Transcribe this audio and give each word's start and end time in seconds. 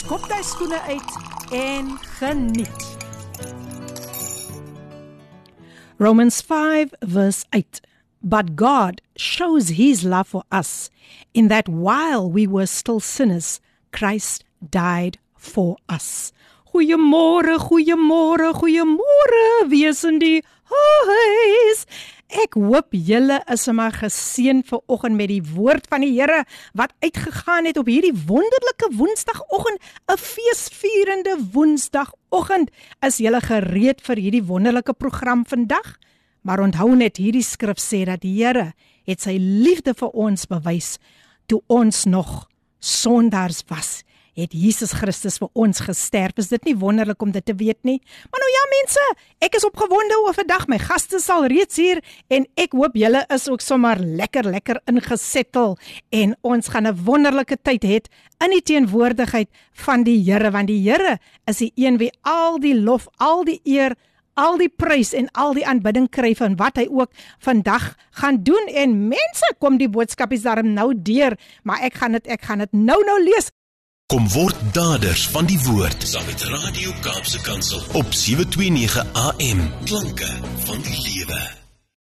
skop 0.00 0.24
jy 0.32 0.40
skoene 0.46 0.78
uit 0.88 1.10
en 1.52 1.92
geniet. 2.16 2.84
Romans 6.00 6.40
5 6.40 6.94
verse 7.04 7.44
8 7.52 7.82
But 8.22 8.56
God 8.56 9.00
shows 9.16 9.76
his 9.76 10.04
love 10.04 10.28
for 10.28 10.44
us 10.50 10.90
in 11.34 11.48
that 11.48 11.68
while 11.68 12.30
we 12.30 12.46
were 12.46 12.66
still 12.66 13.00
sinners 13.00 13.60
Christ 13.92 14.44
died 14.64 15.18
for 15.36 15.76
us. 15.88 16.32
Goeiemôre, 16.72 17.58
goeiemôre, 17.58 18.52
goeiemôre. 18.54 19.68
Wie 19.68 19.84
is 19.84 20.04
in 20.04 20.20
die 20.20 20.42
huis? 20.70 21.84
Ek 22.30 22.54
hoop 22.54 22.94
julle 22.94 23.40
is 23.50 23.64
sommer 23.66 23.90
geseën 23.90 24.60
vir 24.68 24.80
oggend 24.86 25.18
met 25.18 25.32
die 25.32 25.42
woord 25.42 25.88
van 25.90 26.04
die 26.04 26.12
Here 26.14 26.44
wat 26.78 26.92
uitgegaan 27.02 27.66
het 27.66 27.80
op 27.80 27.88
hierdie 27.90 28.14
wonderlike 28.14 28.90
Woensdagoggend, 28.94 29.80
'n 30.06 30.16
feesvierende 30.16 31.34
Woensdagoggend. 31.52 32.70
Is 33.02 33.18
julle 33.18 33.40
gereed 33.40 34.00
vir 34.00 34.16
hierdie 34.16 34.46
wonderlike 34.46 34.92
program 34.94 35.44
vandag? 35.44 35.98
Maar 36.42 36.60
onthou 36.60 36.94
net 36.94 37.16
hierdie 37.16 37.42
skrif 37.42 37.78
sê 37.78 38.04
dat 38.04 38.20
die 38.20 38.44
Here 38.44 38.74
het 39.06 39.20
sy 39.20 39.36
liefde 39.36 39.94
vir 39.94 40.10
ons 40.14 40.46
bewys 40.46 40.98
toe 41.46 41.62
ons 41.66 42.04
nog 42.04 42.48
sondaars 42.78 43.64
was 43.66 44.04
het 44.40 44.54
Jesus 44.56 44.92
Christus 44.96 45.38
vir 45.40 45.48
ons 45.54 45.82
gesterf. 45.84 46.38
Is 46.40 46.50
dit 46.52 46.64
nie 46.70 46.76
wonderlik 46.78 47.22
om 47.22 47.32
dit 47.34 47.44
te 47.44 47.54
weet 47.54 47.78
nie? 47.86 47.98
Maar 48.30 48.42
nou 48.42 48.50
ja 48.50 48.64
mense, 48.74 49.06
ek 49.46 49.56
is 49.58 49.66
opgewonde 49.68 50.18
oor 50.24 50.36
vandag. 50.36 50.66
My 50.70 50.78
gaste 50.82 51.20
sal 51.22 51.46
reeds 51.50 51.76
hier 51.80 52.02
en 52.28 52.46
ek 52.60 52.76
hoop 52.78 52.96
julle 52.98 53.24
is 53.28 53.48
ook 53.48 53.64
sommer 53.64 54.00
lekker 54.00 54.50
lekker 54.50 54.82
ingesettel 54.90 55.76
en 56.10 56.36
ons 56.42 56.68
gaan 56.68 56.86
'n 56.86 57.04
wonderlike 57.04 57.56
tyd 57.62 57.84
hê 57.84 57.98
in 58.44 58.50
die 58.50 58.62
teenwoordigheid 58.62 59.48
van 59.72 60.04
die 60.04 60.18
Here 60.24 60.50
want 60.50 60.68
die 60.68 60.80
Here 60.82 61.18
is 61.46 61.58
die 61.58 61.72
een 61.76 61.98
wie 61.98 62.12
al 62.22 62.58
die 62.58 62.74
lof, 62.74 63.08
al 63.18 63.44
die 63.44 63.60
eer 63.64 63.96
al 64.40 64.58
die 64.60 64.70
prys 64.70 65.12
en 65.16 65.28
al 65.38 65.54
die 65.58 65.66
aanbidding 65.66 66.08
kry 66.12 66.32
van 66.38 66.56
wat 66.60 66.78
hy 66.80 66.86
ook 66.88 67.10
vandag 67.44 67.94
gaan 68.20 68.42
doen 68.46 68.70
en 68.82 69.08
mense 69.10 69.54
kom 69.58 69.78
die 69.80 69.90
boodskapies 69.90 70.46
daarom 70.46 70.72
nou 70.76 70.92
deur 70.94 71.36
maar 71.62 71.82
ek 71.82 72.00
gaan 72.00 72.16
dit 72.18 72.30
ek 72.30 72.46
gaan 72.48 72.64
dit 72.64 72.72
nou 72.72 72.98
nou 73.04 73.18
lees 73.24 73.50
Kom 74.10 74.24
word 74.34 74.56
daders 74.74 75.28
van 75.30 75.46
die 75.46 75.58
woord 75.68 76.02
saam 76.02 76.26
met 76.26 76.42
Radio 76.42 76.90
Kaapse 77.00 77.38
Kansel 77.46 77.78
op 77.92 78.10
729 78.10 79.06
AM. 79.12 79.62
Klanke 79.84 80.34
van 80.66 80.82
die 80.82 80.98
lewe. 81.06 81.59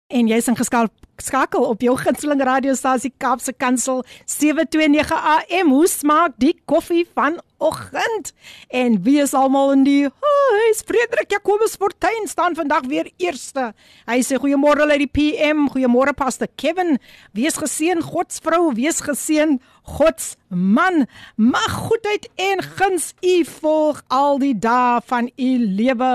En 0.07 0.29
jy's 0.31 0.45
ingeskakel 0.47 1.65
op 1.67 1.81
jou 1.83 1.91
gunsteling 1.99 2.39
radiostasie 2.47 3.09
Kaapse 3.19 3.51
Kansel 3.51 4.05
729 4.23 5.11
AM. 5.11 5.73
Hoe 5.75 5.87
smaak 5.91 6.37
die 6.39 6.53
koffie 6.63 7.03
vanoggend? 7.11 8.31
En 8.71 8.95
wie 9.03 9.17
is 9.19 9.33
almal 9.35 9.73
in 9.75 9.83
die 9.83 10.05
huis? 10.07 10.79
Frederik 10.87 11.35
Jacobus 11.35 11.75
Fortuin 11.75 12.31
staan 12.31 12.55
vandag 12.55 12.87
weer 12.87 13.11
eerste. 13.19 13.73
Hy 14.07 14.17
sê 14.23 14.39
goeiemôre 14.39 14.87
uit 14.87 15.03
die 15.03 15.11
PM. 15.11 15.67
Goeiemôre 15.75 16.15
Pastor 16.15 16.47
Kevin. 16.55 17.01
Wees 17.35 17.59
geseën 17.59 17.99
God 17.99 18.31
se 18.31 18.39
vrou, 18.47 18.71
wees 18.79 19.03
geseën 19.03 19.57
God 19.91 20.23
se 20.23 20.39
man. 20.55 21.03
Mag 21.35 21.79
goedheid 21.83 22.31
en 22.47 22.63
guns 22.79 23.11
u 23.19 23.37
volg 23.59 24.05
al 24.07 24.39
die 24.39 24.55
dae 24.55 25.03
van 25.11 25.27
u 25.35 25.53
lewe. 25.67 26.11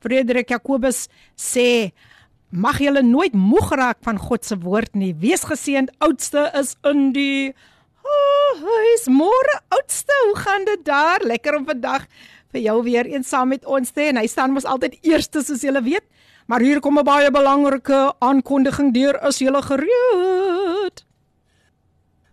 Frederik 0.00 0.56
Jacobus 0.56 1.10
sê 1.36 1.92
Mag 2.50 2.78
julle 2.78 3.02
nooit 3.02 3.34
moeg 3.34 3.72
raak 3.74 3.98
van 4.06 4.18
God 4.18 4.44
se 4.44 4.58
woord 4.58 4.94
nie. 4.94 5.14
Wees 5.18 5.42
geseënd. 5.44 5.90
Oudste 5.98 6.50
is 6.54 6.76
in 6.86 7.12
die 7.12 7.54
huis. 8.60 9.06
Môre 9.10 9.60
oudste, 9.74 10.14
hoe 10.28 10.36
gaan 10.38 10.64
dit 10.64 10.84
daar? 10.84 11.24
Lekker 11.26 11.56
om 11.58 11.66
vandag 11.66 12.06
vir 12.54 12.60
jou 12.60 12.82
weer 12.86 13.06
eens 13.10 13.28
saam 13.28 13.48
met 13.48 13.66
ons 13.66 13.90
te 13.90 14.06
hê. 14.06 14.14
Hy 14.14 14.26
staan 14.30 14.54
mos 14.54 14.64
altyd 14.64 14.98
eerste 15.02 15.42
soos 15.42 15.66
julle 15.66 15.82
weet. 15.82 16.06
Maar 16.46 16.62
hier 16.62 16.80
kom 16.80 16.98
'n 16.98 17.04
baie 17.04 17.30
belangrike 17.30 18.14
aankondiging 18.18 18.94
deur. 18.94 19.18
Is 19.26 19.38
julle 19.38 19.62
gereed? 19.62 21.04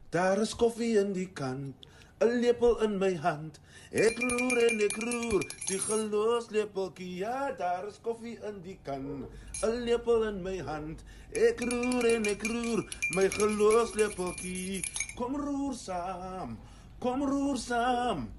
Daar 0.09 0.37
is 0.37 0.55
koffie 0.55 0.99
in 0.99 1.13
die 1.13 1.29
kan, 1.33 1.73
'n 2.21 2.39
lepel 2.39 2.81
in 2.81 2.97
my 2.97 3.15
hand. 3.15 3.59
Ek 3.93 4.17
roer 4.17 4.57
en 4.57 4.79
ek 4.81 4.95
roer, 5.05 5.43
die 5.69 5.77
gelos 5.77 6.47
lepeltjie. 6.49 7.19
Ja, 7.19 7.51
daar 7.53 7.85
is 7.85 7.99
koffie 8.01 8.39
in 8.49 8.57
die 8.65 8.79
kan, 8.81 9.27
'n 9.61 9.83
lepel 9.85 10.23
in 10.29 10.41
my 10.41 10.57
hand. 10.65 11.03
Ek 11.29 11.61
roer 11.61 12.07
en 12.15 12.25
ek 12.25 12.41
roer, 12.41 12.81
my 13.13 13.29
gelos 13.29 13.93
lepeltjie. 13.93 14.81
Kom 15.15 15.35
roer 15.35 15.75
saam. 15.77 16.57
Kom 16.99 17.21
roer 17.21 17.57
saam. 17.57 18.29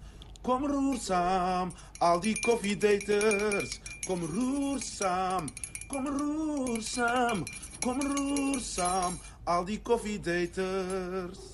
Kom 0.43 0.67
roer 0.67 0.99
saam. 0.99 1.73
Al 2.01 2.21
die 2.21 2.35
koffiedaters, 2.41 3.79
kom 4.09 4.27
roer 4.27 4.83
saam. 4.83 5.47
Kom 5.87 6.07
roer 6.09 6.83
saam. 6.83 7.45
Kom 7.81 8.01
roer 8.01 8.61
saam. 8.61 9.21
Al 9.45 9.65
die 9.65 9.79
koffiedaters. 9.79 11.54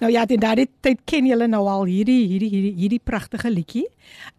Nou 0.00 0.10
ja, 0.12 0.24
dit 0.28 0.40
daardie 0.40 0.68
tyd 0.84 1.00
ken 1.08 1.26
julle 1.26 1.48
nou 1.50 1.62
al 1.70 1.86
hierdie 1.90 2.26
hierdie 2.30 2.50
hierdie 2.52 2.74
hierdie 2.78 3.00
pragtige 3.02 3.50
liedjie. 3.50 3.86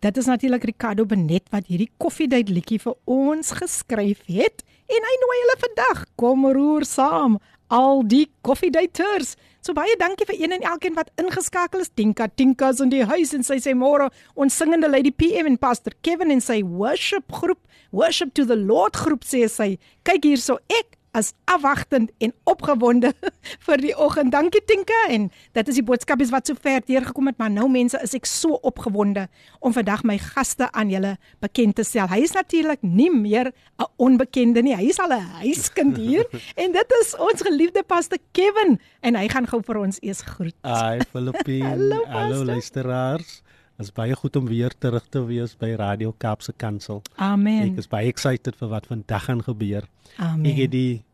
Dit 0.04 0.18
is 0.18 0.30
natuurlik 0.30 0.64
Ricardo 0.70 1.06
Benet 1.06 1.50
wat 1.54 1.68
hierdie 1.72 1.92
koffiedייט 2.02 2.52
liedjie 2.52 2.80
vir 2.84 2.96
ons 3.10 3.52
geskryf 3.58 4.24
het 4.28 4.64
en 4.92 5.10
hy 5.10 5.16
nooi 5.22 5.38
hulle 5.42 5.58
vandag 5.64 6.06
kom 6.20 6.48
roer 6.56 6.86
saam 6.88 7.40
al 7.74 8.04
die 8.08 8.28
koffiedייטers. 8.46 9.36
So 9.64 9.76
baie 9.76 9.96
dankie 10.00 10.28
vir 10.28 10.40
een 10.42 10.56
en 10.58 10.66
elkeen 10.74 10.96
wat 10.98 11.12
ingeskakel 11.22 11.84
is. 11.86 11.92
Tinka 11.96 12.28
Tinka's 12.28 12.82
in 12.84 12.92
die 12.92 13.06
huis 13.08 13.32
en 13.36 13.46
sy 13.48 13.62
sê 13.64 13.74
môre 13.78 14.10
ons 14.36 14.58
singende 14.60 14.90
Lady 14.92 15.14
PM 15.16 15.48
en 15.50 15.58
Pastor 15.58 15.96
Kevin 16.04 16.34
en 16.36 16.44
sy 16.44 16.60
worship 16.64 17.32
groep, 17.32 17.62
worship 17.92 18.34
to 18.36 18.46
the 18.46 18.60
Lord 18.60 19.00
groep 19.00 19.24
sê 19.28 19.48
sy. 19.50 19.78
Kyk 20.04 20.28
hierso 20.28 20.60
ek 20.68 20.97
as 21.13 21.33
afwagtend 21.45 22.11
en 22.19 22.33
opgewonde 22.45 23.13
vir 23.67 23.83
die 23.83 23.95
oggend. 23.97 24.33
Dankie 24.33 24.63
Tinka 24.65 24.99
en 25.09 25.29
dit 25.57 25.69
is 25.69 25.81
die 25.81 25.85
boodskapies 25.85 26.33
wat 26.35 26.49
so 26.49 26.59
ver 26.59 26.83
deurgekom 26.87 27.31
het, 27.31 27.39
maar 27.41 27.51
nou 27.51 27.69
mense 27.73 27.99
is 28.05 28.15
ek 28.19 28.29
so 28.29 28.59
opgewonde 28.69 29.29
om 29.65 29.75
vandag 29.77 30.05
my 30.09 30.19
gaste 30.21 30.69
aan 30.73 30.93
julle 30.93 31.17
bekend 31.45 31.79
te 31.79 31.87
stel. 31.87 32.09
Hy 32.13 32.21
is 32.27 32.37
natuurlik 32.37 32.83
nie 32.83 33.11
meer 33.11 33.53
'n 33.79 33.89
onbekende 33.97 34.63
nie. 34.63 34.77
Hy 34.77 34.89
is 34.89 34.99
al 34.99 35.13
'n 35.13 35.43
huiskind 35.43 35.97
hier 35.97 36.27
en 36.63 36.73
dit 36.73 36.95
is 37.01 37.17
ons 37.17 37.43
geliefde 37.43 37.83
pastor 37.83 38.19
Kevin 38.33 38.81
en 39.01 39.15
hy 39.15 39.29
gaan 39.29 39.47
gou 39.47 39.63
vir 39.63 39.77
ons 39.77 39.99
eers 40.03 40.23
groet. 40.23 40.57
Hi 40.65 41.01
Filippine. 41.11 41.69
Hallo, 41.73 42.05
Hallo 42.07 42.45
luisteraars. 42.45 43.43
Is 43.79 43.93
baie 43.95 44.15
goed 44.19 44.35
om 44.35 44.47
weer 44.51 44.73
terug 44.83 45.05
te 45.07 45.21
wees 45.23 45.53
by 45.55 45.69
Radio 45.79 46.11
Kaapse 46.19 46.51
Kansel. 46.59 46.99
Amen. 47.15 47.61
Ek 47.69 47.77
is 47.79 47.87
baie 47.87 48.09
excited 48.11 48.57
vir 48.59 48.73
wat 48.73 48.89
vandag 48.91 49.29
gaan 49.29 49.43
gebeur. 49.47 49.85
Amen. 50.19 50.49
Ek 50.51 50.65
het 50.65 50.73
die 50.73 51.05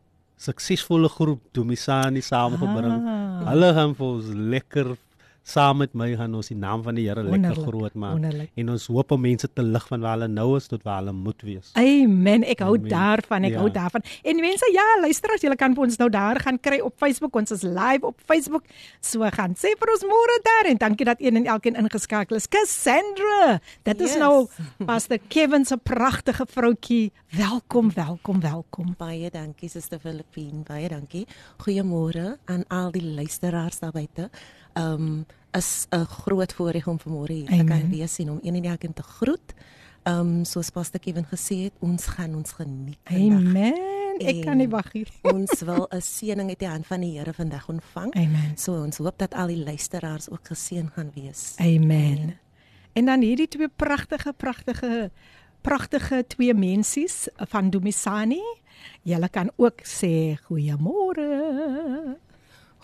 suksesvolle 0.41 1.11
groep 1.13 1.43
Domisani 1.53 2.23
saamgebring. 2.25 3.05
Ah. 3.05 3.43
Hulle 3.51 3.69
gaan 3.77 3.93
vir 3.99 4.07
ons 4.07 4.31
lekker 4.55 4.89
saam 5.45 5.77
met 5.77 5.93
my 5.93 6.07
gaan 6.17 6.33
ons 6.33 6.47
die 6.49 6.55
naam 6.57 6.81
van 6.81 6.95
die 6.97 7.03
Here 7.05 7.21
lekker 7.23 7.59
groot 7.67 7.93
maak. 7.93 8.15
wonderlik. 8.17 8.49
En 8.57 8.69
ons 8.73 8.87
hoop 8.89 9.11
om 9.13 9.21
mense 9.21 9.45
te 9.53 9.61
lig 9.61 9.83
van 9.91 10.01
waar 10.01 10.15
hulle 10.17 10.27
nou 10.33 10.55
is 10.57 10.65
tot 10.67 10.81
waar 10.83 11.03
hulle 11.03 11.13
moet 11.13 11.41
wees. 11.45 11.69
Amen. 11.77 12.43
Ek 12.49 12.63
hou 12.65 12.73
Amen. 12.79 12.89
daarvan. 12.89 13.43
Ek 13.45 13.51
Ja. 13.53 13.59
hou 13.59 13.69
daarvan. 13.71 14.01
En 14.23 14.35
mense, 14.41 14.69
ja, 14.73 14.85
luister 15.01 15.29
as 15.35 15.41
julle 15.41 15.55
kan 15.55 15.75
vir 15.75 15.83
ons 15.83 15.97
nou 16.01 16.09
daar 16.09 16.39
gaan 16.41 16.57
kry 16.59 16.79
op 16.81 16.97
Facebook. 16.97 17.35
Ons 17.35 17.51
is 17.51 17.61
live 17.61 18.01
op 18.05 18.19
Facebook. 18.25 18.63
So 19.01 19.19
gaan 19.29 19.53
sê 19.53 19.75
vir 19.77 19.91
ons 19.93 20.03
môre 20.03 20.39
daar 20.43 20.71
en 20.71 20.77
dankie 20.77 21.05
dat 21.05 21.21
een 21.21 21.35
en 21.35 21.45
elkeen 21.45 21.75
ingeskakel 21.75 22.35
is. 22.37 22.47
Cassandra, 22.47 23.59
dit 23.83 24.01
is 24.01 24.09
Yes. 24.15 24.17
nou 24.19 24.47
Pastor 24.85 25.19
Kevin 25.27 25.65
se 25.65 25.77
pragtige 25.77 26.45
vroutjie. 26.49 27.11
Welkom, 27.37 27.91
welkom, 27.93 28.39
welkom. 28.41 28.95
Baie 28.97 29.29
dankie 29.29 29.69
Suster 29.69 29.99
Filippine, 29.99 30.63
baie 30.63 30.89
dankie. 30.89 31.27
Goeiemôre 31.57 32.37
aan 32.45 32.63
al 32.69 32.91
die 32.91 33.03
luisteraars 33.03 33.79
daar 33.79 33.91
buite. 33.91 34.29
Um 34.77 35.25
is 35.51 35.87
'n 35.89 36.05
groot 36.05 36.53
voorreg 36.53 36.87
om 36.87 36.99
vanmôre 36.99 37.33
hier 37.33 37.45
te 37.45 37.53
Amen. 37.53 37.65
kan 37.65 37.89
wees 37.89 38.17
en 38.19 38.29
om 38.29 38.39
een 38.41 38.55
en 38.55 38.63
elkeen 38.63 38.93
te 38.93 39.03
groet. 39.03 39.53
Um 40.03 40.45
soos 40.45 40.69
Pastor 40.69 40.99
Kevin 40.99 41.25
gesê 41.25 41.55
het, 41.63 41.73
ons 41.79 42.05
gaan 42.05 42.35
ons 42.35 42.51
geniet 42.51 42.97
vandag. 43.03 43.39
Amen. 43.39 43.73
Amen. 43.73 44.27
Ek 44.27 44.45
kan 44.45 44.57
nie 44.57 44.69
wag 44.71 44.93
nie. 44.93 45.05
ons 45.35 45.61
wil 45.61 45.87
'n 45.91 46.01
seëning 46.01 46.49
uit 46.49 46.59
die 46.59 46.67
hand 46.67 46.87
van 46.87 47.01
die 47.01 47.17
Here 47.17 47.33
vandag 47.33 47.67
ontvang. 47.69 48.13
Amen. 48.15 48.57
So 48.57 48.83
ons 48.83 48.97
hoop 48.97 49.17
dat 49.17 49.33
al 49.33 49.47
die 49.47 49.63
luisteraars 49.63 50.29
ook 50.29 50.47
geseën 50.47 50.89
gaan 50.95 51.11
wees. 51.15 51.53
Amen. 51.57 52.37
En 52.93 53.05
dan 53.05 53.21
hierdie 53.21 53.47
twee 53.47 53.67
pragtige 53.67 54.33
pragtige 54.33 55.11
pragtige 55.61 56.23
twee 56.27 56.53
mensies 56.53 57.27
van 57.35 57.69
Dumisani. 57.69 58.43
Julle 59.01 59.29
kan 59.29 59.51
ook 59.55 59.81
sê 59.83 60.37
goeiemôre. 60.47 61.27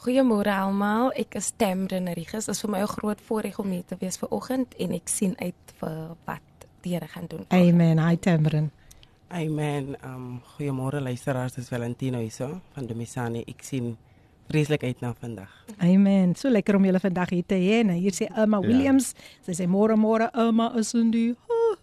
Goeiemôre 0.02 0.50
almal. 0.50 1.12
Ek 1.14 1.36
is 1.38 1.52
Tamrin 1.62 2.08
Rigus. 2.18 2.48
Dit 2.50 2.56
is 2.56 2.62
vir 2.64 2.72
my 2.74 2.80
'n 2.82 2.88
groot 2.88 3.20
voorreg 3.22 3.60
om 3.60 3.70
hier 3.70 3.84
te 3.86 3.96
wees 4.00 4.18
ver 4.18 4.30
oggend 4.32 4.74
en 4.80 4.94
ek 4.94 5.08
sien 5.08 5.36
uit 5.38 5.74
vir 5.80 6.16
wat 6.26 6.42
die 6.82 6.94
Here 6.94 7.08
gaan 7.08 7.28
doen. 7.28 7.46
Amen. 7.50 8.00
Hi 8.00 8.16
Tamrin. 8.18 8.72
Amen. 9.30 9.96
Um 10.04 10.42
goeiemôre 10.58 11.02
luisteraars, 11.02 11.54
dis 11.54 11.70
Valentino 11.70 12.18
hierso 12.18 12.62
van 12.74 12.88
Domisani. 12.88 13.44
Ek 13.48 13.62
sien 13.64 13.96
vreeslik 14.50 14.84
uit 14.84 15.00
na 15.02 15.14
vandag. 15.14 15.50
Amen. 15.78 16.36
So 16.36 16.50
lekker 16.50 16.76
om 16.76 16.86
julle 16.86 17.00
vandag 17.00 17.30
hier 17.30 17.46
te 17.46 17.56
hê. 17.56 17.86
Nou 17.86 17.96
hier 17.96 18.12
sê 18.12 18.28
Emma 18.36 18.60
ja. 18.60 18.68
Williams, 18.68 19.14
sy 19.46 19.52
sê 19.52 19.68
môre 19.68 19.96
môre 19.96 20.32
Emma 20.34 20.74
is 20.80 20.94
in 20.96 21.12
die 21.12 21.36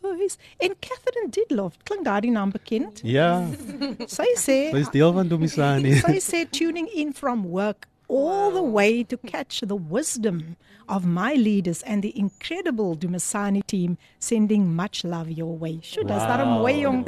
huis. 0.03 0.37
En 0.59 0.75
Catherine 0.81 1.31
Didlof, 1.31 1.77
klink 1.85 2.05
daardie 2.05 2.31
naam 2.31 2.51
bekend? 2.51 3.01
Ja, 3.05 3.47
Sy 4.07 4.35
sê 4.35 4.73
dis 4.73 4.91
deel 4.91 5.13
van 5.13 5.29
Domisani. 5.29 5.95
sy 6.01 6.19
sê 6.19 6.51
tuning 6.51 6.89
in 6.93 7.13
from 7.13 7.47
work 7.47 7.87
all 8.09 8.51
the 8.51 8.63
way 8.63 9.05
to 9.05 9.17
catch 9.19 9.61
the 9.61 9.77
wisdom 9.77 10.57
of 10.89 11.07
my 11.07 11.35
leaders 11.35 11.83
and 11.83 12.03
the 12.03 12.19
incredible 12.19 12.97
Dumasani 12.97 13.65
team 13.67 13.99
sending 14.19 14.75
much 14.75 15.05
love 15.05 15.31
your 15.31 15.57
way. 15.57 15.81
Sjoe, 15.83 16.03
wow. 16.03 16.09
dis 16.09 16.23
daar 16.27 16.41
'n 16.45 16.49
mooi 16.49 16.81
jong. 16.81 17.05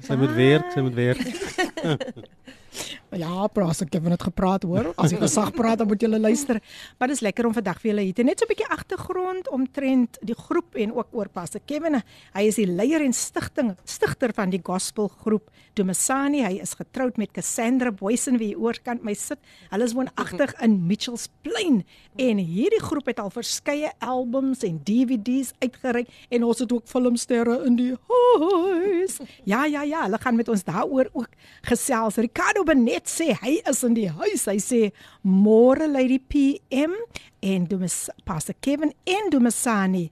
Sy 0.00 0.14
moet 0.16 0.34
werk, 0.36 0.72
sy 0.72 0.80
moet 0.80 0.94
werk. 0.94 1.20
Ja, 3.18 3.46
praat 3.52 3.82
ek 3.84 3.92
het 3.94 4.06
net 4.08 4.22
gepraat 4.22 4.64
hoor. 4.66 4.92
As 4.98 5.12
ek 5.14 5.22
gesag 5.22 5.52
praat 5.54 5.78
dan 5.78 5.88
moet 5.90 6.02
julle 6.02 6.18
luister. 6.18 6.60
Maar 6.98 7.12
dis 7.12 7.22
lekker 7.22 7.46
om 7.46 7.54
vandag 7.54 7.80
vir 7.82 7.92
julle 7.92 8.06
hier 8.08 8.14
te 8.14 8.24
net 8.26 8.40
so 8.40 8.44
'n 8.44 8.52
bietjie 8.52 8.70
agtergrond 8.70 9.48
omtrent 9.48 10.18
die 10.22 10.34
groep 10.34 10.74
en 10.74 10.92
ook 10.92 11.08
oor 11.12 11.28
Pastor 11.28 11.60
Kevin. 11.64 12.02
Hy 12.34 12.42
is 12.42 12.56
die 12.56 12.66
leier 12.66 13.00
en 13.00 13.12
stigting 13.12 13.76
stigter 13.84 14.32
van 14.32 14.50
die 14.50 14.60
gospel 14.62 15.08
groep 15.08 15.50
Dumasani. 15.74 16.42
Hy 16.44 16.60
is 16.62 16.74
getroud 16.74 17.16
met 17.16 17.32
Cassandra 17.32 17.90
Boysen 17.90 18.38
wie 18.38 18.48
hier 18.48 18.58
oorkant 18.58 19.02
my 19.02 19.14
sit. 19.14 19.38
Hulle 19.70 19.84
is 19.84 19.94
woonagtig 19.94 20.54
in 20.60 20.86
Mitchells 20.86 21.28
Plain 21.42 21.84
en 22.16 22.38
hierdie 22.38 22.82
groep 22.82 23.06
het 23.06 23.18
al 23.20 23.30
verskeie 23.30 23.92
albums 23.98 24.62
en 24.62 24.80
DVD's 24.84 25.52
uitgereik 25.60 26.08
en 26.30 26.44
ons 26.44 26.58
het 26.58 26.72
ook 26.72 26.86
filmsterre 26.86 27.64
in 27.66 27.76
die 27.76 27.94
huis. 28.08 29.20
Ja, 29.44 29.64
ja, 29.64 29.82
ja, 29.82 30.02
hulle 30.02 30.18
gaan 30.18 30.36
met 30.36 30.48
ons 30.48 30.64
daaroor 30.64 31.08
ook 31.12 31.28
gesels. 31.62 32.16
Ricardo 32.16 32.64
Benet 32.64 33.03
sê 33.06 33.34
hy 33.40 33.60
is 33.68 33.82
in 33.84 33.94
die 33.94 34.08
huis. 34.08 34.46
Hy 34.48 34.58
sê 34.62 34.80
môre 35.22 35.86
Lady 35.90 36.18
PM 36.18 36.94
en 37.42 37.66
Dumas 37.68 38.10
Pastor 38.24 38.56
Kevin 38.60 38.92
en 39.06 39.30
Dumasani. 39.30 40.10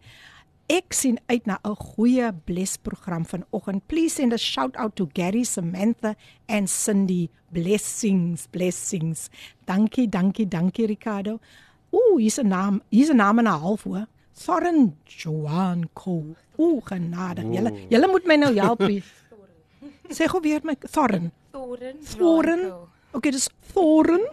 Ek 0.72 0.94
sien 0.94 1.18
uit 1.28 1.46
na 1.46 1.58
'n 1.64 1.74
goeie 1.74 2.32
blesprogram 2.46 3.24
vanoggend. 3.26 3.86
Please 3.88 4.14
send 4.14 4.32
a 4.32 4.38
shout 4.38 4.76
out 4.76 4.96
to 4.96 5.06
Gary, 5.12 5.44
Samantha 5.44 6.16
and 6.48 6.68
Cindy. 6.68 7.30
Blessings, 7.50 8.46
blessings. 8.46 9.28
Dankie, 9.66 10.08
dankie, 10.08 10.46
dankie 10.48 10.86
Ricardo. 10.86 11.40
Ooh, 11.92 12.16
hier's 12.16 12.38
'n 12.38 12.48
naam, 12.48 12.80
hier's 12.90 13.10
'n 13.10 13.16
naam 13.16 13.38
en 13.38 13.46
'n 13.46 13.60
half 13.60 13.82
hoor. 13.84 14.06
Thorin 14.34 14.96
Joan 15.04 15.90
Cole. 15.94 16.36
Ooh, 16.58 16.80
genade. 16.80 17.42
Julle 17.42 17.70
julle 17.90 18.08
moet 18.08 18.26
my 18.26 18.36
nou 18.36 18.54
help. 18.54 18.80
Sê 20.08 20.26
gou 20.28 20.40
weer 20.40 20.60
my 20.64 20.74
Thorin. 20.74 21.32
Thorin. 21.52 21.96
Thorin. 22.18 22.62
Okay, 23.12 23.30
dis 23.30 23.48
Thorin. 23.72 24.24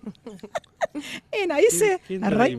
en 1.40 1.52
hy 1.54 1.66
sê 1.74 1.90
ry 2.08 2.54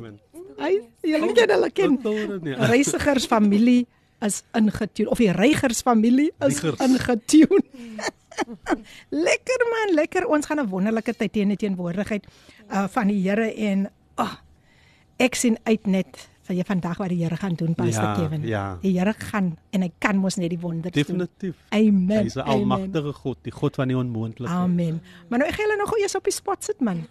hy 0.62 0.74
julle 1.08 1.34
ken 1.38 1.54
hulle 1.56 1.70
ken. 1.74 1.98
Ja. 2.46 2.70
Reisigers 2.70 3.26
familie 3.30 3.88
is 4.22 4.44
ingetune 4.58 5.10
of 5.10 5.22
die 5.22 5.32
Reigers 5.34 5.82
familie 5.82 6.30
is 6.46 6.62
ingetune. 6.62 7.64
lekker 9.28 9.64
man, 9.70 9.96
lekker. 9.98 10.28
Ons 10.30 10.48
gaan 10.50 10.62
'n 10.62 10.70
wonderlike 10.70 11.14
tyd 11.18 11.34
teen 11.34 11.54
die 11.54 11.60
teenwoordigheid 11.66 12.28
uh, 12.70 12.88
van 12.88 13.08
die 13.12 13.20
Here 13.22 13.50
en 13.54 13.90
oh, 14.22 14.36
ek 15.20 15.36
sien 15.36 15.58
uit 15.66 15.88
net 15.88 16.30
vir 16.52 16.60
jy 16.60 16.66
vandag 16.68 17.00
wat 17.00 17.12
die 17.14 17.22
Here 17.24 17.38
gaan 17.40 17.56
doen, 17.60 17.76
Pastor 17.78 18.04
Ja, 18.04 18.16
Kevin. 18.20 18.44
ja. 18.48 18.66
Die 18.84 18.92
Here 18.98 19.14
gaan 19.18 19.54
en 19.72 19.86
hy 19.86 19.92
kan 20.04 20.20
mos 20.20 20.38
net 20.38 20.52
die 20.52 20.60
wonders 20.60 20.94
doen. 20.94 21.04
Definitief. 21.04 21.56
Amen. 21.72 22.24
Hy's 22.28 22.36
'n 22.36 22.46
almagtige 22.46 23.14
God, 23.14 23.38
die 23.44 23.52
God 23.52 23.76
van 23.76 23.88
die 23.88 23.98
onmoontlike. 23.98 24.52
Amen. 24.52 25.02
Maar 25.30 25.40
nou 25.40 25.50
ek 25.50 25.56
gaan 25.56 25.66
julle 25.68 25.78
nog 25.80 25.98
eers 25.98 26.16
op 26.16 26.24
die 26.24 26.34
spot 26.34 26.64
sit 26.64 26.80
man. 26.82 27.08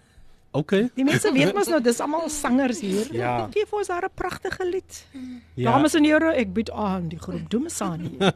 Okay. 0.52 0.90
Die 0.96 1.04
mense 1.04 1.30
weet 1.32 1.54
mos 1.54 1.68
nou 1.68 1.80
dis 1.80 2.00
almal 2.00 2.28
sangers 2.28 2.80
hier. 2.80 3.06
Ja. 3.14 3.48
Gee 3.52 3.66
vir 3.66 3.78
ons 3.78 3.86
daar 3.86 4.04
'n 4.04 4.14
pragtige 4.14 4.64
lied. 4.64 5.06
Ja. 5.54 5.72
Dames 5.72 5.94
en 5.94 6.04
here, 6.04 6.34
ek 6.34 6.52
bied 6.52 6.70
aan 6.70 7.08
die 7.08 7.18
groep 7.18 7.48
Domisani. 7.50 8.10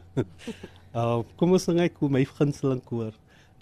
Uh, 0.95 1.23
kom 1.35 1.51
ons 1.51 1.63
sing 1.63 1.77
ek 1.77 1.99
my 2.01 2.23
gunsteling 2.23 2.81
koor. 2.85 3.11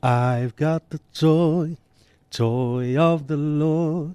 I've 0.03 0.55
got 0.55 0.83
the 0.91 0.99
joy, 1.11 1.77
joy 2.29 2.95
of 2.95 3.25
the 3.25 3.35
Lord 3.35 4.13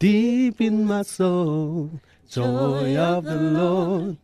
deep 0.00 0.60
in 0.60 0.86
my 0.86 1.02
soul. 1.02 1.90
Joy 2.30 2.96
of 2.96 3.24
the 3.24 3.34
Lord. 3.34 4.16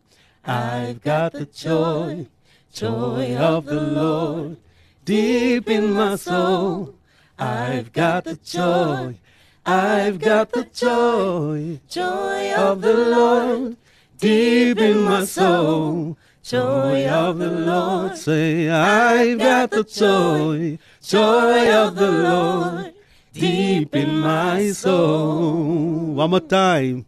I've 0.45 1.01
got 1.01 1.33
the 1.33 1.45
joy, 1.45 2.27
joy 2.71 3.35
of 3.35 3.65
the 3.65 3.81
Lord 3.81 4.55
deep 5.03 5.69
in 5.69 5.91
my 5.91 6.15
soul. 6.15 6.95
I've 7.37 7.91
got 7.91 8.23
the 8.23 8.37
joy, 8.37 9.19
I've 9.65 10.19
got 10.19 10.53
the 10.53 10.63
joy, 10.63 11.81
joy 11.89 12.53
of 12.53 12.79
the 12.79 12.93
Lord 12.93 13.75
deep 14.17 14.79
in 14.79 15.01
my 15.01 15.25
soul. 15.25 16.17
Joy 16.41 17.09
of 17.09 17.39
the 17.39 17.51
Lord, 17.51 18.15
say, 18.15 18.69
I've 18.69 19.37
got 19.37 19.71
the 19.71 19.83
joy, 19.83 20.79
joy 21.01 21.73
of 21.73 21.95
the 21.95 22.09
Lord 22.09 22.93
deep 23.33 23.93
in 23.93 24.19
my 24.19 24.71
soul. 24.71 26.13
One 26.13 26.29
more 26.29 26.39
time. 26.39 27.05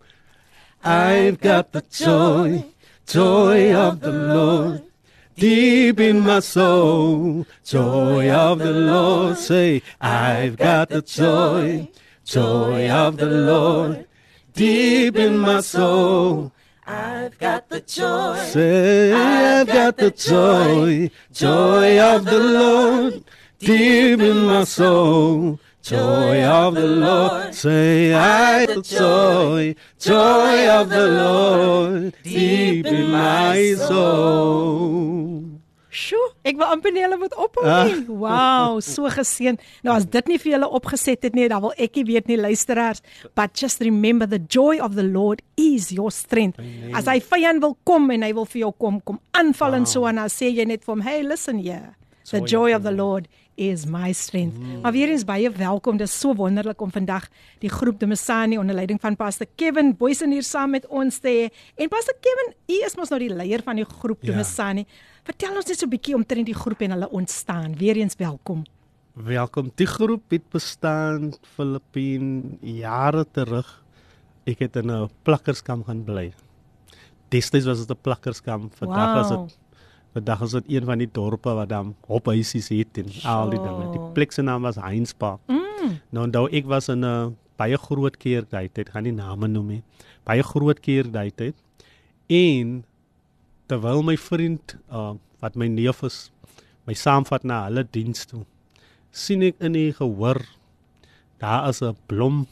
I've 0.83 1.39
got 1.41 1.71
the 1.73 1.81
joy, 1.81 2.65
joy 3.05 3.73
of 3.73 3.99
the 3.99 4.11
Lord 4.11 4.83
deep 5.35 5.99
in 5.99 6.19
my 6.21 6.39
soul. 6.39 7.45
Joy 7.63 8.29
of 8.29 8.59
the 8.59 8.73
Lord, 8.73 9.37
say, 9.37 9.81
I've 9.99 10.57
got 10.57 10.89
the 10.89 11.01
joy, 11.01 11.89
joy 12.25 12.89
of 12.89 13.17
the 13.17 13.25
Lord 13.25 14.07
deep 14.53 15.15
in 15.15 15.37
my 15.37 15.61
soul. 15.61 16.51
I've 16.85 17.37
got 17.37 17.69
the 17.69 17.81
joy. 17.81 18.37
Say, 18.45 19.13
I've 19.13 19.67
got 19.67 19.97
the 19.97 20.11
joy, 20.11 21.11
joy 21.31 21.99
of 21.99 22.25
the 22.25 22.39
Lord 22.39 23.23
deep 23.59 24.19
in 24.19 24.45
my 24.45 24.63
soul. 24.63 25.59
Joy 25.81 26.43
of 26.43 26.75
the 26.75 26.87
Lord, 26.87 27.55
say, 27.55 28.13
I 28.13 28.65
the 28.65 28.81
joy, 28.81 29.75
joy 29.97 30.67
of 30.69 30.89
the 30.89 31.07
Lord 31.07 32.13
deep 32.21 32.85
in 32.85 33.09
my 33.09 33.75
soul. 33.87 35.45
Sjoe, 35.89 36.27
ek 36.45 36.59
wil 36.59 36.69
amper 36.69 36.93
nie 36.93 37.01
hulle 37.01 37.17
moet 37.17 37.33
ophou 37.33 37.63
nie. 37.65 38.03
Wow, 38.21 38.77
so 38.85 39.09
geseën. 39.09 39.57
Nou 39.87 39.95
as 39.95 40.05
dit 40.05 40.27
nie 40.29 40.37
vir 40.37 40.53
julle 40.53 40.69
opgeset 40.77 41.25
het 41.25 41.37
nie, 41.37 41.47
dan 41.49 41.63
wil 41.63 41.73
ek 41.81 41.97
nie 41.97 42.05
weet 42.11 42.27
nie 42.29 42.37
luisteraars, 42.37 43.01
but 43.33 43.55
just 43.57 43.81
remember 43.81 44.27
the 44.29 44.37
joy 44.37 44.77
of 44.83 44.93
the 44.99 45.07
Lord 45.07 45.41
is 45.57 45.89
your 45.95 46.11
strength. 46.13 46.59
As 46.93 47.09
hy 47.09 47.17
vyand 47.23 47.63
wil 47.65 47.73
kom 47.89 48.11
en 48.13 48.27
hy 48.27 48.33
wil 48.37 48.45
vir 48.51 48.67
jou 48.67 48.73
kom 48.77 48.99
kom 49.01 49.17
aanval 49.33 49.79
en 49.79 49.89
so 49.89 50.05
en 50.05 50.21
dan 50.21 50.29
sê 50.29 50.51
jy 50.53 50.67
net 50.69 50.85
vir 50.85 50.93
hom, 50.93 51.01
"Hey, 51.07 51.23
listen 51.23 51.57
here. 51.57 51.95
The 52.29 52.41
joy 52.45 52.75
of 52.75 52.83
the 52.83 52.91
Lord 52.93 53.25
is 53.59 53.85
my 53.85 54.13
strength." 54.13 54.57
Mm. 54.57 54.81
Maar 54.81 54.91
weer 54.91 55.09
eens 55.09 55.25
baie 55.25 55.49
welkom. 55.51 55.97
Dit 55.97 56.07
is 56.07 56.19
so 56.19 56.33
wonderlik 56.35 56.81
om 56.81 56.91
vandag 56.91 57.27
die 57.59 57.69
groep 57.69 57.99
De 57.99 58.07
Messani 58.07 58.57
onder 58.57 58.75
leiding 58.75 59.01
van 59.01 59.15
Pastor 59.15 59.47
Kevin 59.55 59.95
Boysen 59.97 60.31
hier 60.31 60.43
saam 60.43 60.69
met 60.69 60.87
ons 60.87 61.17
te 61.17 61.27
hê. 61.27 61.71
En 61.75 61.87
Pastor 61.87 62.15
Kevin, 62.21 62.53
u 62.67 62.85
is 62.85 62.95
mos 62.95 63.09
nou 63.09 63.19
die 63.19 63.33
leier 63.35 63.61
van 63.63 63.75
die 63.75 63.85
groep 63.85 64.21
De 64.21 64.31
Ja. 64.31 64.83
Vertel 65.23 65.55
ons 65.55 65.65
net 65.65 65.77
so 65.77 65.85
'n 65.85 65.89
bietjie 65.89 66.15
omtrent 66.15 66.45
die 66.45 66.55
groep 66.55 66.81
en 66.81 66.91
hulle 66.91 67.09
ontstaan. 67.09 67.75
Weereens 67.77 68.15
welkom. 68.17 68.63
Welkom. 69.13 69.71
Die 69.75 69.87
groep 69.87 70.23
het 70.29 70.49
bestaan 70.49 71.33
Filippien 71.55 72.57
jare 72.61 73.25
terug. 73.31 73.83
Ek 74.45 74.59
het 74.59 74.75
in 74.75 74.89
'n 74.91 75.09
plakkerskamp 75.23 75.85
gaan 75.85 76.03
bly. 76.03 76.33
Destyds 77.29 77.65
was 77.65 77.85
dit 77.85 77.89
'n 77.89 78.01
plakkerskamp. 78.01 78.73
Vandag 78.75 79.21
is 79.21 79.29
Wow. 79.29 79.47
dit 79.47 79.57
vandag 80.13 80.41
is 80.41 80.51
dit 80.57 80.71
een 80.75 80.85
van 80.85 80.97
die 80.97 81.09
dorpe 81.11 81.53
wat 81.53 81.69
dan 81.69 81.95
hophuisies 82.07 82.69
het 82.73 82.97
en 82.97 83.09
al 83.23 83.49
die 83.53 83.61
dinge. 83.61 83.91
Die 83.93 84.11
plek 84.13 84.31
se 84.31 84.41
naam 84.41 84.61
was 84.61 84.75
Heinspark. 84.75 85.39
Mm. 85.47 85.99
Nou 86.09 86.25
onthou 86.25 86.47
ek 86.49 86.65
was 86.65 86.89
in 86.89 87.05
'n 87.05 87.37
baie 87.57 87.77
groot 87.77 88.17
kerk 88.17 88.49
tyd, 88.49 88.89
gaan 88.89 89.03
nie 89.03 89.11
name 89.11 89.47
noem 89.47 89.67
nie. 89.67 89.83
Baie 90.23 90.43
groot 90.43 90.79
kerk 90.79 91.35
tyd. 91.35 91.55
En 92.27 92.85
terwyl 93.67 94.03
my 94.03 94.17
vriend 94.17 94.77
uh, 94.91 95.13
wat 95.39 95.55
my 95.55 95.67
neef 95.67 96.03
is, 96.03 96.31
my 96.85 96.93
saamvat 96.93 97.43
na 97.43 97.63
hulle 97.63 97.87
diens 97.91 98.25
toe. 98.25 98.45
sien 99.11 99.41
ek 99.45 99.57
in 99.65 99.73
die 99.73 99.91
gehoor 99.97 100.41
daar 101.41 101.69
is 101.69 101.81
'n 101.81 101.97
blom 102.05 102.47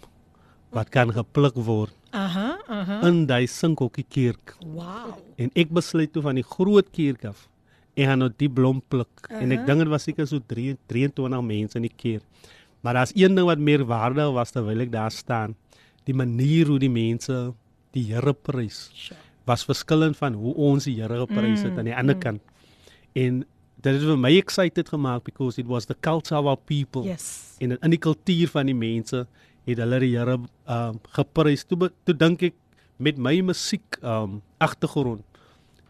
wat 0.73 0.89
kan 0.89 1.13
gepluk 1.13 1.55
word 1.55 1.93
Aha, 2.17 2.47
aha. 2.67 2.97
in 3.07 3.25
daai 3.29 3.45
sinkhokkie 3.51 4.05
kerk. 4.09 4.55
Wow. 4.65 5.13
En 5.37 5.51
ek 5.53 5.69
besluit 5.75 6.11
toe 6.13 6.23
van 6.25 6.39
die 6.39 6.45
groot 6.45 6.89
kerk 6.95 7.27
af 7.29 7.45
en 7.97 8.11
gaan 8.11 8.21
nou 8.21 8.29
die 8.37 8.49
blom 8.49 8.81
pluk. 8.89 9.09
Uh 9.25 9.35
-huh. 9.35 9.43
En 9.43 9.51
ek 9.51 9.65
dink 9.65 9.85
dit 9.85 9.91
was 9.93 10.03
seker 10.03 10.27
so 10.27 10.39
3 10.39 10.77
23 10.87 11.41
mense 11.41 11.77
in 11.77 11.85
die 11.85 11.95
kerk. 11.95 12.25
Maar 12.81 12.93
daar's 12.93 13.11
een 13.15 13.35
ding 13.35 13.45
wat 13.45 13.59
meer 13.59 13.85
waarde 13.85 14.31
was 14.31 14.51
terwyl 14.51 14.79
ek 14.79 14.91
daar 14.91 15.11
staan. 15.11 15.55
Die 16.05 16.13
manier 16.13 16.67
hoe 16.67 16.79
die 16.79 16.89
mense 16.89 17.53
die 17.91 18.13
Here 18.13 18.33
prys 18.33 19.11
was 19.45 19.65
verskillend 19.65 20.17
van 20.17 20.33
hoe 20.33 20.53
ons 20.53 20.83
die 20.83 21.01
Here 21.01 21.19
geprys 21.25 21.61
het 21.61 21.77
aan 21.77 21.87
die 21.89 21.95
ander 21.95 22.17
kant. 22.17 22.41
En 23.13 23.45
dit 23.81 23.93
het 23.93 24.03
vir 24.03 24.17
my 24.19 24.33
excited 24.37 24.89
gemaak 24.89 25.23
because 25.23 25.61
it 25.61 25.67
was 25.67 25.85
the 25.85 25.95
culture 25.99 26.37
of 26.39 26.45
our 26.45 26.57
people. 26.57 27.03
Yes. 27.03 27.55
En 27.59 27.77
in 27.79 27.93
die 27.93 28.01
kultuur 28.01 28.51
van 28.53 28.65
die 28.65 28.75
mense 28.75 29.25
het 29.67 29.81
hulle 29.83 29.99
die 30.03 30.13
Here 30.15 30.39
um 30.39 30.99
geprys. 31.15 31.65
Toe 31.67 31.91
toe 32.07 32.15
dink 32.15 32.43
ek 32.51 32.55
met 32.97 33.19
my 33.21 33.35
musiek 33.45 33.99
um 34.01 34.39
agtergrond 34.63 35.23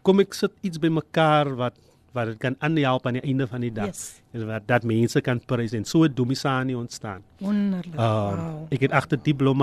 kom 0.08 0.22
ek 0.24 0.32
sit 0.36 0.54
iets 0.64 0.80
bymekaar 0.80 1.52
wat 1.58 1.76
wat 2.16 2.30
dit 2.32 2.38
kan 2.40 2.54
aanhelp 2.64 3.04
aan 3.06 3.18
die 3.18 3.24
einde 3.28 3.46
van 3.46 3.60
die 3.62 3.72
dag. 3.74 3.92
Yes. 3.92 4.22
En 4.32 4.46
wat 4.48 4.64
dat 4.66 4.86
mense 4.88 5.20
kan 5.20 5.40
prys 5.44 5.74
en 5.76 5.84
so 5.84 6.06
het 6.06 6.16
Domisani 6.16 6.74
ontstaan. 6.74 7.20
Wonderlik. 7.44 7.92
Um 7.94 8.00
wow. 8.00 8.62
ek 8.72 8.86
het 8.86 8.94
agter 8.96 9.20
die 9.22 9.36
blom 9.36 9.60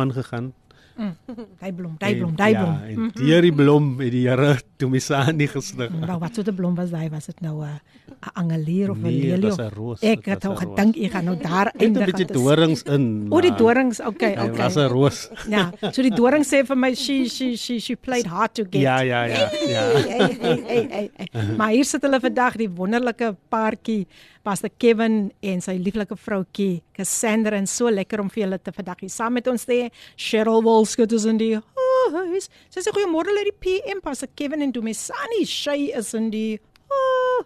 aangegaan. 1.04 1.48
Daai 1.60 1.72
blom, 1.74 1.96
daai 2.00 2.16
blom, 2.18 2.36
daai 2.36 2.54
blom. 2.56 2.74
Ja, 2.74 2.88
en 2.88 3.12
deur 3.14 3.42
die 3.42 3.54
blom 3.54 4.00
het 4.00 4.12
die 4.12 4.28
Here 4.28 4.56
Domisani 4.78 5.48
gestig. 5.48 5.92
Nou 5.92 6.20
wat 6.20 6.36
soort 6.36 6.48
'n 6.50 6.56
blom 6.56 6.76
was 6.76 6.90
daai? 6.90 7.10
Was 7.10 7.26
dit 7.26 7.42
nou 7.42 7.64
'n 7.64 7.68
'n 7.68 8.32
angelier 8.34 8.90
of 8.92 8.98
'n 8.98 9.02
Nee, 9.04 9.12
dit 9.22 9.30
lelie? 9.30 9.50
was 9.50 9.60
of- 9.60 9.66
'n 9.72 9.76
roos, 9.76 10.00
Ek 10.02 10.24
dit 10.24 10.26
het 10.34 10.44
was 10.44 10.46
al 10.46 10.52
'n 10.52 10.66
roos. 10.66 10.76
gedink 10.80 10.96
ek 11.06 11.12
gaan 11.12 11.26
nou 11.26 11.38
daar 11.42 11.66
'n 11.74 11.78
eindig. 11.80 12.06
bietjie 12.06 12.26
want 12.26 12.28
dit 12.28 12.36
is- 12.36 12.44
dorings 12.44 12.82
in. 12.84 13.28
O, 13.30 13.42
die 13.42 13.50
maar 13.50 13.60
dorings. 13.60 14.00
Okay, 14.00 14.36
Hy 14.36 14.50
was 14.52 14.76
okay. 14.76 14.86
'n 14.86 14.90
roos. 14.92 15.30
Ja, 15.50 15.72
so 15.92 16.02
die 16.02 16.12
doring 16.16 16.44
sê 16.46 16.66
vir 16.66 16.76
my 16.78 16.94
she 16.96 17.28
she 17.28 17.56
she 17.58 17.80
she 17.80 17.96
played 17.96 18.26
hard 18.26 18.54
to 18.56 18.64
get. 18.64 18.82
Ja, 18.82 19.00
ja, 19.02 19.24
ja, 19.26 19.50
ja. 19.68 19.82
Hey, 19.92 20.38
hey, 20.40 20.64
hey, 20.68 20.88
hey, 20.90 21.10
hey. 21.32 21.56
Maar 21.58 21.70
hier 21.70 21.86
sit 21.86 22.02
hulle 22.02 22.20
vandag 22.20 22.56
die 22.56 22.70
wonderlike 22.70 23.36
paartjie, 23.50 24.08
Pastor 24.46 24.70
Kevin 24.78 25.32
en 25.42 25.62
sy 25.66 25.74
lieflike 25.82 26.16
vroutjie 26.22 26.84
Cassandra 26.96 27.58
en 27.58 27.66
so 27.68 27.90
lekker 27.90 28.22
om 28.22 28.30
vir 28.30 28.44
julle 28.46 28.60
te 28.62 28.72
vandag 28.76 29.02
hier 29.02 29.10
saam 29.14 29.34
met 29.34 29.48
ons 29.50 29.66
te 29.66 29.74
hê. 29.80 29.88
Cheryl 30.16 30.62
Wolskut 30.66 31.12
is 31.18 31.26
in 31.26 31.40
die 31.42 31.56
huis. 32.14 32.48
Sy 32.70 32.84
sê 32.86 32.94
goeiemôre 32.94 33.34
uit 33.34 33.50
die 33.50 33.58
PM 33.66 34.04
Pastor 34.06 34.30
Kevin 34.38 34.62
en 34.62 34.72
Domisani. 34.76 35.42
Sy 35.50 35.90
is 35.98 36.14
in 36.14 36.30
die 36.30 36.60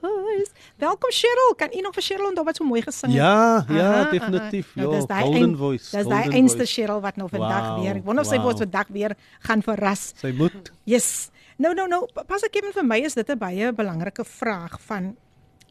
huis. 0.04 0.52
Welkom 0.84 1.12
Cheryl. 1.16 1.56
Kan 1.58 1.72
u 1.74 1.82
nog 1.86 1.96
vir 1.96 2.04
Cheryl 2.04 2.28
onthou 2.34 2.44
wat 2.48 2.60
so 2.60 2.68
mooi 2.68 2.82
gesing 2.84 3.14
het? 3.16 3.22
Ja, 3.22 3.64
ja, 3.70 3.88
Aha, 4.02 4.12
definitief. 4.12 4.74
aha. 4.76 4.84
Nou, 4.84 4.94
Ja, 5.08 5.22
golden 5.22 5.42
een- 5.44 5.58
voice, 5.58 5.96
Dis 5.98 6.08
daai 6.08 6.30
einste 6.36 6.58
voice. 6.66 6.74
Cheryl 6.74 7.02
wat 7.02 7.16
nou 7.18 7.30
vandag 7.30 7.70
Wow, 7.76 7.82
weer. 7.84 7.96
Ek 7.96 8.06
wonder 8.06 8.24
of 8.26 8.30
sy 8.30 8.38
wow. 8.38 8.52
ons 8.52 8.60
vandag 8.60 8.88
weer 8.92 9.16
gaan 9.48 9.62
verras. 9.64 10.14
Sy 10.20 10.32
moet 10.38 10.72
Yes. 10.86 11.30
Nou 11.58 11.74
nou 11.74 11.88
nou, 11.88 12.06
pas 12.28 12.44
ek 12.44 12.56
even 12.56 12.72
vir 12.74 12.84
my 12.86 13.00
is 13.04 13.14
dit 13.16 13.30
'n 13.30 13.38
baie 13.38 13.72
belangrike 13.74 14.24
vraag 14.26 14.80
van 14.82 15.16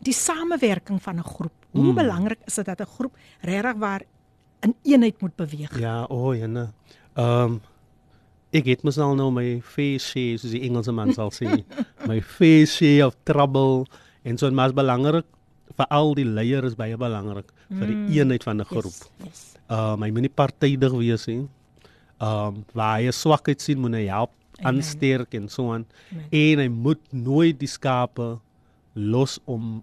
die 0.04 0.12
samewerking 0.14 1.02
van 1.02 1.18
'n 1.18 1.24
groep. 1.24 1.52
Hoe 1.70 1.80
Hmm. 1.82 1.90
mm. 1.90 1.94
belangrik 1.94 2.38
is 2.44 2.54
dit 2.54 2.64
dat 2.64 2.80
'n 2.80 2.86
groep 2.86 3.16
regtig 3.40 3.76
waar 3.76 4.02
in 4.60 4.74
eenheid 4.82 5.20
moet 5.20 5.36
beweeg? 5.36 5.78
Ja, 5.78 6.04
o, 6.08 6.28
oh, 6.28 6.34
jene. 6.36 6.72
Ehm 7.14 7.44
um, 7.44 7.60
ek 8.50 8.64
het 8.64 8.82
mos 8.82 8.98
al 8.98 9.14
nou 9.14 9.30
my 9.30 9.60
face 9.60 10.06
share 10.08 10.38
soos 10.38 10.50
die 10.50 10.62
Engelse 10.62 10.92
man 10.92 11.12
sal 11.12 11.30
sê. 11.30 11.64
my 12.10 12.20
face 12.22 12.76
share 12.76 13.06
of 13.06 13.16
trouble 13.24 13.84
en 14.22 14.38
so 14.38 14.50
maar 14.50 14.68
is 14.68 14.74
belangrik 14.74 15.26
vir 15.76 15.86
al 15.90 16.14
die 16.14 16.24
leiers 16.24 16.72
is 16.72 16.74
baie 16.74 16.96
belangrik 16.96 17.52
vir 17.68 17.86
die 17.86 18.18
eenheid 18.18 18.42
van 18.42 18.60
'n 18.60 18.64
groep. 18.64 18.84
Yes. 18.94 19.24
yes. 19.24 19.54
Ehm 19.68 19.92
um, 19.92 20.02
hy 20.02 20.10
moenie 20.10 20.32
partydig 20.34 20.92
wees 20.92 21.26
nie. 21.26 21.48
Ehm 22.20 22.46
um, 22.46 22.64
waar 22.74 23.00
'n 23.00 23.12
swakheid 23.12 23.60
sien 23.60 23.78
moet 23.78 23.94
hy 23.94 24.06
help 24.06 24.32
Amen. 24.58 24.66
aansterk 24.74 25.34
en 25.34 25.48
so 25.48 25.72
aan. 25.72 25.86
Amen. 26.12 26.26
En 26.30 26.58
hy 26.58 26.68
moet 26.68 27.12
nooit 27.12 27.58
die 27.58 27.68
skape 27.68 28.38
los 28.98 29.38
om 29.46 29.78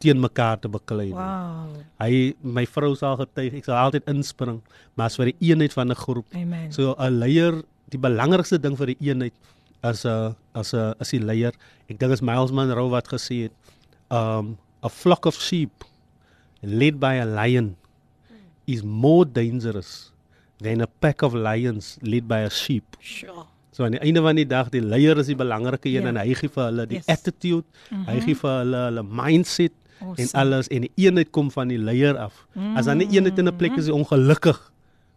teen 0.00 0.20
mekaar 0.20 0.58
te 0.60 0.68
beklei. 0.72 1.10
Wow. 1.12 1.76
Hy 2.00 2.32
my 2.40 2.64
vrou 2.72 2.94
sal 2.96 3.18
getuig, 3.20 3.58
ek 3.60 3.68
sal 3.68 3.76
altyd 3.76 4.08
inspring, 4.08 4.62
maar 4.96 5.10
as 5.12 5.18
vir 5.20 5.32
die 5.32 5.50
eenheid 5.50 5.76
van 5.76 5.92
'n 5.92 6.00
groep. 6.02 6.26
Amen. 6.34 6.72
So 6.72 6.94
'n 6.96 7.18
leier, 7.20 7.62
die 7.90 8.00
belangrikste 8.00 8.58
ding 8.58 8.76
vir 8.76 8.94
die 8.94 9.00
eenheid 9.00 9.34
as 9.82 10.04
'n 10.06 10.34
as 10.54 10.72
'n 10.74 10.94
as 10.98 11.10
die 11.10 11.20
leier. 11.20 11.52
Ek 11.88 11.98
dink 11.98 12.12
is 12.12 12.22
Miles 12.22 12.52
Monroe 12.52 12.90
wat 12.90 13.08
gesê 13.08 13.48
het, 13.48 13.52
um 14.10 14.58
a 14.82 14.88
flock 14.88 15.26
of 15.26 15.36
sheep 15.36 15.84
led 16.62 16.98
by 16.98 17.20
a 17.20 17.24
lion 17.24 17.76
is 18.66 18.82
more 18.82 19.24
dangerous 19.24 20.12
than 20.60 20.80
a 20.80 20.86
pack 20.86 21.22
of 21.22 21.34
lions 21.34 21.98
led 22.02 22.28
by 22.28 22.40
a 22.40 22.50
sheep. 22.50 22.96
Sure. 23.00 23.46
So 23.72 23.84
aan 23.84 23.92
die 23.92 24.00
einde 24.00 24.20
van 24.22 24.36
die 24.36 24.46
dag, 24.46 24.68
die 24.70 24.80
leier 24.82 25.18
is 25.18 25.26
die 25.26 25.36
belangrike 25.36 25.88
een 25.88 26.02
Ja. 26.02 26.08
en 26.08 26.16
hy 26.16 26.34
gee 26.34 26.48
vir 26.48 26.64
hulle 26.64 26.86
die 26.86 26.96
Yes. 26.96 27.06
Mhm. 27.06 27.12
attitude, 27.16 27.64
hy 28.06 28.20
gee 28.20 28.34
vir 28.34 28.50
hulle 28.58 28.76
hulle 28.88 29.02
mindset 29.02 29.72
en 30.00 30.06
Awesome. 30.08 30.30
alles 30.34 30.68
en 30.68 30.80
die 30.80 30.90
eenheid 30.96 31.30
kom 31.30 31.50
van 31.50 31.68
die 31.68 31.78
leier 31.78 32.16
af. 32.18 32.46
As 32.76 32.86
dan 32.86 32.98
nie 32.98 33.06
eenheid 33.12 33.38
in 33.38 33.46
'n 33.48 33.56
plek 33.56 33.72
is, 33.72 33.78
is 33.78 33.86
hy 33.86 33.92
ongelukkig 33.92 34.72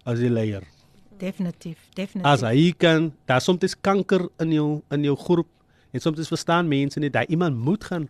as 0.05 0.19
die 0.19 0.29
leier. 0.29 0.63
Definitief, 1.17 1.77
definitief. 1.95 2.25
As 2.31 2.41
hy 2.41 2.73
kan, 2.77 3.13
daar 3.25 3.41
soms 3.41 3.75
kanker 3.81 4.29
in 4.39 4.51
jou 4.51 4.81
in 4.91 5.03
jou 5.03 5.15
groep 5.15 5.47
en 5.93 5.99
soms 5.99 6.27
verstaan 6.27 6.67
mense 6.67 6.99
nie 6.99 7.09
dat 7.09 7.29
iemand 7.29 7.55
moet 7.57 7.83
gaan 7.83 8.09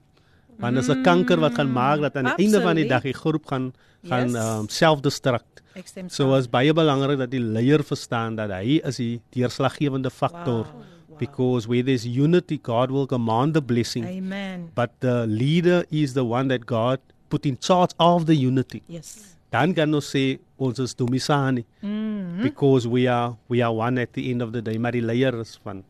want 0.59 0.75
dit 0.75 0.83
is 0.83 0.89
'n 0.89 1.01
kanker 1.03 1.39
wat 1.39 1.55
gaan 1.55 1.71
maak 1.71 1.99
dat 2.01 2.15
aan 2.17 2.23
die 2.35 2.45
einde 2.45 2.61
van 2.61 2.75
die 2.75 2.87
dag 2.87 3.01
die 3.03 3.13
groep 3.13 3.45
gaan 3.45 3.73
gaan 4.03 4.29
Yes. 4.29 4.59
um, 4.59 4.67
self-destruct. 4.69 5.61
So 6.07 6.35
is 6.35 6.47
baie 6.47 6.73
belangrik 6.73 7.17
dat 7.17 7.31
die 7.31 7.39
leier 7.39 7.83
verstaan 7.83 8.35
dat 8.35 8.49
hy 8.51 8.79
is 8.83 8.97
die 8.97 9.21
deurslaggewende 9.31 10.09
faktor 10.11 10.65
Wow, 10.65 11.17
because 11.19 11.67
where 11.67 11.83
there's 11.83 12.05
unity 12.05 12.59
God 12.61 12.91
will 12.91 13.05
command 13.07 13.53
the 13.53 13.61
blessing 13.61 14.05
Amen. 14.05 14.69
but 14.75 14.89
the 14.99 15.25
leader 15.27 15.85
is 15.89 16.13
the 16.13 16.23
one 16.23 16.47
that 16.49 16.65
God 16.65 16.99
put 17.29 17.45
in 17.45 17.57
charge 17.59 17.93
of 17.97 18.25
the 18.25 18.35
unity. 18.35 18.81
Yes. 18.87 19.37
Dan 19.51 19.73
kan 19.73 19.93
ons 19.93 20.09
sê 20.15 20.39
ons 20.57 20.79
is 20.79 20.95
domisani 20.95 21.63
Mhm. 21.81 22.41
because 22.41 22.87
we 22.87 23.07
are 23.09 23.35
we 23.47 23.61
are 23.63 23.71
one 23.73 24.01
at 24.01 24.13
the 24.13 24.29
end 24.31 24.41
of 24.41 24.51
the 24.51 24.61
day 24.61 24.77
maar 24.77 24.91
die 24.91 25.01
leier 25.01 25.33
is 25.39 25.59
van 25.63 25.83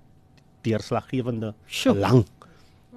deurslaggewende 0.62 1.54
belang. 1.84 2.26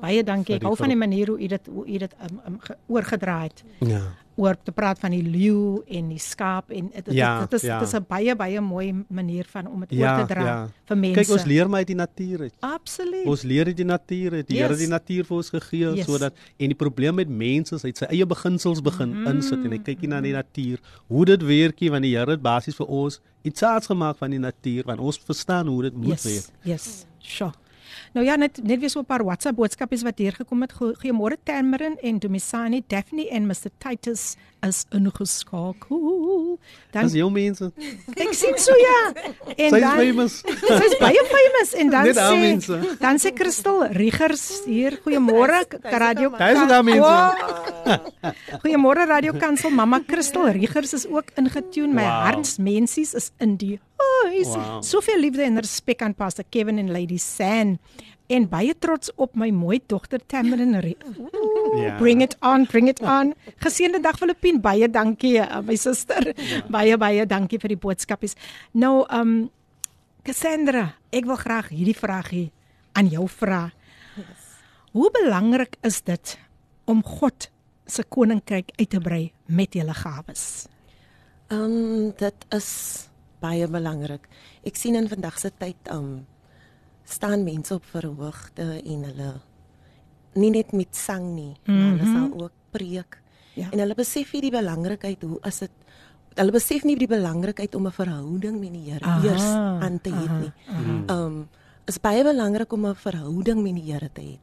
Baie 0.01 0.23
dankie. 0.25 0.55
Ek 0.55 0.63
hou 0.63 0.77
van 0.77 0.89
die 0.89 0.97
manier 0.97 1.29
hoe 1.29 1.41
u 1.41 1.47
dit 1.47 1.67
hoe 1.73 1.87
u 1.89 1.99
dit 1.99 2.15
um, 2.31 2.41
um, 2.47 2.61
ge- 2.61 2.77
oorgedra 2.89 3.43
het. 3.43 3.65
Ja. 3.81 4.01
oor 4.39 4.53
te 4.63 4.73
praat 4.73 4.99
van 5.01 5.11
die 5.11 5.23
leeu 5.25 5.79
en 5.89 6.11
die 6.11 6.19
skaap 6.21 6.69
en 6.71 6.91
dit 6.93 7.07
Ja, 7.17 7.41
dit 7.41 7.53
is 7.57 7.63
ja. 7.63 7.79
dit 7.79 7.89
is 7.89 7.95
'n 7.95 8.05
baie 8.09 8.35
baie 8.37 8.61
mooi 8.61 8.93
manier 9.09 9.47
van 9.49 9.67
om 9.67 9.81
dit 9.81 9.91
Ja, 9.97 10.19
oor 10.19 10.27
te 10.27 10.35
dra 10.35 10.45
ja. 10.45 10.69
vir 10.85 10.97
mense. 10.97 11.21
Kyk 11.21 11.31
ons 11.31 11.45
leer 11.45 11.69
maar 11.71 11.79
uit 11.79 11.87
die 11.87 11.97
natuur 11.97 12.41
uit. 12.41 12.53
Absoluut. 12.61 13.25
Ons 13.27 13.43
leer 13.43 13.67
uit 13.67 13.77
die 13.77 13.85
natuur 13.87 14.33
uit. 14.33 14.47
Die 14.49 14.57
Here 14.59 14.69
het 14.69 14.79
Yes. 14.79 14.89
die 14.89 14.93
natuur 14.93 15.25
vir 15.25 15.37
ons 15.37 15.49
gegee 15.51 15.95
Yes. 15.95 16.05
sodat 16.05 16.35
en 16.59 16.67
die 16.69 16.75
probleem 16.77 17.15
met 17.15 17.29
mense 17.29 17.75
is 17.75 17.83
hy 17.83 17.89
het 17.89 17.97
sy 17.99 18.05
eie 18.11 18.27
beginsels 18.27 18.83
begin 18.83 19.09
Mhm. 19.23 19.27
insit 19.27 19.65
en 19.65 19.71
hy 19.71 19.79
kyk 19.79 20.01
nie 20.01 20.09
na 20.09 20.21
die 20.21 20.33
natuur 20.33 20.79
hoe 21.09 21.25
dit 21.25 21.43
werkie 21.43 21.91
want 21.91 22.03
die 22.03 22.15
Here 22.17 22.31
het 22.31 22.43
basies 22.43 22.75
vir 22.77 22.87
ons 22.87 23.21
iets 23.43 23.61
saaks 23.61 23.87
gemaak 23.87 24.17
van 24.19 24.31
die 24.31 24.39
natuur 24.39 24.83
want 24.85 25.01
ons 25.01 25.17
verstaan 25.19 25.67
hoe 25.67 25.83
dit 25.83 25.95
moet 25.97 26.09
yes, 26.09 26.25
werk. 26.25 26.45
Yes. 26.63 27.07
Sure. 27.19 27.53
Nou 28.13 28.27
ja, 28.27 28.37
net 28.37 28.61
net 28.63 28.81
weer 28.81 28.91
so 28.91 29.01
'n 29.01 29.05
paar 29.05 29.25
WhatsApp 29.25 29.57
boodskapies 29.57 30.03
wat 30.03 30.19
hier 30.19 30.33
gekom 30.33 30.61
het. 30.61 30.73
Goe- 30.73 30.95
Goeiemôre 30.95 31.37
Termerin 31.43 31.97
en 32.03 32.19
Domisani, 32.19 32.83
Daphne 32.87 33.29
en 33.29 33.47
Mr 33.47 33.71
Titus 33.79 34.37
is 34.67 34.85
ingeskakel. 34.91 36.59
Dan 36.93 37.03
Dis 37.07 37.13
jou 37.19 37.31
mense. 37.31 37.69
ek 38.17 38.33
sien 38.35 38.57
so 38.59 38.73
ja. 38.81 39.13
En 39.57 39.71
Sy's 39.71 39.81
dan 39.81 39.99
famous. 40.01 40.35
Sy's 40.47 40.97
baie 41.01 41.23
famous 41.31 41.75
en 41.75 41.91
dan 41.93 42.05
Net 42.09 42.17
sê 42.17 42.37
mense. 42.41 42.79
dan 43.01 43.19
sê 43.21 43.33
Christel 43.37 43.85
Riegers 43.93 44.63
hier 44.67 44.97
goeiemôre 45.05 45.65
Radio 45.83 46.31
Daar 46.37 46.53
is 46.57 46.61
ook 46.63 46.71
haar 46.71 46.85
mense. 46.85 47.01
Wow. 47.01 48.01
Goeiemôre 48.63 49.07
Radio 49.07 49.33
Kansel 49.39 49.71
mamma 49.71 50.01
Christel 50.07 50.49
Riegers 50.57 50.93
is 50.95 51.07
ook 51.07 51.31
ingetune 51.37 51.93
my 51.95 52.03
Wow. 52.07 52.23
harts 52.31 52.57
mensies 52.59 53.15
is 53.15 53.31
in 53.39 53.57
die 53.57 53.79
huis 54.27 54.49
Wow. 54.55 54.83
soveel 54.83 55.19
liefde 55.21 55.43
en 55.43 55.61
respek 55.61 56.03
aan 56.03 56.15
Pastor 56.15 56.45
Kevin 56.51 56.79
en 56.79 56.91
Lady 56.93 57.17
San 57.19 57.79
en 58.29 58.49
baie 58.51 58.75
trots 58.79 59.11
op 59.17 59.37
my 59.39 59.51
mooi 59.51 59.79
dogter 59.87 60.19
Tamarin 60.27 60.75
Ooh, 60.75 61.56
Ja. 61.75 61.97
Bring 61.99 62.23
it 62.23 62.37
on, 62.41 62.67
bring 62.71 62.89
it 62.89 63.01
on. 63.03 63.35
Geseënde 63.65 64.01
dag 64.05 64.19
Filippien. 64.19 64.61
Baie 64.61 64.89
dankie 64.91 65.37
uh, 65.43 65.61
my 65.67 65.77
suster. 65.77 66.33
Baie 66.71 66.97
baie 67.01 67.27
dankie 67.27 67.59
vir 67.63 67.75
die 67.75 67.81
boodskapies. 67.81 68.37
Nou 68.73 69.05
um 69.11 69.51
Cassandra, 70.27 70.89
ek 71.15 71.27
wil 71.29 71.39
graag 71.39 71.69
hierdie 71.71 71.95
vraagie 71.95 72.49
aan 72.99 73.07
jou 73.13 73.29
vra. 73.31 73.69
Hoe 74.91 75.11
belangrik 75.15 75.77
is 75.87 76.01
dit 76.03 76.33
om 76.91 77.05
God 77.07 77.47
se 77.87 78.03
koninkryk 78.03 78.73
uit 78.75 78.91
te 78.91 78.99
brei 78.99 79.21
met 79.47 79.77
julle 79.79 79.95
gawes? 79.95 80.67
Ehm 81.47 81.77
um, 81.77 82.09
dit 82.19 82.47
is 82.57 82.71
baie 83.39 83.69
belangrik. 83.71 84.27
Ek 84.67 84.75
sien 84.75 84.99
in 84.99 85.07
vandag 85.07 85.39
se 85.39 85.53
tyd 85.55 85.79
ehm 85.87 86.17
um, 86.17 86.27
staan 87.07 87.45
mense 87.47 87.75
op 87.75 87.87
verhoogte 87.87 88.67
en 88.83 89.07
hulle 89.07 89.31
nie 90.37 90.51
net 90.51 90.73
met 90.73 90.97
sang 90.97 91.35
nie, 91.35 91.57
mm 91.65 91.75
-hmm. 91.75 91.81
maar 91.81 91.99
hulle 91.99 92.13
sal 92.13 92.43
ook 92.43 92.53
preek 92.71 93.25
Ja. 93.57 93.71
En 93.73 93.81
hulle 93.81 93.97
besef 93.97 94.35
nie 94.37 94.43
die 94.45 94.53
belangrikheid 94.53 95.23
hoe 95.25 95.39
is 95.49 95.63
dit 95.65 95.85
hulle 96.37 96.53
besef 96.53 96.83
nie 96.85 96.99
die 97.01 97.09
belangrikheid 97.09 97.75
om 97.75 97.87
'n 97.89 97.97
verhouding 97.97 98.59
met 98.61 98.73
die 98.73 98.91
Here 98.91 99.13
eers 99.25 99.47
aan 99.85 100.01
te 100.01 100.11
hê 100.11 100.27
nie. 100.41 100.53
Ehm 100.69 101.09
um, 101.09 101.49
is 101.87 101.99
baie 102.01 102.23
belangrik 102.25 102.73
om 102.73 102.87
'n 102.87 102.95
verhouding 102.95 103.63
met 103.63 103.75
die 103.75 103.93
Here 103.93 104.11
te 104.13 104.21
hê. 104.21 104.39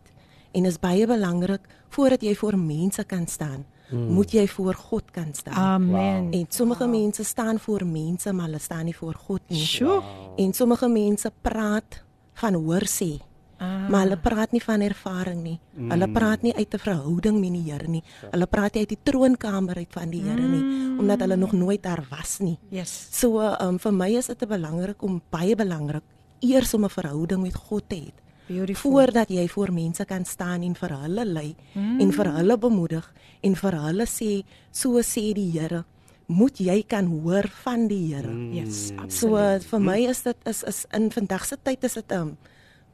En 0.51 0.65
is 0.65 0.79
baie 0.79 1.05
belangrik 1.07 1.62
voordat 1.89 2.21
jy 2.21 2.35
voor 2.35 2.57
mense 2.57 3.03
kan 3.03 3.27
staan, 3.27 3.65
moet 3.89 4.31
jy 4.31 4.47
voor 4.47 4.73
God 4.73 5.12
kan 5.12 5.33
staan. 5.33 5.53
Amen. 5.53 6.31
En 6.31 6.45
sommige 6.50 6.88
mense 6.88 7.23
staan 7.23 7.59
voor 7.59 7.85
mense, 7.85 8.33
maar 8.33 8.45
hulle 8.45 8.59
staan 8.59 8.85
nie 8.85 8.95
voor 8.95 9.13
God 9.13 9.41
nie. 9.47 9.65
Sjoe. 9.65 10.01
En 10.38 10.53
sommige 10.53 10.88
mense 10.88 11.31
praat 11.41 12.03
van 12.33 12.53
hoor 12.53 12.85
sê. 12.85 13.21
Ah. 13.63 13.89
Maar 13.89 14.01
hulle 14.05 14.17
praat 14.17 14.51
nie 14.51 14.62
van 14.63 14.82
ervaring 14.82 15.41
nie. 15.43 15.60
Mm. 15.77 15.91
Hulle 15.91 16.08
praat 16.12 16.41
nie 16.43 16.53
uit 16.55 16.74
'n 16.74 16.77
verhouding 16.79 17.39
met 17.39 17.53
die 17.53 17.72
Here 17.72 17.88
nie. 17.88 18.03
Hulle 18.32 18.48
praat 18.48 18.74
nie 18.74 18.79
uit 18.82 18.89
die 18.89 19.00
troonkamer 19.03 19.75
uit 19.77 19.91
van 19.93 20.10
die 20.10 20.22
Here 20.22 20.41
nie, 20.48 20.62
Mm. 20.63 21.00
omdat 21.00 21.20
hulle 21.20 21.36
nog 21.38 21.51
nooit 21.53 21.82
daar 21.84 22.05
was 22.10 22.39
nie. 22.39 22.58
Yes. 22.70 23.08
So, 23.12 23.39
um, 23.39 23.79
vir 23.79 23.91
my 23.93 24.10
is 24.17 24.27
dit 24.27 24.48
belangrik 24.48 25.01
om 25.03 25.22
baie 25.32 25.55
belangrik 25.55 26.03
eers 26.41 26.74
om 26.74 26.84
'n 26.84 26.89
verhouding 26.89 27.41
met 27.41 27.55
God 27.55 27.84
te 27.89 27.96
hê 27.96 28.12
Beautiful. 28.48 28.91
voordat 28.91 29.29
jy 29.29 29.48
voor 29.48 29.72
mense 29.74 30.05
kan 30.05 30.25
staan 30.25 30.62
en 30.63 30.75
vir 30.75 30.89
hulle 30.89 31.25
lei 31.25 31.55
mm. 31.74 32.00
en 32.01 32.12
vir 32.12 32.25
hulle 32.34 32.58
bemoedig 32.58 33.13
en 33.41 33.55
vir 33.55 33.72
hulle 33.72 34.05
sê 34.05 34.43
so 34.72 35.00
sê 35.01 35.34
die 35.34 35.51
Here 35.51 35.86
moet 36.27 36.58
jy 36.58 36.84
kan 36.88 37.05
hoor 37.05 37.48
van 37.63 37.88
die 37.88 38.13
Here. 38.13 38.27
Mm. 38.27 38.53
Yes, 38.53 38.88
So 38.88 38.96
absoluut. 39.03 39.62
uh, 39.63 39.67
vir 39.70 39.79
my 39.79 39.98
is 40.10 40.22
dit 40.24 40.38
is 40.46 40.63
is 40.63 40.86
in 40.93 41.12
vandag 41.12 41.46
se 41.46 41.58
tyd 41.63 41.84
is 41.84 41.93
dit 41.93 42.12
um 42.12 42.38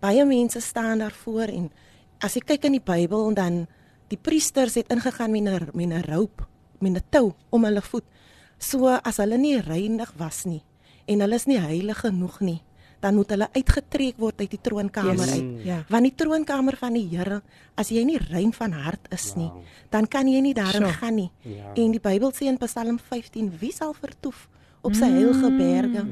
baie 0.02 0.26
mense 0.26 0.62
staan 0.62 1.00
daarvoor 1.00 1.50
en 1.52 1.70
as 2.24 2.34
jy 2.36 2.42
kyk 2.42 2.66
in 2.66 2.72
die 2.78 2.84
Bybel 2.84 3.34
dan 3.34 3.68
die 4.10 4.18
priesters 4.18 4.76
het 4.76 4.90
ingegaan 4.92 5.32
met 5.32 5.44
'n 5.44 5.70
met 5.74 5.90
'n 5.90 6.12
rope, 6.12 6.44
met 6.82 6.94
'n 6.96 7.04
tou 7.10 7.34
om 7.52 7.64
hulle 7.66 7.82
voet. 7.82 8.04
So 8.58 8.88
as 8.88 9.18
hulle 9.18 9.38
nie 9.38 9.60
reinig 9.62 10.14
was 10.18 10.46
nie 10.46 10.64
en 11.08 11.20
hulle 11.22 11.36
is 11.36 11.46
nie 11.46 11.60
heilig 11.60 12.00
genoeg 12.00 12.40
nie, 12.42 12.62
dan 13.00 13.16
moet 13.16 13.30
hulle 13.30 13.48
uitgetrek 13.54 14.18
word 14.18 14.40
uit 14.42 14.50
die 14.50 14.60
troonkamer 14.62 15.16
Yes, 15.26 15.32
uit. 15.32 15.64
ja. 15.66 15.84
Want 15.90 16.04
die 16.04 16.16
troonkamer 16.16 16.76
van 16.78 16.94
die 16.94 17.08
Here, 17.18 17.42
as 17.76 17.90
jy 17.90 18.04
nie 18.04 18.18
rein 18.18 18.54
van 18.54 18.72
hart 18.72 19.08
is 19.12 19.36
nie, 19.36 19.52
dan 19.90 20.08
kan 20.08 20.28
jy 20.28 20.42
nie 20.42 20.54
daarin 20.54 20.82
Sure. 20.86 20.94
gaan 20.94 21.16
nie. 21.16 21.32
En 21.76 21.92
die 21.92 22.00
Bybel 22.00 22.32
sê 22.32 22.46
in 22.48 22.58
Psalm 22.58 23.00
15, 23.00 23.52
wie 23.60 23.72
sal 23.72 23.94
vertoef 23.94 24.48
op 24.82 24.94
sy 24.96 25.10
heilige 25.12 25.50
berge? 25.58 26.04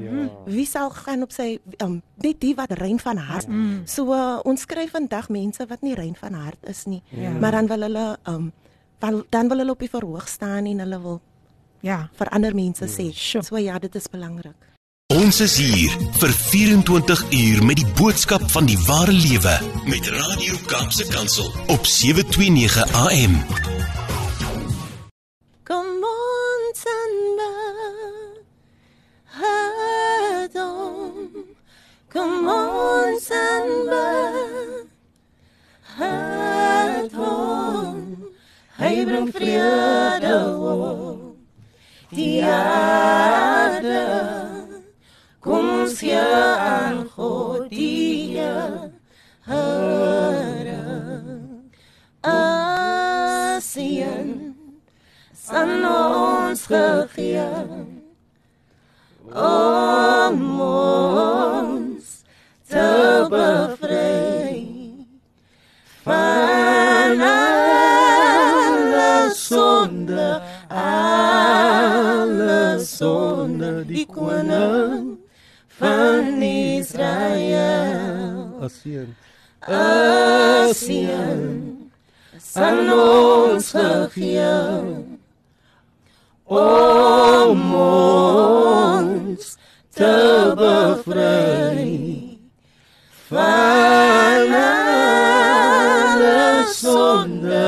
Wie 0.46 0.66
sal 0.66 0.90
gaan 0.90 1.22
op 1.22 1.32
sy 1.32 1.58
um, 1.82 2.02
net 2.22 2.40
die 2.40 2.54
wat 2.54 2.72
rein 2.78 2.98
van 2.98 3.16
hart. 3.16 3.48
So 3.88 4.12
uh, 4.12 4.38
ons 4.44 4.60
skryf 4.66 4.90
vandag 4.96 5.28
mense 5.28 5.66
wat 5.68 5.82
nie 5.82 5.94
rein 5.94 6.16
van 6.16 6.34
hart 6.34 6.58
is 6.68 6.84
nie. 6.86 7.02
Ja. 7.10 7.30
Maar 7.30 7.50
dan 7.60 7.66
wil 7.66 7.80
hulle 7.88 8.06
um 8.28 8.52
dan, 8.98 9.24
dan 9.30 9.48
wil 9.48 9.58
hulle 9.58 9.70
op 9.70 9.78
die 9.80 9.90
verhoog 9.90 10.28
staan 10.28 10.66
en 10.66 10.78
hulle 10.78 11.00
wil 11.00 11.20
Ja. 11.80 12.08
vir 12.18 12.28
ander 12.34 12.54
mense 12.54 12.84
sê. 12.90 13.12
Sure. 13.14 13.44
So 13.44 13.56
ja, 13.56 13.78
dit 13.78 13.94
is 13.94 14.08
belangrik. 14.10 14.56
Ons 15.14 15.40
is 15.40 15.56
hier 15.56 15.90
vir 16.20 16.28
24 16.32 17.22
uur 17.32 17.64
met 17.64 17.76
die 17.76 17.86
boodskap 17.96 18.42
van 18.50 18.66
die 18.66 18.76
ware 18.84 19.12
lewe 19.12 19.54
met 19.86 20.08
Radio 20.08 20.58
Kaapse 20.66 21.06
Kansel 21.08 21.48
op 21.72 21.86
729 21.86 22.92
AM. 22.92 23.97
Hadom. 29.40 31.14
Come 32.08 32.48
on, 32.48 33.20
Samba. 33.20 34.06
Hadom. 35.98 37.36
Hy 38.78 39.04
bring 39.04 39.28
vrede 39.32 40.36
op 40.72 41.36
die 42.10 42.42
aarde. 42.44 44.02
Kom 45.40 45.68
ons 45.80 45.98
gee 45.98 46.18
aan 46.18 47.06
God 47.14 47.70
die 47.70 48.38
Here. 49.48 50.08
Asien 53.58 54.28
san 55.32 55.84
ons 55.84 56.66
gegee 56.66 57.97
om 59.34 60.60
ons 60.60 62.24
te 62.68 63.26
bevry 63.30 64.68
van 66.04 67.20
alle 67.28 69.30
sonde 69.36 70.40
alle 70.68 72.78
sonde 72.84 73.84
die 73.88 74.06
koning 74.06 75.16
van 75.78 76.42
Israel 76.42 78.58
Asien. 78.64 79.14
asien 79.60 81.44
san 82.40 82.88
ons 82.92 83.72
gegee 83.76 85.16
om 86.48 87.74
ons 87.74 88.37
te 89.98 90.54
bevry 90.56 92.38
van 93.28 94.54
alle 94.54 96.64
sonde 96.74 97.64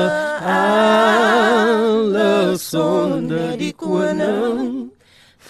alle 0.53 2.55
sonde 2.57 3.57
die 3.59 3.73
koning 3.75 4.87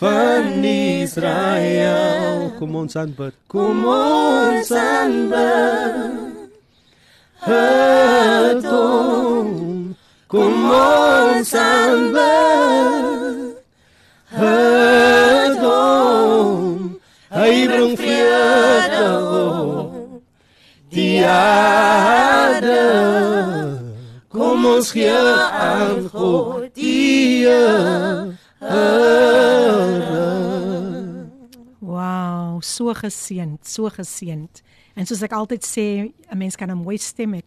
van 0.02 0.64
Israel. 0.64 2.50
Kom 2.58 2.76
ons 2.76 2.96
aanbid. 2.96 3.34
kom 3.48 3.86
ons 3.86 4.72
aanbid 4.72 6.50
het 7.46 8.66
hom 8.74 9.54
kom 10.34 10.58
ons 10.82 11.54
aanbid 11.68 13.56
het 14.42 14.71
hy 17.52 17.68
bring 17.68 17.98
vrede 18.00 19.08
op 19.36 20.22
die 20.92 21.20
aarde 21.28 22.80
kom 24.32 24.66
ons 24.66 24.92
gee 24.96 25.12
aan 25.12 26.08
God 26.14 26.70
die 26.76 27.44
Here 27.44 28.38
Wow, 31.82 32.62
so 32.62 32.94
geseënd, 32.94 33.66
so 33.66 33.90
geseënd. 33.90 34.62
En 34.96 35.08
soos 35.10 35.24
ek 35.26 35.34
altyd 35.34 35.66
sê, 35.66 36.14
'n 36.14 36.38
mens 36.38 36.56
kan 36.56 36.70
'n 36.70 36.78
mooi 36.78 36.98
stem 36.98 37.34
hê, 37.34 37.42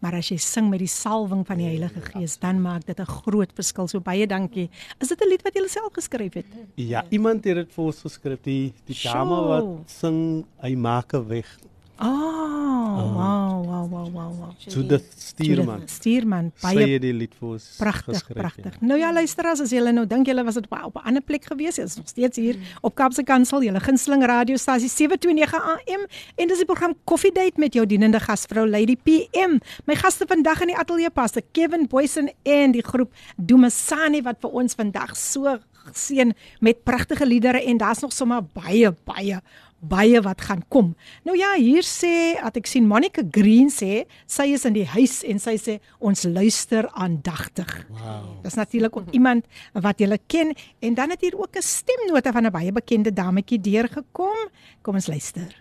maar 0.00 0.14
as 0.14 0.28
jy 0.30 0.36
sing 0.36 0.68
met 0.70 0.78
die 0.78 0.90
salwing 0.90 1.44
van 1.46 1.58
die 1.58 1.66
Heilige 1.66 2.00
Gees, 2.00 2.38
dan 2.38 2.60
maak 2.62 2.86
dit 2.86 2.98
'n 2.98 3.04
groot 3.04 3.52
verskil. 3.54 3.88
So 3.88 4.00
baie 4.00 4.26
dankie. 4.26 4.70
Is 5.00 5.08
dit 5.08 5.20
'n 5.20 5.28
lied 5.28 5.42
wat 5.42 5.54
jy 5.54 5.66
self 5.68 5.92
geskryf 5.92 6.34
het? 6.34 6.46
Ja, 6.76 7.04
iemand 7.10 7.44
het 7.44 7.56
dit 7.56 7.72
vir 7.72 7.84
ons 7.84 8.00
geskryf. 8.00 8.38
Die 8.42 8.72
die 8.86 8.96
dame 9.02 9.42
wat 9.48 9.90
sing 9.90 10.44
hy 10.60 10.74
maak 10.74 11.14
'n 11.14 11.26
weg. 11.28 11.58
Oh, 12.00 13.14
wow, 13.14 13.62
wow, 13.66 13.86
wow, 13.90 14.06
wow, 14.12 14.30
wow. 14.38 14.54
Judith 14.58 15.04
Stuurman. 15.18 15.80
Judith 15.80 15.90
Stuurman, 15.90 16.50
Sy 16.54 16.74
baie 16.74 16.86
het 16.94 17.02
die 17.02 17.12
lied 17.14 17.34
vir 17.38 17.48
ons 17.56 17.64
Pragtig, 17.80 18.20
geskryf. 18.20 18.38
pragtig. 18.38 18.76
Nou 18.86 18.98
ja, 19.00 19.10
luisteraars, 19.12 19.62
as 19.64 19.72
julle 19.74 19.90
nou 19.94 20.04
dink 20.06 20.30
julle 20.30 20.44
was 20.46 20.54
dit 20.54 20.68
op, 20.70 20.94
'n 20.96 21.06
ander 21.10 21.22
plek 21.22 21.44
gewees, 21.50 21.78
is 21.78 21.96
nog 21.96 22.08
steeds 22.08 22.36
hier 22.36 22.56
op 22.82 22.94
Kaapse 22.94 23.22
Kansel, 23.24 23.62
julle 23.62 23.80
gunsteling 23.80 24.22
radiostasie 24.24 24.88
729 24.88 25.54
AM 25.54 26.06
en 26.36 26.48
dis 26.48 26.58
die 26.58 26.66
program 26.66 26.94
Coffee 27.04 27.32
Date 27.32 27.58
met 27.58 27.74
jou 27.74 27.86
dienende 27.86 28.20
gasvrou 28.20 28.68
Lady 28.68 28.96
PM. 28.96 29.58
My 29.86 29.94
gaste 29.94 30.24
vandag 30.26 30.60
in 30.60 30.66
die 30.68 30.76
ateljee 30.76 31.10
paste 31.10 31.42
Kevin 31.52 31.86
Boysen 31.86 32.30
en 32.44 32.72
die 32.72 32.82
groep 32.82 33.12
Dumasani 33.36 34.22
wat 34.22 34.36
vir 34.40 34.50
ons 34.50 34.74
vandag 34.74 35.16
so 35.16 35.58
seën 35.92 36.34
met 36.60 36.84
pragtige 36.84 37.26
liedere 37.26 37.62
en 37.64 37.78
daar's 37.78 38.00
nog 38.00 38.12
sommer 38.12 38.42
baie 38.54 38.92
baie 39.04 39.40
baie 39.80 40.20
wat 40.22 40.40
gaan 40.40 40.62
kom. 40.68 40.94
Nou 41.24 41.36
ja, 41.38 41.54
hier 41.54 41.86
sê 41.86 42.34
dat 42.40 42.56
ek 42.58 42.66
sien 42.66 42.86
Monica 42.88 43.22
Green 43.30 43.70
sê 43.70 44.06
sy 44.26 44.48
is 44.54 44.66
in 44.66 44.74
die 44.74 44.86
huis 44.86 45.20
en 45.22 45.38
sy 45.38 45.54
sê 45.60 45.78
ons 45.98 46.24
luister 46.26 46.88
aandagtig. 46.94 47.70
Wow. 47.90 48.40
Dis 48.42 48.58
natuurlik 48.58 48.98
iemand 49.12 49.46
wat 49.72 50.00
jy 50.00 50.18
ken 50.26 50.54
en 50.82 50.94
dan 50.94 51.10
het 51.10 51.22
hier 51.22 51.38
ook 51.38 51.56
'n 51.56 51.62
stemnota 51.62 52.32
van 52.32 52.46
'n 52.46 52.52
baie 52.52 52.72
bekende 52.72 53.12
dametjie 53.12 53.60
deurgekom. 53.60 54.50
Kom 54.82 54.94
ons 54.94 55.06
luister. 55.06 55.54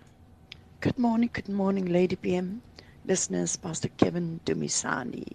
Good 0.79 0.97
morning, 0.97 1.29
good 1.33 1.49
morning, 1.49 1.89
Lady 1.89 2.15
PM, 2.15 2.61
listeners, 3.05 3.55
Pastor 3.57 3.89
Kevin 3.97 4.39
Dumisani, 4.45 5.25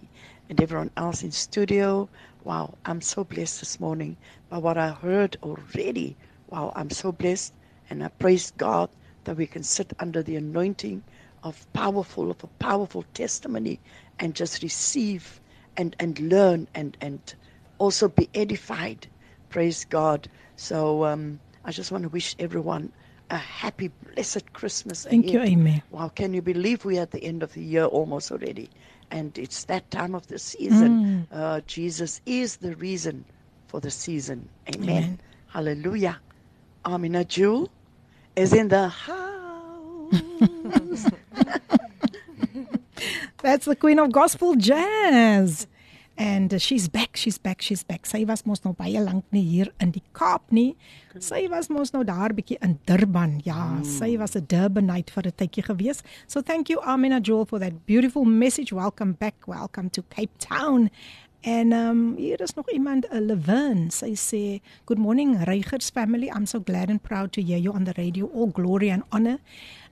and 0.49 0.61
everyone 0.61 0.89
else 0.95 1.21
in 1.21 1.31
studio. 1.31 2.07
Wow, 2.43 2.75
I'm 2.85 3.01
so 3.01 3.23
blessed 3.23 3.59
this 3.59 3.77
morning 3.79 4.15
by 4.49 4.57
what 4.57 4.77
I 4.77 4.91
heard 4.91 5.37
already. 5.43 6.15
Wow, 6.49 6.71
I'm 6.75 6.89
so 6.89 7.11
blessed, 7.11 7.53
and 7.89 8.03
I 8.03 8.09
praise 8.09 8.51
God 8.51 8.89
that 9.25 9.37
we 9.37 9.47
can 9.47 9.63
sit 9.63 9.93
under 9.99 10.23
the 10.23 10.35
anointing 10.37 11.03
of 11.43 11.67
powerful, 11.73 12.31
of 12.31 12.43
a 12.43 12.47
powerful 12.59 13.03
testimony, 13.13 13.81
and 14.19 14.35
just 14.35 14.63
receive 14.63 15.41
and 15.77 15.95
and 15.99 16.19
learn 16.19 16.67
and 16.75 16.97
and 17.01 17.35
also 17.79 18.09
be 18.09 18.29
edified. 18.33 19.09
Praise 19.49 19.85
God. 19.85 20.29
So 20.55 21.05
um, 21.05 21.41
I 21.65 21.71
just 21.71 21.91
want 21.91 22.03
to 22.03 22.09
wish 22.09 22.35
everyone 22.39 22.93
a 23.29 23.37
happy, 23.37 23.89
blessed 23.89 24.53
Christmas. 24.53 25.05
Thank 25.05 25.33
you, 25.33 25.39
amen. 25.41 25.83
Wow, 25.89 26.09
can 26.09 26.33
you 26.33 26.41
believe 26.41 26.85
we're 26.85 27.01
at 27.01 27.11
the 27.11 27.23
end 27.23 27.43
of 27.43 27.53
the 27.53 27.63
year 27.63 27.85
almost 27.85 28.31
already? 28.31 28.71
And 29.11 29.37
it's 29.37 29.65
that 29.65 29.91
time 29.91 30.15
of 30.15 30.27
the 30.27 30.39
season. 30.39 30.99
Uh, 31.31 31.61
Jesus 31.67 32.21
is 32.25 32.57
the 32.57 32.75
reason 32.75 33.25
for 33.67 33.79
the 33.81 33.91
season. 33.91 34.49
Amen. 34.69 35.07
Amen. 35.07 35.21
Hallelujah. 35.47 36.21
Amina 36.85 37.23
Jewel 37.23 37.69
is 38.35 38.53
in 38.53 38.67
the 38.67 38.89
house. 38.89 39.11
That's 43.41 43.65
the 43.65 43.75
queen 43.75 43.99
of 43.99 44.11
gospel 44.11 44.55
jazz. 44.55 45.67
And 46.15 46.53
uh, 46.53 46.59
she's 46.59 46.87
back, 46.87 47.15
she's 47.15 47.39
back, 47.39 47.61
she's 47.61 47.83
back. 47.83 48.05
Sy 48.05 48.21
was 48.29 48.45
mos 48.45 48.61
nou 48.61 48.75
baie 48.77 49.01
lank 49.01 49.25
nie 49.33 49.41
hier 49.47 49.71
in 49.81 49.89
die 49.95 50.03
Kaap 50.13 50.51
nie. 50.53 50.75
Sy 51.17 51.47
was 51.49 51.71
mos 51.73 51.89
nou 51.95 52.03
daar 52.05 52.35
bietjie 52.37 52.59
in 52.61 52.75
Durban. 52.85 53.39
Ja, 53.47 53.81
sy 53.81 54.13
was 54.21 54.35
'n 54.37 54.45
Durbanite 54.45 55.09
vir 55.09 55.25
'n 55.25 55.33
tydjie 55.41 55.65
gewees. 55.65 56.03
So 56.27 56.41
thank 56.41 56.69
you 56.69 56.79
Amina 56.85 57.19
Joel 57.19 57.45
for 57.45 57.57
that 57.59 57.87
beautiful 57.87 58.25
message. 58.25 58.71
Welcome 58.71 59.13
back. 59.13 59.47
Welcome 59.47 59.89
to 59.89 60.03
Cape 60.03 60.37
Town. 60.37 60.91
En 61.43 61.73
um 61.73 62.15
hier 62.15 62.41
is 62.41 62.53
nog 62.53 62.69
iemand, 62.71 63.07
'n 63.11 63.25
Levin. 63.25 63.91
Sy 63.91 64.15
sê, 64.15 64.61
"Good 64.85 64.97
morning, 64.97 65.43
Reigers 65.43 65.89
family. 65.89 66.27
I'm 66.27 66.45
so 66.45 66.59
glad 66.59 66.89
and 66.89 67.01
proud 67.01 67.31
to 67.33 67.41
hear 67.41 67.57
you 67.57 67.73
on 67.73 67.83
the 67.83 67.91
radio. 67.95 68.29
All 68.33 68.47
glory 68.51 68.89
and 68.89 69.03
honor 69.09 69.39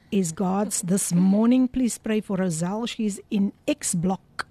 is 0.09 0.33
God's 0.33 0.81
this 0.85 1.11
morning. 1.11 1.69
Please 1.69 1.99
pray 1.99 2.21
for 2.21 2.37
Roselle. 2.37 2.85
She's 2.85 3.19
in 3.29 3.51
X 3.67 3.93
block. 3.95 4.47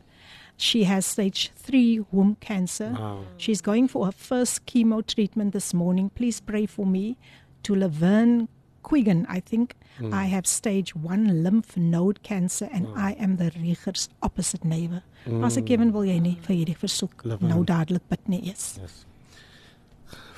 She 0.57 0.85
has 0.85 1.07
stage 1.07 1.51
3 1.57 2.05
womb 2.11 2.37
cancer. 2.39 2.93
Wow. 2.93 3.25
She's 3.39 3.63
going 3.63 3.89
for 3.89 4.05
her 4.05 4.13
first 4.13 4.67
chemo 4.67 5.01
treatment 5.03 5.53
this 5.53 5.73
morning. 5.73 6.11
Please 6.11 6.39
pray 6.41 6.67
for 6.67 6.85
me 6.85 7.17
to 7.63 7.75
Laverne 7.75 8.49
Quigan. 8.83 9.25
I 9.27 9.41
think 9.41 9.75
Mm. 9.99 10.15
I 10.15 10.25
have 10.27 10.47
stage 10.47 10.95
1 10.95 11.43
lymph 11.43 11.77
node 11.77 12.23
cancer 12.23 12.69
and 12.73 12.87
mm. 12.87 12.97
I 12.97 13.13
am 13.19 13.37
the 13.37 13.51
Riegers 13.51 14.09
opposite 14.23 14.65
neighbor. 14.65 15.03
As 15.45 15.57
ek 15.57 15.65
mm. 15.65 15.69
Kevin 15.69 15.93
wil 15.93 16.07
jy 16.09 16.19
nie 16.25 16.37
vir 16.47 16.57
hierdie 16.57 16.79
versoek 16.81 17.25
Laverne. 17.25 17.51
nou 17.53 17.65
dadelik 17.69 18.07
bid 18.09 18.29
nie 18.29 18.41
eens. 18.49 18.79
Yes. 18.81 19.05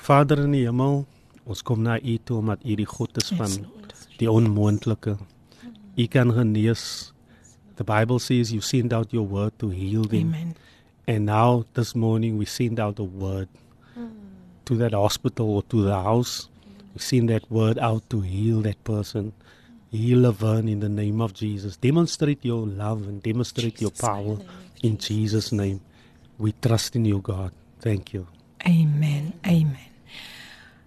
Vader 0.03 0.43
in 0.43 0.51
die 0.51 0.65
hemel, 0.67 1.05
ons 1.47 1.61
kom 1.63 1.83
na 1.83 1.95
U 1.95 2.17
toe 2.27 2.41
omdat 2.41 2.65
U 2.65 2.75
die 2.75 2.89
God 2.89 3.21
is 3.21 3.31
van 3.37 3.53
die 4.19 4.27
onmoontlike. 4.31 5.15
U 5.95 6.07
kan 6.07 6.33
genees. 6.35 7.13
The 7.75 7.85
Bible 7.87 8.19
says 8.19 8.51
you 8.51 8.61
send 8.61 8.93
out 8.93 9.13
your 9.13 9.25
word 9.25 9.57
to 9.59 9.69
heal 9.69 10.03
them. 10.03 10.33
Amen. 10.33 10.55
And 11.07 11.25
now 11.25 11.65
this 11.73 11.95
morning 11.95 12.37
we 12.37 12.45
send 12.45 12.79
out 12.79 12.99
a 12.99 13.03
word 13.03 13.47
hmm. 13.93 14.07
to 14.65 14.75
that 14.77 14.93
hospital 14.93 15.55
or 15.55 15.63
to 15.63 15.83
the 15.83 15.95
house. 15.95 16.49
We 16.93 16.99
send 16.99 17.29
that 17.29 17.49
word 17.49 17.79
out 17.79 18.09
to 18.09 18.21
heal 18.21 18.61
that 18.61 18.83
person. 18.83 19.33
Heal 19.93 20.21
Laverne 20.25 20.71
in 20.71 20.79
the 20.79 20.89
name 20.89 21.21
of 21.21 21.33
Jesus. 21.33 21.77
Demonstrate 21.77 22.43
your 22.43 22.65
love 22.67 23.07
and 23.07 23.21
demonstrate 23.21 23.79
your 23.79 23.91
power 23.91 24.37
in 24.81 24.97
Jesus' 24.97 25.51
name. 25.51 25.79
We 26.39 26.51
trust 26.59 26.95
in 26.95 27.05
you, 27.05 27.21
God. 27.21 27.51
Thank 27.79 28.13
you. 28.13 28.25
Amen. 28.65 29.33
Amen. 29.45 29.77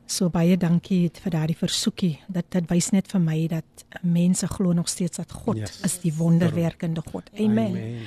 So 0.06 0.28
baie 0.30 0.56
dankie 0.56 1.10
vir 1.22 1.32
daardie 1.34 1.56
versoekie. 1.58 2.16
Dit 2.30 2.50
dit 2.54 2.68
wys 2.70 2.90
net 2.94 3.08
vir 3.10 3.20
my 3.22 3.38
dat 3.50 3.84
mense 4.02 4.46
glo 4.50 4.72
nog 4.74 4.88
steeds 4.88 5.18
dat 5.22 5.32
God 5.32 5.56
Yes. 5.58 5.80
is 5.86 5.98
die 6.02 6.12
wonderwerkende 6.14 7.02
God. 7.12 7.30
Amen. 7.38 7.66
Amen. 7.74 8.02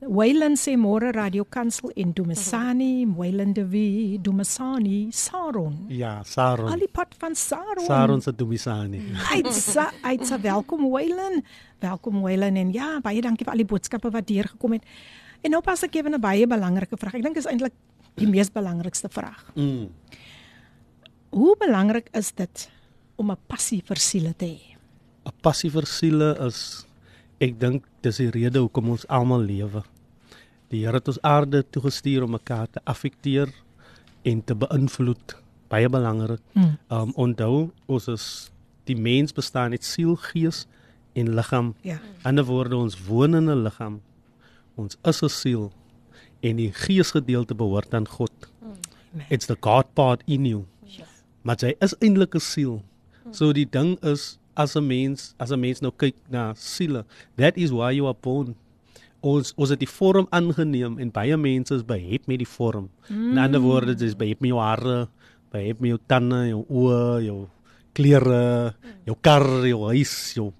Wayland 0.00 0.56
sê 0.56 0.80
môre 0.80 1.12
Radio 1.12 1.44
Kansel 1.44 1.92
en 1.92 2.14
Dumisani, 2.16 3.04
Wayland 3.04 3.52
de 3.52 3.66
Wie, 3.68 4.16
Dumisani, 4.16 5.12
Saron. 5.12 5.84
Ja, 5.92 6.22
Saron. 6.24 6.72
Alipad 6.72 7.12
van 7.20 7.36
Saron. 7.36 7.84
Saron 7.84 8.22
sa 8.24 8.32
Dumisani. 8.32 9.02
Uitsa, 9.36 9.92
uitsa 10.00 10.40
welkom 10.40 10.88
Wayland. 10.88 11.44
Welkom 11.84 12.22
Wayland 12.24 12.56
en 12.56 12.72
ja, 12.72 12.96
baie 13.04 13.20
dankie 13.20 13.44
vir 13.44 13.52
al 13.52 13.60
die 13.60 13.68
boodskappe 13.68 14.08
wat 14.08 14.24
deurgekom 14.24 14.78
het. 14.78 14.88
En 15.44 15.52
nou 15.52 15.60
pas 15.60 15.84
ek 15.84 16.00
ewe 16.00 16.08
'n 16.08 16.20
baie 16.20 16.48
belangrike 16.48 16.96
vraag. 16.96 17.20
Ek 17.20 17.22
dink 17.22 17.36
is 17.36 17.46
eintlik 17.46 17.76
die 18.16 18.28
mees 18.28 18.48
belangrikste 18.48 19.12
vraag. 19.12 19.52
Mm. 19.54 19.92
Hoe 21.28 21.56
belangrik 21.60 22.08
is 22.16 22.32
dit 22.32 22.70
om 23.16 23.30
'n 23.30 23.38
passie 23.46 23.82
vir 23.84 23.96
siele 23.96 24.32
te 24.32 24.46
hê? 24.46 24.76
'n 25.26 25.32
Passie 25.42 25.70
vir 25.70 25.84
siele 25.84 26.36
is 26.46 26.86
ek 27.40 27.60
dink 27.60 27.84
dis 28.00 28.16
die 28.16 28.30
rede 28.30 28.58
hoekom 28.58 28.88
ons 28.88 29.06
almal 29.08 29.40
lewe. 29.40 29.82
Die 30.70 30.84
Here 30.84 31.00
het 31.00 31.08
ons 31.10 31.20
aarde 31.26 31.64
toegestuur 31.74 32.22
om 32.22 32.36
mekaar 32.36 32.68
te 32.70 32.80
affekteer 32.84 33.50
en 34.22 34.42
te 34.44 34.54
beïnvloed. 34.54 35.34
Baie 35.70 35.88
belangrik. 35.90 36.42
Mm. 36.54 36.76
Um 36.94 37.12
onthou 37.18 37.70
ons 37.86 38.06
is 38.08 38.26
die 38.86 38.96
mens 38.96 39.34
bestaan 39.34 39.74
uit 39.74 39.84
siel, 39.84 40.14
gees 40.30 40.66
en 41.18 41.34
liggaam. 41.34 41.74
Ja. 41.82 41.98
ander 42.22 42.44
woorde 42.44 42.76
ons 42.76 42.96
woon 43.06 43.34
in 43.34 43.50
'n 43.50 43.62
liggaam. 43.62 44.00
Ons 44.74 44.96
is 45.04 45.22
'n 45.22 45.28
siel 45.28 45.72
en 46.40 46.56
die 46.56 46.72
geesgedeelte 46.72 47.54
behoort 47.54 47.94
aan 47.94 48.08
God. 48.08 48.32
It's 49.28 49.46
the 49.46 49.56
God 49.60 49.94
part 49.94 50.22
in 50.26 50.44
you. 50.46 50.64
Maar 51.42 51.56
jy 51.56 51.74
is 51.80 51.94
eintlik 51.98 52.34
'n 52.34 52.40
siel. 52.40 52.82
So 53.30 53.52
die 53.52 53.68
ding 53.70 53.98
is 54.04 54.38
as 54.54 54.76
'n 54.76 54.86
mens, 54.86 55.34
as 55.38 55.50
'n 55.50 55.60
mens 55.60 55.80
nou 55.80 55.92
kyk 55.96 56.14
na 56.28 56.54
siele, 56.54 57.04
that 57.36 57.56
is 57.56 57.70
why 57.70 57.90
you 57.90 58.06
are 58.06 58.16
born. 58.20 58.54
Ons 59.20 59.52
ons 59.56 59.70
het 59.72 59.80
die 59.80 59.88
vorm 59.90 60.26
aangeneem 60.32 60.98
en 61.02 61.10
baie 61.12 61.36
mense 61.36 61.74
is 61.76 61.84
behept 61.86 62.28
met 62.30 62.40
die 62.40 62.48
vorm. 62.48 62.88
Mm. 63.08 63.32
In 63.32 63.38
ander 63.38 63.60
woorde, 63.60 63.94
dis 63.94 64.16
behept 64.16 64.40
met 64.40 64.52
jou 64.52 64.60
hare, 64.62 65.08
behept 65.52 65.80
met 65.80 65.94
jou 65.94 66.00
tande, 66.08 66.40
jou 66.48 66.62
oë, 66.68 67.02
jou 67.26 67.40
klere, 67.96 68.72
jou 69.08 69.16
kar, 69.20 69.46
jou 69.68 69.82
huis, 69.90 70.14
jou 70.38 70.50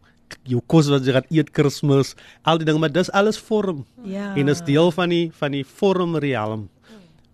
jou 0.47 0.61
kos 0.71 0.89
wat 0.93 1.07
jy 1.07 1.15
gaan 1.17 1.31
eet 1.35 1.49
Kersfees, 1.55 2.15
al 2.47 2.61
die 2.61 2.67
dinge, 2.69 2.79
maar 2.79 2.93
dis 2.95 3.11
alles 3.17 3.39
vorm. 3.43 3.83
Ja. 4.07 4.31
En 4.39 4.49
is 4.53 4.63
deel 4.67 4.93
van 4.95 5.11
die 5.11 5.25
van 5.35 5.57
die 5.57 5.65
vormrealm. 5.67 6.69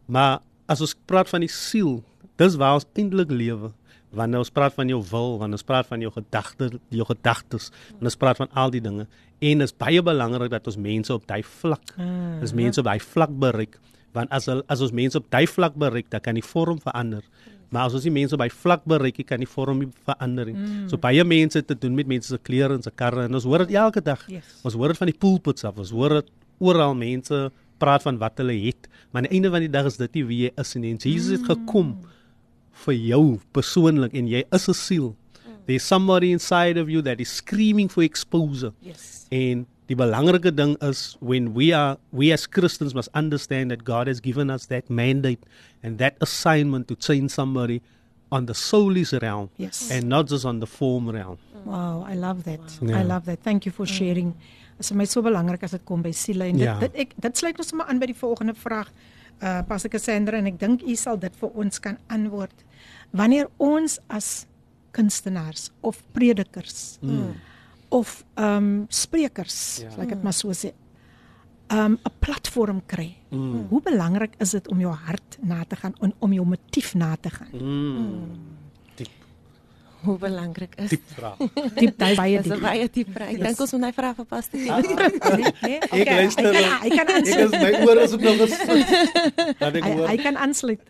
Maar 0.07 0.41
as 0.71 0.81
ons 0.81 0.95
praat 1.07 1.29
van 1.31 1.45
die 1.45 1.53
siel, 1.53 2.01
dis 2.41 2.57
waar 2.61 2.79
ons 2.79 2.89
eintlik 2.97 3.33
lewe. 3.33 3.73
Wanneer 4.17 4.43
ons 4.45 4.53
praat 4.55 4.75
van 4.77 4.89
jou 4.89 5.01
wil, 5.11 5.37
wanneer 5.41 5.61
ons 5.61 5.67
praat 5.67 5.89
van 5.91 6.01
jou 6.01 6.13
gedagtes, 6.15 6.79
jou 6.95 7.07
gedagtes, 7.09 7.71
wanneer 7.97 8.13
ons 8.13 8.21
praat 8.23 8.41
van 8.41 8.53
al 8.57 8.73
die 8.75 8.83
dinge. 8.85 9.07
En 9.45 9.61
dit 9.61 9.69
is 9.69 9.75
baie 9.77 10.03
belangrik 10.03 10.51
dat 10.55 10.71
ons 10.71 10.79
mense 10.81 11.13
op 11.13 11.27
daai 11.29 11.43
vlak, 11.45 11.93
Ah, 12.01 12.41
dis 12.41 12.55
mense 12.57 12.81
op 12.81 12.89
daai 12.89 13.01
vlak 13.01 13.35
bereik, 13.37 13.77
want 14.17 14.33
as 14.33 14.49
as 14.49 14.81
ons 14.81 14.93
mense 14.93 15.19
op 15.19 15.29
daai 15.31 15.47
vlak 15.47 15.77
bereik, 15.77 16.09
dan 16.11 16.21
kan 16.21 16.35
die 16.35 16.45
vorm 16.45 16.81
verander. 16.81 17.23
Maar 17.69 17.91
as 17.91 17.97
ons 17.99 18.07
die 18.07 18.15
mense 18.15 18.37
by 18.39 18.49
vlak 18.49 18.85
bereik, 18.89 19.19
kan 19.27 19.43
die 19.43 19.49
vorm 19.51 19.83
verander. 20.07 20.53
Mm. 20.55 20.89
So 20.89 20.97
baie 20.97 21.25
mense 21.25 21.63
te 21.67 21.75
doen 21.75 21.95
met 21.95 22.07
mense 22.07 22.29
se 22.29 22.39
klere 22.39 22.75
en 22.79 22.83
se 22.83 22.91
karre 22.95 23.27
en 23.27 23.35
ons 23.35 23.45
hoor 23.45 23.67
dit 23.67 23.77
elke 23.77 24.01
dag. 24.01 24.23
Yes. 24.31 24.61
Ons 24.63 24.75
hoor 24.79 24.95
dit 24.95 25.01
van 25.03 25.11
die 25.11 25.19
pulpits 25.19 25.67
af, 25.67 25.79
ons 25.83 25.91
hoor 25.91 26.21
dit 26.21 26.31
oral 26.59 26.95
mense 26.97 27.51
praat 27.79 28.07
van 28.07 28.17
wat 28.19 28.39
hulle 28.41 28.55
het, 28.57 28.89
maar 29.11 29.23
aan 29.23 29.29
die 29.29 29.37
einde 29.37 29.51
van 29.53 29.61
die 29.61 29.73
dag 29.73 29.89
is 29.91 29.99
dit 30.01 30.15
nie 30.17 30.25
wie 30.25 30.39
jy 30.47 30.53
is 30.63 30.75
nie. 30.81 30.95
En 30.95 31.01
Jesus 31.03 31.37
het 31.37 31.51
gekom 31.51 31.99
vir 32.85 32.95
jou 32.95 33.39
persoonlik 33.57 34.15
en 34.15 34.27
jy 34.29 34.45
is 34.53 34.69
'n 34.69 34.75
siel. 34.75 35.15
There's 35.67 35.83
somebody 35.83 36.31
inside 36.31 36.77
of 36.79 36.89
you 36.89 37.03
that 37.03 37.21
is 37.21 37.29
screaming 37.37 37.89
for 37.91 38.03
exposure. 38.05 38.73
Yes. 38.83 39.27
En 39.31 39.67
die 39.89 39.97
belangrike 39.97 40.55
ding 40.55 40.77
is 40.83 41.17
when 41.21 41.55
we 41.55 41.73
are 41.75 41.97
we 42.13 42.33
as 42.33 42.47
Christians 42.47 42.95
must 42.95 43.09
understand 43.15 43.71
that 43.71 43.83
God 43.85 44.07
has 44.07 44.21
given 44.21 44.51
us 44.51 44.67
that 44.67 44.89
mandate 44.89 45.41
and 45.83 45.99
that 45.99 46.15
assignment 46.21 46.87
to 46.89 46.95
change 46.95 47.31
somebody 47.31 47.81
on 48.31 48.47
the 48.47 48.55
soulish 48.55 49.13
realm 49.21 49.49
Yes. 49.57 49.91
and 49.91 50.05
not 50.09 50.29
just 50.29 50.45
on 50.45 50.61
the 50.61 50.67
form 50.67 51.09
realm. 51.11 51.39
Wow, 51.65 52.05
I 52.09 52.15
love 52.15 52.45
that. 52.45 52.79
Ja. 52.81 53.01
I 53.01 53.05
love 53.05 53.25
that. 53.27 53.39
Thank 53.43 53.65
you 53.67 53.73
for 53.73 53.87
sharing. 53.87 54.35
Dit 54.77 54.81
is 54.85 54.89
vir 54.91 54.97
my 54.99 55.05
so 55.07 55.23
belangrik 55.23 55.63
as 55.63 55.71
dit 55.73 55.85
kom 55.85 56.03
by 56.03 56.13
siele 56.13 56.45
en 56.45 56.57
dit 56.59 56.65
Ja. 56.67 56.79
dit 56.79 56.93
ek 56.95 57.15
dit 57.21 57.37
sluit 57.37 57.59
ons 57.59 57.73
maar 57.73 57.87
aan 57.87 57.99
by 57.99 58.07
die 58.07 58.15
volgende 58.15 58.55
vraag. 58.55 58.91
Uh 59.43 59.61
Pastor 59.69 59.91
Cassandra 59.91 60.39
en 60.39 60.47
ek 60.47 60.59
dink 60.61 60.83
u 60.83 60.95
sal 60.97 61.19
dit 61.21 61.35
vir 61.37 61.51
ons 61.55 61.81
kan 61.81 61.99
antwoord. 62.09 62.65
Wanneer 63.13 63.51
ons 63.59 63.99
as 64.09 64.47
kunstenaars 64.97 65.71
of 65.85 66.01
predikers 66.17 66.97
mm. 67.03 67.35
of 67.93 68.25
ehm 68.35 68.57
um, 68.57 68.87
sprekers, 68.89 69.83
Ja. 69.85 69.91
like 69.99 70.15
dit 70.15 70.23
maar 70.23 70.33
so 70.33 70.53
sê, 70.53 70.73
ehm 71.69 71.79
um, 71.85 71.99
'n 72.05 72.13
platform 72.19 72.81
kry. 72.87 73.17
Mm. 73.31 73.67
Hoe 73.69 73.83
belangrik 73.83 74.35
is 74.39 74.51
dit 74.51 74.69
om 74.69 74.81
jou 74.81 74.95
hart 74.95 75.39
na 75.43 75.65
te 75.65 75.77
gaan 75.77 75.95
en 76.01 76.15
om 76.19 76.33
jou 76.33 76.47
motief 76.47 76.95
na 76.95 77.17
te 77.21 77.31
gaan? 77.31 77.53
Mm. 77.53 78.57
Hoe 80.07 80.19
belangrik 80.23 80.75
is 80.85 80.91
Diep 80.95 81.03
vraag. 81.17 81.37
Diep 81.81 81.97
daai 81.99 82.15
baie 82.19 82.37
Dis 82.43 82.47
'n 82.47 82.55
diep. 82.55 82.63
baie 82.63 82.87
diep 82.97 83.11
vraag. 83.15 83.31
Ek 83.35 83.41
dink 83.43 83.61
ons 83.65 83.73
moet 83.77 83.85
hy 83.89 83.93
vra 83.97 84.11
vir 84.19 84.27
Pastor 84.31 84.59
Nee, 84.61 84.71
nee, 85.63 85.79
Ek 86.03 86.11
luister. 86.19 86.53
Hy 86.85 86.91
kan, 86.95 87.07
Ek 87.11 87.27
is 87.27 87.55
my 87.55 87.73
ore 87.89 88.03
is 88.07 88.13
op 88.17 88.21
nog 88.27 88.37
gesluit. 88.45 88.89
Dat 89.61 89.75
ek 89.81 89.85
hoor. 89.91 90.07
hy 90.09 90.17
kan 90.23 90.37
aansluit. 90.37 90.83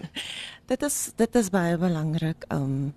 Dit 0.70 0.82
is 0.86 0.96
dit 1.18 1.34
is 1.40 1.48
baie 1.52 1.76
belangrik. 1.76 2.44
Um 2.54 2.92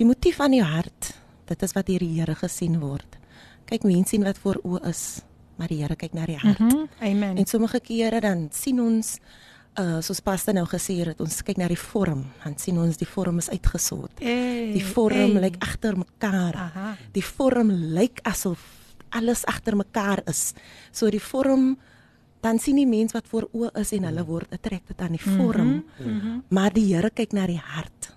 die 0.00 0.06
motief 0.08 0.36
van 0.40 0.50
die 0.54 0.62
hart, 0.64 1.12
dit 1.50 1.62
is 1.62 1.74
wat 1.76 1.86
deur 1.90 2.00
die 2.00 2.14
Here 2.20 2.34
gesien 2.34 2.78
word. 2.80 3.18
Kyk, 3.68 3.84
mense 3.84 4.14
sien 4.14 4.24
wat 4.24 4.38
voor 4.40 4.56
oë 4.64 4.88
is, 4.88 5.02
maar 5.60 5.68
die 5.68 5.82
Here 5.82 5.94
kyk 5.96 6.14
na 6.16 6.24
die 6.26 6.38
hart. 6.40 6.58
Mm 6.58 6.68
-hmm. 6.70 6.88
Amen. 7.04 7.36
En 7.36 7.46
sommige 7.46 7.80
kere 7.80 8.20
dan 8.20 8.48
sien 8.52 8.80
ons 8.80 9.18
uh 9.78 10.00
soos 10.02 10.20
paste 10.20 10.52
nou 10.52 10.64
gesê 10.66 10.96
het, 11.04 11.20
ons 11.20 11.42
kyk 11.42 11.56
na 11.60 11.68
die 11.68 11.78
vorm, 11.78 12.24
dan 12.44 12.56
sien 12.58 12.78
ons 12.78 12.96
die 12.96 13.06
vorm 13.08 13.38
is 13.38 13.48
uitgesort. 13.50 14.18
Ey, 14.20 14.72
Die 14.72 14.84
vorm 14.84 15.36
ey. 15.36 15.40
lyk 15.46 15.56
agter 15.62 15.96
mekaar. 15.96 16.54
Aha. 16.54 16.96
Die 17.12 17.22
vorm 17.24 17.70
lyk 17.70 18.20
asof 18.24 18.58
alles 19.10 19.44
agter 19.46 19.76
mekaar 19.76 20.22
is. 20.26 20.54
So 20.92 21.10
die 21.10 21.20
vorm 21.22 21.76
dan 22.40 22.58
sien 22.58 22.76
die 22.76 22.86
mens 22.86 23.12
wat 23.12 23.26
voor 23.28 23.48
oë 23.52 23.70
is 23.82 23.92
en 23.92 24.04
hulle 24.08 24.24
word 24.24 24.52
attracted 24.52 25.00
aan 25.00 25.12
die 25.12 25.20
vorm. 25.22 25.68
Mm 25.68 25.84
-hmm. 25.98 26.42
Maar 26.48 26.72
die 26.72 26.94
Here 26.94 27.10
kyk 27.10 27.32
na 27.32 27.46
die 27.46 27.60
hart. 27.62 28.16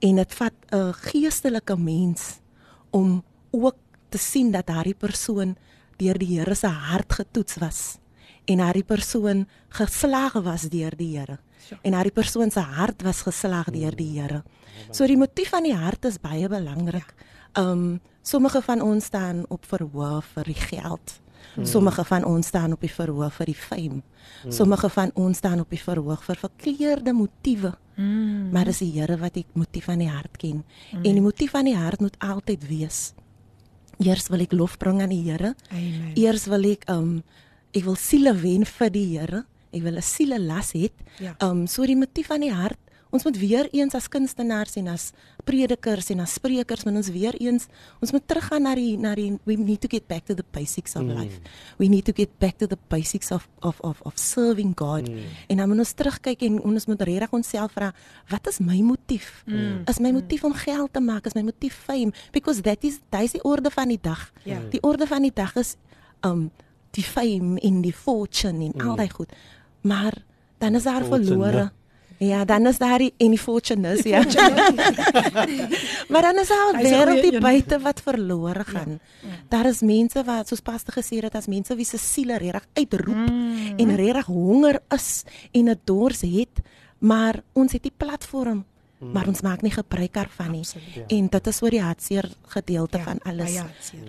En 0.00 0.16
dit 0.16 0.34
vat 0.34 0.52
'n 0.72 0.92
geestelike 0.92 1.76
mens 1.76 2.40
om 2.90 3.22
ook 3.50 3.76
te 4.08 4.18
sien 4.18 4.50
dat 4.50 4.66
daardie 4.66 4.94
persoon 4.94 5.56
deur 5.96 6.18
die 6.18 6.38
Here 6.38 6.54
se 6.54 6.66
hart 6.66 7.12
getoets 7.12 7.56
was 7.56 7.98
en 8.46 8.62
daardie 8.62 8.84
persoon 8.86 9.44
geslaag 9.74 10.38
was 10.46 10.68
deur 10.70 10.94
die 10.96 11.12
Here. 11.16 11.38
En 11.82 11.96
daardie 11.96 12.14
persoon 12.14 12.50
se 12.50 12.60
hart 12.60 13.02
was 13.02 13.24
geslaag 13.26 13.70
deur 13.74 13.96
die 13.96 14.12
Here. 14.20 14.42
So 14.90 15.06
die 15.06 15.18
motief 15.18 15.50
van 15.54 15.66
die 15.66 15.74
hart 15.74 16.04
is 16.04 16.20
baie 16.22 16.48
belangrik. 16.48 17.14
Um 17.58 18.00
sommige 18.26 18.62
van 18.62 18.82
ons 18.82 19.04
staan 19.04 19.44
op 19.48 19.66
verhoog 19.66 20.24
vir 20.34 20.52
die 20.52 20.60
geld. 20.60 21.20
Sommige 21.62 22.04
van 22.04 22.24
ons 22.24 22.46
staan 22.46 22.72
op 22.72 22.80
die 22.80 22.92
verhoog 22.92 23.32
vir 23.32 23.46
die 23.46 23.56
fame. 23.56 24.02
Sommige 24.52 24.88
van 24.92 25.10
ons 25.14 25.38
staan 25.38 25.60
op 25.60 25.70
die 25.70 25.80
verhoog 25.80 26.24
vir 26.24 26.36
verkeerde 26.36 27.12
motiewe. 27.12 27.72
Mm. 27.96 28.50
Maar 28.52 28.68
dis 28.68 28.82
die 28.84 28.92
Here 28.98 29.16
wat 29.16 29.34
die 29.38 29.46
motief 29.54 29.84
van 29.88 30.02
die 30.02 30.10
hart 30.10 30.36
ken. 30.36 30.64
En 30.92 31.12
die 31.12 31.22
motief 31.22 31.54
van 31.56 31.64
die 31.64 31.76
hart 31.76 32.00
moet 32.00 32.18
altyd 32.18 32.66
wees. 32.68 33.14
Eers 33.98 34.28
wil 34.28 34.44
ek 34.44 34.52
lof 34.52 34.76
bring 34.76 35.00
aan 35.00 35.14
die 35.14 35.22
Here. 35.24 35.54
Eers 36.14 36.44
wil 36.52 36.68
ek 36.74 36.84
um 36.92 37.22
ek 37.76 37.84
wil 37.84 37.98
siele 38.00 38.32
wen 38.40 38.64
vir 38.64 38.90
die 38.90 39.06
Here. 39.12 39.44
Ek 39.72 39.82
wil 39.84 39.96
'n 39.96 40.02
siele 40.02 40.38
las 40.38 40.72
hê. 40.72 40.90
Ja. 41.20 41.36
Um 41.40 41.66
so 41.66 41.84
die 41.84 41.96
motief 41.96 42.26
van 42.26 42.40
die 42.40 42.52
hart. 42.52 42.78
Ons 43.10 43.24
moet 43.24 43.38
weer 43.38 43.68
eens 43.72 43.94
as 43.94 44.08
kunstenaars 44.08 44.74
en 44.76 44.88
as 44.88 45.12
predikers 45.46 46.10
en 46.10 46.20
as 46.20 46.34
sprekers 46.36 46.84
moet 46.84 46.98
ons 46.98 47.08
weer 47.14 47.36
eens 47.38 47.68
ons 48.02 48.12
moet 48.12 48.24
teruggaan 48.28 48.66
na 48.66 48.74
die 48.74 48.96
na 48.98 49.14
die 49.14 49.38
we 49.46 49.54
need 49.54 49.80
to 49.80 49.88
get 49.88 50.08
back 50.08 50.26
to 50.26 50.34
the 50.34 50.44
basics 50.50 50.96
of 50.96 51.02
mm. 51.02 51.14
life. 51.14 51.38
We 51.78 51.88
need 51.88 52.04
to 52.04 52.12
get 52.12 52.38
back 52.38 52.58
to 52.58 52.66
the 52.66 52.78
basics 52.88 53.30
of 53.30 53.48
of 53.62 53.80
of 53.80 54.02
of 54.02 54.18
serving 54.18 54.74
God. 54.74 55.08
Mm. 55.08 55.22
En 55.48 55.56
dan 55.56 55.68
moet 55.68 55.78
ons 55.78 55.92
terugkyk 55.92 56.42
en 56.42 56.60
ons 56.62 56.86
moet 56.86 57.02
regtig 57.02 57.32
onsself 57.32 57.72
vra, 57.72 57.92
wat 58.28 58.46
is 58.46 58.58
my 58.58 58.80
motief? 58.82 59.44
Mm. 59.46 59.86
Is 59.86 60.02
my 60.02 60.10
motief 60.10 60.44
om 60.44 60.52
geld 60.52 60.92
te 60.92 61.00
maak? 61.00 61.26
Is 61.26 61.34
my 61.34 61.42
motief 61.46 61.74
fame? 61.74 62.12
Because 62.32 62.60
that 62.60 62.84
is 62.84 63.00
that 63.10 63.22
is 63.22 63.38
die 63.38 63.44
orde 63.44 63.70
van 63.70 63.88
die 63.88 64.00
dag. 64.02 64.32
Ja. 64.44 64.60
Die 64.70 64.82
orde 64.82 65.06
van 65.06 65.22
die 65.22 65.34
dag 65.34 65.54
is 65.56 65.76
um 66.26 66.50
die 66.96 67.04
fame 67.04 67.60
en 67.60 67.82
die 67.84 67.94
fortune 67.94 68.70
en 68.72 68.86
al 68.88 68.96
daai 68.96 69.10
goed. 69.12 69.32
Maar 69.86 70.14
dan 70.58 70.74
is 70.74 70.82
daar 70.88 71.04
Fortune, 71.04 71.26
verlore. 71.26 71.70
Ja, 72.18 72.44
dan 72.48 72.66
is 72.66 72.78
daar 72.80 72.98
die 72.98 73.12
en 73.20 73.34
die 73.34 73.38
fortune 73.38 73.92
is 73.92 74.02
ja. 74.08 74.22
maar 76.12 76.22
dan 76.22 76.38
is 76.40 76.48
daar 76.48 76.72
'n 76.72 76.82
wêreld 76.82 77.40
buite 77.40 77.78
wat 77.80 78.00
verlore 78.00 78.64
gaan. 78.64 79.00
Daar 79.48 79.66
is 79.66 79.80
mense 79.80 80.24
wat 80.24 80.48
soos 80.48 80.60
paste 80.60 80.92
gesê 80.92 81.20
het, 81.20 81.34
as 81.34 81.46
mense 81.46 81.74
wie 81.76 81.84
se 81.84 81.98
siele 81.98 82.36
regtig 82.38 82.64
uitroep 82.72 83.14
Mm. 83.16 83.76
en 83.76 83.94
regtig 83.96 84.26
honger 84.26 84.80
is 84.88 85.24
en 85.52 85.68
'n 85.68 85.80
dors 85.84 86.20
het, 86.20 86.60
maar 86.98 87.42
ons 87.52 87.72
het 87.72 87.82
die 87.82 87.92
platform 87.96 88.64
maar 88.98 89.26
ons 89.28 89.40
maak 89.40 89.62
nie 89.62 89.70
gebruik 89.70 90.12
daarvan 90.12 90.50
nie. 90.50 90.60
Absoluut. 90.60 91.10
En 91.12 91.26
dit 91.28 91.46
is 91.46 91.62
oor 91.62 91.70
die 91.70 91.82
hartseer 91.82 92.30
gedeelte 92.46 92.98
Ja, 92.98 93.04
van 93.04 93.18
alles. 93.24 93.58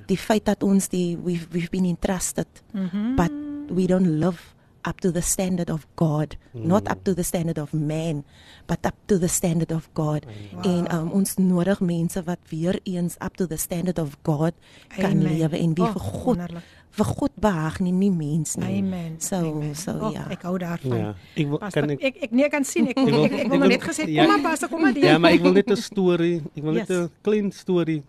Die 0.06 0.18
feit 0.18 0.46
dat 0.46 0.64
ons 0.64 0.88
die 0.90 1.18
we've 1.18 1.48
we've 1.52 1.70
been 1.70 1.86
entrusted 1.86 2.48
Mhm. 2.74 3.16
but 3.16 3.32
we 3.76 3.86
don't 3.86 4.08
live 4.08 4.40
up 4.88 5.00
to 5.02 5.12
the 5.12 5.22
standard 5.22 5.70
of 5.70 5.86
God, 5.96 6.38
not 6.54 6.90
up 6.90 7.04
to 7.04 7.14
the 7.14 7.24
standard 7.24 7.58
of 7.60 7.74
man, 7.74 8.24
but 8.66 8.86
up 8.86 8.96
to 9.06 9.18
the 9.20 9.28
standard 9.28 9.72
of 9.72 9.90
God. 9.94 10.26
En 10.64 10.96
um, 10.96 11.10
ons 11.12 11.36
nodig 11.36 11.80
mense 11.80 12.24
wat 12.24 12.40
weer 12.50 12.80
eens 12.84 13.16
up 13.20 13.36
to 13.36 13.48
the 13.48 13.58
standard 13.58 14.00
of 14.00 14.16
God 14.24 14.54
kan 14.88 15.12
Amen. 15.12 15.38
lewe 15.38 15.58
en 15.58 15.74
wie 15.74 15.84
Oh, 15.84 15.92
vir 15.92 16.00
God 16.02 16.24
wonderlik. 16.26 16.64
Vir 16.92 17.06
God 17.06 17.32
behaag 17.40 17.80
nie, 17.80 17.92
nie 17.92 18.12
mens 18.12 18.56
nie. 18.58 18.80
Amen. 18.80 19.20
So 19.22 19.36
Amen. 19.36 19.76
so 19.76 19.92
oh, 19.92 20.12
ja. 20.14 20.26
Ek 20.30 20.42
hou 20.42 20.58
daarvan. 20.58 20.98
Ja, 20.98 21.14
ek 21.36 21.48
wil 21.48 21.58
kan 21.60 21.90
ek 21.90 22.02
ek 22.02 22.16
ek, 22.24 22.32
nee, 22.32 22.50
kan 22.50 22.64
sien 22.66 22.88
ek 22.88 22.98
Ek 22.98 23.08
ek, 23.08 23.12
wil- 23.14 23.24
ek, 23.26 23.32
ek, 23.34 23.40
ek 23.46 23.50
wil 23.52 23.60
wil- 23.60 23.70
net 23.70 23.82
gesê 23.84 24.08
ja. 24.10 24.24
kom 24.26 24.32
maar 24.32 24.42
pastor, 24.52 24.70
kom 24.70 24.82
maar 24.82 24.94
die. 24.94 25.04
Ja, 25.06 25.18
maar 25.18 25.32
ek 25.32 25.42
wil 25.42 25.54
net 25.54 25.70
'n 25.70 25.76
storie, 25.76 26.42
ek 26.56 26.64
wil 26.64 26.74
net 26.74 26.90
Yes. 26.90 26.98
'n 26.98 27.12
klein 27.22 27.52
storie 27.52 28.04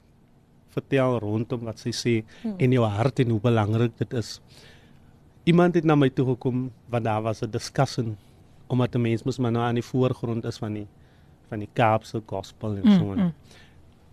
vertel 0.71 1.19
rondom 1.19 1.61
wat 1.65 1.79
sy 1.79 1.91
sê 1.93 2.25
en 2.59 2.73
jou 2.73 2.85
hart 2.85 3.21
en 3.21 3.31
hoe 3.31 3.41
belangrik 3.41 3.93
dit 3.99 4.13
is. 4.15 4.41
Iemand 5.45 5.75
het 5.75 5.85
na 5.85 5.95
my 5.97 6.09
toe 6.11 6.27
gekom 6.35 6.71
want 6.89 7.05
daar 7.05 7.23
was 7.23 7.43
'n 7.43 7.51
discussion 7.51 8.17
omdat 8.69 8.95
'n 8.95 9.01
mens 9.03 9.23
mos 9.25 9.39
maar 9.39 9.53
nou 9.53 9.63
aan 9.65 9.75
die 9.75 9.83
voorgrond 9.85 10.45
is 10.45 10.59
van 10.59 10.73
die 10.75 10.87
van 11.49 11.59
die 11.59 11.69
Kaapse 11.75 12.23
gospel 12.27 12.77
en 12.77 12.93
so 12.99 13.13
aan. 13.13 13.35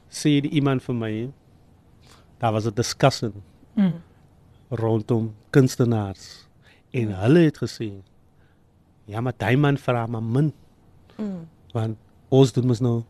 Sê 0.09 0.39
die 0.41 0.49
iemand 0.51 0.81
vir 0.83 0.95
my 0.95 1.29
daar 2.39 2.51
was 2.53 2.65
'n 2.65 2.73
discussion 2.75 3.33
Mm. 3.75 3.93
Rondom 4.69 5.33
kunstenaars 5.51 6.47
en 6.91 7.11
hulle 7.21 7.39
het 7.45 7.57
gesê 7.57 7.91
ja 9.05 9.21
maar 9.21 9.33
daai 9.37 9.57
man 9.57 9.77
vra 9.77 10.07
maar 10.07 10.23
min 10.23 10.53
Mm. 11.17 11.47
want 11.73 11.97
ons 12.29 12.51
doen 12.51 12.65
mos 12.67 12.79
nou 12.81 13.03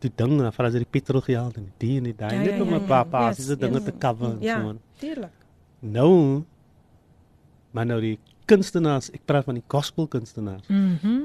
die 0.00 0.10
dinge 0.16 0.42
dan 0.42 0.52
vra 0.52 0.68
jy 0.68 0.78
die 0.82 0.90
petrol 0.90 1.20
geld 1.24 1.56
en 1.56 1.72
die 1.78 1.96
en 1.96 2.04
die 2.04 2.12
daai 2.16 2.34
Ja, 2.34 2.40
net 2.42 2.56
ja, 2.56 2.62
om 2.62 2.68
'n 2.68 2.80
ja. 2.88 3.04
paar 3.04 3.32
Yes, 3.32 3.46
dinge 3.58 3.74
yes. 3.80 3.84
te 3.84 3.92
cover 3.98 4.30
en 4.32 4.40
Ja, 4.42 4.60
so 4.60 4.68
aan. 4.68 4.80
tuurlik. 4.98 5.30
Nou 5.80 6.42
maar 7.72 7.86
nou 7.86 8.00
die 8.00 8.18
kunstenaars, 8.44 9.10
ek 9.14 9.24
praat 9.24 9.44
van 9.44 9.54
die 9.54 9.64
gospel 9.68 10.06
kunstenaars, 10.06 10.66
Mhm. 10.68 11.22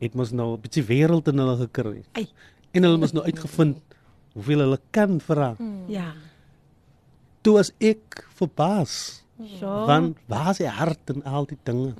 het 0.00 0.14
mos 0.14 0.30
nou 0.30 0.54
'n 0.56 0.60
bietjie 0.60 0.84
wêreld 0.84 1.28
in 1.28 1.38
hulle 1.38 1.56
gekry. 1.56 2.02
Ai. 2.12 2.28
En 2.72 2.82
hulle 2.82 2.96
mos 2.98 3.12
nou 3.12 3.24
uitgevind 3.24 3.76
hoeveel 4.34 4.58
hulle 4.58 4.78
kan 4.90 5.20
vra. 5.20 5.56
Ja. 5.88 6.12
Toe 7.42 7.58
as 7.58 7.72
ek 7.80 8.24
verbaas 8.38 9.22
So. 9.58 9.86
van 9.88 10.14
waar 10.28 10.50
is 10.52 10.58
die 10.60 10.68
hart 10.68 11.08
en 11.14 11.22
al 11.24 11.46
die 11.48 11.56
dinge. 11.64 11.94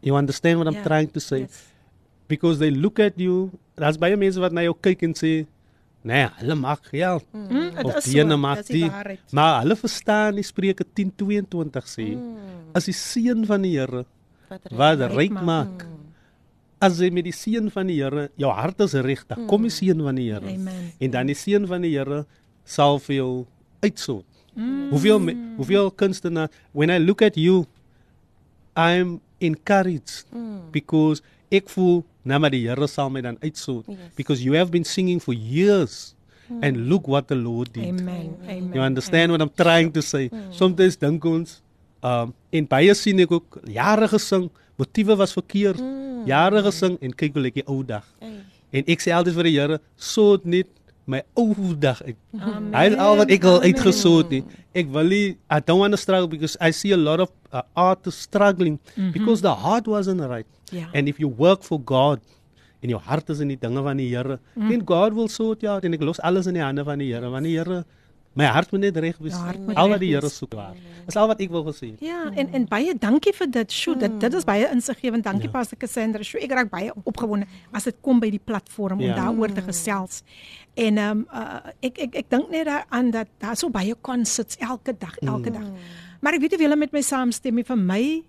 You 0.00 0.16
understand 0.16 0.56
what 0.58 0.68
I'm 0.68 0.74
Ja, 0.80 0.82
trying 0.82 1.10
to 1.12 1.20
say? 1.20 1.40
yes. 1.40 1.64
Because 2.28 2.58
they 2.58 2.70
look 2.70 2.98
at 2.98 3.18
you, 3.20 3.50
daar's 3.76 3.98
baie 4.00 4.16
mense 4.16 4.40
wat 4.40 4.52
na 4.52 4.62
jou 4.64 4.72
kyk 4.80 5.02
en 5.02 5.12
sê, 5.12 5.46
"Nee, 6.02 6.28
hulle 6.40 6.54
maak 6.54 6.80
geld." 6.88 7.24
Mm, 7.34 7.76
dit 7.76 7.84
of 7.84 7.96
is 7.96 8.04
die 8.04 8.20
ene 8.20 8.30
so, 8.30 8.36
maak 8.38 8.66
die. 8.66 8.90
Maar 9.32 9.60
hulle 9.62 9.76
verstaan 9.76 10.34
die 10.34 10.42
Spreuke 10.42 10.84
10:22 10.94 11.84
sê, 11.86 12.16
as 12.74 12.84
die 12.86 12.92
seun 12.94 13.44
van 13.46 13.62
die 13.62 13.76
Here 13.78 14.06
wat 14.70 14.98
ryk 15.12 15.30
maak. 15.32 15.44
maak. 15.44 15.86
As 16.80 16.98
jy 16.98 17.10
met 17.10 17.24
die 17.24 17.32
seun 17.32 17.70
van 17.70 17.86
die 17.86 17.96
Here, 18.02 18.30
jou 18.36 18.50
hart 18.50 18.80
is 18.80 18.94
reg, 18.94 19.26
dan 19.28 19.46
kom 19.46 19.62
die 19.62 19.70
seun 19.70 20.00
van 20.02 20.14
die 20.14 20.30
Here. 20.32 20.46
Amen. 20.54 20.92
En 21.00 21.10
dan 21.10 21.26
die 21.26 21.34
seun 21.36 21.66
van 21.66 21.82
die 21.82 21.92
Here 21.96 22.26
sal 22.64 22.98
vir 22.98 23.16
jou 23.16 23.46
uitsort. 23.84 24.24
Hoeveel 24.90 25.18
me- 25.20 25.36
hoeveel 25.58 25.90
kunstenaar 25.90 26.48
when 26.72 26.90
I 26.90 26.98
look 27.02 27.22
at 27.22 27.36
you 27.36 27.64
I'm 28.76 29.20
encouraged 29.40 30.24
because 30.72 31.22
ek 31.54 31.68
voel 31.70 32.02
nou 32.26 32.38
maar 32.42 32.50
die 32.54 32.64
Here 32.66 32.86
sal 32.90 33.10
my 33.12 33.20
dan 33.22 33.36
uitsort 33.44 33.86
because 34.18 34.42
you 34.42 34.54
have 34.58 34.70
been 34.74 34.84
singing 34.86 35.20
for 35.22 35.34
years 35.34 36.14
and 36.62 36.76
look 36.90 37.06
what 37.08 37.26
the 37.28 37.34
Lord 37.36 37.72
did. 37.72 38.00
Amen. 38.00 38.34
Amen. 38.44 38.70
You 38.74 38.80
understand 38.84 39.32
what 39.32 39.40
I'm 39.40 39.52
trying 39.56 39.90
to 39.96 40.02
say? 40.02 40.30
Sometimes 40.52 40.96
dink 41.00 41.24
ons 41.24 41.60
um 42.04 42.34
en 42.52 42.66
baie 42.68 42.92
sien 42.94 43.20
ek 43.24 43.32
ook 43.32 43.60
jare 43.72 44.08
gesing, 44.12 44.50
motiewe 44.78 45.16
was 45.16 45.32
verkeerd. 45.32 45.80
Jare 46.28 46.62
gesing 46.66 46.98
en 47.00 47.14
kyk 47.16 47.34
hoe 47.38 47.42
lyk 47.46 47.60
die 47.62 47.66
ou 47.66 47.82
dag. 47.86 48.04
En 48.74 48.82
ek 48.90 49.00
sê 49.04 49.12
altyd 49.14 49.34
vir 49.38 49.48
die 49.48 49.54
Here, 49.58 49.78
soort 49.96 50.44
net 50.44 50.68
my 51.06 51.20
ou 51.36 51.54
dag 51.78 52.00
uit. 52.02 52.16
Hy 52.72 52.84
is 52.88 52.96
al 53.00 53.18
wat 53.20 53.32
ek 53.34 53.44
al 53.48 53.60
uitgesoot 53.66 54.30
het. 54.32 54.54
Ek 54.76 54.88
wil 54.92 55.10
nie 55.12 55.24
I 55.52 55.60
don't 55.60 55.82
want 55.82 55.92
to 55.96 56.00
struggle 56.00 56.28
because 56.28 56.56
I 56.60 56.72
see 56.72 56.92
a 56.96 57.00
lot 57.00 57.20
of 57.20 57.32
uh, 57.52 57.62
artists 57.76 58.24
struggling 58.24 58.78
because 59.12 59.44
the 59.44 59.54
heart 59.54 59.86
wasn't 59.86 60.24
right. 60.24 60.48
Ja. 60.72 60.88
And 60.94 61.08
if 61.08 61.20
you 61.20 61.28
work 61.28 61.62
for 61.62 61.78
God 61.78 62.24
en 62.84 62.92
jou 62.92 63.00
hart 63.00 63.30
is 63.32 63.40
in 63.40 63.48
die 63.48 63.60
dinge 63.60 63.82
van 63.84 64.00
die 64.00 64.10
Here, 64.12 64.38
then 64.56 64.84
God 64.84 65.14
will 65.16 65.28
sort 65.28 65.62
you 65.64 65.70
out 65.72 65.84
en 65.84 65.94
ek 65.96 66.02
los 66.04 66.20
alles 66.20 66.48
in 66.50 66.58
die 66.58 66.64
hande 66.64 66.84
van 66.84 67.00
die 67.00 67.12
Here, 67.12 67.30
want 67.32 67.48
die 67.48 67.56
Here 67.56 67.84
my 68.34 68.44
hart 68.50 68.70
moet 68.72 68.80
net 68.80 68.96
reg 68.96 69.18
wees. 69.22 69.34
Al 69.74 69.88
wat 69.88 70.00
die 70.02 70.10
Here 70.14 70.28
soek 70.28 70.54
waar. 70.58 70.74
Dis 71.06 71.16
al 71.20 71.28
wat 71.30 71.40
ek 71.44 71.50
wil 71.50 71.64
gesê. 71.68 71.92
Ja, 72.02 72.30
en 72.34 72.48
en 72.56 72.64
baie 72.70 72.94
dankie 72.98 73.32
vir 73.36 73.50
dit. 73.50 73.72
Sjoe, 73.72 73.96
dit 74.00 74.20
dit 74.20 74.34
is 74.34 74.44
baie 74.44 74.68
insiggewend. 74.72 75.24
Dankie 75.24 75.48
ja. 75.48 75.52
Pastor 75.54 75.78
Cassandra. 75.78 76.22
Sjoe, 76.26 76.40
ek 76.42 76.52
raak 76.56 76.70
baie 76.72 76.92
opgewonde 77.04 77.46
as 77.72 77.84
dit 77.84 77.96
kom 78.02 78.20
by 78.20 78.30
die 78.30 78.40
platform 78.42 78.98
om 79.00 79.06
Ja. 79.06 79.14
daaroor 79.14 79.52
te 79.54 79.62
gesels. 79.62 80.22
En 80.74 80.98
ehm 80.98 81.10
um, 81.18 81.26
uh, 81.32 81.70
ek 81.80 81.98
ek 81.98 82.14
ek 82.24 82.30
dink 82.30 82.50
net 82.50 82.66
daaraan 82.66 83.10
dat 83.10 83.28
daar 83.38 83.56
so 83.56 83.70
baie 83.70 83.94
concerts 84.00 84.56
elke 84.58 84.96
dag, 84.98 85.16
elke 85.22 85.50
dag. 85.50 85.68
Maar 86.20 86.34
ek 86.34 86.40
weet 86.40 86.50
nie 86.50 86.58
of 86.58 86.64
julle 86.64 86.76
met 86.76 86.92
my 86.92 87.00
saamstem 87.02 87.54
nie 87.54 87.64
vir 87.64 87.76
my 87.78 88.22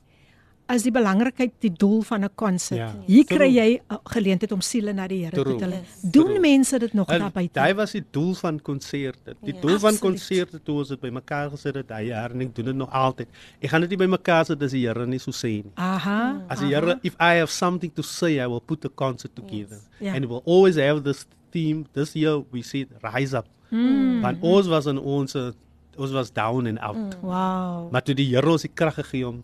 is 0.74 0.84
die 0.84 0.92
belangrikheid 0.92 1.52
die 1.62 1.70
doel 1.72 2.02
van 2.02 2.24
'n 2.24 2.30
konsert. 2.36 2.80
Ja. 2.80 2.96
Hier 3.06 3.26
kry 3.26 3.50
jy 3.54 3.82
'n 3.90 4.00
geleentheid 4.04 4.52
om 4.52 4.62
siele 4.62 4.94
na 4.94 5.08
die 5.08 5.24
Here 5.26 5.44
te 5.44 5.56
tel. 5.58 5.70
Yes. 5.70 6.02
Doen 6.02 6.26
True. 6.26 6.40
mense 6.40 6.80
dit 6.80 6.94
nog 6.94 7.08
daar 7.08 7.32
buite? 7.32 7.54
Daai 7.54 7.74
was 7.76 7.92
die 7.92 8.04
doel 8.12 8.34
van 8.34 8.62
konserte. 8.62 9.36
Die 9.44 9.54
Ja. 9.54 9.62
doel 9.62 9.80
van 9.80 10.00
konserte 10.00 10.60
toe 10.64 10.78
ons 10.78 10.88
dit 10.88 11.00
bymekaar 11.00 11.50
gesit 11.50 11.76
het, 11.76 11.88
daai 11.88 12.06
jaar 12.08 12.32
en 12.32 12.42
ek 12.42 12.56
doen 12.56 12.66
dit 12.66 12.76
nog 12.76 12.92
altyd. 12.92 13.28
Ek 13.62 13.70
gaan 13.70 13.82
dit 13.82 13.90
nie 13.90 13.98
bymekaar 14.08 14.46
sit 14.46 14.64
as 14.64 14.72
die 14.72 14.86
Here 14.88 15.06
nie 15.06 15.20
so 15.20 15.32
sê 15.32 15.64
nie. 15.64 15.72
Aha. 15.76 16.42
As 16.50 16.60
die 16.60 16.68
Here 16.74 17.00
if 17.04 17.14
I 17.20 17.38
have 17.38 17.52
something 17.52 17.94
to 17.94 18.02
say, 18.02 18.40
I 18.40 18.48
will 18.48 18.62
put 18.62 18.82
the 18.82 18.90
concert 18.96 19.36
together. 19.36 19.80
Ja. 20.00 20.14
And 20.16 20.26
we'll 20.26 20.44
always 20.46 20.76
have 20.78 21.02
this 21.04 21.26
theme. 21.52 21.86
This 21.94 22.14
year 22.16 22.44
we 22.52 22.62
see 22.62 22.88
rise 23.02 23.34
up. 23.38 23.46
Mm. 23.72 24.22
Want 24.22 24.38
ons 24.42 24.68
was 24.68 24.86
in 24.86 24.98
ons 25.00 25.36
uh, 25.36 25.52
ons 25.98 26.12
was 26.12 26.32
down 26.34 26.68
and 26.68 26.80
out. 26.80 27.18
Wow. 27.22 27.92
Maar 27.92 28.02
toe 28.04 28.16
die 28.16 28.26
Here 28.36 28.50
ons 28.50 28.62
die 28.62 28.72
krag 28.74 28.94
gegee 28.96 29.28
om 29.28 29.36
en 29.36 29.44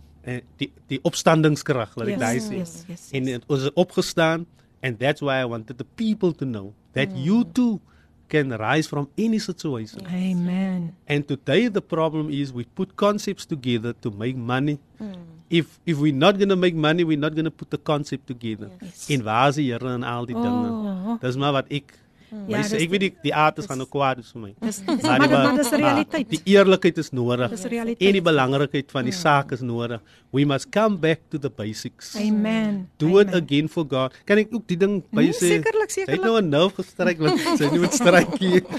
die 0.57 0.71
die 0.87 0.99
opstandingskrag, 1.03 1.95
laat 1.97 2.07
ek 2.13 2.19
daai 2.19 2.35
Yes, 2.35 2.47
sê. 2.49 2.57
yes, 2.57 2.73
yes, 2.87 3.09
En 3.11 3.23
yes. 3.25 3.33
het- 3.33 3.43
ons 3.47 3.61
het 3.63 3.73
opgestaan 3.73 4.45
and 4.83 4.99
that's 4.99 5.21
why 5.21 5.41
I 5.41 5.45
wanted 5.45 5.77
the 5.77 5.85
people 5.95 6.33
to 6.33 6.45
know 6.45 6.73
that 6.93 7.09
Mm. 7.09 7.23
you 7.23 7.43
too 7.53 7.79
can 8.27 8.51
rise 8.55 8.87
from 8.87 9.09
any 9.17 9.39
situation. 9.39 10.05
Amen. 10.07 10.95
And 11.07 11.27
today 11.27 11.67
the 11.69 11.81
problem 11.81 12.29
is 12.29 12.51
we 12.53 12.65
put 12.73 12.95
concepts 12.95 13.45
together 13.45 13.93
to 14.01 14.11
make 14.11 14.35
money. 14.37 14.79
If 15.49 15.79
if 15.85 15.97
we're 15.99 16.15
not 16.15 16.37
going 16.37 16.49
to 16.49 16.55
make 16.55 16.75
money, 16.75 17.03
we're 17.03 17.19
not 17.19 17.33
going 17.33 17.43
to 17.45 17.51
put 17.51 17.69
the 17.71 17.77
concept 17.83 18.27
together. 18.27 18.69
En 19.09 19.23
waar 19.23 19.49
is 19.49 19.55
die 19.55 19.71
Here 19.71 19.89
en 19.93 20.03
al 20.03 20.25
die 20.25 20.35
dinge? 20.35 20.69
Oh. 20.69 21.19
Dis 21.21 21.35
maar 21.35 21.51
wat 21.51 21.65
ek 21.69 21.99
Ja, 22.31 22.57
Ja, 22.57 22.61
dis- 22.63 22.71
ek 22.81 22.89
weet 22.89 22.99
die, 23.03 23.13
die 23.23 23.33
aard 23.35 23.57
is 23.59 23.65
gaan 23.67 23.81
ook 23.83 23.89
kwaad 23.91 24.19
is 24.19 24.31
vir 24.31 24.41
my. 24.41 24.53
Dis 24.61 24.77
dis 24.85 25.01
Maar 25.03 25.55
dis 25.57 25.71
'n 25.71 25.75
realiteit. 25.81 26.29
Die 26.29 26.41
eerlikheid 26.53 26.97
is 26.97 27.09
nodig. 27.11 27.49
Dis 27.49 27.63
realiteit. 27.63 28.07
En 28.07 28.13
die 28.13 28.21
belangrikheid 28.21 28.91
van 28.91 29.03
die 29.03 29.11
saak 29.13 29.51
is 29.51 29.59
nodig. 29.61 29.99
We 30.31 30.45
must 30.45 30.69
come 30.71 30.95
back 30.97 31.19
to 31.29 31.37
the 31.37 31.49
basics. 31.49 32.15
Amen. 32.15 32.87
Do 32.97 33.19
it 33.19 33.27
Amen. 33.27 33.43
again 33.43 33.67
for 33.69 33.83
God. 33.89 34.13
Kan 34.25 34.37
ek 34.37 34.47
ook 34.53 34.63
die 34.67 34.77
ding 34.77 35.03
by 35.11 35.21
Nee, 35.27 35.33
sê? 35.33 35.59
sekerlik, 35.59 35.81
het 35.81 35.91
sekerlik. 35.91 36.23
nou 36.23 36.39
'n 36.41 36.49
nerve 36.49 36.75
gestryk 36.83 37.17
want 37.19 37.39
sy 37.39 37.63
het 37.63 37.71
nie 37.71 37.79
met 37.79 37.93
strykie. 37.93 38.63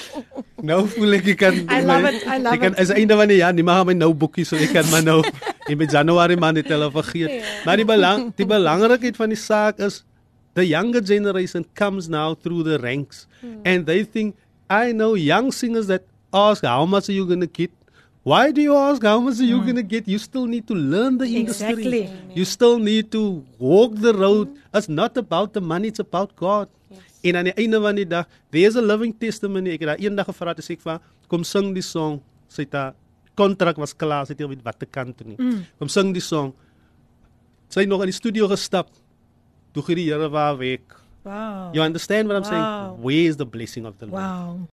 Nou 0.63 0.87
voel 0.87 1.13
ek 1.15 1.27
ek 1.27 1.37
kan 1.39 1.55
I 1.55 1.83
love 1.85 2.07
it, 2.09 2.23
I 2.23 2.39
love 2.39 2.55
ek 2.55 2.61
kan 2.61 2.73
it. 2.73 2.79
as 2.79 2.89
einde 2.91 3.17
van 3.17 3.29
die 3.29 3.37
jaar, 3.39 3.53
nie 3.53 3.65
maar 3.65 3.85
my 3.85 3.93
nou 3.95 4.15
boekie 4.15 4.45
so 4.47 4.55
ek 4.57 4.73
kan 4.73 4.85
maar 4.91 5.03
nou 5.03 5.23
in 5.69 5.79
Januarie 5.79 6.37
maand 6.37 6.55
dit 6.55 6.69
hulle 6.69 6.91
vergeet. 6.91 7.43
Maar 7.67 7.77
die 7.77 7.85
belang 7.85 8.33
die 8.37 8.47
belangrikheid 8.47 9.17
van 9.17 9.29
die 9.29 9.37
saak 9.39 9.79
is 9.81 10.05
the 10.55 10.65
younger 10.65 11.01
generation 11.01 11.65
comes 11.75 12.09
now 12.09 12.35
through 12.35 12.63
the 12.63 12.79
ranks 12.79 13.27
and 13.65 13.87
they 13.87 14.05
think 14.05 14.37
I 14.69 14.93
know 14.93 15.15
young 15.15 15.53
singers 15.53 15.87
that 15.87 16.05
ask 16.33 16.65
how 16.65 16.85
much 16.87 17.09
are 17.09 17.13
you 17.13 17.27
going 17.27 17.41
to 17.41 17.47
get 17.47 17.71
Why 18.23 18.53
do 18.53 18.63
you 18.63 18.77
ask 18.77 19.03
how 19.03 19.19
much 19.19 19.41
are 19.41 19.51
you 19.51 19.61
going 19.63 19.75
to 19.75 19.83
get? 19.83 20.07
You 20.07 20.19
still 20.19 20.47
need 20.47 20.69
to 20.69 20.75
learn 20.75 21.19
the 21.19 21.27
industry. 21.27 21.73
Exactly. 21.73 22.03
You 22.35 22.45
still 22.45 22.79
need 22.79 23.11
to 23.11 23.45
walk 23.59 23.97
the 23.97 24.15
road. 24.15 24.57
It's 24.73 24.89
not 24.89 25.17
about 25.17 25.55
the 25.55 25.61
money, 25.61 25.89
it's 25.89 25.99
about 25.99 26.37
God. 26.37 26.69
En 27.23 27.37
aan 27.39 27.47
die 27.51 27.55
einde 27.55 27.79
van 27.83 27.99
die 27.99 28.07
dag, 28.07 28.27
there's 28.51 28.77
a 28.77 28.83
living 28.83 29.13
testimony. 29.19 29.75
Ek 29.75 29.83
het 29.85 29.93
daar 29.93 30.01
eendag 30.03 30.27
gevra 30.27 30.55
te 30.59 30.63
sê 30.63 30.75
ek 30.75 30.83
van 30.83 31.03
kom 31.31 31.45
sing 31.47 31.71
die 31.75 31.85
song. 31.87 32.19
Sy 32.51 32.67
het 32.67 32.75
haar 32.75 32.97
kontrak 33.39 33.79
was 33.79 33.95
klaar, 33.95 34.27
sy 34.27 34.35
het 34.35 34.43
nie 34.43 34.51
weet 34.55 34.65
wat 34.67 34.81
te 34.83 34.89
kan 34.91 35.13
toe 35.15 35.29
nie. 35.31 35.39
Mm. 35.39 35.61
Kom 35.79 35.91
sing 35.91 36.11
die 36.15 36.23
song. 36.23 36.51
Sy 37.73 37.85
het 37.85 37.91
nog 37.91 38.03
in 38.07 38.11
die 38.11 38.17
studio 38.17 38.51
gestap. 38.51 38.91
Toe 39.73 39.83
gee 39.83 39.95
die 39.97 40.09
Here 40.13 40.29
waar 40.29 40.57
weg. 40.59 40.81
Wow. 41.25 41.73
You 41.75 41.85
understand 41.85 42.29
what 42.29 42.37
I'm 42.37 42.43
Wow. 42.43 42.53
saying? 42.53 43.03
Where 43.03 43.29
is 43.29 43.37
the 43.37 43.47
blessing 43.47 43.87
of 43.87 43.95
the 43.99 44.07
Lord? 44.07 44.23
Wow. 44.23 44.69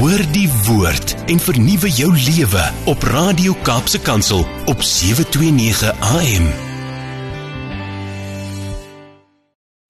Hoor 0.00 0.22
die 0.32 0.48
woord 0.66 1.14
en 1.26 1.38
vernuwe 1.40 1.88
jou 1.90 2.12
lewe 2.12 2.70
op 2.86 3.02
Radio 3.02 3.54
Kaapse 3.62 4.00
Kansel 4.00 4.44
op 4.66 4.82
729 4.82 5.90
AM. 6.00 6.46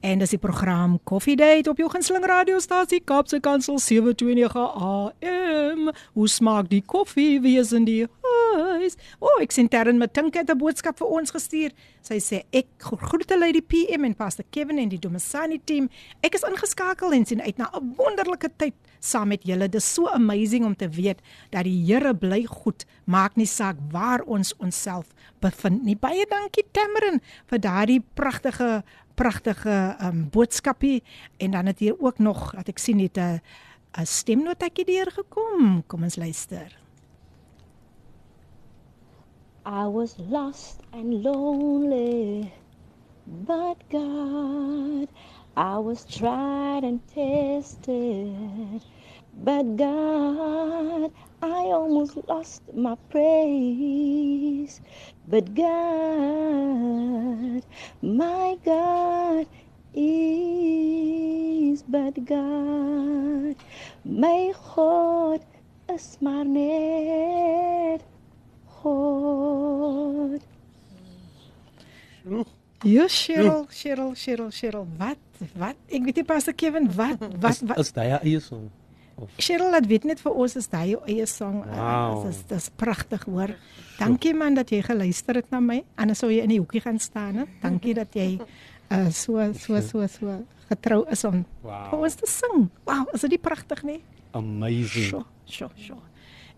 En 0.00 0.18
dis 0.18 0.30
die 0.32 0.38
program 0.40 0.98
Coffee 1.04 1.36
Date 1.36 1.68
op 1.70 1.76
jou 1.76 1.90
gunsteling 1.92 2.24
radiostasie 2.24 3.00
Kaapse 3.04 3.40
Kansel 3.40 3.78
729 3.78 4.56
AM. 4.56 5.90
Hoe 6.12 6.28
smaak 6.28 6.70
die 6.70 6.80
koffie? 6.86 7.40
Wie 7.40 7.58
is 7.60 7.72
in 7.76 7.84
die 7.84 8.06
huis? 8.90 9.16
O, 9.20 9.28
oh, 9.28 9.42
ek 9.42 9.54
sien 9.54 9.68
Terren 9.70 9.98
Matink 9.98 10.34
het 10.34 10.50
'n 10.50 10.58
boodskap 10.58 10.98
vir 10.98 11.06
ons 11.06 11.30
gestuur. 11.30 11.70
Sy 12.02 12.18
sê 12.18 12.42
ek 12.52 12.66
groete 12.78 13.38
Lady 13.38 13.60
PM 13.62 14.04
en 14.04 14.14
Pastor 14.14 14.44
Kevin 14.50 14.78
en 14.78 14.88
die 14.88 14.98
Domisani 14.98 15.60
team. 15.64 15.88
Ek 16.22 16.34
is 16.34 16.42
ingeskakel 16.42 17.12
en 17.12 17.26
sien 17.26 17.40
uit 17.40 17.58
na 17.58 17.70
'n 17.72 17.94
wonderlike 17.96 18.50
tyd 18.56 18.74
saam 19.00 19.28
met 19.28 19.42
julle. 19.44 19.68
Dis 19.68 19.94
so 19.94 20.06
amazing 20.06 20.64
om 20.64 20.76
te 20.76 20.88
weet 20.88 21.20
dat 21.50 21.64
die 21.64 21.84
Here 21.90 22.14
bly 22.14 22.44
goed, 22.44 22.84
maak 23.06 23.36
nie 23.36 23.46
saak 23.46 23.76
waar 23.90 24.22
ons 24.26 24.54
onsself 24.58 25.06
bevind 25.40 25.82
nie. 25.84 25.96
Baie 25.96 26.26
dankie 26.28 26.64
Tamrin 26.72 27.20
vir 27.46 27.58
daardie 27.58 28.04
pragtige 28.14 28.82
pragtige 29.14 29.96
um, 30.02 30.30
boodskapie 30.30 31.02
en 31.38 31.50
dan 31.50 31.66
het 31.66 31.78
hier 31.78 31.94
ook 31.98 32.18
nog 32.18 32.54
dat 32.54 32.68
ek 32.68 32.78
sien 32.78 32.98
het 32.98 33.18
'n 33.18 33.40
'n 33.98 34.06
stemnotetjie 34.06 34.84
deurgekom. 34.84 35.82
Kom 35.86 36.02
ons 36.02 36.16
luister. 36.16 36.79
I 39.66 39.86
was 39.88 40.18
lost 40.18 40.80
and 40.92 41.22
lonely, 41.22 42.52
but 43.26 43.76
God, 43.90 45.08
I 45.56 45.78
was 45.78 46.04
tried 46.06 46.82
and 46.82 47.06
tested, 47.06 48.82
but 49.34 49.76
God, 49.76 51.12
I 51.42 51.60
almost 51.76 52.16
lost 52.26 52.62
my 52.74 52.96
praise, 53.10 54.80
but 55.28 55.54
God, 55.54 57.62
my 58.02 58.56
God 58.64 59.46
is 59.94 61.82
but 61.82 62.24
God, 62.24 63.56
my 64.04 64.52
heart 64.56 65.42
is 65.86 66.16
maar 66.20 66.46
net 66.46 68.02
God. 68.82 70.40
Ja, 72.84 73.04
Cheryl, 73.08 73.66
Cheryl, 73.68 74.14
Cheryl, 74.16 74.50
Cheryl. 74.50 74.86
Wat? 74.96 75.18
Wat? 75.56 75.76
Ek 75.92 76.04
weet 76.04 76.20
nie 76.20 76.24
Pastor 76.28 76.54
Kevin, 76.56 76.86
wat 76.96 77.20
wat 77.40 77.50
Is, 77.58 77.60
wat 77.68 77.80
is 77.82 77.90
daai 77.96 78.10
haar 78.14 78.24
eie 78.24 78.40
song? 78.40 78.68
Cheryl, 79.36 79.68
laat 79.74 79.84
weet 79.88 80.06
net 80.08 80.20
vir 80.24 80.32
ons 80.32 80.54
is 80.56 80.68
daai 80.72 80.94
jou 80.94 81.00
eie 81.08 81.26
song. 81.28 81.58
Wow. 81.68 82.22
Dis 82.26 82.40
dis 82.48 82.68
pragtig 82.80 83.24
hoor. 83.28 83.52
Dankie 84.00 84.32
man 84.36 84.56
dat 84.56 84.72
jy 84.72 84.80
geluister 84.86 85.36
het 85.42 85.50
na 85.52 85.60
my. 85.60 85.82
Anders 86.00 86.22
sou 86.24 86.30
jy 86.32 86.40
in 86.46 86.54
die 86.54 86.60
hoekie 86.62 86.80
gaan 86.84 87.00
staan, 87.00 87.42
hè. 87.42 87.44
Dankie 87.60 87.92
dat 88.00 88.16
jy 88.16 88.38
uh, 88.40 89.10
so 89.12 89.44
so 89.60 89.80
so 89.84 90.06
so 90.08 90.38
getrou 90.70 91.02
is 91.12 91.24
om 91.28 91.42
Wow. 91.64 91.90
vir 91.90 91.98
ons 92.08 92.16
te 92.22 92.28
sing. 92.30 92.68
Wow, 92.88 93.04
is 93.12 93.20
dit 93.26 93.36
nie 93.36 93.42
pragtig 93.44 93.82
nie? 93.84 93.98
Amazing. 94.32 95.10
Sjoe, 95.10 95.24
sjoe, 95.44 95.70
sjoe. 95.76 96.00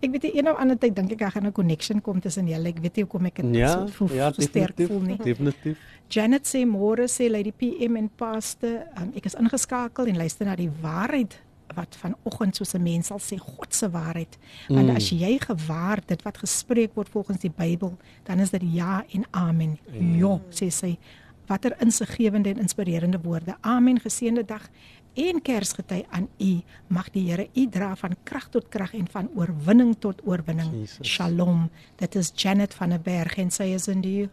Ek 0.02 0.10
weet 0.10 0.22
nie 0.22 0.32
een 0.38 0.48
of 0.50 0.56
ander 0.58 0.78
tyd 0.78 0.96
dink 0.96 1.12
ek 1.12 1.18
daar 1.18 1.30
gaan 1.30 1.46
'n 1.46 1.52
connection 1.52 2.00
kom 2.00 2.20
tussen 2.20 2.46
julle. 2.48 2.68
Ek 2.68 2.78
weet 2.82 2.96
nie 2.96 3.04
hoekom 3.04 3.26
ek 3.26 3.36
dit 3.36 3.54
Ja, 3.54 3.68
so, 3.72 3.86
voel, 3.86 4.12
ja, 4.16 4.32
so 4.32 4.42
sterk 4.42 4.80
voel 4.86 5.00
nie. 5.00 5.16
Definitief. 5.16 5.78
Janet 6.08 6.44
sê 6.46 6.66
môre 6.66 7.06
sê 7.08 7.30
Lady 7.30 7.52
PM 7.52 7.96
en 7.96 8.10
Pastor, 8.16 8.82
um, 9.00 9.12
ek 9.14 9.24
is 9.26 9.34
ingeskakel 9.34 10.06
en 10.06 10.16
luister 10.16 10.44
na 10.46 10.56
die 10.56 10.70
waarheid 10.82 11.38
wat 11.74 11.96
vanoggend 11.96 12.56
soos 12.56 12.74
'n 12.74 12.82
mens 12.82 13.06
sal 13.06 13.18
sê 13.18 13.38
God 13.38 13.74
se 13.74 13.88
waarheid. 13.90 14.36
Want 14.68 14.88
Mm. 14.88 14.96
as 14.96 15.10
jy 15.10 15.38
gewaar 15.38 16.00
dit 16.06 16.22
wat 16.22 16.38
gespreek 16.38 16.94
word 16.94 17.08
volgens 17.08 17.38
die 17.38 17.50
Bybel, 17.56 17.96
dan 18.24 18.40
is 18.40 18.50
dit 18.50 18.62
ja 18.62 19.04
en 19.14 19.24
amen. 19.30 19.78
Ja, 20.18 20.38
sê 20.50 20.68
sy. 20.70 20.98
Watter 21.46 21.74
insiggewende 21.80 22.48
en 22.50 22.58
inspirerende 22.58 23.18
woorde. 23.22 23.56
Amen. 23.62 23.98
Geseënde 24.00 24.44
dag 24.44 24.68
en 25.14 25.42
Kersgety 25.42 26.04
aan 26.10 26.28
u. 26.38 26.60
Mag 26.86 27.10
die 27.10 27.30
Here 27.30 27.48
u 27.54 27.68
dra 27.68 27.96
van 27.96 28.16
krag 28.22 28.48
tot 28.48 28.68
krag 28.68 28.94
en 28.94 29.08
van 29.10 29.30
oorwinning 29.34 29.96
tot 29.98 30.20
oorwinning. 30.24 30.70
Jesus. 30.72 31.08
Shalom. 31.08 31.70
Dit 31.96 32.14
is 32.14 32.32
Janet 32.34 32.74
van 32.74 32.88
der 32.88 33.00
Berg 33.00 33.36
en 33.36 33.50
sy 33.50 33.72
is 33.74 33.88
in 33.88 34.00
die 34.00 34.28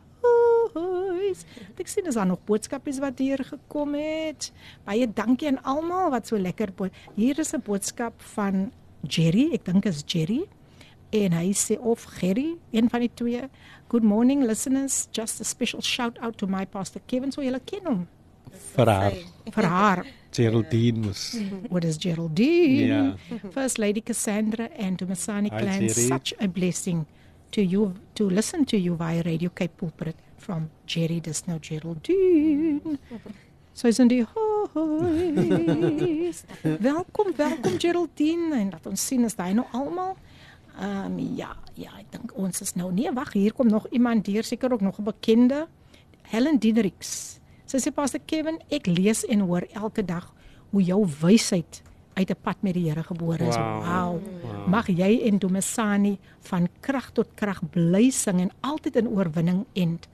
huis. 0.74 1.46
Ek 1.80 1.89
sien 1.89 2.08
is 2.10 2.18
daar 2.18 2.28
nog 2.28 2.44
boodskapies 2.48 3.00
wat 3.04 3.20
hier 3.22 3.42
gekom 3.46 3.96
het. 3.98 4.52
Baie 4.88 5.08
dankie 5.08 5.50
aan 5.52 5.62
almal 5.63 6.12
wat 6.13 6.28
so 6.28 6.39
lekker 6.39 6.74
bo 6.76 6.89
Hier 7.15 7.39
is 7.39 7.54
'n 7.54 7.62
boodskap 7.62 8.22
van 8.36 8.72
Jerry, 9.08 9.54
ek 9.54 9.65
dink 9.65 9.86
is 9.86 10.04
Jerry. 10.06 10.48
En 11.12 11.32
hy 11.32 11.54
sê 11.54 11.80
of 11.80 12.04
Gerry, 12.04 12.58
een 12.72 12.89
van 12.89 13.00
die 13.00 13.12
twee. 13.13 13.50
Good 13.88 14.04
morning 14.04 14.44
listeners, 14.44 15.08
just 15.12 15.42
a 15.42 15.44
special 15.44 15.82
shout 15.82 16.20
out 16.20 16.38
to 16.38 16.48
my 16.48 16.65
pastor 16.65 17.02
Kevin, 17.08 17.32
so 17.32 17.42
julle 17.42 17.60
ken 17.65 17.86
hom. 17.86 18.08
Vir 18.75 18.89
haar. 18.89 19.13
Vir 19.52 19.65
haar. 19.65 20.06
Geraldine 20.31 21.08
was. 21.08 21.37
What 21.69 21.83
is 21.83 21.97
Geraldine? 21.97 22.87
Ja. 22.87 23.15
First 23.52 23.77
Lady 23.77 24.02
Cassandra 24.02 24.69
and 24.77 25.00
to 25.00 25.06
Masani 25.06 25.50
Hi, 25.50 25.60
clan. 25.60 25.81
Jerry. 25.81 26.08
Such 26.08 26.33
a 26.39 26.47
blessing 26.47 27.06
to 27.52 27.62
you 27.62 27.93
to 28.15 28.29
listen 28.29 28.65
to 28.65 28.77
you 28.77 28.95
via 28.95 29.23
Radio 29.23 29.50
Cape 29.50 29.77
Pulpit 29.77 30.15
from 30.37 30.69
Jerry 30.85 31.19
Disno 31.19 31.60
Geraldine. 31.60 33.00
So 33.73 33.87
is 33.87 34.00
in 34.00 34.08
die 34.08 34.25
huis. 34.73 36.43
welkom, 36.89 37.33
welkom 37.35 37.79
Geraldine 37.79 38.56
en 38.56 38.69
laat 38.69 38.85
ons 38.85 39.08
sien 39.08 39.23
is 39.23 39.35
daai 39.35 39.54
nou 39.54 39.65
almal. 39.71 40.15
Ehm 40.79 41.06
um, 41.06 41.19
ja, 41.35 41.56
ja, 41.73 41.91
ek 42.00 42.12
dink 42.12 42.31
ons 42.39 42.62
is 42.62 42.75
nou 42.79 42.93
nee, 42.93 43.12
wag, 43.12 43.33
hier 43.33 43.54
kom 43.54 43.67
nog 43.67 43.87
iemand 43.91 44.27
hier, 44.27 44.43
seker 44.43 44.73
ook 44.73 44.81
nog 44.81 45.00
'n 45.00 45.04
bekende. 45.04 45.67
Helen 46.21 46.60
Diedriks. 46.60 47.39
Sy 47.70 47.78
sê 47.84 47.92
Pastor 47.94 48.22
Kevin, 48.26 48.58
ek 48.74 48.88
lees 48.90 49.22
en 49.30 49.44
hoor 49.46 49.67
elke 49.78 50.02
dag 50.06 50.32
hoe 50.72 50.82
jou 50.86 51.04
wysheid 51.22 51.84
uit 52.17 52.30
'n 52.32 52.42
pad 52.44 52.58
met 52.63 52.74
die 52.74 52.90
Here 52.90 53.04
gebore 53.04 53.46
is. 53.48 53.56
Wow. 53.56 54.20
Wow. 54.44 54.67
Mag 54.67 54.88
jy 54.88 55.22
en 55.26 55.38
Domisani 55.40 56.17
van 56.42 56.67
krag 56.82 57.12
tot 57.13 57.28
krag 57.36 57.62
bly 57.72 58.10
sing 58.10 58.42
en 58.42 58.52
altyd 58.62 58.96
in 58.96 59.08
oorwinning 59.08 59.65
end. 59.76 60.08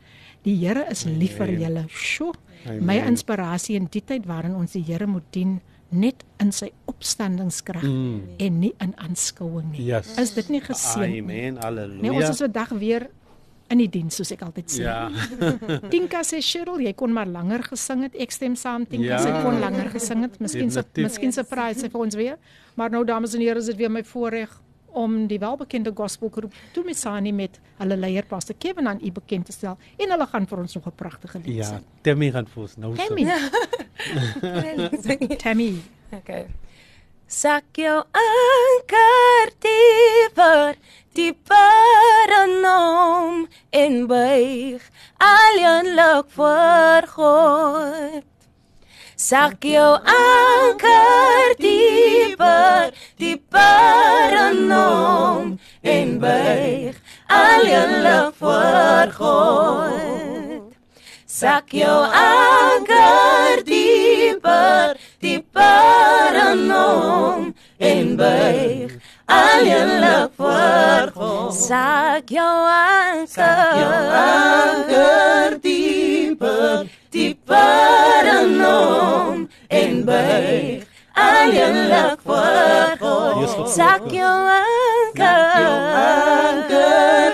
Die 0.43 0.55
Here 0.67 0.85
is 0.91 1.05
lief 1.05 1.37
vir 1.37 1.47
julle. 1.47 1.85
Sjoe. 1.87 2.33
My 2.81 2.97
inspirasie 2.97 3.75
in 3.75 3.87
die 3.89 4.01
tyd 4.05 4.25
waarin 4.25 4.55
ons 4.55 4.71
die 4.73 4.83
Here 4.83 5.07
moet 5.07 5.23
dien 5.31 5.61
net 5.91 6.23
in 6.39 6.51
sy 6.51 6.71
opstandingskrag 6.87 7.83
Mm. 7.83 8.21
en 8.37 8.59
nie 8.59 8.73
in 8.79 8.93
aanskouing 8.97 9.71
nie. 9.71 9.85
Yes. 9.85 10.17
Is 10.17 10.33
dit 10.33 10.49
nie 10.49 10.61
geseën 10.61 11.09
nie? 11.09 11.21
Amen. 11.21 11.57
Halleluja. 11.63 12.01
Nee, 12.01 12.11
ons 12.11 12.29
is 12.29 12.37
vandag 12.41 12.69
weer 12.69 13.09
in 13.69 13.77
die 13.77 13.87
diens 13.89 14.15
soos 14.15 14.31
ek 14.31 14.41
altyd 14.45 14.69
sê. 14.69 14.81
Ja. 14.83 15.09
Tinka 15.93 16.21
sê 16.23 16.41
Cheryl, 16.41 16.79
jy 16.85 16.93
kon 16.93 17.11
maar 17.13 17.25
langer 17.25 17.63
gesing 17.63 18.03
het. 18.03 18.15
Ek 18.15 18.31
stem 18.31 18.55
saam. 18.55 18.85
Tinka 18.85 19.05
Ja. 19.05 19.17
ja. 19.17 19.23
sy 19.23 19.31
kon 19.43 19.59
langer 19.59 19.89
gesing 19.89 20.21
het. 20.21 20.39
Miskien 20.39 20.69
se 20.71 20.83
miskien 20.95 21.31
se 21.31 21.43
prys 21.43 21.79
sy 21.81 21.89
vir 21.89 22.01
ons 22.01 22.15
weer. 22.15 22.37
Maar 22.75 22.89
nou 22.89 23.03
dames 23.05 23.33
en 23.33 23.41
here, 23.41 23.57
is 23.59 23.65
dit 23.65 23.77
weer 23.77 23.89
my 23.91 24.03
voorreg 24.03 24.61
om 24.95 25.27
die 25.27 25.39
welbekende 25.39 25.91
gospelgroep 25.91 26.53
Tumisani 26.71 27.31
met 27.35 27.59
hulle 27.81 27.97
leier 27.97 28.23
Pastor 28.25 28.55
Kevin 28.57 28.87
aan 28.87 28.99
u 29.03 29.11
bekend 29.11 29.45
te 29.45 29.51
stel 29.51 29.75
en 29.99 30.09
hulle 30.13 30.25
gaan 30.31 30.45
vir 30.47 30.57
ons 30.59 30.73
nog 30.75 30.85
'n 30.87 30.95
pragtige 30.95 31.39
lied 31.43 31.55
Ja, 31.57 31.63
sing. 31.65 31.83
Tammy 32.01 32.31
gaan 32.31 32.47
vir 32.47 32.61
ons 32.63 32.77
nou 32.77 32.95
Tammy. 33.01 33.25
Tammy. 35.37 35.73
Okay. 36.13 36.45
Sak 37.27 37.63
jou 37.73 38.03
anker 38.13 39.49
dieper, 39.65 40.75
dieper 41.15 42.31
in 42.43 42.63
hom 42.65 43.47
en 43.69 44.07
buig 44.07 44.81
alleenlik 45.17 46.25
voor 46.35 47.07
God. 47.07 48.23
Sak 49.15 49.63
jou 49.63 49.99
anker 50.03 51.55
dieper, 51.57 52.91
in 54.49 54.71
hom 54.71 55.55
en 55.81 56.19
buig 56.19 56.99
alleenlik 57.27 58.35
voor 58.35 59.15
God. 59.15 60.73
Sak 61.25 61.71
jou 61.71 62.01
anker 62.11 63.63
dieper, 63.63 64.99
in 66.51 66.69
hom 66.71 67.53
en 67.79 68.15
buig 68.15 68.94
alleenlik 69.25 70.29
voor 70.37 71.11
God. 71.13 71.53
Sak 71.53 72.29
jou 72.29 72.67
anker 74.11 75.57
dieper, 75.61 76.85
dieper 77.09 78.25
in 78.41 78.61
hom 78.61 79.49
en 79.67 80.05
buig 80.05 80.83
alleenlik 81.13 82.19
voor 82.25 82.97
God. 82.99 83.69
Sak 83.69 84.01
jou 84.11 84.49
anker 84.49 85.75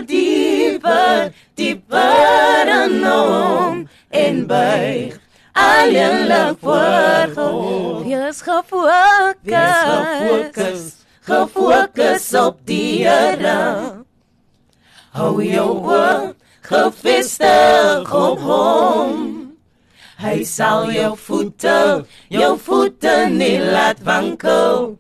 dieper, 0.06 1.34
dieper 1.56 2.68
in 2.68 3.04
hom 3.04 3.88
en 4.10 4.46
buig 4.48 5.20
alleenlik 5.54 6.58
voor 6.62 7.28
God. 7.36 8.04
Wees 8.06 8.42
gefokus, 8.42 9.36
wees 9.42 9.82
gefokus, 9.86 11.01
gefokus 11.32 12.34
op 12.36 12.60
die 12.68 13.06
Here. 13.06 14.04
Hou 15.16 15.40
jou 15.44 15.70
oor 15.88 16.34
gefestig 16.68 18.12
op 18.16 18.44
hom. 18.48 19.16
Hy 20.22 20.44
sal 20.46 20.92
jou 20.94 21.16
voete, 21.18 22.04
jou 22.30 22.52
voete 22.66 23.16
nie 23.34 23.58
laat 23.64 24.04
wankel. 24.06 24.94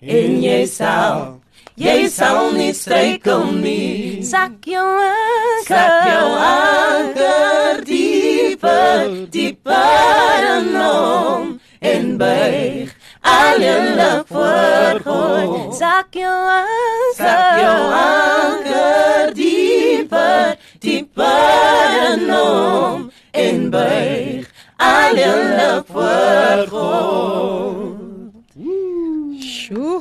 En 0.00 0.40
jy 0.42 0.64
sal, 0.66 1.38
jy 1.78 2.08
sal 2.10 2.50
nie 2.56 2.72
struikel 2.74 3.46
nie. 3.60 4.24
Sak 4.26 4.66
jou 4.66 4.88
anker, 5.04 5.68
sak 5.68 6.08
jou 6.10 6.28
anker 6.48 7.84
dieper, 7.86 9.14
dieper 9.30 10.48
in 10.56 10.72
hom 10.80 11.54
en 11.80 12.16
buig 12.20 12.99
alleenlik 13.20 14.24
voor 14.26 15.00
God. 15.04 15.74
Sak 15.74 16.06
jou 16.10 16.48
anker, 16.48 17.14
sak 17.16 17.60
jou 17.60 17.92
anker 17.92 19.34
dieper, 19.34 20.56
dieper 20.78 22.12
in 22.12 22.30
hom 22.30 23.10
en 23.30 23.70
buig 23.70 24.50
alleenlik 24.76 25.84
voor 25.86 26.66
God. 26.70 27.59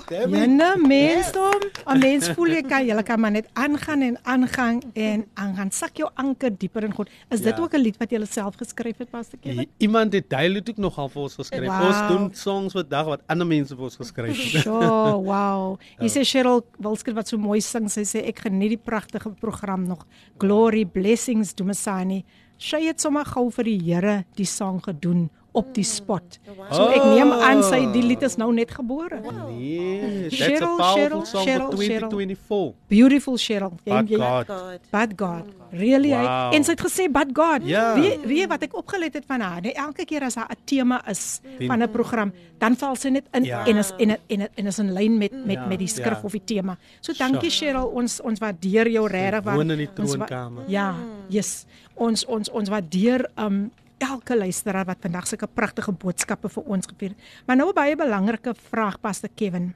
Sjoe, 0.09 0.29
jene 0.33 0.69
mensdom. 0.87 1.61
'n 1.85 1.99
Mens 2.01 2.29
voel 2.33 2.53
jy 2.57 2.61
kan 2.65 2.85
jy 2.85 3.03
kan 3.03 3.19
maar 3.19 3.31
net 3.31 3.47
aangaan 3.53 4.01
en 4.01 4.17
aangaan 4.23 4.81
en 4.93 5.25
aangaan. 5.33 5.71
Sak 5.71 5.97
jou 5.97 6.09
anker 6.15 6.51
dieper 6.57 6.83
in 6.83 6.93
God. 6.93 7.09
Is 7.29 7.41
dit 7.41 7.55
Ja. 7.55 7.61
ook 7.63 7.73
'n 7.73 7.81
lied 7.81 7.97
wat 7.97 8.09
jy 8.11 8.25
self 8.25 8.55
geskryf 8.55 8.97
het, 8.97 9.09
Pastor 9.09 9.39
Kevin? 9.39 9.67
Iemand 9.77 10.13
het 10.13 10.25
lied 10.31 10.69
ook 10.69 10.77
nogal 10.77 11.09
vir 11.09 11.21
ons 11.21 11.35
geskryf. 11.35 11.67
Wow. 11.67 11.87
Ons 11.87 12.07
doen 12.07 12.29
songs 12.33 12.73
wat 12.73 12.89
dag 12.89 13.05
wat 13.05 13.21
ander 13.27 13.47
mense 13.47 13.75
vir 13.75 13.83
ons 13.83 13.95
geskryf 13.95 14.53
het. 14.53 14.63
So, 14.63 14.79
wow. 15.23 15.77
Jy 15.99 16.07
sê 16.09 16.23
Cheryl 16.23 16.63
Wilsker 16.79 17.13
wat 17.13 17.27
so 17.27 17.37
mooi 17.37 17.61
sing. 17.61 17.89
Sy 17.89 18.01
sê 18.03 18.25
ek 18.27 18.39
geniet 18.39 18.69
die 18.69 18.77
pragtige 18.77 19.29
program 19.29 19.87
nog. 19.87 20.05
Glory, 20.37 20.85
blessings 20.85 21.53
Dumasani. 21.53 22.25
Sy 22.57 22.81
het 22.87 22.99
sommer 23.01 23.25
gou 23.25 23.49
vir 23.51 23.63
die 23.63 23.79
Here 23.83 24.25
die 24.35 24.45
sang 24.45 24.81
gedoen 24.83 25.29
op 25.59 25.73
die 25.75 25.83
spot. 25.87 26.39
So 26.71 26.87
ek 26.95 27.03
neem 27.11 27.31
aan 27.35 27.61
sy 27.67 27.81
die 27.93 28.03
lied 28.05 28.23
is 28.25 28.37
nou 28.39 28.49
net 28.55 28.71
gebore. 28.71 29.19
Nee, 29.59 30.29
that's 30.29 30.41
a 30.41 30.45
Cheryl, 30.45 30.75
powerful 30.77 30.95
Cheryl, 30.95 31.25
song 31.25 31.45
Cheryl, 31.47 31.69
for 31.69 31.75
2024. 31.75 32.73
Beautiful 32.89 33.37
Cheryl. 33.37 33.73
But 33.83 34.09
jy- 34.09 34.17
God. 34.19 34.79
But 34.91 35.15
God. 35.19 35.43
Really? 35.71 36.09
Wow. 36.15 36.23
Wow. 36.25 36.53
En 36.57 36.63
sy 36.65 36.71
het 36.73 36.81
gesê 36.81 37.05
but 37.13 37.29
God. 37.37 37.61
Ja. 37.69 37.93
Wie 37.99 38.15
wie 38.25 38.47
wat 38.49 38.63
ek 38.65 38.73
opgelet 38.79 39.13
het 39.19 39.25
van 39.29 39.41
haar, 39.45 39.61
nee, 39.61 39.73
elke 39.77 40.05
keer 40.05 40.23
as 40.25 40.35
haar 40.39 40.49
'n 40.49 40.57
tema 40.65 41.01
is 41.07 41.41
van 41.67 41.83
'n 41.83 41.89
program, 41.91 42.31
dan 42.57 42.75
val 42.75 42.95
sy 42.95 43.09
net 43.09 43.25
in 43.33 43.43
Ja. 43.43 43.65
en 43.67 43.77
is 43.77 43.91
en 43.99 44.17
en 44.27 44.47
en 44.55 44.65
is 44.67 44.79
in 44.79 44.93
lyn 44.93 45.17
met 45.17 45.31
met 45.45 45.55
Ja. 45.55 45.65
met 45.67 45.77
die 45.79 45.87
skrif 45.87 46.17
Ja. 46.17 46.23
of 46.23 46.31
die 46.31 46.41
tema. 46.45 46.77
So 47.01 47.13
dankie 47.13 47.49
Cheryl, 47.51 47.85
ons 47.93 48.21
ons 48.21 48.39
waardeer 48.39 48.87
jou 48.89 49.07
regtig 49.07 49.43
want 49.43 49.57
woon 49.57 49.71
in 49.71 49.77
die 49.77 49.89
ons 49.99 50.11
troonkamer. 50.11 50.63
Ja, 50.67 50.95
yes. 51.29 51.65
Ons 51.95 52.25
ons 52.25 52.49
ons 52.49 52.69
waardeer 52.69 53.29
um 53.37 53.71
elke 53.99 54.37
luisteraar 54.37 54.87
wat 54.87 55.03
vandag 55.03 55.27
sulke 55.27 55.47
pragtige 55.47 55.91
boodskappe 55.91 56.49
vir 56.49 56.63
ons 56.63 56.87
gevier. 56.87 57.15
Maar 57.45 57.55
nou 57.55 57.69
'n 57.69 57.75
baie 57.75 57.95
belangrike 57.95 58.53
vraag 58.55 58.99
Pastor 58.99 59.29
Kevin. 59.35 59.73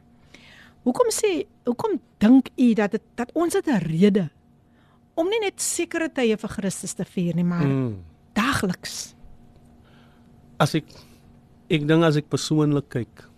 Hoekom 0.84 1.10
sê 1.12 1.46
hoekom 1.66 2.00
dink 2.20 2.50
u 2.58 2.74
dat 2.74 2.92
dit 2.92 3.02
dat 3.16 3.32
ons 3.34 3.54
het 3.54 3.68
'n 3.68 3.80
rede 3.80 4.30
om 5.16 5.30
nie 5.30 5.40
net 5.40 5.62
sekere 5.62 6.10
tye 6.10 6.38
vir 6.38 6.50
Christus 6.50 6.94
te 6.94 7.06
vier 7.06 7.36
nie, 7.36 7.44
maar 7.44 7.66
mm. 7.66 7.96
Daagliks? 8.34 9.16
As 10.58 10.76
ek 10.76 10.86
ek 11.70 11.88
dink 11.88 12.04
as 12.04 12.16
ek 12.16 12.30
persoonlik 12.30 12.90
kyk 12.90 13.30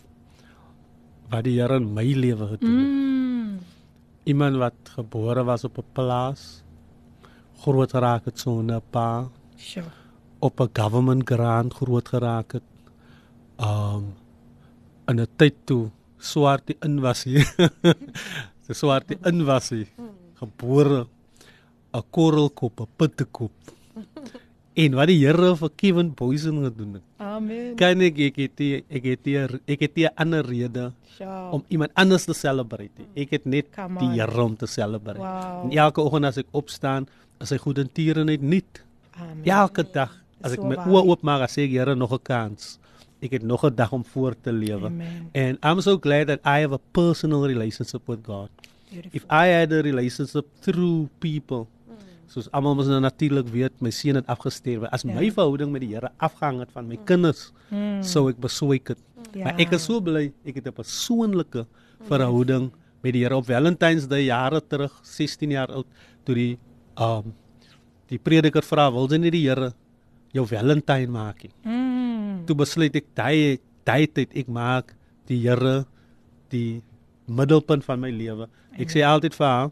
wat 1.29 1.43
die 1.43 1.59
Here 1.59 1.75
in 1.75 1.93
my 1.93 2.05
lewe 2.13 2.47
gedoen 2.47 2.79
het. 2.79 2.89
Mm. 2.89 3.59
Iemand 4.25 4.57
wat 4.57 4.89
gebore 4.95 5.43
was 5.43 5.63
op 5.63 5.77
'n 5.77 5.85
plaas 5.93 6.63
groot 7.61 7.91
geraak 7.91 8.25
het 8.25 8.39
sonder 8.39 8.77
'n 8.77 8.83
pa 8.91 9.29
Sure. 9.57 10.04
Op 10.45 10.59
'n 10.61 10.69
government 10.73 11.23
grant 11.29 11.73
groot 11.73 12.07
geraak 12.07 12.49
het. 12.57 12.67
Um 13.59 14.13
in 15.07 15.19
'n 15.21 15.27
tyd 15.37 15.55
toe 15.65 15.89
swart 16.17 16.67
die 16.67 16.77
invasie. 16.81 17.45
Die 18.67 18.75
swart 18.81 19.07
die 19.07 19.19
invasie 19.23 19.87
gebore 20.39 21.07
'n 21.93 22.03
korrelkop, 22.11 22.79
'n 22.81 22.87
pittekop. 22.97 23.51
En 24.75 24.95
wat 24.99 25.07
die 25.07 25.21
Here 25.23 25.55
vir 25.55 25.69
Kevin 25.79 26.09
Boysen 26.13 26.57
gedoen 26.63 26.93
het. 26.97 27.03
Amen. 27.17 27.75
Kan 27.79 28.01
ek 28.01 28.17
ek 28.19 28.35
het 28.35 28.59
nie, 28.59 28.83
ek 28.89 29.05
het 29.07 29.25
nie, 29.25 29.37
ek 29.71 29.79
het 29.79 29.97
'n 29.97 30.11
ander 30.15 30.43
rede 30.45 30.91
Sure. 31.15 31.51
om 31.51 31.63
iemand 31.69 31.91
anders 31.93 32.25
te 32.25 32.33
celebrate. 32.33 33.05
Ek 33.15 33.29
het 33.31 33.45
net 33.45 33.67
die. 33.99 34.09
Here 34.19 34.43
om 34.43 34.55
te 34.57 34.67
celebrate. 34.67 35.17
Wow. 35.19 35.63
En 35.63 35.77
elke 35.77 36.01
oggend 36.01 36.25
as 36.25 36.37
ek 36.37 36.47
opstaan, 36.51 37.07
is 37.39 37.49
hy 37.49 37.57
goed 37.57 37.77
en 37.77 37.91
tierenheid 37.91 38.41
nuut. 38.41 38.83
Amen. 39.15 39.43
Elke 39.45 39.85
dag 39.91 40.11
as 40.45 40.53
ek 40.53 40.61
so 40.61 40.65
my 40.69 40.75
oë 40.75 41.03
oopmaak, 41.09 41.41
as 41.47 41.55
sê 41.57 41.65
ek 41.65 41.71
Here 41.71 41.95
nog 41.95 42.13
'n 42.13 42.19
kans. 42.23 42.79
Ek 43.21 43.31
het 43.31 43.43
nog 43.43 43.63
'n 43.65 43.75
dag 43.75 43.91
om 43.93 44.03
voort 44.03 44.37
te 44.43 44.51
lewe. 44.51 44.91
And 45.33 45.57
I'm 45.63 45.81
so 45.81 45.97
glad 45.97 46.27
that 46.27 46.39
I 46.45 46.61
have 46.61 46.73
a 46.73 46.79
personal 46.93 47.45
relationship 47.47 48.07
with 48.07 48.23
God. 48.23 48.49
Beautiful. 48.91 49.11
If 49.17 49.23
I 49.29 49.47
had 49.47 49.73
a 49.73 49.81
relationship 49.81 50.45
through 50.61 51.09
people, 51.19 51.67
soos 52.27 52.47
almal 52.51 52.75
mos 52.75 52.87
nou 52.87 52.99
natuurlik 53.01 53.47
weet, 53.47 53.73
my 53.81 53.89
seun 53.89 54.15
het 54.15 54.27
afgesterwe. 54.27 54.87
As 54.91 55.03
Ja. 55.03 55.13
my 55.13 55.31
verhouding 55.31 55.71
met 55.71 55.81
die 55.81 55.93
Here 55.95 56.11
afgehang 56.19 56.59
het 56.59 56.71
van 56.71 56.87
my 56.87 56.97
kinders, 57.05 57.51
Mm. 57.71 58.03
sou 58.03 58.29
ek 58.29 58.37
beswyk 58.39 58.87
het. 58.89 58.97
Ja. 59.33 59.43
Maar 59.43 59.55
ek 59.59 59.71
is 59.73 59.83
so 59.83 59.99
bly 60.01 60.31
ek 60.45 60.55
het 60.55 60.67
'n 60.67 60.71
persoonlike 60.73 61.65
verhouding 62.07 62.71
met 63.03 63.13
die 63.13 63.23
Here 63.23 63.35
op 63.35 63.45
Valentine's 63.45 64.07
Day 64.07 64.25
jare 64.25 64.61
terug, 64.67 64.91
16 65.03 65.51
jaar 65.51 65.67
oud, 65.71 65.85
toe 66.23 66.35
die 66.35 66.57
um 66.97 67.33
die 68.07 68.19
prediker 68.19 68.61
vra, 68.61 68.91
"Wil 68.91 69.07
jy 69.09 69.17
nie 69.17 69.31
die 69.31 69.47
Here 69.47 69.73
jou 70.35 70.45
Valentine 70.49 71.11
maak 71.11 71.43
nie?" 71.47 71.53
Mm. 71.63 72.45
Toe 72.45 72.55
besluit 72.59 72.95
ek 72.95 73.07
daai 73.17 73.57
daai 73.85 74.05
tyd 74.11 74.33
ek 74.35 74.47
maak 74.51 74.93
die 75.29 75.39
Here 75.41 75.85
die 76.53 76.81
middelpunt 77.27 77.85
van 77.85 77.99
my 78.01 78.11
lewe. 78.13 78.47
Ek 78.77 78.91
sê 78.93 79.01
altyd 79.05 79.33
vir 79.37 79.47
haar, 79.47 79.69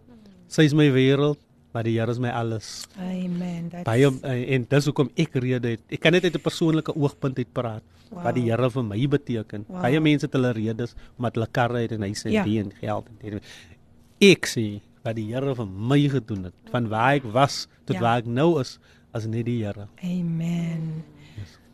sy 0.50 0.66
is 0.66 0.74
my 0.78 0.88
wêreld, 0.94 1.38
maar 1.74 1.86
die 1.86 1.96
Here 1.98 2.10
is 2.12 2.20
my 2.22 2.30
alles. 2.34 2.88
Amen. 2.98 3.70
That's 3.70 3.86
Baie 3.86 4.08
en, 4.10 4.22
en 4.24 4.66
dis 4.70 4.88
hoekom 4.90 5.10
ek 5.18 5.36
rede 5.42 5.76
het. 5.76 5.84
Ek 5.94 6.02
kan 6.02 6.14
net 6.14 6.26
uit 6.26 6.36
'n 6.36 6.42
persoonlike 6.42 6.94
oogpunt 6.96 7.38
uit 7.38 7.52
praat 7.54 7.84
wow. 8.10 8.24
wat 8.24 8.36
die 8.36 8.48
Here 8.50 8.70
vir 8.70 8.84
my 8.84 9.08
beteken. 9.08 9.66
Wow. 9.68 9.82
Baie 9.82 10.00
mense 10.00 10.26
het 10.26 10.34
hulle 10.34 10.54
redes 10.54 10.96
omdat 11.18 11.36
hulle 11.38 11.48
karre 11.52 11.82
het 11.86 11.92
en 11.92 12.02
huise 12.02 12.30
Ja. 12.30 12.42
en 12.44 12.50
die 12.50 12.60
en 12.60 12.72
geld 12.82 13.06
en 13.10 13.30
dit. 13.32 13.44
Ek 14.22 14.46
sê 14.48 14.82
wat 15.04 15.16
die 15.16 15.30
Here 15.34 15.56
vir 15.56 15.68
my 15.68 16.00
gedoen 16.10 16.46
het, 16.46 16.54
van 16.72 16.88
waar 16.90 17.16
ek 17.16 17.24
was 17.34 17.68
tot 17.86 17.96
Ja. 17.96 18.00
ja. 18.00 18.02
waar 18.02 18.18
ek 18.18 18.26
nou 18.26 18.60
is, 18.62 18.80
as 19.14 19.26
net 19.30 19.46
die 19.46 19.62
Here. 19.64 19.88
Amen. 20.04 21.04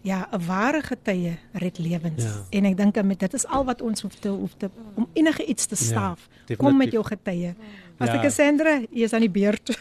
Ja, 0.01 0.27
'n 0.31 0.45
ware 0.45 0.81
getuie 0.81 1.37
red 1.51 1.77
lewens. 1.77 2.23
Ja. 2.23 2.45
En 2.49 2.65
ek 2.65 2.77
dink 2.77 3.03
met 3.03 3.19
dit 3.19 3.33
is 3.33 3.45
al 3.47 3.65
wat 3.65 3.81
ons 3.81 4.01
hoef 4.01 4.15
te 4.15 4.29
hoef 4.29 4.53
te 4.57 4.69
om 4.95 5.07
enige 5.13 5.45
iets 5.45 5.65
te 5.65 5.75
staaf. 5.75 6.27
Ja, 6.47 6.55
Kom 6.55 6.77
met 6.77 6.91
jou 6.91 7.03
getuie. 7.03 7.53
As 7.97 8.07
Ja. 8.07 8.21
Cassandra, 8.21 8.79
jy 8.91 9.03
is 9.03 9.13
aan 9.13 9.19
die 9.27 9.29
beurt. 9.29 9.79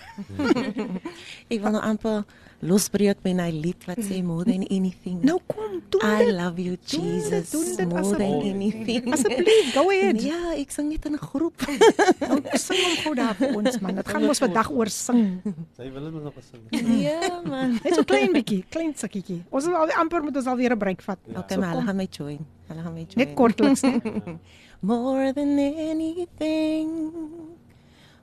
Ek 1.52 1.60
wil 1.62 1.70
nou 1.70 1.82
amper 1.82 2.24
losbreek 2.60 3.16
met 3.22 3.36
'n 3.36 3.60
lied 3.60 3.84
wat 3.86 3.98
sê 4.02 4.22
more 4.22 4.44
than 4.44 4.66
anything. 4.68 5.22
Nou 5.22 5.38
kom, 5.46 5.82
doen 5.88 6.00
I 6.02 6.24
dit. 6.24 6.34
love 6.34 6.62
you 6.62 6.76
Doen 6.76 7.00
dit, 7.00 7.12
Jesus 7.14 7.50
doen 7.50 7.64
dit 7.76 7.88
more 7.88 8.02
than 8.02 8.12
asseblief. 8.20 8.54
anything. 8.54 9.12
Asseblief, 9.12 9.74
go 9.74 9.90
ahead. 9.90 10.22
Ja, 10.22 10.54
ek 10.56 10.70
sing 10.70 10.88
net 10.88 11.04
in 11.06 11.12
'n 11.12 11.18
groep. 11.18 11.54
Nou, 12.20 12.40
sing 12.52 12.78
hom 12.82 12.96
gou 13.04 13.14
daar 13.14 13.34
vir 13.34 13.54
ons 13.56 13.78
man. 13.78 13.94
Dit 13.94 14.08
gaan 14.08 14.24
mos 14.24 14.38
vandag 14.38 14.70
oor 14.70 14.88
sing. 14.88 15.40
Sy 15.76 15.90
wil 15.92 16.04
dit 16.10 16.22
nog 16.22 16.34
gesing. 16.34 16.62
ja 17.02 17.40
man. 17.44 17.78
Net 17.84 17.94
so 17.94 18.02
klein 18.04 18.32
bietjie, 18.32 18.64
klein 18.68 18.92
sakkietjie. 18.94 19.42
Ons 19.50 19.64
is 19.66 19.72
al 19.72 19.90
amper 19.90 20.22
moet 20.22 20.36
ons 20.36 20.46
al 20.46 20.56
weer 20.56 20.72
'n 20.72 20.78
break 20.78 21.02
vat. 21.02 21.18
Okay, 21.36 21.56
maar 21.58 21.70
hulle 21.70 21.82
gaan 21.86 21.96
my 21.96 22.06
join. 22.10 22.38
Hulle 22.66 22.82
gaan 22.82 22.92
my 22.94 23.06
join. 23.08 23.16
Net 23.26 23.34
kortliks. 23.34 23.82
More 24.80 25.32
than 25.32 25.58
anything, 25.58 26.88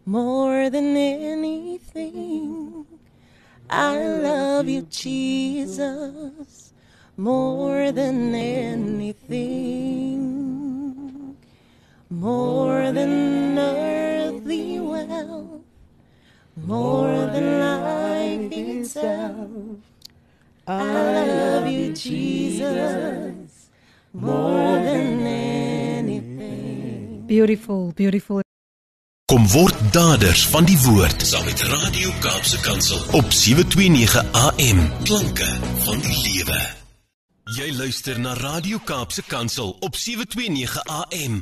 more 0.05 0.69
than 0.69 0.95
anything, 0.95 2.86
I 3.70 3.97
love 3.97 4.70
you, 4.70 4.84
Jesus, 4.84 6.74
more 7.18 7.91
than 7.91 8.36
anything, 8.36 10.22
more 12.09 12.91
than 12.91 13.57
earthly 13.57 14.80
wealth, 14.80 15.61
more 16.55 17.26
than 17.34 17.59
life 17.59 18.51
itself. 18.51 19.49
I 20.68 21.26
love 21.26 21.68
you, 21.68 21.93
Jesus, 21.93 23.70
more 24.13 24.78
than 24.78 25.26
anything. 25.26 27.24
Beautiful, 27.26 27.91
beautiful. 27.93 28.45
Kom 29.26 29.47
word 29.49 29.73
daders 29.89 30.43
van 30.53 30.67
die 30.69 30.76
woord 30.84 31.23
saam 31.26 31.47
met 31.49 31.57
Radio 31.65 32.11
Kaapse 32.21 32.59
Kansel 32.61 32.99
op 33.17 33.32
729 33.34 34.19
AM. 34.38 34.82
Klanke 35.07 35.47
van 35.82 36.01
die 36.03 36.17
lewe. 36.21 36.57
Jy 37.55 37.71
luister 37.73 38.19
na 38.21 38.36
Radio 38.38 38.78
Kaapse 38.86 39.23
Kansel 39.26 39.71
op 39.82 39.97
729 39.97 40.76
AM. 40.86 41.39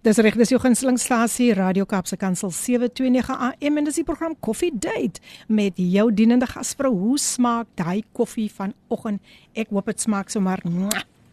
Dis 0.00 0.16
reg, 0.24 0.38
dis 0.40 0.54
jou 0.54 0.60
gunstelingstasie 0.62 1.50
Radio 1.58 1.84
Kaapse 1.84 2.16
Kansel 2.16 2.54
729 2.56 3.28
AM 3.28 3.80
en 3.82 3.88
dis 3.90 3.98
die 4.00 4.04
program 4.08 4.38
Coffee 4.40 4.72
Date 4.72 5.20
met 5.52 5.76
jou 5.76 6.06
dienende 6.08 6.48
gasvrou. 6.48 6.94
Hoe 7.02 7.18
smaak 7.20 7.68
daai 7.76 8.00
koffie 8.16 8.48
vanoggend? 8.48 9.20
Ek 9.52 9.76
hoop 9.76 9.92
dit 9.92 10.00
smaak 10.00 10.32
sommer 10.32 10.64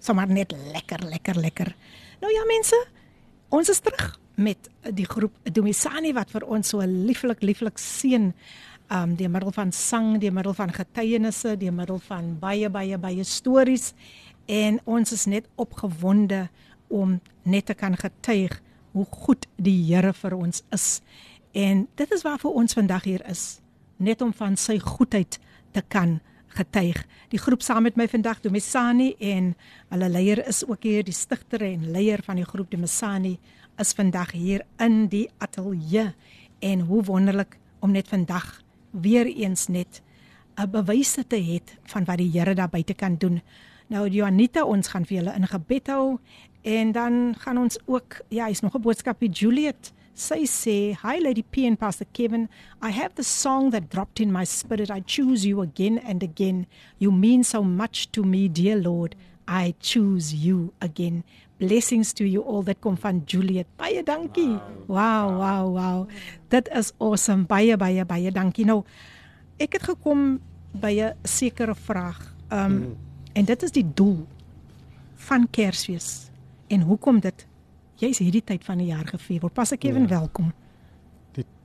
sommer 0.04 0.28
net 0.28 0.52
lekker, 0.52 1.08
lekker, 1.16 1.40
lekker. 1.40 1.72
Nou 2.20 2.34
ja 2.36 2.44
mense, 2.52 2.82
ons 3.56 3.72
is 3.72 3.80
terug 3.80 4.12
met 4.36 4.70
die 4.96 5.06
groep 5.06 5.36
Domisani 5.44 6.14
wat 6.14 6.32
vir 6.34 6.46
ons 6.50 6.74
so 6.74 6.84
lieflik 6.86 7.44
lieflik 7.46 7.78
seën 7.82 8.32
um 8.94 9.16
deur 9.18 9.32
middel 9.32 9.52
van 9.56 9.72
sang, 9.72 10.18
deur 10.22 10.34
middel 10.34 10.54
van 10.54 10.74
getuienisse, 10.74 11.56
deur 11.58 11.74
middel 11.74 12.00
van 12.08 12.34
baie 12.40 12.70
baie 12.70 12.98
baie 12.98 13.24
stories 13.24 13.94
en 14.46 14.80
ons 14.84 15.12
is 15.12 15.26
net 15.26 15.48
opgewonde 15.56 16.48
om 16.88 17.20
net 17.44 17.66
te 17.66 17.74
kan 17.74 17.96
getuig 17.98 18.60
hoe 18.94 19.06
goed 19.10 19.48
die 19.58 19.80
Here 19.88 20.14
vir 20.14 20.36
ons 20.38 20.62
is. 20.76 21.02
En 21.54 21.88
dit 21.96 22.12
is 22.12 22.22
waarvoor 22.22 22.54
ons 22.62 22.74
vandag 22.74 23.04
hier 23.04 23.24
is, 23.30 23.62
net 23.98 24.22
om 24.22 24.34
van 24.34 24.58
sy 24.58 24.78
goedheid 24.80 25.40
te 25.74 25.82
kan 25.88 26.20
getuig. 26.54 27.00
Die 27.34 27.42
groep 27.42 27.64
saam 27.66 27.88
met 27.88 27.98
my 27.98 28.06
vandag, 28.10 28.44
Domisani 28.44 29.14
en 29.18 29.54
hulle 29.90 30.10
leier 30.10 30.44
is 30.48 30.62
ook 30.68 30.86
hier, 30.86 31.04
die 31.06 31.16
stigter 31.16 31.66
en 31.66 31.90
leier 31.92 32.22
van 32.26 32.38
die 32.38 32.46
groep 32.46 32.70
Domisani 32.72 33.40
is 33.82 33.94
vandag 33.94 34.32
hier 34.32 34.62
in 34.78 35.08
die 35.08 35.30
ateljee 35.38 36.14
en 36.60 36.80
hoe 36.80 37.04
wonderlik 37.04 37.58
om 37.80 37.92
net 37.92 38.08
vandag 38.08 38.62
weer 38.92 39.26
eens 39.26 39.68
net 39.68 40.02
'n 40.56 40.70
bewyse 40.70 41.28
te 41.28 41.36
hê 41.36 41.60
van 41.84 42.06
wat 42.06 42.18
die 42.18 42.32
Here 42.32 42.54
daar 42.54 42.70
buite 42.70 42.94
kan 42.94 43.16
doen. 43.16 43.42
Nou 43.88 44.08
Joanita, 44.10 44.64
ons 44.64 44.88
gaan 44.88 45.06
vir 45.06 45.18
julle 45.18 45.34
in 45.36 45.48
gebed 45.48 45.88
hou 45.88 46.20
en 46.62 46.92
dan 46.92 47.36
gaan 47.38 47.58
ons 47.58 47.78
ook 47.86 48.22
ja, 48.30 48.48
is 48.48 48.60
nog 48.62 48.76
'n 48.76 48.82
boodskapie 48.82 49.30
Juliet. 49.30 49.94
Sy 50.14 50.46
sê, 50.46 50.96
"Hi 51.02 51.20
Lady 51.22 51.44
P 51.44 51.66
and 51.66 51.78
Pastor 51.78 52.06
Kevin, 52.12 52.50
I 52.84 52.92
have 52.92 53.16
the 53.16 53.24
song 53.24 53.72
that 53.72 53.90
dropped 53.90 54.20
in 54.20 54.32
my 54.32 54.46
spirit. 54.46 54.90
I 54.90 55.02
choose 55.06 55.48
you 55.48 55.62
again 55.62 56.00
and 56.04 56.24
again. 56.24 56.68
You 56.98 57.12
mean 57.12 57.44
so 57.44 57.64
much 57.64 58.12
to 58.12 58.24
me, 58.24 58.48
dear 58.48 58.82
Lord. 58.82 59.16
I 59.48 59.74
choose 59.80 60.36
you 60.36 60.74
again." 60.80 61.24
Blessings 61.58 62.14
to 62.14 62.26
you 62.26 62.44
all 62.44 62.64
that 62.64 62.80
kom 62.80 62.98
van 62.98 63.22
Juliet. 63.26 63.68
Baie 63.76 64.04
dankie. 64.04 64.60
Wow, 64.88 65.38
wow, 65.38 65.74
wow. 65.74 66.08
Dit 66.48 66.68
is 66.74 66.92
awesome. 66.98 67.46
Baie 67.46 67.78
baie 67.78 68.06
baie 68.06 68.32
dankie. 68.32 68.66
Nou, 68.66 68.84
ek 69.58 69.78
het 69.78 69.84
gekom 69.84 70.40
by 70.72 71.00
'n 71.00 71.14
sekere 71.24 71.76
vraag. 71.76 72.36
Um 72.50 72.72
mm. 72.72 72.96
en 73.34 73.46
dit 73.46 73.64
is 73.64 73.72
die 73.72 73.86
doel 73.94 74.28
van 75.16 75.48
Kersfees. 75.50 76.30
En 76.68 76.82
hoekom 76.82 77.20
dit 77.20 77.48
jy's 77.96 78.18
hierdie 78.18 78.44
tyd 78.44 78.64
van 78.64 78.78
die 78.78 78.88
jaar 78.88 79.08
gevier 79.08 79.40
word. 79.40 79.54
Pastor 79.54 79.78
Kevin, 79.78 80.02
ja. 80.02 80.20
welkom. 80.20 80.54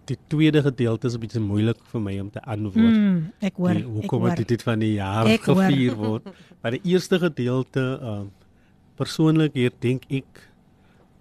Die 0.08 0.16
tweede 0.32 0.62
gedeelte 0.64 1.06
is 1.10 1.14
'n 1.16 1.20
bietjie 1.20 1.40
moeilik 1.40 1.80
vir 1.92 2.00
my 2.00 2.14
om 2.20 2.30
te 2.32 2.40
antwoord. 2.40 2.94
Mm, 2.96 3.32
ek 3.44 3.56
hoor. 3.60 3.74
die, 3.74 3.82
ek 3.84 3.88
hoekom 3.96 4.20
hoor. 4.24 4.34
dit 4.34 4.62
van 4.62 4.78
die 4.80 4.94
jaar 4.94 5.26
Ek 5.26 5.44
hoor. 5.44 5.62
gevier 5.62 5.94
word. 5.96 6.24
Maar 6.62 6.72
die 6.74 6.80
eerste 6.90 7.18
gedeelte 7.18 7.82
um, 8.02 8.30
persoonlik 8.96 9.54
hier 9.54 9.70
dink 9.80 10.06
ek 10.10 10.48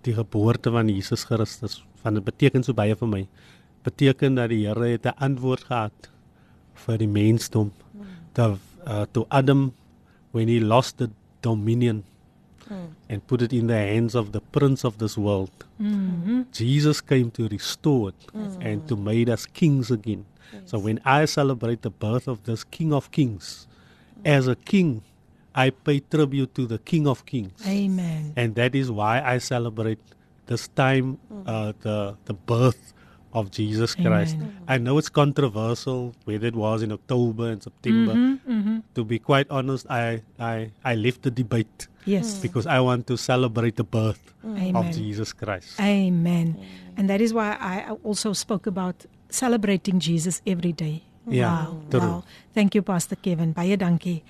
die 0.08 0.14
geboorte 0.14 0.72
van 0.72 0.88
Jesus 0.90 1.26
Christus 1.28 1.84
van 2.02 2.14
dit 2.16 2.24
beteken 2.24 2.64
so 2.64 2.74
baie 2.74 2.96
vir 2.96 3.08
my. 3.08 3.28
Beteken 3.84 4.36
dat 4.36 4.50
die 4.50 4.66
Here 4.68 4.88
het 4.88 5.06
'n 5.06 5.14
antwoord 5.20 5.64
gehad 5.68 6.10
vir 6.76 6.98
die 6.98 7.08
mensdom. 7.08 7.72
Dat 8.34 8.58
uh, 8.88 9.04
to 9.12 9.26
Adam 9.30 9.74
when 10.32 10.48
he 10.48 10.60
lost 10.60 10.98
the 10.98 11.10
dominion 11.42 12.04
and 13.09 13.26
put 13.28 13.41
it 13.41 13.53
in 13.53 13.68
the 13.68 13.76
hands 13.78 14.15
of 14.15 14.32
the 14.32 14.41
prince 14.41 14.84
of 14.84 14.97
this 14.97 15.18
world. 15.18 15.51
Mhm. 15.80 16.45
Jesus 16.51 17.01
came 17.01 17.32
to 17.32 17.47
restore 17.47 18.09
it 18.09 18.22
and 18.61 18.88
to 18.88 18.95
make 18.95 19.30
us 19.30 19.45
kings 19.45 19.91
again. 19.91 20.26
So 20.65 20.80
when 20.80 20.99
I 21.05 21.26
celebrate 21.26 21.82
the 21.82 21.89
birth 21.89 22.28
of 22.28 22.43
this 22.43 22.63
King 22.63 22.93
of 22.93 23.11
Kings, 23.11 23.68
as 24.26 24.47
a 24.47 24.55
king, 24.55 25.01
I 25.55 25.70
pay 25.72 25.99
tribute 25.99 26.53
to 26.55 26.65
the 26.68 26.78
King 26.80 27.07
of 27.07 27.26
Kings. 27.26 27.51
Amen. 27.65 28.34
And 28.36 28.55
that 28.55 28.76
is 28.76 28.91
why 28.91 29.22
I 29.22 29.38
celebrate 29.39 29.99
this 30.45 30.68
time, 30.70 31.18
uh, 31.45 31.74
the 31.82 32.15
the 32.26 32.34
birth 32.34 32.93
of 33.34 33.51
Jesus 33.51 33.93
Christ. 33.95 34.36
Amen. 34.36 34.55
I 34.67 34.78
know 34.78 34.97
it's 34.97 35.09
controversial 35.09 36.13
whether 36.25 36.47
it 36.47 36.55
was 36.55 36.82
in 36.82 36.91
October 36.91 37.49
and 37.51 37.61
September. 37.61 38.13
Mhm, 38.13 38.39
mhm. 38.47 38.75
To 38.95 39.03
be 39.03 39.19
quite 39.19 39.47
honest, 39.49 39.86
I 39.89 40.21
I 40.39 40.71
I 40.84 40.95
left 40.95 41.21
the 41.23 41.32
debate 41.32 41.88
Yes. 42.07 42.39
because 42.39 42.65
I 42.65 42.80
want 42.80 43.05
to 43.07 43.17
celebrate 43.17 43.75
the 43.75 43.84
birth 43.84 44.34
Amen. 44.43 44.75
of 44.75 44.91
Jesus 44.95 45.34
Christ. 45.36 45.75
Amen. 45.80 46.55
And 46.95 47.09
that 47.09 47.19
is 47.21 47.34
why 47.34 47.57
I 47.59 47.91
also 48.03 48.32
spoke 48.34 48.65
about 48.65 49.05
celebrating 49.30 49.99
Jesus 49.99 50.41
every 50.47 50.71
day. 50.71 51.03
Yeah, 51.28 51.67
wow. 51.67 51.78
true. 51.91 51.99
wow. 51.99 52.23
Thank 52.55 52.75
you 52.75 52.82
Pastor 52.82 53.19
Kevin. 53.19 53.51
Baie 53.51 53.75
dankie 53.75 54.23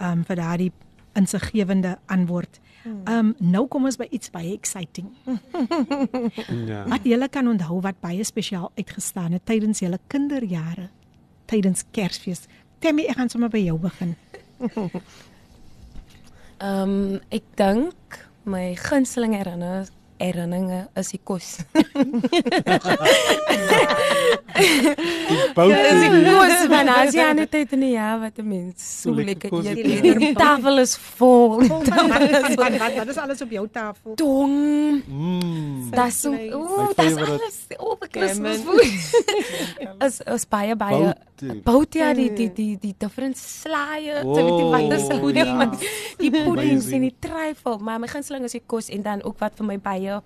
um 0.00 0.22
vir 0.22 0.36
daardie 0.38 0.70
insiggewende 1.14 1.98
antwoord. 2.06 2.60
Um 3.08 3.32
nou 3.40 3.64
kom 3.72 3.86
ons 3.88 3.96
by 3.96 4.04
iets 4.12 4.28
baie 4.30 4.52
exciting. 4.52 5.08
Ja. 6.68 6.84
Wat 6.88 7.04
julle 7.04 7.28
kan 7.28 7.48
onthou 7.48 7.80
wat 7.84 8.00
baie 8.00 8.24
spesiaal 8.24 8.70
uitgestaan 8.76 9.32
het 9.36 9.44
tydens 9.48 9.80
julle 9.80 9.98
kinderjare, 10.08 10.88
tydens 11.50 11.84
Kersfees. 11.92 12.44
Tammy, 12.80 13.04
ek 13.08 13.18
gaan 13.18 13.32
sommer 13.32 13.50
by 13.52 13.60
jou 13.64 13.78
begin. 13.80 14.14
Ehm 16.64 16.94
um, 16.94 17.20
ek 17.34 17.44
dink 17.58 18.20
my 18.48 18.72
gunsteling 18.78 19.34
herinner 19.36 19.88
herinneringe 20.18 20.88
is 20.94 21.08
die 21.12 21.20
kos. 21.24 21.58
Bout 25.54 25.72
Dis 25.74 26.00
die 26.04 26.10
kos 26.28 26.68
nou 26.70 26.98
is 27.06 27.16
jy 27.16 27.24
aan 27.26 27.40
die 27.42 27.48
tyd 27.50 27.72
in 27.74 27.80
die 27.82 27.92
jaar 27.94 28.20
wat 28.22 28.38
'n 28.38 28.46
mens 28.48 28.84
so 29.02 29.10
So 29.10 29.24
lekker 29.28 29.50
eet. 29.64 30.20
Die 30.20 30.32
tafel 30.44 30.78
is 30.78 30.94
vol. 31.16 31.66
Wat, 31.66 32.78
wat, 32.94 33.08
is 33.08 33.18
alles 33.18 33.42
op 33.42 33.50
jou 33.50 33.66
tafel? 33.72 34.14
Dong. 34.14 35.02
Mm. 35.06 35.90
So 35.90 35.90
vleis. 35.90 36.24
ooh, 36.54 36.88
favorite. 36.94 37.30
alles 37.30 37.58
op 37.78 38.02
'n 38.02 38.10
Kersfees. 38.10 38.62
Is 40.06 40.20
is 40.20 40.46
baie 40.46 40.76
baie 40.76 41.14
bout 41.64 41.94
ja 41.94 42.12
die 42.14 42.30
die 42.32 42.50
die 42.52 42.78
die 42.78 42.94
different 42.98 43.36
slaaie, 43.36 44.22
so 44.22 44.34
weet 44.38 44.58
jy 44.60 44.66
wat 44.70 44.92
is 44.98 45.02
Oh, 45.14 45.20
pudding, 45.20 45.46
ja. 45.46 45.54
maar 45.54 45.70
die 46.18 46.30
puddings 46.30 46.88
en 46.94 47.04
die 47.08 47.14
trifle, 47.20 47.78
maar 47.78 48.00
my 48.00 48.08
gunsteling 48.08 48.44
is 48.44 48.56
die 48.56 48.62
kos 48.66 48.88
en 48.88 49.02
dan 49.02 49.22
ook 49.22 49.38
wat 49.42 49.56
vir 49.58 49.66
my 49.66 49.78
baie 49.78 50.20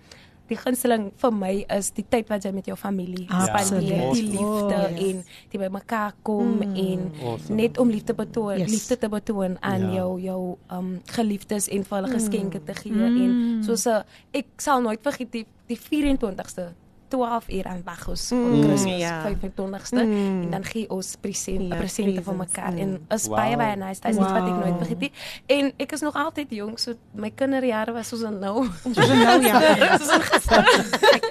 die 0.48 0.56
gunsteling 0.56 1.12
vir 1.16 1.32
my 1.32 1.64
is 1.76 1.90
die 1.90 2.04
tyd 2.08 2.28
wat 2.28 2.42
jy 2.44 2.52
met 2.52 2.66
jou 2.66 2.76
familie 2.76 3.26
spandeer, 3.26 3.54
Absoluut. 3.54 4.14
die 4.14 4.22
liefde 4.22 4.78
Oh, 4.78 4.90
yes. 4.90 5.00
en 5.08 5.24
die 5.50 5.58
by 5.58 5.68
mekaar 5.68 6.14
kom 6.22 6.62
en 6.62 7.12
Awesome. 7.22 7.54
net 7.56 7.78
om 7.78 7.88
liefde 7.90 8.14
betoon, 8.14 8.58
Yes. 8.58 8.70
liefde 8.70 8.98
te 8.98 9.08
betoon 9.08 9.56
aan 9.60 9.80
Ja. 9.80 9.94
jou 9.94 10.20
jou 10.20 10.56
um 10.70 11.00
geliefdes 11.06 11.68
en 11.68 11.84
vir 11.84 11.98
hulle 11.98 12.12
geskenke 12.12 12.60
te 12.64 12.74
gee 12.74 12.92
en 12.92 13.62
soos 13.64 13.86
'n 13.86 14.04
ek 14.32 14.46
sal 14.56 14.80
nooit 14.82 15.00
vergeet 15.02 15.30
die 15.32 15.46
die 15.68 15.76
24ste 15.76 16.72
12 17.08 17.48
uur 17.48 17.64
aan 17.66 17.82
wag 17.84 18.08
ons 18.08 18.32
op 18.32 18.38
Mm, 18.38 18.62
Kersfees 18.68 19.00
ja. 19.00 19.22
25ste 19.24 19.98
en 20.00 20.50
dan 20.50 20.64
gee 20.64 20.86
ons 20.90 21.16
present, 21.20 21.68
Ja, 21.68 21.76
presente 21.76 22.22
vir 22.22 22.34
mekaar 22.34 22.72
mm. 22.72 22.78
en 22.78 23.00
is 23.14 23.26
Wow. 23.26 23.36
baie 23.36 23.56
baie 23.56 23.76
nice. 23.76 24.00
Dit 24.00 24.10
is 24.10 24.16
iets 24.16 24.32
wat 24.32 24.42
ek 24.42 24.54
nooit 24.54 24.68
Wow. 24.68 24.78
vergeet 24.78 25.00
nie. 25.00 25.12
En 25.46 25.72
ek 25.78 25.92
is 25.92 26.00
nog 26.00 26.14
altyd 26.14 26.50
jonk, 26.50 26.78
so 26.78 26.94
my 27.14 27.30
kinderjare 27.30 27.92
was 27.92 28.08
soos 28.08 28.20
nou. 28.30 28.66
Soos 28.84 29.08
nou 29.08 29.42
ja. 29.50 29.60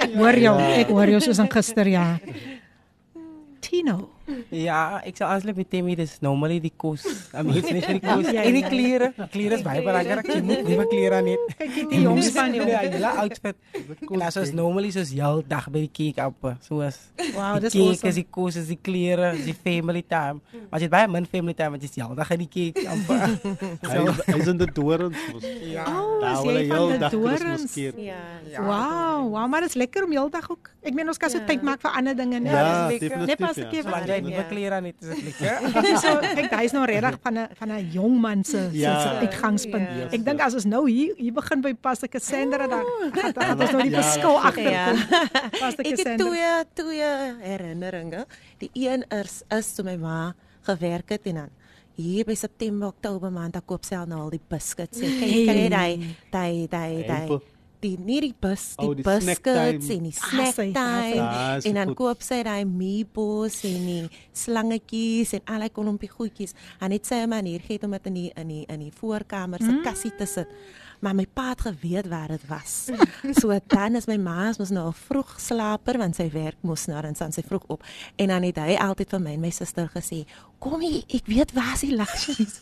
Ek 0.02 0.14
hoor 0.16 0.38
jou, 0.40 0.58
ek 0.60 0.88
hoor 0.90 1.08
jou 1.08 1.20
soos 1.22 1.38
in 1.40 1.50
gister 1.52 1.88
ja. 1.88 2.18
Tino. 3.68 4.10
Ja, 4.68 5.00
ek 5.08 5.18
sal 5.20 5.30
asseblief 5.34 5.58
met 5.62 5.70
Timmy 5.72 5.96
dis 5.96 6.18
normally 6.24 6.60
die 6.64 6.72
kos. 6.76 7.04
I 7.34 7.42
mean, 7.44 7.56
net 7.62 7.68
vir 7.68 7.98
die 7.98 8.02
kos. 8.12 8.28
En 8.32 8.54
die 8.58 8.64
klere. 8.68 9.10
Die 9.18 9.28
klere 9.34 9.58
is 9.60 9.64
baie 9.66 9.82
belangrik. 9.86 10.28
Jy 10.32 10.42
moet 10.48 10.64
nuwe 10.68 10.86
klere 10.92 11.20
aan 11.22 11.30
hê. 11.32 11.36
Kyk 11.62 11.78
die 11.92 12.02
jongs 12.04 12.30
van 12.36 12.56
jou. 12.58 12.68
Ja, 12.68 12.82
laat 13.00 13.22
outfit. 13.24 13.56
En 14.12 14.26
as 14.28 14.38
ons 14.42 14.52
normally 14.58 14.92
soos 14.96 15.12
heel 15.16 15.44
dag 15.48 15.70
by 15.74 15.86
die 15.88 15.92
cake 16.00 16.28
op, 16.28 16.50
soos 16.66 17.00
Wow, 17.36 17.58
die 17.58 17.68
dis 17.68 17.74
cake, 17.76 17.84
awesome. 17.98 18.10
is 18.14 18.20
die 18.22 18.28
kos, 18.38 18.58
is 18.62 18.68
die 18.72 18.80
klere, 18.82 19.32
is 19.38 19.46
die 19.50 19.56
family 19.58 20.04
time. 20.08 20.42
Maar 20.70 20.80
jy 20.84 20.88
het 20.90 20.94
baie 20.96 21.08
min 21.12 21.26
family 21.30 21.56
time, 21.58 21.76
want 21.76 21.84
jy 21.86 21.90
is 21.92 21.98
heel 22.02 22.16
dag 22.18 22.32
in 22.36 22.44
die 22.46 22.50
cake 22.58 22.86
amper. 22.88 23.38
Hy 23.88 24.04
is- 24.38 24.48
in 24.48 24.58
die 24.62 24.70
dorens. 24.74 25.18
Ja. 25.68 25.86
Oh, 25.92 26.20
Daar 26.22 26.34
is 26.38 26.44
wil 26.46 26.56
jy 26.56 26.62
hy 26.62 26.68
van 26.68 26.78
heel 26.78 26.90
die 26.94 27.00
dag 27.04 27.12
dorens? 27.16 27.74
keer. 27.74 27.98
Ja. 28.00 28.62
Wow, 28.64 29.28
wow, 29.34 29.46
maar 29.52 29.62
dit 29.66 29.70
is 29.74 29.80
lekker 29.80 30.06
om 30.08 30.12
heeldag 30.16 30.50
ook. 30.52 30.72
Ek 30.88 30.96
meen 30.96 31.10
ons 31.12 31.20
kan 31.20 31.30
so 31.34 31.42
tyd 31.48 31.64
maak 31.68 31.82
vir 31.84 31.92
ander 32.00 32.16
dinge? 32.16 32.40
Ja, 32.48 32.88
dis 32.88 33.02
lekker. 33.02 33.26
Net 33.28 33.42
pas 33.42 33.58
ek 33.60 33.74
ja. 33.76 34.17
Jy 34.18 34.22
nuwe 34.26 34.42
Ja. 34.42 34.48
klere 34.50 34.76
aan 34.78 34.88
het, 34.90 35.00
dit 35.00 35.24
lekker. 35.24 35.56
so 36.04 36.12
kyk, 36.22 36.52
hy 36.58 36.64
is 36.68 36.74
nou 36.76 36.86
regtig 36.90 37.20
van 37.24 37.38
'n 37.38 37.48
van 37.60 37.72
'n 37.72 37.90
jong 37.92 38.16
man 38.22 38.44
se 38.44 38.70
Ja. 38.74 39.00
se 39.02 39.10
uitgangspunt. 39.26 39.88
Ja. 39.98 40.08
Ek 40.12 40.26
dink 40.26 40.42
as 40.42 40.54
ons 40.54 40.66
nou 40.66 40.84
hier 40.90 41.14
hier 41.18 41.34
begin 41.34 41.62
by 41.62 41.74
Pastor 41.74 42.10
Cassandra 42.10 42.68
dan 42.74 42.84
gaan 43.34 43.60
ons 43.62 43.72
nou 43.72 43.82
die 43.84 43.92
Ja, 43.92 44.02
verskil 44.02 44.36
Ja. 44.36 44.48
agterkom. 44.50 44.98
Pastor 45.64 45.86
Ek 45.86 45.92
het 45.92 45.96
Cassandra. 46.04 46.26
twee 46.26 46.52
twee 46.74 47.12
herinneringe. 47.42 48.26
Die 48.60 48.70
een 48.74 49.06
is 49.10 49.44
is 49.50 49.74
toe 49.76 49.86
my 49.86 49.96
ma 49.96 50.34
gewerk 50.68 51.10
het 51.10 51.26
en 51.26 51.36
dan 51.36 51.50
hier 51.96 52.26
by 52.26 52.36
September 52.36 52.88
Oktober 52.88 53.32
maand 53.32 53.54
dan 53.54 53.66
koop 53.66 53.86
sy 53.86 53.96
al 53.96 54.06
nou 54.06 54.20
al 54.22 54.30
die 54.30 54.42
biscuits. 54.50 55.00
Sy 55.00 55.06
kyk 55.06 55.46
kyk 55.48 55.70
daai 55.70 55.94
daai 56.32 56.68
daai 56.70 57.06
daai. 57.08 57.40
Die 57.88 57.98
nie 58.10 58.20
die 58.28 58.34
bus 58.46 58.66
die 58.78 58.86
Oh, 58.86 58.94
die 58.94 59.04
biscuits 59.08 59.86
snacktime. 59.88 59.98
en 59.98 60.04
die 60.10 60.16
Ah, 60.22 60.30
snack 60.30 60.56
sy- 60.56 60.72
time 60.76 61.22
ah, 61.24 61.60
sy 61.62 61.70
en 61.72 61.76
dan 61.82 61.88
goed. 61.94 61.98
koop 62.04 62.22
sy 62.28 62.42
daai 62.44 62.66
meatballs 62.66 63.62
en 63.70 63.86
die 63.88 64.10
slangetjies 64.34 65.34
en 65.38 65.42
al 65.54 65.66
die 65.68 65.74
kolompie 65.76 66.10
goedjies 66.12 66.54
en 66.82 66.90
net 66.94 67.06
sy 67.08 67.16
'n 67.24 67.30
manier 67.30 67.62
gee 67.62 67.80
om 67.84 67.92
dit 67.92 68.06
in 68.08 68.14
die 68.14 68.32
in 68.36 68.48
die 68.48 68.66
in 68.68 68.80
die 68.80 68.92
voorkamer 68.92 69.60
se 69.62 69.82
kassie 69.84 70.12
te 70.18 70.26
sit 70.26 70.48
maar 71.00 71.14
my 71.14 71.28
pa 71.32 71.50
het 71.50 71.62
geweet 71.62 72.08
waar 72.10 72.28
dit 72.28 72.42
was. 72.50 72.90
so 73.42 73.54
dan 73.68 73.96
is 73.96 74.08
my 74.08 74.18
ma 74.18 74.50
is 74.50 74.58
mos 74.58 74.72
nou 74.72 74.86
al 74.86 74.94
vroeg 74.98 75.36
slaper 75.40 75.98
want 75.98 76.16
sy 76.16 76.26
werk 76.34 76.58
mos 76.64 76.88
nou 76.88 77.00
dan 77.02 77.14
staan 77.16 77.32
sy 77.32 77.44
vroeg 77.46 77.64
op 77.68 77.84
en 78.18 78.28
dan 78.28 78.44
het 78.44 78.58
hy 78.58 78.76
altyd 78.76 79.10
vir 79.10 79.20
my 79.20 79.34
en 79.34 79.42
my 79.42 79.50
suster 79.52 79.88
gesê 79.94 80.26
kom 80.60 80.82
hier 80.82 81.04
ek 81.14 81.28
weet 81.30 81.52
waar 81.54 81.74
is 81.76 81.82
die 81.86 81.96
luxuries 81.96 82.56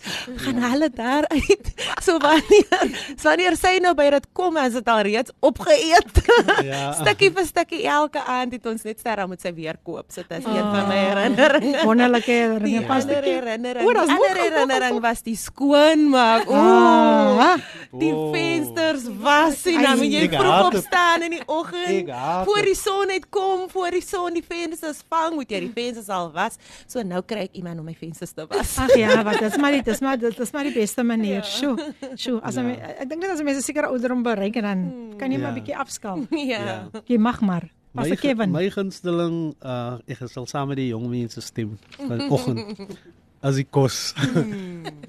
gaan 0.43 0.57
hulle 0.65 0.89
daar 0.93 1.23
uit 1.31 1.69
so 2.03 2.17
wanneer 2.19 2.89
so 3.15 3.29
wanneer 3.29 3.55
sy 3.57 3.77
nou 3.83 3.93
by 3.97 4.09
dit 4.17 4.25
kom 4.35 4.57
as 4.61 4.73
dit 4.77 4.87
al 4.91 5.01
reeds 5.07 5.31
opgeëet 5.39 6.21
Ja. 6.65 6.91
stukkie 6.97 7.29
vir 7.35 7.45
stukkie 7.47 7.83
elke 7.87 8.19
aand 8.25 8.51
het 8.57 8.65
ons 8.67 8.83
net 8.87 8.99
sterre 8.99 9.27
moet 9.27 9.41
sy 9.41 9.51
weer 9.55 9.77
koop 9.83 10.11
so 10.11 10.23
dit 10.27 10.37
is 10.39 10.45
een 10.49 10.67
van 10.73 10.87
my 10.89 10.97
herinneringe 11.05 11.83
Wonderlike 11.85 12.25
Die 12.25 12.35
herinneringe. 12.35 12.93
Ander 12.95 13.21
Kim. 13.21 13.33
herinnering, 13.39 13.85
O, 13.87 13.91
die 13.93 14.01
ander 14.01 14.39
herinnering 14.41 14.99
was 15.03 15.21
die 15.25 15.35
skoonmaak. 15.37 16.49
O, 16.49 16.55
Ah, 16.55 17.57
die 17.91 18.11
Oh. 18.13 18.31
vensters 18.33 19.05
was 19.21 19.65
en 19.69 19.81
dan 19.83 19.97
moet 19.99 20.11
jy 20.13 20.27
vroeg 20.31 20.67
opstaan 20.71 21.25
in 21.27 21.35
die 21.37 21.43
oggend 21.45 22.09
voor 22.45 22.61
die 22.65 22.75
son 22.75 23.07
net 23.07 23.29
kom, 23.29 23.69
voor 23.69 23.91
die 23.91 24.01
son 24.03 24.33
die 24.33 24.43
vensters 24.47 25.01
vang, 25.09 25.35
moet 25.35 25.49
jy 25.51 25.59
die 25.67 25.71
vensters 25.75 26.09
al 26.09 26.31
was. 26.33 26.57
So 26.87 27.03
nou 27.03 27.21
kry 27.21 27.45
ek 27.49 27.53
iemand 27.59 27.83
my 27.85 27.93
vensters 28.01 28.33
te 28.35 28.45
was. 28.49 28.73
Ag 28.81 28.93
ja, 28.99 29.21
wat 29.23 29.39
dis 29.43 29.57
maar 29.61 29.71
die 29.77 29.83
dis 29.85 30.01
maar 30.03 30.17
dit 30.19 30.39
is 30.39 30.51
maar 30.55 30.67
die 30.67 30.73
beste 30.75 31.03
manier. 31.05 31.43
Sjoe. 31.45 31.77
Sjoe, 32.15 32.39
as 32.41 32.55
ja. 32.59 32.65
ek 32.99 33.09
dink 33.09 33.21
net 33.21 33.31
as 33.35 33.43
mense 33.45 33.61
seker 33.65 33.87
ouderdom 33.91 34.23
bereik 34.25 34.57
en 34.61 34.63
dan 34.69 34.83
kan 35.19 35.31
jy 35.31 35.39
maar 35.39 35.51
'n 35.51 35.55
Ja. 35.55 35.59
bietjie 35.61 35.77
afskaal. 35.77 36.25
ja. 36.53 36.89
Jy 37.05 37.17
mag 37.17 37.41
maar. 37.41 37.69
My, 37.95 38.09
ge- 38.09 38.17
Kevin. 38.27 38.51
my 38.51 38.67
gunsteling 38.69 39.55
uh 39.63 39.97
ek 40.07 40.27
sal 40.27 40.45
saam 40.45 40.67
met 40.67 40.77
die 40.77 40.89
jong 40.91 41.07
mense 41.09 41.39
stem 41.41 41.77
vanoggend. 41.97 42.89
As 43.45 43.55
die 43.55 43.67
kos. 43.69 44.13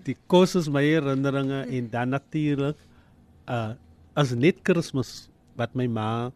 die 0.05 0.17
kos 0.29 0.55
is 0.55 0.69
my 0.69 0.83
herinneringe 0.85 1.65
en 1.67 1.89
dan 1.91 2.09
natuurlik 2.15 2.77
uh 3.49 3.73
as 4.15 4.31
net 4.35 4.63
Kersfees 4.63 5.29
wat 5.57 5.75
my 5.75 5.87
ma 5.87 6.31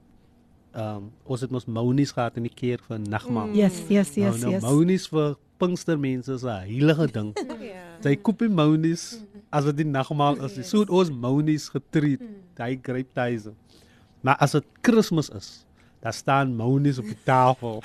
um 0.75 1.11
ons 1.27 1.41
het 1.41 1.51
mos 1.51 1.67
mounies 1.67 2.13
gehad 2.13 2.37
in 2.37 2.43
die 2.47 2.55
kerk 2.55 2.83
vir 2.89 2.99
nagmaal. 2.99 3.51
Yes, 3.55 3.81
yes, 3.89 4.15
yes, 4.17 4.41
nou, 4.41 4.41
nou, 4.41 4.51
yes. 4.53 4.63
Mounies 4.63 5.07
vir 5.11 5.37
Pinkstermense 5.61 6.33
is 6.35 6.45
'n 6.45 6.67
heilige 6.67 7.07
ding. 7.13 7.31
Sy 8.05 8.15
koop 8.17 8.41
die 8.41 8.49
mounies 8.49 9.21
as 9.53 9.67
dit 9.69 9.83
die 9.83 9.91
nagmaal 9.91 10.41
is. 10.47 10.57
So 10.69 10.81
het 10.85 10.91
ons 10.91 11.11
mounies 11.13 11.69
getreat. 11.69 12.23
Hy 12.61 12.79
gryp 12.83 13.13
tyd. 13.17 13.53
Maar 14.25 14.37
as 14.41 14.53
dit 14.57 14.67
Kersfees 14.85 15.31
is, 15.37 15.49
daar 16.01 16.13
staan 16.17 16.57
mounies 16.57 16.99
op 17.01 17.09
die 17.09 17.19
tafel. 17.25 17.83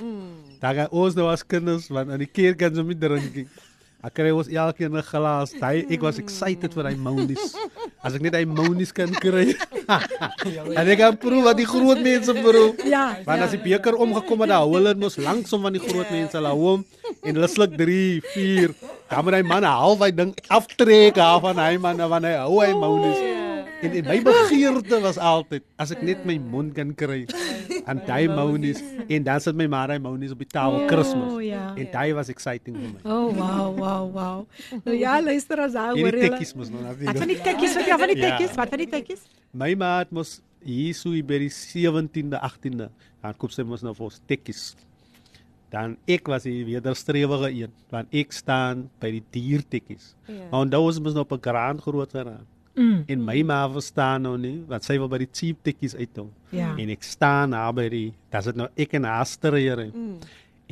Daar 0.59 0.75
gaan 0.75 0.91
ons 0.91 1.15
nou 1.15 1.27
as 1.31 1.43
kinders 1.43 1.87
want 1.91 2.09
in 2.15 2.23
die 2.23 2.31
kerk 2.31 2.57
kan 2.63 2.75
ons 2.75 2.87
nie 2.87 2.97
drink 2.99 3.35
nie. 3.35 3.47
Ek 4.05 4.13
kry 4.13 4.29
ons 4.29 4.45
elkeen 4.45 4.93
'n 4.93 5.01
glas. 5.01 5.49
Hy 5.57 5.81
ek 5.89 6.01
was 6.05 6.19
excited 6.21 6.69
vir 6.77 6.85
hy 6.91 6.93
mounies. 6.93 7.57
As 8.05 8.13
ek 8.13 8.21
net 8.21 8.35
hy 8.37 8.45
mounies 8.45 8.93
kan 8.93 9.09
kry. 9.09 9.57
en 10.77 10.85
ek 10.85 10.99
kan 11.01 11.17
proe 11.17 11.41
wat 11.41 11.57
die 11.57 11.65
groot 11.65 11.97
mense 12.05 12.29
proe. 12.37 12.77
Ja. 12.85 13.17
Want 13.25 13.41
as 13.41 13.57
die 13.57 13.63
beker 13.65 13.97
omgekom 13.97 14.45
het, 14.45 14.53
dan 14.53 14.61
hou 14.61 14.77
hulle 14.77 14.93
mos 14.93 15.17
langsom 15.17 15.65
van 15.65 15.73
die 15.73 15.81
groot 15.81 16.09
mense 16.13 16.37
hulle 16.37 16.53
hou 16.53 16.61
hom 16.61 16.85
en 17.25 17.33
hulle 17.33 17.49
sluk 17.49 17.73
3, 17.73 18.21
4. 18.35 18.77
Dan 19.09 19.25
moet 19.25 19.39
hy 19.39 19.41
man 19.41 19.65
half 19.65 20.05
hy 20.05 20.11
ding 20.13 20.37
aftrek 20.53 21.17
af 21.17 21.41
van 21.41 21.57
hy 21.57 21.73
man 21.81 21.97
van 21.97 22.29
hy 22.29 22.37
hou 22.45 22.61
hy 22.61 22.71
mounies. 22.77 23.44
En, 23.83 23.91
en 23.91 24.05
my 24.07 24.21
begeerte 24.23 24.99
was 25.03 25.17
altyd 25.17 25.63
as 25.77 25.91
ek 25.91 26.01
net 26.01 26.23
my 26.25 26.37
mond 26.39 26.73
kan 26.77 26.93
kry 26.97 27.25
aan 27.89 27.99
daai 28.07 28.27
mounies 28.31 28.79
en 29.11 29.23
dan 29.27 29.39
sit 29.43 29.55
my 29.59 29.67
maar 29.67 29.91
hy 29.93 29.97
mounies 30.01 30.31
op 30.31 30.39
die 30.39 30.47
tafel 30.49 30.85
Kersfees. 30.89 31.33
Oh, 31.33 31.41
ja. 31.43 31.73
En 31.75 31.89
daai 31.91 32.13
was 32.17 32.29
exciting 32.33 32.77
vir 32.79 32.93
my. 32.95 33.01
Oh 33.03 33.29
wow, 33.35 33.75
wow, 33.77 34.05
wow. 34.15 34.39
Nou 34.85 34.95
ja, 34.97 35.19
luister 35.21 35.59
as 35.65 35.73
daar 35.73 35.91
En 35.93 35.99
hoor 36.01 36.11
die 36.17 36.23
jy. 36.23 36.29
tekkies 36.29 36.55
mos 36.55 36.69
nou 36.73 36.81
Wat 36.81 36.95
van 36.95 37.05
natuurlik. 37.05 37.35
die 37.35 37.43
tekkies? 37.51 37.75
Wat 37.75 37.85
ja, 37.91 37.97
van 37.97 38.07
die 38.13 38.17
Ja. 38.17 38.29
tekkies? 38.29 38.55
Wat 38.55 38.69
van 38.69 38.77
die 38.85 38.89
tekkies? 38.95 39.21
My 39.51 39.73
maat 39.75 40.11
mos 40.11 40.41
hier 40.65 40.93
so 40.97 41.11
by 41.11 41.37
die 41.45 41.51
17de, 41.53 42.39
18de, 42.41 42.89
dan 43.21 43.37
koop 43.37 43.51
sy 43.53 43.61
mos 43.63 43.83
nou 43.85 43.93
vir 43.93 44.05
ons 44.09 44.21
tekkies. 44.25 44.63
Dan 45.69 45.97
ek 46.07 46.27
was 46.31 46.43
die 46.47 46.63
wederstrewige 46.65 47.51
een, 47.51 47.71
want 47.91 48.07
ek 48.15 48.31
staan 48.33 48.85
by 49.01 49.11
die 49.11 49.23
diertekkies. 49.35 50.13
Ja. 50.29 50.47
Maar 50.51 50.59
onthou 50.65 50.85
ons 50.87 50.99
mos 51.03 51.13
nou 51.13 51.25
op 51.27 51.33
'n 51.37 51.41
graan 51.43 51.81
groot 51.81 52.09
geraak. 52.11 52.45
Mm. 52.75 53.03
En 53.07 53.21
my 53.23 53.37
ma 53.47 53.59
verstaan 53.71 54.25
nou 54.27 54.35
nie, 54.39 54.57
want 54.67 54.83
sy 54.83 54.97
wil 54.99 55.07
by 55.11 55.21
die 55.23 55.29
cheap 55.31 55.61
tekkies 55.63 55.95
uitkom. 55.95 56.27
Ja. 56.51 56.73
En 56.75 56.91
ek 56.91 57.05
staan 57.07 57.55
daar 57.55 57.71
by 57.75 57.85
die, 57.91 58.09
dis 58.35 58.49
dit 58.51 58.59
nou 58.59 58.67
ek 58.75 58.97
en 58.99 59.07
haar 59.07 59.29
stryere. 59.29 59.87
Mm. 59.93 60.17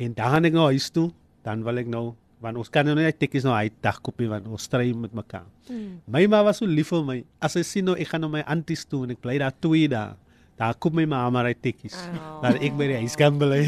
En 0.04 0.18
dan 0.18 0.34
gaan 0.34 0.50
ek 0.50 0.56
nou 0.56 0.66
huis 0.72 0.90
toe, 0.92 1.08
dan 1.46 1.64
wil 1.64 1.80
ek 1.80 1.88
nou 1.90 2.04
want 2.44 2.60
ons 2.60 2.68
kan 2.68 2.84
nou 2.84 2.92
nie 2.98 3.08
tekkies 3.16 3.46
nou 3.46 3.54
uit 3.56 3.72
dag 3.80 3.96
koop 4.04 4.20
want 4.28 4.50
ons 4.52 4.66
stry 4.68 4.90
met 4.92 5.14
mekaar. 5.16 5.46
Mm. 5.70 6.02
My 6.12 6.26
ma 6.28 6.42
was 6.44 6.60
so 6.60 6.68
lief 6.68 6.92
vir 6.92 7.06
my. 7.06 7.16
As 7.40 7.56
sy 7.56 7.64
sien 7.64 7.88
nou 7.88 7.96
ek 7.96 8.10
gaan 8.12 8.20
nou 8.20 8.28
my 8.34 8.44
aunties 8.44 8.84
toe 8.84 9.06
en 9.06 9.14
ek 9.14 9.22
bly 9.24 9.38
daar 9.40 9.54
twee 9.64 9.88
dae. 9.88 10.12
Daar 10.60 10.76
koop 10.76 10.94
my 10.94 11.06
ma 11.08 11.24
maar 11.32 11.48
uit 11.48 11.62
tekkies. 11.64 11.96
Oh. 12.12 12.42
Dat 12.44 12.60
ek 12.60 12.76
by 12.76 12.90
die 12.92 12.98
huis 13.00 13.16
kan 13.18 13.40
bly. 13.40 13.62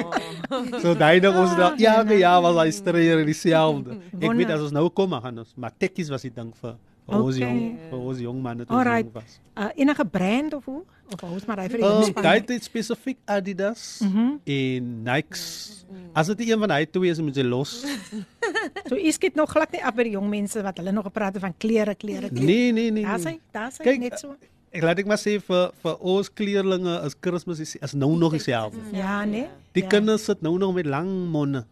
so 0.82 0.96
daai 0.98 1.20
ding 1.22 1.36
ons 1.36 1.52
daai 1.58 1.76
ja, 1.82 2.00
ja, 2.08 2.32
was 2.42 2.56
hy 2.58 2.70
stryer 2.74 3.20
dieselfde. 3.28 4.00
Ek 4.24 4.32
weet 4.38 4.50
as 4.56 4.64
ons 4.64 4.74
nou 4.74 4.88
kom, 4.90 5.12
gaan 5.20 5.44
ons 5.44 5.52
maar 5.60 5.76
tekkies 5.76 6.10
was 6.10 6.24
die 6.26 6.32
ding 6.34 6.50
vir 6.62 6.74
vir 7.10 7.18
ons 7.20 7.36
Okay. 7.36 7.48
jong 7.48 7.60
vir 7.90 7.98
ons 8.10 8.18
jong 8.22 8.40
manne 8.42 8.64
toe 8.66 8.76
Alright. 8.76 9.04
jong 9.10 9.14
was. 9.20 9.38
Uh 9.58 9.68
enige 9.76 10.04
brand 10.06 10.54
of 10.54 10.64
hoe? 10.64 10.82
Of 11.12 11.22
ons 11.26 11.44
maar 11.46 11.58
hy 11.58 11.68
vir 11.68 11.80
die 11.82 11.86
Ehm 11.86 12.12
van- 12.14 12.22
daai 12.22 12.40
het 12.46 12.62
spesifiek 12.64 13.18
Adidas 13.26 14.00
Mhm. 14.04 14.26
en 14.46 15.02
Nikes. 15.02 15.84
As 16.14 16.26
dit 16.30 16.40
een 16.48 16.58
van 16.58 16.70
hy 16.70 16.84
twee 16.86 17.10
is, 17.10 17.20
moet 17.20 17.34
jy 17.36 17.42
los. 17.44 17.82
So 18.88 18.96
u 18.96 19.10
skiet 19.12 19.34
nog 19.34 19.50
glad 19.50 19.70
nie 19.72 19.82
af 19.84 19.94
by 19.94 20.02
die 20.04 20.12
jong 20.16 20.28
mense 20.30 20.62
wat 20.62 20.76
hulle 20.78 20.92
nog 20.92 21.04
gepraat 21.04 21.34
het 21.34 21.42
van 21.42 21.54
klere, 21.58 21.94
klere, 21.94 22.28
klere. 22.28 22.44
Nee, 22.44 22.72
nee, 22.72 22.90
nee. 22.90 23.04
Daar's 23.04 23.24
nee. 23.24 23.32
hy, 23.34 23.40
daar's 23.52 23.78
hy 23.78 23.84
Kyk, 23.84 24.00
net 24.00 24.18
so. 24.18 24.34
Ek 24.72 24.82
laat 24.82 24.98
ek 25.02 25.06
maar 25.06 25.18
sê 25.18 25.38
vir 25.42 25.70
vir 25.82 25.96
ons 26.00 26.28
kleerlinge 26.30 26.96
is 27.06 27.14
Kersfees 27.20 27.60
is, 27.60 27.76
is 27.76 27.92
nou 27.94 28.16
nog 28.18 28.32
dieselfde. 28.32 28.78
Ja, 28.92 29.24
nee. 29.24 29.46
Die 29.74 29.82
ja. 29.82 29.88
kinders 29.88 30.24
sit 30.24 30.42
nou 30.42 30.58
nog 30.58 30.74
met 30.74 30.86
lang 30.86 31.08
monde. 31.30 31.64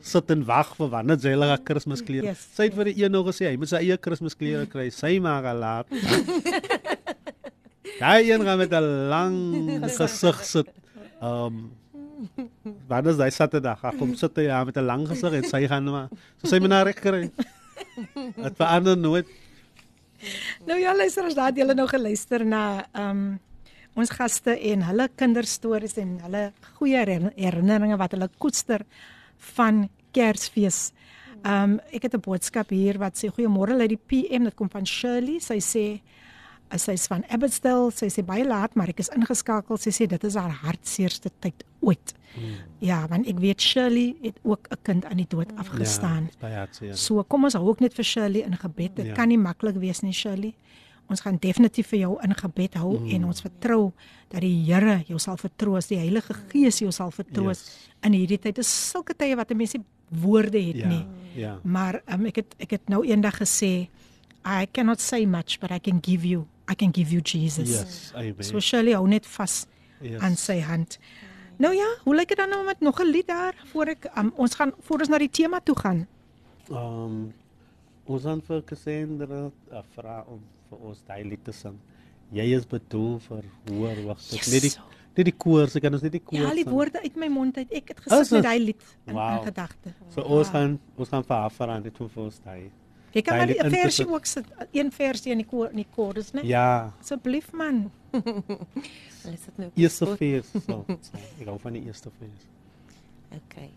Sit 0.00 0.30
en 0.30 0.44
wag 0.46 0.74
vir 0.76 0.88
wanneer 0.92 1.18
sy 1.20 1.32
hulle 1.34 1.48
gaan 1.50 1.64
Kersklere. 1.64 2.26
Yes. 2.30 2.44
Sy 2.54 2.68
het 2.68 2.74
vir 2.74 2.84
die 2.92 3.02
een 3.04 3.12
nog 3.12 3.26
gesê 3.30 3.50
hy 3.50 3.56
moet 3.56 3.68
sy 3.68 3.80
eie 3.82 3.96
Kersklere 3.96 4.66
kry. 4.66 4.88
Sy 4.94 5.18
maak 5.24 5.44
al 5.44 5.58
laat. 5.62 5.86
Daai 7.98 8.30
een 8.30 8.44
gaan 8.46 8.58
met 8.58 8.72
'n 8.72 9.08
lang 9.10 9.36
gesig 9.88 10.44
sit. 10.44 10.68
Ehm 11.22 11.66
Wanneer 12.88 13.12
is 13.12 13.18
hy 13.22 13.28
Saterdag? 13.30 13.84
Ag 13.84 13.94
kom 13.98 14.14
sit 14.18 14.34
hy 14.36 14.42
ja 14.48 14.64
met 14.64 14.76
'n 14.76 14.84
lang 14.86 15.06
gesig 15.06 15.32
en 15.32 15.44
sy 15.44 15.66
gaan 15.68 15.84
maar. 15.84 16.08
So 16.42 16.48
sy 16.48 16.58
moet 16.58 16.68
na 16.70 16.82
reg 16.82 16.98
kry. 17.00 17.30
Dit 18.36 18.56
verander 18.56 18.96
nooit. 18.98 19.26
Nou 20.66 20.78
ja, 20.80 20.96
luisteraars, 20.96 21.34
daar 21.34 21.46
het 21.52 21.56
julle 21.56 21.74
nou 21.74 21.86
geluister 21.88 22.44
na 22.46 22.84
ehm 22.92 23.10
um, 23.10 23.38
ons 23.98 24.10
gaste 24.10 24.50
en 24.54 24.82
hulle 24.82 25.08
kinderstories 25.16 25.96
en 25.98 26.18
hulle 26.22 26.52
goeie 26.78 26.96
herinner- 26.96 27.32
herinneringe 27.34 27.96
wat 27.98 28.12
hulle 28.14 28.28
koester 28.38 28.84
van 29.38 29.88
Kersfees. 30.12 30.92
Um, 31.46 31.78
ek 31.92 32.02
het 32.02 32.14
'n 32.14 32.20
boodskap 32.20 32.70
hier 32.70 32.98
wat 32.98 33.14
sê 33.16 33.28
goeiemôre 33.30 33.78
uit 33.80 33.88
die 33.88 34.00
PM, 34.06 34.44
dit 34.44 34.54
kom 34.54 34.68
van 34.70 34.86
Shirley. 34.86 35.38
Sy 35.40 35.58
sê 35.60 36.00
as 36.70 36.82
sy's 36.82 37.06
van 37.06 37.24
Abbotsdale, 37.30 37.90
sy 37.92 38.06
sê 38.08 38.22
baie 38.24 38.44
laat, 38.44 38.74
maar 38.74 38.88
ek 38.88 38.98
is 39.00 39.08
ingeskakel. 39.08 39.76
Sy 39.78 39.90
sê 39.90 40.06
dit 40.06 40.24
is 40.24 40.34
haar 40.34 40.50
hartseerste 40.50 41.30
tyd 41.40 41.64
ooit. 41.80 42.14
Ja, 42.80 43.06
want 43.08 43.26
ek 43.26 43.38
weet 43.38 43.60
Shirley 43.62 44.16
het 44.22 44.36
ook 44.42 44.68
'n 44.70 44.76
kind 44.82 45.04
aan 45.04 45.16
die 45.16 45.26
dood 45.28 45.52
afgestaan. 45.56 46.22
Ja, 46.24 46.28
is 46.28 46.36
baie 46.40 46.54
hartseer. 46.54 46.96
So 46.96 47.22
kom 47.24 47.44
ons 47.44 47.54
hou 47.54 47.68
ook 47.68 47.80
net 47.80 47.94
vir 47.94 48.04
Shirley 48.04 48.40
in 48.42 48.56
gebed. 48.56 48.96
Dit 48.96 49.06
Ja. 49.06 49.14
kan 49.14 49.28
nie 49.28 49.38
maklik 49.38 49.76
wees 49.76 50.00
nie, 50.02 50.12
Shirley. 50.12 50.54
Ons 51.08 51.20
gaan 51.20 51.38
definitief 51.40 51.86
vir 51.88 51.98
jou 52.00 52.18
in 52.22 52.34
gebed 52.34 52.74
hou 52.74 52.98
mm. 52.98 53.10
en 53.16 53.24
ons 53.24 53.40
vertrou 53.40 53.92
dat 54.28 54.40
die 54.40 54.64
Here 54.66 55.02
jou 55.08 55.18
sal 55.18 55.36
vertroos, 55.36 55.86
die 55.88 55.96
Heilige 55.98 56.34
Gees 56.52 56.78
jou 56.80 56.90
sal 56.92 57.10
vertroos 57.10 57.58
Yes. 57.64 57.88
in 58.02 58.12
hierdie 58.12 58.38
tyd. 58.38 58.54
Dit 58.54 58.64
is 58.64 58.90
sulke 58.90 59.14
tye 59.16 59.36
wat 59.36 59.50
'n 59.50 59.56
mens 59.56 59.72
nie 59.74 59.84
woorde 60.10 60.58
het 60.60 60.76
Ja, 60.76 60.88
nie. 60.88 61.06
ja. 61.34 61.58
Maar 61.64 62.02
um, 62.12 62.26
ek 62.26 62.36
het 62.36 62.54
ek 62.58 62.70
het 62.70 62.88
nou 62.88 63.04
eendag 63.06 63.38
gesê 63.40 63.88
I 64.44 64.66
cannot 64.72 65.00
say 65.00 65.24
much 65.26 65.58
but 65.60 65.70
I 65.70 65.78
can 65.78 65.98
give 66.02 66.26
you 66.28 66.46
I 66.70 66.74
can 66.74 66.90
give 66.92 67.10
you 67.10 67.20
Jesus. 67.22 67.68
Yes, 67.70 68.12
amen. 68.14 68.42
So 68.44 68.60
Shirley 68.60 68.92
hou 68.92 69.08
net 69.08 69.26
vas 69.26 69.66
Yes. 70.00 70.20
aan 70.20 70.36
sy 70.36 70.60
hand. 70.60 70.98
Nou 71.58 71.74
ja, 71.74 71.86
hoe 72.04 72.14
lyk 72.14 72.28
dit 72.28 72.36
dan 72.36 72.48
nou 72.50 72.64
met 72.64 72.80
nog 72.80 73.00
'n 73.00 73.10
lied 73.10 73.26
daar 73.26 73.54
voor 73.72 73.86
ek 73.86 74.10
um, 74.16 74.32
ons 74.36 74.54
gaan 74.54 74.72
voor 74.80 74.98
ons 75.00 75.08
na 75.08 75.18
die 75.18 75.30
tema 75.30 75.60
toe 75.60 75.76
gaan? 75.78 76.06
Ehm 76.70 76.76
um, 77.04 77.32
ons 78.04 78.24
aan 78.26 78.40
vir 78.42 78.62
Cassandra 78.64 79.50
uh, 79.72 79.78
vra 79.94 80.24
om 80.28 80.40
vir 80.70 80.78
ons 80.90 81.02
daai 81.06 81.22
lied 81.24 81.44
te 81.44 81.52
sing. 81.52 81.78
Jy 82.32 82.44
is 82.58 82.66
bedoel 82.68 83.18
vir 83.24 83.44
hoor 83.72 84.00
wag 84.10 84.20
Yes. 84.32 84.50
net 84.52 84.62
die 84.62 84.72
net 85.18 85.26
die 85.26 85.34
koor, 85.34 85.66
se 85.68 85.80
kan 85.80 85.92
ons 85.96 86.02
net 86.04 86.12
die 86.14 86.20
koor. 86.22 86.38
Ja, 86.38 86.48
al 86.52 86.60
die 86.60 86.64
woorde 86.68 87.00
uit 87.02 87.16
my 87.16 87.26
mond 87.28 87.56
uit. 87.58 87.72
Ek 87.74 87.88
het 87.88 88.00
gesit 88.04 88.30
met 88.30 88.30
het? 88.36 88.44
daai 88.44 88.58
lied 88.62 88.82
in, 89.06 89.14
Wauw. 89.14 89.38
in 89.40 89.46
gedagte. 89.48 89.94
So 90.14 90.22
ons 90.22 90.48
gaan 90.54 90.76
ons 90.96 91.08
gaan 91.08 91.24
vir 91.24 91.36
haar 91.36 91.50
vra 91.56 91.78
net 91.80 92.00
om 92.00 92.08
vir 92.08 92.22
ons 92.24 92.38
daai. 92.44 92.68
Jy 93.16 93.22
kan 93.24 93.38
maar 93.40 93.48
te 93.48 93.70
versie 93.72 94.04
ook 94.06 94.26
sit, 94.28 94.44
een 94.76 94.92
versie 94.92 95.32
in 95.32 95.38
die 95.40 95.46
koor 95.48 95.70
in 95.72 95.80
die 95.80 95.88
chorus, 95.96 96.30
né? 96.36 96.44
Ja, 96.44 96.92
Asseblief 97.00 97.52
man. 97.52 97.90
Is 99.28 99.42
dit 99.48 99.58
nou 99.58 99.70
eerste 99.74 100.06
vers. 100.16 100.52
So, 100.66 100.84
so, 101.08 101.22
ek 101.40 101.46
hou 101.48 101.58
van 101.64 101.72
die 101.72 101.82
eerste 101.88 102.12
vers. 102.20 102.46
Okay. 103.40 103.70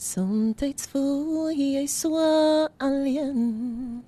Somtyds 0.00 0.86
voel 0.90 1.50
jy 1.54 1.84
so 1.90 2.16
alleen. 2.78 4.02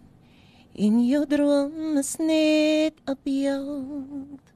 In 0.77 0.99
jou 1.09 1.23
droom 1.25 1.97
is 1.97 2.17
net 2.21 2.95
'n 3.09 3.17
beeld 3.25 4.47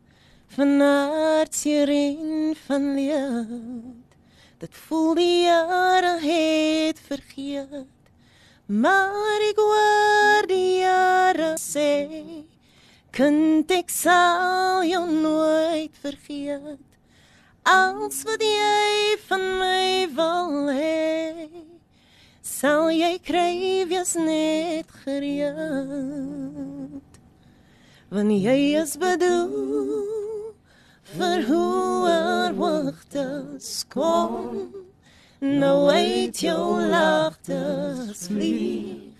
van 0.54 0.80
hartseer 0.80 1.88
en 1.88 2.54
van 2.66 2.94
leed. 2.94 4.08
Dit 4.58 4.74
voel 4.74 5.14
die 5.14 5.42
jare 5.44 6.18
het 6.20 7.00
vergeet. 7.00 7.88
Maar 8.66 9.40
ek 9.48 9.56
hoor 9.56 10.46
die 10.46 10.84
jare 10.84 11.56
sê, 11.56 12.04
kind 13.10 13.70
ek 13.70 13.88
sal 13.88 14.84
jou 14.84 15.06
nooit 15.08 15.94
vergeet. 16.04 16.88
Als 17.64 18.22
wat 18.28 18.42
jy 18.44 19.16
van 19.24 19.44
my 19.58 20.08
wil 20.12 20.68
hê, 20.68 21.69
sal 22.50 22.90
jy 22.90 23.14
kry 23.22 23.86
wees 23.90 24.16
net 24.18 24.88
gereed. 25.04 25.50
Want 28.10 28.32
jy 28.46 28.58
is 28.80 28.96
bedoel 28.98 30.10
vir 31.14 31.46
hoe 31.46 32.00
wagtes 32.58 33.84
kom. 33.88 34.72
Nou 35.40 35.88
uit 35.88 36.40
jou 36.42 36.80
lagtes 36.90 38.26
vlieg. 38.28 39.14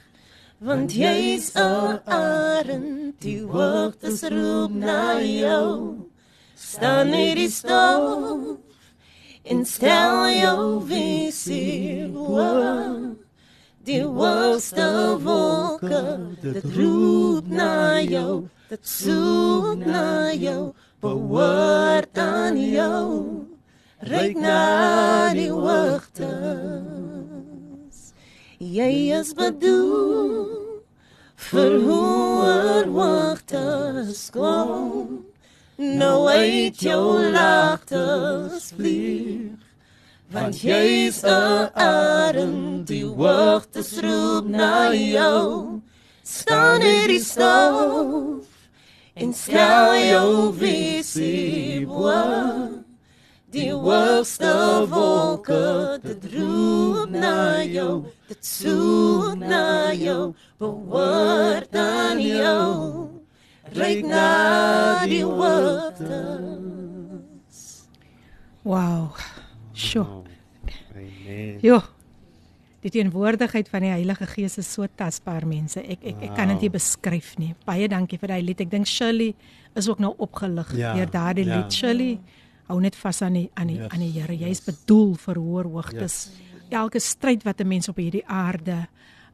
Want 0.58 0.92
jy's 0.92 1.54
'n 1.54 2.00
arend, 2.04 3.20
die 3.20 3.46
wagtes 3.46 4.22
roep 4.22 4.70
na 4.70 5.20
jou. 5.20 6.10
Staan 6.54 7.14
in 7.14 7.36
die 7.36 7.48
stof 7.48 8.58
en 9.42 9.64
stel 9.64 10.28
jou 10.28 10.84
visie 10.86 12.12
oor. 12.12 13.19
Die 13.90 14.06
wolste 14.06 15.18
wolke, 15.18 16.00
dit 16.44 16.62
roep 16.76 17.46
na 17.50 17.98
jou, 17.98 18.46
dit 18.70 18.84
soek 18.86 19.80
na 19.82 20.30
jou, 20.30 20.70
behoort 21.02 22.18
aan 22.22 22.54
jou. 22.54 23.42
Ryk 24.06 24.38
na 24.38 25.34
die 25.34 25.50
wagtes. 25.50 26.28
Jy 28.62 29.10
is 29.18 29.34
bedoel 29.34 30.46
vir 31.50 31.74
hoe 31.82 32.86
wagtes 32.94 34.30
kom. 34.30 35.26
Nou 35.82 36.28
uit 36.30 36.78
jou 36.78 37.18
lagtes 37.34 38.70
vlieg. 38.78 39.59
Want 40.30 40.62
jy's 40.62 41.24
'n 41.24 41.70
arend, 41.74 42.86
die 42.86 43.04
wagtes 43.04 43.98
roep 43.98 44.46
na 44.46 44.94
jou. 44.94 45.82
Staan 46.22 46.82
in 46.82 47.08
die 47.10 47.18
stof 47.18 48.46
en 49.14 49.34
stel 49.34 49.94
jou 49.94 50.54
visie 50.54 51.86
oor. 51.88 52.70
Die 53.50 53.72
hoogste 53.72 54.86
wolke, 54.86 55.98
dit 56.02 56.24
roep 56.34 57.10
na 57.10 57.62
jou, 57.66 58.04
dit 58.28 58.46
soek 58.46 59.34
na 59.34 59.90
jou, 59.92 60.34
behoort 60.58 61.74
aan 61.74 62.20
jou. 62.22 63.10
Ryk 63.74 64.06
na 64.06 65.06
die 65.10 65.24
hoogtes. 65.26 66.38
Wow. 68.62 69.18
Sjoe. 69.80 70.19
Amen. 71.30 71.58
Jo. 71.62 71.80
Die 72.82 72.90
teenwoordigheid 72.90 73.68
van 73.68 73.80
die 73.84 73.90
Heilige 73.92 74.26
Gees 74.26 74.56
is 74.58 74.72
so 74.72 74.86
tasbaar 74.96 75.44
mense. 75.46 75.80
Ek 75.84 75.98
ek, 76.02 76.22
ek 76.22 76.34
kan 76.34 76.48
dit 76.48 76.60
nie 76.62 76.68
Wow. 76.70 76.78
beskryf 76.78 77.34
nie. 77.38 77.54
Baie 77.66 77.88
dankie 77.88 78.18
vir 78.18 78.28
daai 78.28 78.42
lied. 78.42 78.60
Ek 78.60 78.70
dink 78.70 78.86
Shirley 78.86 79.34
is 79.76 79.88
ook 79.88 79.98
nou 80.00 80.14
opgelig 80.18 80.72
Ja, 80.76 80.94
deur 80.94 81.10
daardie 81.10 81.44
ja. 81.44 81.56
lied. 81.60 81.72
Shirley, 81.72 82.18
hou 82.68 82.80
net 82.80 82.96
vas 82.96 83.22
aan 83.22 83.34
die 83.34 83.50
aan 83.54 83.66
die 83.66 83.76
Yes, 83.76 83.90
aan 83.92 84.00
die 84.00 84.10
Here. 84.12 84.32
Jy's 84.32 84.62
yes. 84.64 84.64
bedoel 84.64 85.14
vir 85.16 85.34
hoër 85.36 85.64
hoogtes. 85.66 86.30
Elke 86.70 86.98
stryd 87.00 87.42
wat 87.44 87.60
'n 87.60 87.68
mens 87.68 87.88
op 87.88 87.96
hierdie 87.96 88.24
aarde 88.26 88.88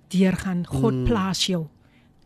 deurgaan, 0.09 0.65
God 0.67 0.93
Mm. 0.95 1.05
plaas 1.05 1.47
jou 1.47 1.69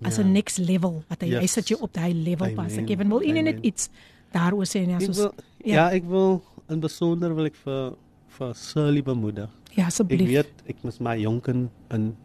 as 0.05 0.18
'n 0.18 0.27
Ja. 0.27 0.33
next 0.33 0.59
level 0.59 1.05
wat 1.09 1.21
hy 1.21 1.27
hy 1.29 1.41
Yes. 1.43 1.53
sit 1.53 1.68
jou 1.68 1.81
op 1.83 1.93
daai 1.93 2.14
level 2.14 2.55
pas. 2.55 2.73
Ek 2.79 2.91
Amen. 2.91 3.09
wil 3.09 3.23
u 3.23 3.43
net 3.43 3.59
iets 3.62 3.89
daaroor 4.33 4.64
sê 4.64 4.87
nee, 4.87 4.95
Ek 4.97 5.03
soos 5.03 5.16
wil, 5.16 5.35
ja. 5.64 5.91
ek 5.91 6.05
wil 6.05 6.43
in 6.71 6.81
besonder 6.81 7.35
wil 7.35 7.45
ek 7.45 7.57
vir 7.57 7.95
vir 8.29 8.55
Shirley 8.55 9.03
bemoedig. 9.03 9.51
Ja, 9.77 9.83
Ek 9.87 9.87
asseblief. 9.93 10.27
weet 10.29 10.53
ek 10.66 10.83
moet 10.83 11.01
my 11.01 11.16
jonken 11.21 11.71
in 11.95 12.16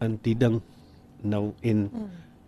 in 0.00 0.18
die 0.22 0.34
ding 0.34 0.60
nou 1.22 1.52
in 1.60 1.90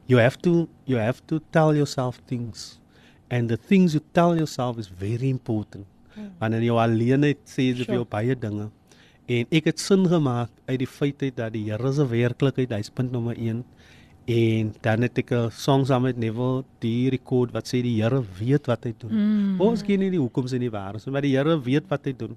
you 0.09 0.18
have 0.20 0.39
to 0.41 0.68
you 0.89 0.99
have 0.99 1.20
to 1.26 1.39
tell 1.51 1.74
yourself 1.76 2.20
things 2.26 2.78
and 3.30 3.49
the 3.49 3.57
things 3.57 3.93
you 3.93 4.01
tell 4.12 4.35
yourself 4.37 4.78
is 4.78 4.89
very 4.89 5.28
important. 5.28 5.87
Wanneer 6.41 6.61
jy 6.62 6.76
alleen 6.76 7.22
het 7.22 7.39
sê 7.49 7.68
jy 7.72 7.85
Sure. 7.85 7.95
jou 7.95 8.05
baie 8.05 8.35
dinge. 8.37 8.70
En 9.28 9.47
ek 9.51 9.64
het 9.64 9.78
sin 9.80 10.07
gemaak 10.09 10.51
uit 10.66 10.78
die 10.78 10.87
feit 10.87 11.22
uit 11.22 11.37
dat 11.37 11.53
die 11.53 11.70
Here 11.70 11.93
se 11.93 12.05
werklikheid, 12.07 12.70
hy's 12.70 12.91
punt 12.91 13.12
nommer 13.12 13.37
1 13.39 13.64
En 14.26 14.72
dan 14.80 15.03
het 15.03 15.18
ek 15.18 15.33
'n 15.33 15.51
song 15.51 15.85
saam 15.85 16.03
met 16.03 16.16
Neville 16.16 16.64
die 16.78 17.11
rekord 17.11 17.51
wat 17.53 17.66
sê 17.66 17.83
die 17.83 18.01
Here 18.03 18.22
weet 18.39 18.66
wat 18.66 18.85
hy 18.85 18.95
doen. 18.99 19.11
Mm. 19.11 19.61
Ons 19.61 19.83
ken 19.83 19.99
nie 19.99 20.11
die 20.11 20.18
hoekoms 20.20 20.53
en 20.53 20.61
die 20.61 20.70
waarhede, 20.70 21.11
maar 21.11 21.22
die 21.22 21.35
Here 21.37 21.61
weet 21.61 21.89
wat 21.89 22.05
hy 22.05 22.12
doen. 22.16 22.37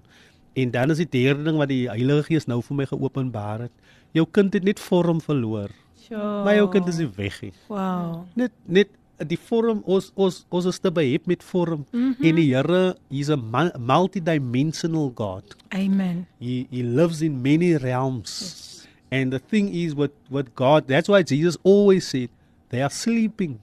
En 0.55 0.71
dan 0.71 0.93
is 0.93 1.01
die 1.03 1.09
derde 1.11 1.43
ding 1.43 1.57
wat 1.59 1.71
die 1.71 1.85
Heilige 1.89 2.29
Gees 2.29 2.47
nou 2.47 2.61
vir 2.63 2.77
my 2.79 2.85
geopenbaar 2.87 3.65
het. 3.67 3.73
Jou 4.15 4.23
kind 4.31 4.53
het 4.55 4.63
net 4.63 4.79
vorm 4.79 5.19
verloor. 5.23 5.73
Sure. 5.99 6.43
Maar 6.45 6.55
jou 6.55 6.69
kind 6.71 6.87
is 6.87 7.01
nie 7.01 7.09
weg 7.17 7.41
nie. 7.43 7.51
Wow. 7.67 8.23
Net 8.39 8.53
net 8.65 8.93
die 9.23 9.39
vorm 9.39 9.81
ons 9.87 10.09
ons 10.19 10.41
ons 10.51 10.67
is 10.67 10.79
te 10.83 10.91
behep 10.91 11.27
met 11.27 11.43
vorm 11.43 11.85
mm. 11.91 12.15
-hmm. 12.15 12.25
en 12.27 12.35
die 12.35 12.47
Here 12.53 12.95
is 13.09 13.29
mul- 13.29 13.75
multidimensional 13.79 15.11
God. 15.15 15.55
Amen. 15.69 16.27
He 16.39 16.67
he 16.71 16.83
lives 16.83 17.21
in 17.21 17.41
many 17.41 17.75
realms. 17.75 18.39
Yes. 18.39 18.87
And 19.11 19.31
the 19.31 19.39
thing 19.39 19.69
is 19.69 19.93
what 19.93 20.11
what 20.29 20.55
God 20.55 20.87
that's 20.87 21.07
why 21.07 21.23
Jesus 21.23 21.57
always 21.63 22.09
said 22.09 22.29
they 22.69 22.81
are 22.81 22.93
sleeping. 22.93 23.59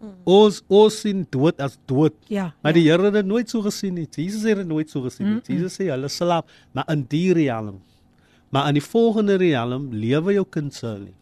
Mm. 0.00 0.14
Ons 0.24 0.62
ons 0.68 1.00
sien 1.00 1.26
dood 1.30 1.60
as 1.60 1.74
dood. 1.86 2.14
Ja, 2.28 2.54
Maar 2.62 2.72
ja. 2.72 2.78
die 2.80 2.88
Here 2.90 3.04
het 3.04 3.14
dit 3.14 3.26
nooit 3.26 3.50
so 3.50 3.60
gesien 3.62 3.94
nie. 3.94 4.06
Jesus 4.16 4.42
het 4.48 4.56
dit 4.56 4.66
nooit 4.66 4.88
so 4.90 5.02
gesien 5.02 5.26
nie. 5.26 5.34
Mm, 5.34 5.42
mm. 5.48 5.54
Jesus 5.56 5.76
sê 5.76 5.90
hulle 5.90 6.08
slaap, 6.08 6.48
maar 6.72 6.84
in 6.88 7.02
die 7.08 7.32
realm. 7.36 7.80
Maar 8.50 8.68
in 8.68 8.74
die 8.74 8.82
volgende 8.82 9.36
realm 9.36 9.90
lewe 9.92 10.32
jou 10.32 10.46
kind 10.50 10.74
sirlie. 10.74 11.14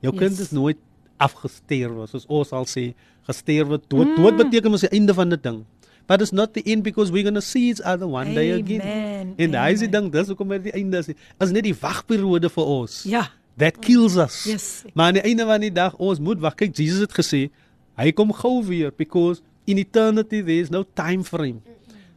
Jou 0.00 0.12
Yes. 0.14 0.20
kind 0.22 0.38
is 0.40 0.50
nooit 0.50 0.78
afgesterwe 1.18 2.06
soos 2.08 2.26
ons 2.30 2.52
al 2.52 2.64
sê 2.70 2.92
gesterwe 3.28 3.78
dood. 3.90 4.06
Mm. 4.08 4.16
Dood 4.22 4.36
beteken 4.40 4.70
mos 4.72 4.80
die 4.86 4.92
einde 4.96 5.14
van 5.14 5.28
'n 5.32 5.40
ding. 5.42 5.64
But 6.08 6.22
it's 6.22 6.32
not 6.32 6.54
the 6.54 6.62
end 6.64 6.82
because 6.82 7.12
we're 7.12 7.22
going 7.22 7.34
to 7.34 7.42
see 7.44 7.68
each 7.68 7.82
other 7.84 8.06
one 8.08 8.32
day 8.32 8.52
again. 8.52 8.80
Amen, 8.80 9.34
En 9.36 9.50
daai 9.50 9.72
is 9.74 9.80
die 9.80 9.88
ding, 9.90 10.10
dis 10.10 10.26
hoekom 10.28 10.48
dit 10.48 10.62
die 10.62 10.72
einde 10.72 10.96
is. 10.98 11.08
Is 11.40 11.50
net 11.50 11.62
die 11.64 11.74
wagperiode 11.74 12.48
vir 12.48 12.64
ons. 12.64 13.02
Ja. 13.04 13.28
That 13.58 13.78
kills 13.82 14.16
us. 14.16 14.44
Yes. 14.46 14.84
Maar 14.94 15.06
aan 15.06 15.14
die 15.14 15.22
einde 15.22 15.44
van 15.44 15.60
die 15.60 15.72
dag 15.72 15.94
ons 15.98 16.18
moet 16.18 16.40
wag. 16.40 16.54
Kyk, 16.54 16.74
Jesus 16.76 17.00
het 17.00 17.12
gesê 17.12 17.50
hy 17.98 18.12
kom 18.14 18.32
gou 18.32 18.62
weer 18.64 18.92
because 18.96 19.42
in 19.68 19.78
eternity 19.82 20.40
there 20.42 20.60
is 20.62 20.70
no 20.70 20.84
time 20.96 21.24
frame. 21.26 21.60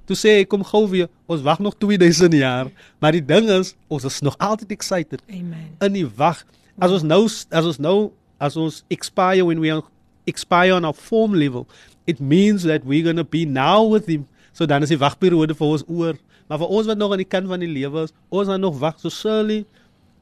Toe 0.07 0.15
sê 0.17 0.38
hy 0.39 0.45
kom 0.49 0.63
gou 0.65 0.86
weer. 0.91 1.07
Ons 1.29 1.43
wag 1.45 1.59
nog 1.63 1.75
2000 1.79 2.34
jaar, 2.38 2.69
maar 2.99 3.15
die 3.15 3.23
ding 3.25 3.49
is 3.53 3.73
ons 3.91 4.05
is 4.07 4.21
nog 4.25 4.38
altyd 4.41 4.71
excited. 4.75 5.21
Amen. 5.29 5.71
In 5.82 5.93
die 5.99 6.07
wag. 6.07 6.43
As 6.82 6.91
ons 6.95 7.03
nou 7.05 7.23
as 7.27 7.65
ons 7.65 7.79
nou 7.82 8.11
as 8.41 8.55
ons 8.57 8.82
expire 8.89 9.45
when 9.45 9.59
we 9.61 9.69
are 9.73 9.84
expire 10.29 10.73
on 10.73 10.86
our 10.86 10.93
form 10.97 11.34
level, 11.36 11.67
it 12.07 12.19
means 12.19 12.63
that 12.63 12.84
we're 12.86 13.03
going 13.03 13.17
to 13.17 13.23
be 13.25 13.45
now 13.45 13.86
with 13.86 14.05
him. 14.09 14.27
So 14.53 14.65
dan 14.65 14.84
is 14.84 14.89
die 14.93 14.99
wagperiode 15.01 15.55
vir 15.57 15.67
ons 15.77 15.84
oor. 15.88 16.17
Maar 16.49 16.59
vir 16.59 16.73
ons 16.77 16.88
wat 16.89 16.97
nog 16.99 17.13
aan 17.15 17.21
die 17.23 17.29
kant 17.29 17.47
van 17.47 17.61
die 17.63 17.69
lewe 17.71 18.03
is, 18.07 18.11
ons 18.29 18.49
gaan 18.51 18.59
nog 18.61 18.79
wag 18.82 18.97
so 18.99 19.09
Shirley, 19.13 19.61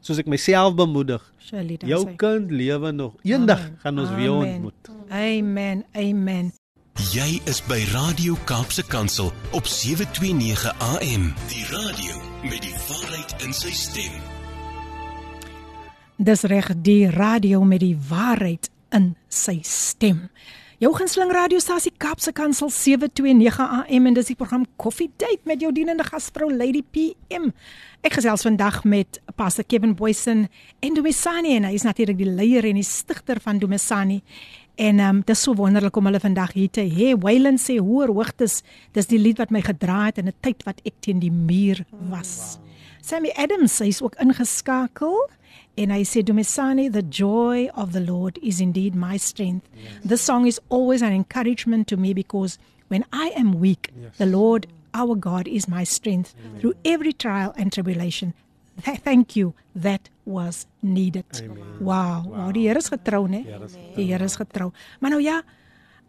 soos 0.05 0.19
ek 0.21 0.27
myself 0.29 0.75
bemoedig. 0.77 1.23
Dan 1.49 1.71
Jou 1.89 2.03
sê. 2.05 2.13
kind 2.21 2.51
lewe 2.53 2.91
nog. 2.93 3.15
Eendag 3.25 3.63
gaan 3.81 3.97
ons 4.03 4.11
weer 4.13 4.29
Amen. 4.35 4.51
ontmoet. 4.59 4.91
Amen. 5.09 5.85
Amen. 5.95 6.51
Jy 7.11 7.41
is 7.49 7.63
by 7.65 7.81
Radio 7.93 8.35
Kaapse 8.45 8.83
Kansel 8.85 9.31
op 9.51 9.65
729 9.65 10.73
AM. 10.77 11.33
Die 11.49 11.65
radio 11.65 12.21
met 12.43 12.61
die 12.61 12.75
waarheid 12.87 13.33
in 13.41 13.53
sy 13.53 13.71
stem. 13.73 14.19
Dis 16.21 16.45
reg 16.51 16.69
die 16.85 17.09
radio 17.09 17.63
met 17.65 17.81
die 17.81 17.97
waarheid 18.09 18.69
in 18.93 19.15
sy 19.33 19.57
stem. 19.65 20.27
Jou 20.79 20.93
gunsteling 20.95 21.31
radiostasie 21.35 21.91
Kapse 21.97 22.31
Kansel 22.31 22.69
729 22.69 23.65
AM 23.65 24.05
en 24.07 24.15
dis 24.15 24.29
die 24.29 24.37
program 24.39 24.67
Coffee 24.79 25.09
Date 25.17 25.41
met 25.43 25.59
jou 25.59 25.73
dienende 25.75 26.05
gasvrou 26.07 26.47
Lady 26.53 26.79
PM. 26.85 27.49
Ek 28.05 28.15
gesels 28.15 28.45
vandag 28.45 28.85
met 28.87 29.19
Pastor 29.35 29.65
Kevin 29.67 29.97
Boysen 29.99 30.45
en 30.79 30.95
Dumisani 30.95 31.57
en 31.57 31.67
hy 31.67 31.73
is 31.75 31.83
natuurlik 31.83 32.21
die 32.21 32.29
leier 32.29 32.69
en 32.69 32.79
die 32.79 32.87
stigter 32.87 33.41
van 33.43 33.59
Dumisani. 33.59 34.21
En 34.79 34.99
ehm 34.99 35.15
um, 35.15 35.21
dis 35.27 35.41
so 35.43 35.53
wonderlik 35.59 35.95
om 35.99 36.05
hulle 36.07 36.19
vandag 36.23 36.53
hier 36.55 36.69
te 36.71 36.85
hê. 36.87 37.11
Wayland 37.19 37.59
sê 37.59 37.75
hoër 37.83 38.13
hoogtes, 38.15 38.61
dis 38.95 39.09
die 39.11 39.19
lied 39.19 39.41
wat 39.41 39.51
my 39.51 39.59
gedra 39.65 40.05
het 40.05 40.21
in 40.21 40.31
'n 40.31 40.39
tyd 40.39 40.63
wat 40.63 40.79
ek 40.85 40.95
teen 41.03 41.19
die 41.19 41.31
muur 41.31 41.83
was. 42.09 42.57
Wow. 42.59 42.67
Sammy 43.01 43.31
Adams 43.35 43.79
hy 43.79 43.87
is 43.87 44.01
ook 44.01 44.15
ingeskakel 44.21 45.17
en 45.75 45.89
hy 45.89 46.03
sê 46.03 46.23
Dumisani 46.23 46.89
the 46.91 47.03
joy 47.09 47.69
of 47.75 47.91
the 47.91 47.99
Lord 47.99 48.37
is 48.41 48.59
indeed 48.59 48.95
my 48.95 49.17
strength. 49.17 49.67
Yes. 49.73 49.93
This 50.05 50.21
song 50.21 50.47
is 50.47 50.59
always 50.69 51.01
an 51.01 51.11
encouragement 51.11 51.87
to 51.87 51.97
me 51.97 52.13
because 52.13 52.57
when 52.87 53.03
I 53.11 53.31
am 53.35 53.59
weak 53.59 53.91
yes. 54.01 54.17
the 54.17 54.25
Lord 54.25 54.67
our 54.93 55.15
God 55.15 55.47
is 55.47 55.67
my 55.67 55.83
strength 55.83 56.35
Amen. 56.39 56.59
through 56.59 56.73
every 56.85 57.13
trial 57.13 57.53
and 57.57 57.71
tribulation. 57.71 58.33
Th 58.83 59.01
thank 59.03 59.35
you 59.35 59.53
that 59.75 60.09
was 60.25 60.65
needed. 60.81 61.25
Amen. 61.35 61.57
Wow, 61.79 62.23
wow, 62.25 62.35
wow 62.35 62.51
die 62.53 62.67
Here 62.67 62.79
is 62.79 62.89
getrou, 62.89 63.27
né? 63.27 63.43
Die 63.95 64.05
Here 64.11 64.23
is 64.23 64.35
getrou. 64.35 64.71
Maar 64.99 65.09
nou 65.09 65.21
ja, 65.21 65.41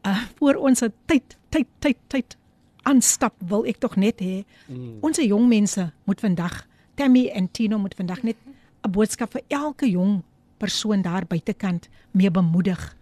uh, 0.07 0.23
voor 0.39 0.55
ons 0.55 0.83
tyd 1.07 1.37
tyd 1.49 1.67
tyd 1.79 1.97
tyd 2.07 2.37
aanstap 2.83 3.35
wil 3.39 3.67
ek 3.69 3.81
tog 3.83 3.97
net 4.01 4.23
hê 4.25 4.43
mm. 4.69 5.01
ons 5.05 5.21
jong 5.21 5.49
mense 5.49 5.91
moet 6.09 6.21
vandag 6.21 6.63
Tammy 6.97 7.29
en 7.33 7.49
Tino 7.53 7.79
moet 7.79 7.95
vandag 7.97 8.23
net 8.25 8.37
'n 8.85 8.91
boodskap 8.91 9.33
vir 9.33 9.43
elke 9.49 9.87
jong 9.91 10.23
persoon 10.59 11.03
daar 11.03 11.25
buitekant 11.25 11.89
mee 12.13 12.31
bemoedig 12.31 12.97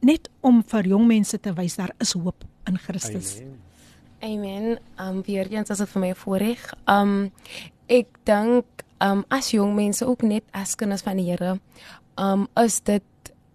net 0.00 0.28
om 0.40 0.62
vir 0.62 0.86
jong 0.86 1.06
mense 1.06 1.38
te 1.40 1.52
wys 1.52 1.76
daar 1.76 1.92
is 2.00 2.12
hoop 2.12 2.44
in 2.66 2.78
Christus. 2.78 3.40
Amen. 3.40 3.58
Amen. 4.20 4.78
Um 4.98 5.22
weer 5.22 5.46
eens 5.50 5.70
as 5.70 5.78
dit 5.78 5.88
vir 5.88 6.00
my 6.00 6.14
voorreg. 6.14 6.74
Um 6.86 7.30
ek 7.86 8.08
dink 8.24 8.84
um 9.04 9.24
as 9.28 9.50
jong 9.50 9.74
mense 9.74 10.06
ook 10.06 10.22
net 10.22 10.44
as 10.52 10.74
kinders 10.74 11.02
van 11.02 11.16
die 11.16 11.30
Here, 11.30 11.58
um 12.16 12.48
is 12.56 12.80
dit 12.80 13.04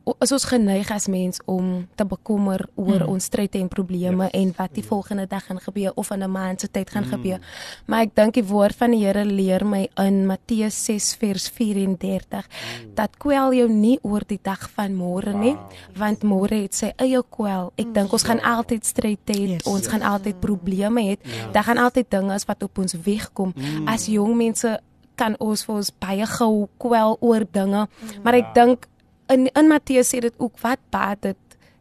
is 0.03 0.33
ons 0.35 0.45
geneig 0.51 0.89
as 0.91 1.05
mens 1.07 1.39
om 1.47 1.85
te 1.95 2.03
bekommer 2.07 2.65
oor 2.75 3.05
mm. 3.05 3.11
ons 3.13 3.27
stryd 3.29 3.55
en 3.55 3.69
probleme 3.71 4.27
yes. 4.27 4.35
en 4.35 4.51
wat 4.57 4.73
die 4.75 4.83
volgende 4.83 5.25
dag 5.31 5.45
gaan 5.47 5.61
gebeur 5.63 5.93
of 5.95 6.11
in 6.11 6.23
'n 6.23 6.31
maand 6.31 6.59
se 6.59 6.67
tyd 6.67 6.89
gaan 6.89 7.07
mm. 7.07 7.13
gebeur. 7.13 7.39
Maar 7.85 8.01
ek 8.01 8.15
dink 8.15 8.33
die 8.33 8.43
woord 8.43 8.75
van 8.75 8.91
die 8.91 9.05
Here 9.05 9.25
leer 9.25 9.65
my 9.65 9.87
in 9.95 10.25
Matteus 10.27 10.75
6 10.85 11.15
vers 11.15 11.47
34 11.49 12.47
mm. 12.47 12.95
dat 12.95 13.17
kwel 13.17 13.53
jou 13.53 13.69
nie 13.69 13.99
oor 14.03 14.23
die 14.27 14.39
dag 14.41 14.69
van 14.75 14.95
môre 14.95 15.33
nie, 15.33 15.55
wow. 15.55 15.71
want 15.95 16.23
môre 16.23 16.63
het 16.63 16.75
sy 16.75 16.91
eie 16.97 17.23
kwel. 17.29 17.71
Ek 17.77 17.93
dink 17.93 18.11
ons 18.11 18.23
gaan 18.23 18.41
altyd 18.41 18.85
stryd 18.85 19.19
hê, 19.27 19.55
yes. 19.55 19.63
ons 19.63 19.83
yes. 19.83 19.87
gaan 19.87 20.01
altyd 20.01 20.39
probleme 20.39 21.01
hê. 21.01 21.17
Yeah. 21.23 21.51
Daar 21.53 21.63
gaan 21.63 21.77
altyd 21.77 22.11
dinge 22.11 22.39
wat 22.47 22.63
op 22.63 22.77
ons 22.77 22.93
weg 23.05 23.31
kom. 23.33 23.53
Mm. 23.55 23.87
As 23.87 24.07
jong 24.07 24.35
mense 24.35 24.79
kan 25.15 25.35
ons 25.39 25.65
vir 25.65 25.75
ons 25.75 25.91
baie 25.99 26.25
gou 26.25 26.67
kwel 26.77 27.17
oor 27.21 27.45
dinge, 27.51 27.87
mm. 27.87 28.23
maar 28.23 28.39
ek 28.39 28.53
dink 28.55 28.87
in 29.33 29.47
in 29.53 29.67
Matteus 29.67 30.13
sê 30.13 30.19
dit 30.19 30.35
ook 30.37 30.59
wat 30.61 30.79
baat 30.91 31.21
dit 31.21 31.37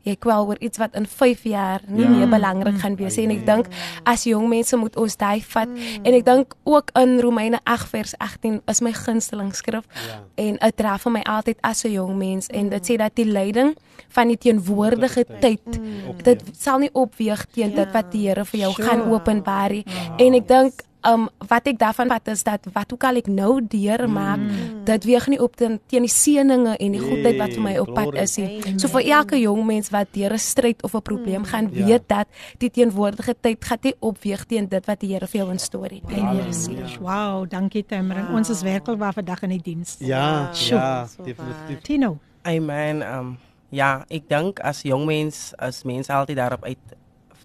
jy 0.07 0.17
kwel 0.19 0.49
oor 0.51 0.59
iets 0.63 0.81
wat 0.83 0.97
in 0.99 1.07
5 1.07 1.45
jaar 1.47 1.83
nie 1.87 2.05
ja. 2.05 2.11
meer 2.11 2.31
belangrik 2.31 2.81
gaan 2.83 2.97
wees 2.99 3.19
en 3.23 3.31
ek 3.35 3.45
dink 3.47 3.69
as 4.09 4.25
jong 4.27 4.49
mense 4.51 4.77
moet 4.79 4.97
ons 4.99 5.17
daai 5.19 5.43
vat 5.53 5.71
mm. 5.71 6.03
en 6.09 6.17
ek 6.19 6.27
dink 6.27 6.57
ook 6.67 6.91
in 6.99 7.19
Romeine 7.23 7.61
8 7.63 7.91
vers 7.93 8.15
18 8.19 8.61
is 8.73 8.83
my 8.83 8.93
gunsteling 8.97 9.53
skrif 9.55 9.87
ja. 9.95 10.19
en 10.43 10.59
dit 10.59 10.79
tref 10.79 11.07
my 11.07 11.23
altyd 11.37 11.63
as 11.63 11.85
'n 11.87 11.95
jong 11.95 12.17
mens 12.19 12.51
en 12.51 12.71
dit 12.75 12.91
sê 12.91 12.99
dat 12.99 13.15
die 13.15 13.29
leiding 13.31 13.77
van 14.09 14.29
die 14.29 14.39
teenwoordige 14.39 15.25
tyd 15.41 15.67
mm. 15.67 16.23
dit 16.27 16.43
sal 16.59 16.83
nie 16.83 16.91
opweeg 16.93 17.47
teen 17.55 17.71
ja. 17.71 17.85
dit 17.85 17.95
wat 17.95 18.11
die 18.11 18.27
Here 18.27 18.45
vir 18.45 18.61
jou 18.61 18.73
sure. 18.73 18.89
gaan 18.89 19.07
openbaar 19.11 19.71
nie 19.71 19.85
ja. 19.87 20.17
en 20.19 20.35
ek 20.35 20.49
dink 20.49 20.83
um 21.09 21.29
wat 21.49 21.67
ek 21.67 21.79
daarvan 21.81 22.11
vat 22.13 22.29
is 22.29 22.43
dat 22.47 22.67
wat 22.75 22.93
ook 22.95 23.05
al 23.05 23.19
ek 23.21 23.29
nou 23.31 23.61
deurmaak, 23.61 24.39
mm. 24.39 24.85
dit 24.87 25.05
weeg 25.05 25.27
nie 25.33 25.41
op 25.43 25.57
teen, 25.59 25.79
teen 25.91 26.07
die 26.07 26.13
seëninge 26.13 26.77
en 26.77 26.97
die 26.97 27.03
goedheid 27.03 27.39
wat 27.41 27.55
vir 27.57 27.65
my 27.65 27.75
op 27.83 27.93
pad 27.95 28.15
is 28.23 28.37
nie. 28.39 28.61
So 28.77 28.91
vir 28.93 29.09
elke 29.19 29.41
jong 29.41 29.65
mens 29.67 29.91
wat 29.95 30.13
deur 30.15 30.33
'n 30.33 30.39
stryd 30.39 30.83
of 30.83 30.95
'n 30.95 31.03
probleem 31.03 31.43
mm. 31.43 31.51
gaan, 31.51 31.71
weet 31.71 32.05
ja. 32.09 32.23
dat 32.23 32.29
die 32.59 32.71
teenwoordige 32.71 33.35
tyd 33.41 33.65
gaan 33.65 33.79
nie 33.83 33.95
opweeg 34.01 34.45
teen 34.47 34.69
dit 34.69 34.87
wat 34.87 35.01
die 35.01 35.13
Here 35.13 35.27
vir 35.27 35.41
jou 35.41 35.51
instoor 35.51 35.91
het. 35.91 36.07
En 36.09 36.27
Here 36.27 36.53
sê, 36.53 36.99
"Wow, 37.01 37.49
dankie 37.49 37.85
Tamara. 37.87 38.27
Wow. 38.27 38.37
Ons 38.37 38.51
is 38.51 38.63
werklik 38.63 38.99
waar 38.99 39.13
vandag 39.13 39.43
in 39.43 39.51
die 39.51 39.63
diens." 39.63 39.97
Ja, 39.99 40.53
sure. 40.53 40.81
ja, 40.81 41.09
definitief. 41.25 41.83
Tino. 41.83 42.19
Amen. 42.43 43.03
Um 43.03 43.39
ja, 43.71 44.05
ek 44.09 44.29
dink 44.29 44.61
as 44.61 44.83
jong 44.83 45.07
mens 45.07 45.53
as 45.59 45.83
mense 45.85 46.13
altyd 46.13 46.37
daarop 46.37 46.65
uit 46.65 46.79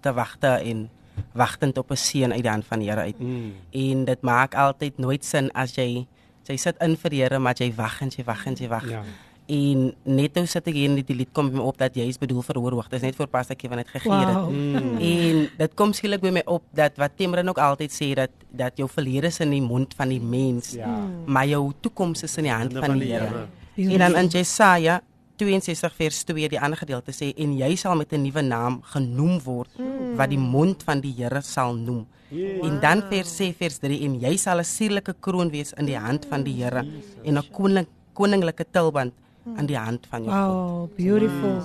te 0.01 0.13
wagte 0.13 0.47
en 0.47 0.89
wagtend 1.33 1.77
op 1.77 1.91
'n 1.91 1.95
seën 1.95 2.33
uit 2.33 2.41
die 2.41 2.51
hand 2.51 2.65
van 2.65 2.79
die 2.79 2.89
Here 2.89 3.01
uit. 3.01 3.19
Mm. 3.19 3.53
En 3.71 4.05
dit 4.05 4.21
maak 4.21 4.55
altyd 4.55 4.97
nooit 4.97 5.25
sin 5.25 5.51
as 5.51 5.75
jy 5.75 6.07
jy 6.43 6.57
sit 6.57 6.75
in 6.79 6.97
vir 6.97 7.09
die 7.09 7.21
Here 7.21 7.39
maar 7.39 7.55
jy 7.57 7.73
wag 7.75 8.01
en 8.01 8.09
jy 8.09 8.23
wag 8.23 8.45
en 8.45 8.55
jy 8.55 8.67
wag. 8.67 8.89
Ja. 8.89 9.03
En 9.47 9.93
net 10.03 10.35
nou 10.35 10.43
sit 10.45 10.65
ek 10.67 10.75
hier 10.75 10.89
in 10.89 10.97
die 10.99 11.15
lied 11.15 11.29
kom 11.31 11.47
my 11.53 11.61
op 11.63 11.77
dat 11.77 11.95
jy 11.95 12.07
is 12.11 12.17
bedoel 12.19 12.41
vir 12.43 12.57
hoor 12.59 12.71
hoog. 12.71 12.89
Dit 12.91 12.99
is 12.99 13.05
net 13.07 13.15
vir 13.15 13.27
pas 13.27 13.49
ek 13.49 13.61
van 13.71 13.77
dit 13.77 13.87
gegee 13.87 14.11
het. 14.11 14.33
Wow. 14.35 14.49
Mm. 14.51 14.97
En 14.97 15.49
dit 15.57 15.75
kom 15.79 15.93
skielik 15.93 16.21
by 16.21 16.33
my 16.35 16.43
op 16.45 16.63
dat 16.75 16.97
wat 16.97 17.15
Temren 17.15 17.47
ook 17.47 17.61
altyd 17.63 17.91
sê 17.95 18.13
dat 18.13 18.31
dat 18.51 18.75
jou 18.75 18.89
verlede 18.91 19.27
is 19.27 19.39
in 19.39 19.55
die 19.55 19.61
mond 19.61 19.93
van 19.95 20.09
die 20.09 20.19
mens, 20.19 20.73
ja. 20.75 20.97
maar 21.25 21.47
jou 21.47 21.71
toekoms 21.79 22.23
is 22.23 22.37
in 22.37 22.49
die 22.49 22.51
hand 22.51 22.75
van 22.75 22.99
die 22.99 23.13
Here. 23.13 23.47
En 23.77 23.97
dan 23.97 24.15
in 24.15 24.27
Jesaja 24.27 25.01
62 25.37 25.93
vers 25.95 26.23
2 26.29 26.49
die 26.49 26.59
ander 26.59 26.79
gedeelte 26.79 27.13
sê 27.15 27.31
en 27.37 27.53
jy 27.57 27.75
sal 27.75 27.95
met 27.95 28.13
'n 28.13 28.23
nuwe 28.23 28.41
naam 28.41 28.81
genoem 28.93 29.39
word 29.43 29.69
mm. 29.77 30.15
wat 30.17 30.29
die 30.29 30.39
mond 30.39 30.83
van 30.83 31.01
die 31.01 31.13
Here 31.17 31.41
sal 31.41 31.75
noem. 31.75 32.05
Yeah. 32.29 32.65
En 32.65 32.79
dan 32.79 33.01
vers 33.09 33.29
sê 33.39 33.53
vers 33.55 33.79
3 33.79 34.01
en 34.05 34.19
jy 34.19 34.37
sal 34.37 34.59
'n 34.59 34.65
sierlike 34.65 35.15
kroon 35.19 35.49
wees 35.49 35.73
in 35.77 35.85
die 35.85 35.97
hand 35.97 36.25
van 36.25 36.43
die 36.43 36.63
Here 36.63 36.85
en 37.23 37.37
'n 37.37 37.43
koning 37.51 37.87
koninklike 38.13 38.65
tulband 38.71 39.13
aan 39.55 39.65
die 39.65 39.77
hand 39.77 40.07
van 40.09 40.23
jou. 40.23 40.33
Wow, 40.33 40.89
beautiful. 40.95 41.61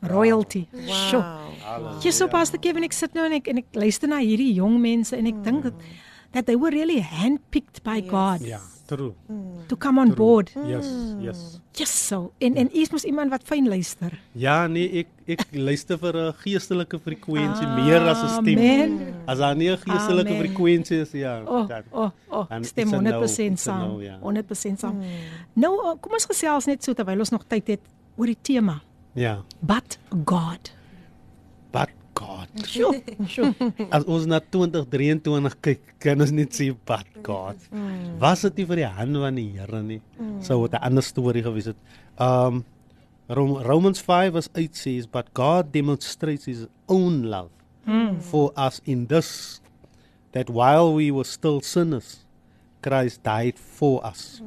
Royalty. 0.00 0.66
Sjoe. 0.86 1.24
Ja, 2.00 2.10
so 2.10 2.28
Pastor 2.28 2.60
Kevin, 2.62 2.86
ek 2.86 2.94
sit 2.96 3.14
nou 3.16 3.26
en 3.26 3.36
ek 3.40 3.50
en 3.50 3.58
ek 3.58 3.76
luister 3.76 4.08
na 4.08 4.20
hierdie 4.22 4.54
jong 4.56 4.78
mense 4.80 5.16
en 5.16 5.26
ek 5.26 5.42
dink 5.44 5.66
dat 5.68 5.74
that 6.32 6.46
they 6.46 6.56
were 6.56 6.70
really 6.70 7.00
handpicked 7.00 7.82
by 7.84 8.00
God 8.04 8.44
Ja, 8.44 8.60
true. 8.86 9.12
to 9.68 9.76
come 9.76 9.98
on 10.00 10.14
board. 10.14 10.50
Yes, 10.66 10.86
yes. 11.20 11.60
Yes, 11.74 12.06
so. 12.06 12.32
En 12.38 12.54
en 12.56 12.68
is 12.72 12.90
mos 12.90 13.04
iemand 13.04 13.30
wat 13.30 13.42
fyn 13.44 13.68
luister. 13.68 14.18
Ja, 14.32 14.66
nee, 14.66 14.88
ek 15.02 15.06
ek 15.26 15.44
luister 15.52 15.98
vir 15.98 16.14
'n 16.16 16.32
geestelike 16.44 16.98
frekwensie 16.98 17.66
meer 17.66 18.00
as 18.08 18.22
'n 18.22 18.28
stem. 18.28 18.58
Amen. 18.58 19.14
As 19.26 19.38
daar 19.38 19.56
nie 19.56 19.70
'n 19.70 19.76
geestelike 19.78 20.28
Amen. 20.30 20.40
frekwensie 20.46 21.00
is, 21.00 21.10
ja. 21.12 21.42
Oh, 21.46 21.68
dan- 21.68 21.82
oh, 21.92 22.10
oh, 22.30 22.48
dan 22.48 22.64
stem 22.64 22.84
it's 22.88 22.92
a 22.96 23.00
no, 23.00 23.10
100% 23.10 23.52
it's 23.52 23.66
a 23.66 23.72
saam. 23.72 23.88
no, 23.88 24.00
ja. 24.00 24.18
100% 24.22 24.78
saam. 24.80 25.00
Nou, 25.52 25.74
uh, 25.86 25.94
kom 26.00 26.12
ons 26.12 26.26
gesels 26.26 26.66
net 26.66 26.84
so 26.84 26.92
terwyl 26.92 27.18
ons 27.18 27.30
nog 27.30 27.44
tyd 27.48 27.66
het 27.66 27.80
oor 28.16 28.26
die 28.26 28.38
tema. 28.42 28.80
Ja, 29.14 29.42
But 29.60 29.98
God. 30.24 30.72
Sjoe, 32.64 33.02
sjoe. 33.28 33.52
As 33.90 34.04
ons 34.04 34.26
na 34.26 34.40
2023 34.40 35.56
kyk, 35.60 35.82
kan 36.00 36.20
ons 36.20 36.32
net 36.32 36.54
sê 36.56 36.70
but 36.86 37.06
God. 37.22 37.56
Was 38.18 38.42
dit 38.42 38.62
nie 38.62 38.66
vir 38.66 38.76
die 38.76 38.88
hand 38.88 39.16
van 39.16 39.34
die 39.34 39.50
Here 39.58 39.82
nie, 39.82 40.00
sou 40.40 40.62
dit 40.68 40.74
'n 40.78 40.82
ander 40.82 41.02
storie 41.02 41.42
gewees 41.42 41.66
het. 41.66 41.76
Um 42.18 42.64
Rom, 43.28 43.56
Romans 43.58 44.00
5 44.00 44.32
verse 44.32 44.50
8 44.54 44.76
says, 44.76 45.06
but 45.06 45.34
God 45.34 45.72
demonstrates 45.72 46.44
his 46.46 46.66
own 46.88 47.24
love 47.24 47.50
for 48.20 48.52
us 48.56 48.80
in 48.84 49.06
this 49.06 49.60
that 50.32 50.48
while 50.50 50.94
we 50.94 51.10
were 51.10 51.24
still 51.24 51.60
sinners, 51.60 52.24
Christ 52.82 53.22
died 53.22 53.58
for 53.58 54.04
us. 54.04 54.42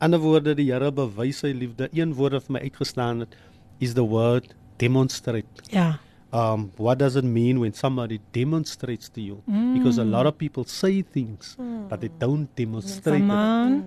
Ander 0.00 0.18
woorde, 0.18 0.54
die 0.54 0.66
Here 0.72 0.90
bewys 0.90 1.38
sy 1.40 1.52
liefde. 1.54 1.88
Een 1.92 2.12
woord 2.14 2.32
wat 2.32 2.44
vir 2.48 2.52
my 2.52 2.60
uitgestaan 2.60 3.20
het 3.20 3.36
is 3.78 3.94
the 3.94 4.02
word 4.02 4.54
demonstrate. 4.78 5.46
Ja. 5.70 6.00
Um, 6.32 6.72
what 6.76 6.98
does 6.98 7.16
it 7.16 7.24
mean 7.24 7.60
when 7.60 7.72
somebody 7.74 8.20
demonstrates 8.32 9.08
to 9.10 9.20
you? 9.20 9.42
Mm. 9.48 9.74
Because 9.74 9.98
a 9.98 10.04
lot 10.04 10.26
of 10.26 10.38
people 10.38 10.64
say 10.64 11.02
things, 11.02 11.56
but 11.58 11.64
mm. 11.64 12.00
they 12.00 12.08
don't 12.08 12.54
demonstrate. 12.56 13.26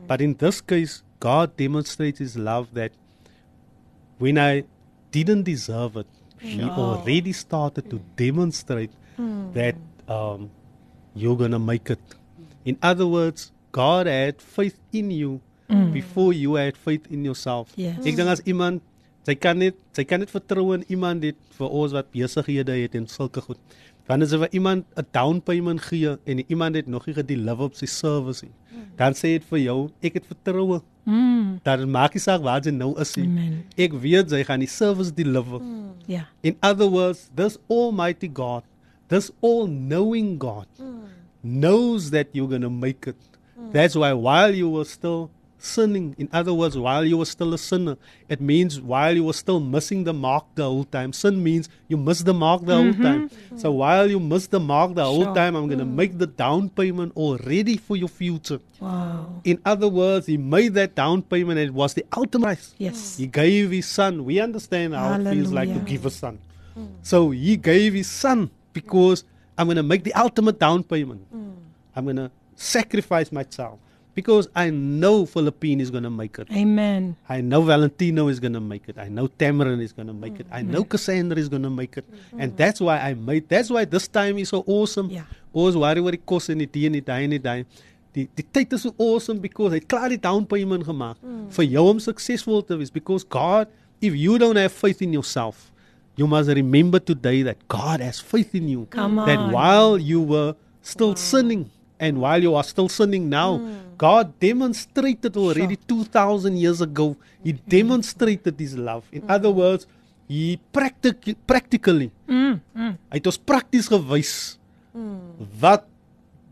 But 0.08 0.22
in 0.22 0.36
this 0.36 0.62
case, 0.62 1.02
God 1.20 1.58
demonstrates 1.58 2.20
His 2.20 2.38
love 2.38 2.74
that 2.74 2.92
when 4.20 4.38
I 4.38 4.64
didn't 5.12 5.44
deserve 5.44 5.98
it, 5.98 6.08
He 6.40 6.60
mm. 6.60 6.78
already 6.78 7.32
oh. 7.32 7.34
started 7.34 7.90
to 7.90 8.00
demonstrate 8.16 8.92
that 9.54 9.76
um, 10.08 10.52
you're 11.16 11.38
gonna 11.38 11.60
make 11.60 11.90
it. 11.90 12.00
In 12.64 12.78
other 12.82 13.08
words, 13.08 13.52
God 13.72 14.06
had 14.06 14.42
faith 14.42 14.80
in 14.92 15.10
you 15.10 15.42
before 15.92 16.32
you 16.34 16.56
had 16.56 16.78
faith 16.78 17.08
in 17.10 17.26
yourself. 17.26 17.72
Yes. 17.76 17.98
Ek 18.06 18.16
dink 18.16 18.30
as 18.30 18.42
iemand 18.46 18.82
sy 19.26 19.36
kan 19.36 19.58
net 19.62 19.78
sy 19.96 20.06
kan 20.08 20.22
net 20.22 20.32
vertrou 20.34 20.72
in 20.76 20.86
iemand 20.92 21.26
dit 21.26 21.38
vir 21.58 21.70
ons 21.70 21.96
wat 21.96 22.12
besighede 22.14 22.76
het 22.84 22.96
en 22.96 23.08
sulke 23.10 23.42
goed. 23.42 23.60
Want 24.06 24.22
as 24.22 24.34
jy 24.36 24.40
vir 24.44 24.54
iemand 24.54 24.86
'n 24.98 25.06
down 25.12 25.42
payment 25.42 25.82
gee 25.82 26.18
en 26.26 26.44
iemand 26.48 26.76
het 26.76 26.88
nog 26.88 27.08
nie 27.08 27.16
gedeliver 27.16 27.66
op 27.66 27.76
sy 27.76 27.86
service 27.86 28.46
nie, 28.46 28.54
dan 28.98 29.14
sê 29.14 29.38
dit 29.38 29.44
vir 29.50 29.60
jou 29.60 29.90
ek 30.02 30.14
het 30.14 30.26
vertroue. 30.26 30.82
Mm. 31.06 31.60
Dan 31.64 31.90
maak 31.90 32.14
nie 32.14 32.22
saak 32.22 32.42
waar 32.42 32.62
jy 32.62 32.72
nou 32.72 32.94
is 33.00 33.16
nie. 33.16 33.26
Amen. 33.26 33.64
Ek 33.78 33.94
weet 33.94 34.30
jy 34.32 34.44
gaan 34.44 34.60
die 34.60 34.70
service 34.70 35.14
deliver. 35.14 35.62
Ja. 36.08 36.28
In 36.42 36.58
other 36.62 36.88
words, 36.90 37.30
this 37.36 37.58
almighty 37.68 38.28
God, 38.28 38.64
this 39.08 39.32
all-knowing 39.42 40.38
God 40.38 40.68
knows 41.44 42.10
that 42.10 42.28
you're 42.34 42.50
going 42.50 42.62
to 42.62 42.70
make 42.70 43.08
it. 43.08 43.18
That's 43.72 43.96
why 43.96 44.14
while 44.14 44.54
you 44.54 44.70
were 44.70 44.86
still 44.86 45.30
sinning, 45.58 46.16
in 46.18 46.30
other 46.32 46.54
words, 46.54 46.78
while 46.78 47.06
you 47.06 47.18
were 47.18 47.26
still 47.26 47.54
a 47.54 47.58
sinner, 47.58 47.98
it 48.30 48.40
means 48.40 48.80
while 48.80 49.16
you 49.16 49.24
were 49.24 49.34
still 49.34 49.60
missing 49.60 50.04
the 50.04 50.14
mark 50.14 50.46
the 50.56 50.64
whole 50.64 50.84
time. 50.84 51.14
Sin 51.14 51.44
means 51.44 51.70
you 51.88 51.98
miss 51.98 52.22
the 52.24 52.34
mark 52.34 52.66
the 52.66 52.76
whole 52.76 52.86
mm-hmm. 52.86 53.04
time. 53.04 53.30
So 53.58 53.72
while 53.72 54.10
you 54.10 54.20
miss 54.20 54.48
the 54.48 54.60
mark 54.60 54.96
the 54.96 55.06
whole 55.06 55.34
time, 55.34 55.56
I'm 55.56 55.68
going 55.68 55.80
to 55.80 55.86
mm. 55.86 55.94
make 55.94 56.18
the 56.18 56.28
down 56.28 56.70
payment 56.70 57.16
already 57.16 57.78
for 57.78 57.96
your 57.96 58.08
future. 58.08 58.60
Wow. 58.80 59.42
In 59.44 59.60
other 59.66 59.88
words, 59.88 60.28
he 60.28 60.38
made 60.38 60.74
that 60.76 60.96
down 60.96 61.22
payment 61.22 61.60
and 61.60 61.70
it 61.70 61.74
was 61.74 61.94
the 61.94 62.06
ultimate 62.16 62.46
price. 62.46 62.76
Yes. 62.78 63.18
He 63.18 63.28
gave 63.28 63.72
his 63.72 63.88
son. 63.88 64.26
We 64.26 64.40
understand 64.40 64.94
how 64.94 65.20
it 65.20 65.24
feels 65.34 65.52
like 65.52 65.74
to 65.74 65.80
give 65.80 66.06
a 66.06 66.12
son. 66.12 66.40
Mm. 66.78 66.88
So 67.02 67.32
he 67.32 67.58
gave 67.58 67.94
his 67.94 68.10
son 68.10 68.52
because 68.74 69.24
I'm 69.58 69.68
going 69.68 69.78
to 69.78 69.84
make 69.84 70.04
the 70.04 70.14
ultimate 70.14 70.60
down 70.60 70.84
payment. 70.84 71.26
Mm. 71.34 71.56
I'm 71.96 72.04
going 72.04 72.18
to 72.18 72.32
sacrifice 72.56 73.32
myself 73.32 73.80
because 74.16 74.48
I 74.56 74.70
know 74.70 75.26
Philippine 75.26 75.82
is 75.82 75.92
going 75.92 76.04
to 76.04 76.10
make 76.10 76.40
it. 76.40 76.48
Amen. 76.52 77.18
I 77.28 77.42
know 77.42 77.62
Valentino 77.62 78.30
is 78.30 78.40
going 78.40 78.54
to 78.54 78.62
make 78.62 78.88
it. 78.88 78.98
I 78.98 79.10
know 79.10 79.28
Tamarin 79.28 79.82
is 79.82 79.92
going 79.92 80.08
to 80.08 80.14
make 80.14 80.40
it. 80.40 80.48
I 80.50 80.62
mm-hmm. 80.62 80.72
know 80.72 80.84
Cassandra 80.86 81.38
is 81.38 81.50
going 81.50 81.64
to 81.64 81.70
make 81.70 81.98
it. 81.98 82.10
Mm-hmm. 82.10 82.42
And 82.42 82.58
that's 82.58 82.80
why 82.80 82.98
I 82.98 83.14
made, 83.14 83.50
that's 83.50 83.70
why 83.70 83.84
this 83.84 84.08
time 84.08 84.38
is 84.38 84.50
so 84.50 84.64
awesome. 84.66 85.10
Yeah. 85.10 85.26
Ons 85.54 85.76
worry 85.80 86.02
oor 86.04 86.12
die 86.12 86.24
kos 86.32 86.50
en 86.52 86.64
die 86.64 86.68
die 86.72 86.88
en 86.88 86.98
die 86.98 87.04
daai 87.04 87.22
en 87.28 87.36
die 87.36 87.44
daai. 87.44 87.60
Die 88.16 88.26
die 88.40 88.48
tyd 88.56 88.74
is 88.76 88.84
so 88.88 88.96
awesome 88.98 89.40
because 89.44 89.76
hy 89.76 89.80
klaar 89.84 90.10
die 90.12 90.20
down 90.20 90.44
payment 90.48 90.88
gemaak 90.88 91.20
mm. 91.20 91.46
vir 91.56 91.68
jou 91.76 91.86
om 91.92 92.02
suksesvol 92.04 92.64
te 92.68 92.76
wees 92.80 92.92
because 92.92 93.28
God 93.28 93.72
if 94.04 94.16
you 94.16 94.36
don't 94.40 94.60
have 94.60 94.76
faith 94.76 95.02
in 95.04 95.16
yourself 95.16 95.70
you 96.20 96.28
must 96.28 96.52
remember 96.60 97.00
today 97.00 97.42
that 97.44 97.60
God 97.68 98.04
has 98.04 98.20
faith 98.20 98.56
in 98.56 98.68
you 98.72 98.86
Come 98.92 99.20
that 99.28 99.40
on. 99.40 99.52
while 99.52 99.98
you 99.98 100.22
were 100.22 100.56
still 100.82 101.16
sinning 101.16 101.70
and 102.00 102.18
while 102.20 102.42
you 102.42 102.54
are 102.56 102.64
still 102.64 102.90
sinning 102.90 103.30
now 103.30 103.60
God 103.98 104.34
demonstrated 104.40 105.38
already 105.38 105.78
2000 105.88 106.58
years 106.58 106.82
ago 106.82 107.16
he 107.44 107.54
demonstrated 107.68 108.60
his 108.60 108.76
love 108.76 109.04
in 109.12 109.24
other 109.30 109.50
words 109.52 109.88
he 110.28 110.60
practic- 110.74 111.38
practically 111.48 112.12
Mm, 112.28 112.60
mm. 112.76 112.94
hy 113.12 113.18
het 113.20 113.28
ons 113.28 113.38
prakties 113.38 113.88
gewys 113.88 114.58
wat 115.60 115.86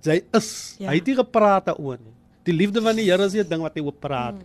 hy 0.04 0.20
is. 0.36 0.76
Ja. 0.80 0.90
Hy 0.92 0.98
het 1.00 1.06
nie 1.08 1.16
gepraat 1.16 1.66
daaroor 1.70 1.96
nie. 1.98 2.12
Die 2.44 2.52
liefde 2.56 2.82
van 2.84 2.96
die 2.96 3.06
Here 3.08 3.24
is 3.24 3.34
'n 3.36 3.48
ding 3.48 3.62
wat 3.64 3.72
hy 3.76 3.82
oor 3.82 3.96
praat. 3.96 4.36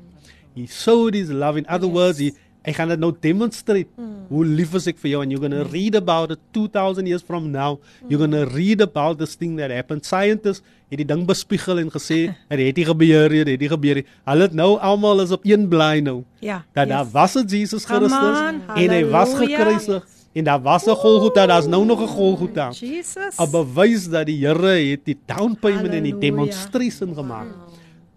He 0.55 0.67
showed 0.67 1.15
his 1.15 1.31
love 1.31 1.59
in 1.59 1.67
other 1.69 1.89
words 1.91 2.19
he 2.19 2.33
hy 2.69 2.75
gaan 2.77 2.93
dit 2.93 3.01
nou 3.01 3.13
demonstrate. 3.25 3.89
Hoe 4.29 4.45
lief 4.45 4.75
is 4.77 4.89
ek 4.91 4.99
vir 5.01 5.15
jou 5.15 5.23
and 5.25 5.33
you're 5.33 5.41
going 5.41 5.57
to 5.57 5.65
read 5.73 5.97
about 5.97 6.35
it 6.35 6.41
2000 6.53 7.09
years 7.09 7.25
from 7.25 7.51
now. 7.51 7.79
You're 8.09 8.21
going 8.21 8.37
to 8.37 8.45
read 8.53 8.83
about 8.85 9.19
this 9.19 9.37
thing 9.41 9.57
that 9.57 9.73
happened. 9.73 10.05
Scientists 10.05 10.65
het 10.89 11.01
die 11.01 11.07
ding 11.09 11.25
bespiegel 11.29 11.81
en 11.81 11.89
gesê 11.93 12.21
dit 12.53 12.67
het 12.67 12.77
nie 12.81 12.87
gebeur 12.89 13.33
nie, 13.33 13.43
dit 13.45 13.55
het 13.57 13.65
nie 13.65 13.73
gebeur 13.73 14.01
nie. 14.01 14.07
Hulle 14.29 14.49
het 14.49 14.57
nou 14.57 14.71
almal 14.91 15.25
is 15.25 15.33
op 15.37 15.49
een 15.49 15.65
blaai 15.73 16.05
nou. 16.05 16.23
Ja. 16.45 16.63
Dat 16.77 16.93
daar 16.93 17.09
was 17.13 17.37
'n 17.37 17.49
Jesus 17.49 17.89
Christus 17.89 18.13
on, 18.13 18.63
en 18.77 18.91
hy 18.91 19.03
was 19.09 19.35
gekruisig 19.35 20.05
en 20.33 20.45
daar 20.45 20.63
was 20.63 20.85
'n 20.87 20.95
Golgotha, 20.95 21.47
daar's 21.47 21.67
nou 21.67 21.85
nog 21.85 22.01
'n 22.01 22.07
Golgotha. 22.07 22.71
Jesus. 22.71 23.37
'n 23.37 23.51
bewys 23.51 24.09
dat 24.09 24.27
die 24.27 24.47
Here 24.47 24.91
het 24.91 25.05
die 25.05 25.19
down 25.27 25.57
payment 25.61 25.95
en 25.95 26.03
die 26.03 26.19
demonstration 26.19 27.15
gemaak. 27.15 27.49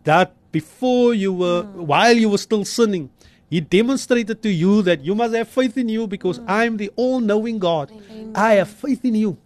That 0.04 0.32
before 0.52 1.16
you 1.16 1.38
were 1.38 1.66
while 1.76 2.20
you 2.20 2.28
were 2.28 2.38
still 2.38 2.64
sinning, 2.64 3.10
he 3.52 3.60
demonstrated 3.60 4.42
to 4.42 4.50
you 4.50 4.82
that 4.88 5.04
you 5.04 5.14
must 5.14 5.36
have 5.36 5.48
faith 5.50 5.78
in 5.78 5.90
you 5.90 6.08
because 6.08 6.40
I'm 6.48 6.78
the 6.78 6.90
all-knowing 6.96 7.60
God. 7.60 7.92
I 8.34 8.54
have 8.54 8.70
faith 8.70 9.04
in 9.04 9.16
you 9.16 9.38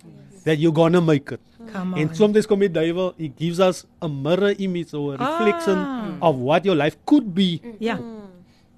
that 0.44 0.60
you're 0.60 0.78
going 0.80 0.94
to 0.94 1.02
make 1.02 1.32
it. 1.32 1.42
And 1.74 2.16
sometimes 2.16 2.46
come 2.46 2.60
devil, 2.72 3.16
he 3.18 3.30
gives 3.30 3.60
us 3.60 3.86
a 4.02 4.08
mirror 4.08 4.54
image 4.60 4.94
or 4.94 5.16
a 5.16 5.18
reflection 5.18 5.78
Ah. 5.78 6.30
of 6.30 6.38
what 6.38 6.64
your 6.70 6.76
life 6.76 6.96
could 7.06 7.34
be. 7.34 7.50
Yeah. 7.80 7.98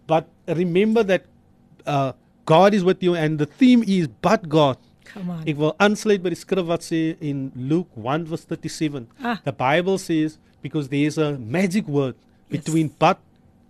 But 0.08 0.30
remember 0.48 1.04
that 1.04 1.26
uh, 1.86 2.14
God 2.46 2.74
is 2.74 2.84
with 2.84 3.04
you 3.04 3.14
and 3.16 3.38
the 3.38 3.46
theme 3.46 3.84
is 3.86 4.08
but 4.08 4.48
God. 4.48 4.78
Come 5.04 5.30
on. 5.30 5.44
Ek 5.48 5.58
wil 5.60 5.76
aansluit 5.84 6.24
by 6.24 6.32
die 6.34 6.40
skrif 6.40 6.68
wat 6.72 6.84
sê 6.88 7.02
in 7.20 7.52
Luke 7.56 7.92
1 7.96 8.26
verse 8.32 8.46
37. 8.46 9.08
Ah. 9.24 9.40
The 9.44 9.52
Bible 9.52 9.98
says 9.98 10.38
because 10.62 10.88
there's 10.88 11.18
a 11.18 11.38
magic 11.38 11.88
word 11.88 12.16
between 12.50 12.92
but 13.00 13.20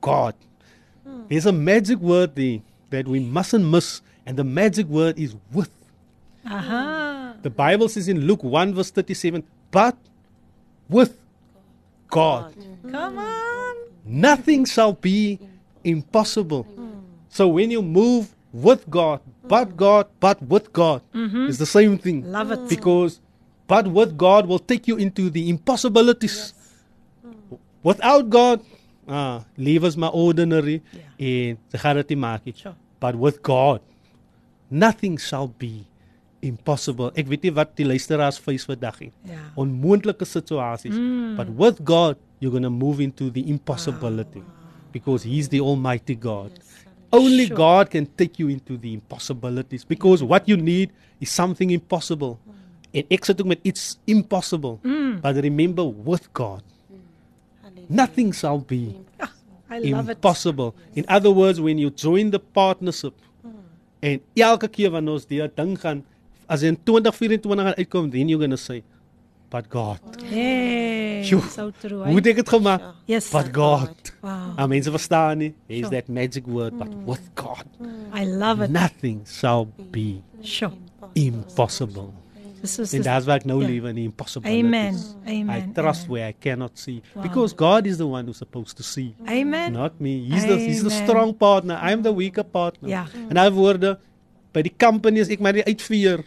God. 0.02 0.36
Hmm. 1.18 1.28
There's 1.30 1.46
a 1.46 1.52
magic 1.52 2.00
word 2.00 2.36
there 2.36 2.60
that 2.90 3.08
we 3.08 3.20
mustn't 3.20 3.66
miss 3.66 4.02
and 4.26 4.38
the 4.38 4.44
magic 4.44 4.88
word 4.88 5.18
is 5.18 5.36
with. 5.52 5.70
Aha. 6.46 7.34
Hmm. 7.36 7.42
The 7.42 7.50
Bible 7.50 7.90
says 7.90 8.08
in 8.08 8.22
Luke 8.22 8.44
1 8.44 8.74
verse 8.74 8.92
37, 8.92 9.44
but 9.72 9.98
with 10.90 11.18
God. 12.10 12.54
Hmm. 12.54 12.92
Come 12.92 13.20
on. 13.20 13.76
Nothing 14.06 14.66
shall 14.66 14.94
be 14.94 15.40
impossible. 15.84 16.66
So 17.30 17.48
when 17.48 17.72
you 17.72 17.82
move 17.82 18.34
with 18.54 18.90
God, 18.90 19.20
but 19.44 19.76
God, 19.76 20.08
but 20.20 20.42
with 20.42 20.72
God, 20.74 21.02
mm-hmm. 21.14 21.48
it's 21.48 21.58
the 21.58 21.66
same 21.66 21.98
thing. 21.98 22.32
Love 22.32 22.52
it. 22.52 22.68
Because 22.70 23.20
but 23.68 23.88
with 23.88 24.18
God 24.18 24.48
will 24.48 24.60
take 24.60 24.88
you 24.88 24.96
into 24.96 25.30
the 25.30 25.50
impossibilities. 25.50 26.54
Without 27.84 28.30
God, 28.30 28.62
ah, 29.08 29.44
leave 29.58 29.84
us 29.88 29.96
my 29.96 30.10
ordinary 30.14 30.82
en 31.18 31.58
sy 31.72 31.82
gaan 31.82 32.00
dit 32.02 32.14
nie 32.14 32.20
maak 32.22 32.46
nie. 32.46 32.56
Sure. 32.58 32.76
But 33.00 33.16
with 33.16 33.42
God, 33.46 33.82
nothing 34.70 35.18
shall 35.18 35.48
be 35.48 35.86
impossible. 36.42 37.12
Ek 37.18 37.28
weet 37.30 37.48
nie 37.48 37.54
wat 37.56 37.74
die 37.78 37.86
luisteraars 37.88 38.40
face 38.42 38.68
vandag 38.68 39.00
nie. 39.02 39.12
Ja. 39.30 39.40
Onmoontlike 39.60 40.26
situasies. 40.28 40.98
But 41.38 41.50
with 41.58 41.82
God, 41.86 42.18
you're 42.40 42.54
going 42.54 42.68
to 42.68 42.74
move 42.74 43.02
into 43.02 43.30
the 43.34 43.44
impossibility 43.50 44.44
because 44.92 45.24
he's 45.24 45.50
the 45.50 45.62
almighty 45.62 46.16
God. 46.16 46.52
Only 47.12 47.48
Sure. 47.48 47.56
God 47.56 47.90
can 47.90 48.06
take 48.18 48.38
you 48.38 48.50
into 48.50 48.78
the 48.78 48.94
impossibilities 48.94 49.86
because 49.86 50.24
what 50.24 50.48
you 50.48 50.58
need 50.58 50.92
is 51.20 51.30
something 51.30 51.72
impossible. 51.72 52.38
En 52.92 53.04
ek 53.10 53.26
sit 53.26 53.42
ook 53.42 53.48
met 53.48 53.60
iets 53.64 53.98
impossible. 54.06 54.80
Mm. 54.84 55.22
But 55.22 55.38
remember 55.44 55.86
with 55.88 56.28
God 56.34 56.64
nothing 57.90 58.34
shall 58.34 58.60
be 58.60 58.96
I 59.70 59.80
love 59.80 60.10
it. 60.10 60.16
impossible. 60.16 60.74
In 60.94 61.06
other 61.08 61.32
words, 61.32 61.60
when 61.60 61.78
you 61.78 61.90
join 61.90 62.30
the 62.32 62.40
partnership 62.40 63.14
en 64.00 64.22
elke 64.36 64.70
keer 64.70 64.92
wanneer 64.92 65.14
ons 65.14 65.26
deur 65.28 65.50
ding 65.56 65.74
gaan 65.80 66.04
as 66.48 66.62
in 66.64 66.78
2024 66.84 67.56
gaan 67.58 67.74
uitkom, 67.76 68.10
then 68.10 68.28
you're 68.30 68.40
going 68.40 68.52
to 68.52 68.58
say 68.58 68.84
but 69.50 69.70
God. 69.70 70.00
Yeah, 70.30 71.24
Sjoe. 71.24 71.42
so 71.50 71.72
true. 71.80 72.04
Hoe 72.04 72.16
het 72.16 72.24
dit 72.24 72.50
gemaak? 72.50 72.82
Yes. 73.06 73.30
But 73.32 73.54
God. 73.56 73.96
Wow. 74.22 74.54
Ah, 74.58 74.68
mense 74.68 74.92
verstaan 74.92 75.38
nie. 75.38 75.54
There's 75.68 75.80
Sure. 75.88 75.96
that 75.96 76.08
magic 76.10 76.46
word 76.48 76.78
but 76.78 76.88
with 77.06 77.22
God. 77.36 77.64
I 78.14 78.26
love 78.26 78.62
it. 78.64 78.70
Nothing 78.72 79.22
shall 79.26 79.68
be 79.92 80.22
Sure. 80.42 80.72
impossible. 81.14 82.14
This 82.62 82.80
is 82.80 82.94
En 82.94 83.02
the- 83.02 83.08
daar's 83.10 83.26
waar 83.26 83.36
ek 83.38 83.46
nou 83.46 83.62
Ja. 83.62 83.68
leef 83.68 83.84
in 83.84 83.96
die 83.96 84.04
impossible. 84.04 84.50
Amen. 84.50 84.96
Amen. 85.28 85.50
I 85.58 85.72
trust 85.74 86.08
where 86.08 86.28
I 86.28 86.34
cannot 86.40 86.72
see 86.80 87.02
Wow. 87.14 87.24
because 87.24 87.54
God 87.56 87.86
is 87.86 87.98
the 87.98 88.06
one 88.08 88.24
who's 88.26 88.38
supposed 88.38 88.78
to 88.78 88.84
see. 88.84 89.16
Amen. 89.28 89.74
Not 89.74 90.00
me. 90.00 90.26
He's 90.30 90.46
the 90.46 90.58
he's 90.58 90.82
the 90.84 90.90
Amen. 90.92 91.08
strong 91.08 91.34
partner. 91.38 91.80
I'm 91.82 92.02
the 92.02 92.14
weaker 92.14 92.44
partner. 92.44 92.90
Ja. 92.90 93.06
En 93.30 93.38
hy 93.38 93.52
woorde 93.52 94.00
by 94.54 94.62
die 94.62 94.74
company 94.78 95.20
is 95.20 95.30
ek 95.30 95.40
maar 95.40 95.54
die 95.54 95.64
uitvier. 95.64 96.24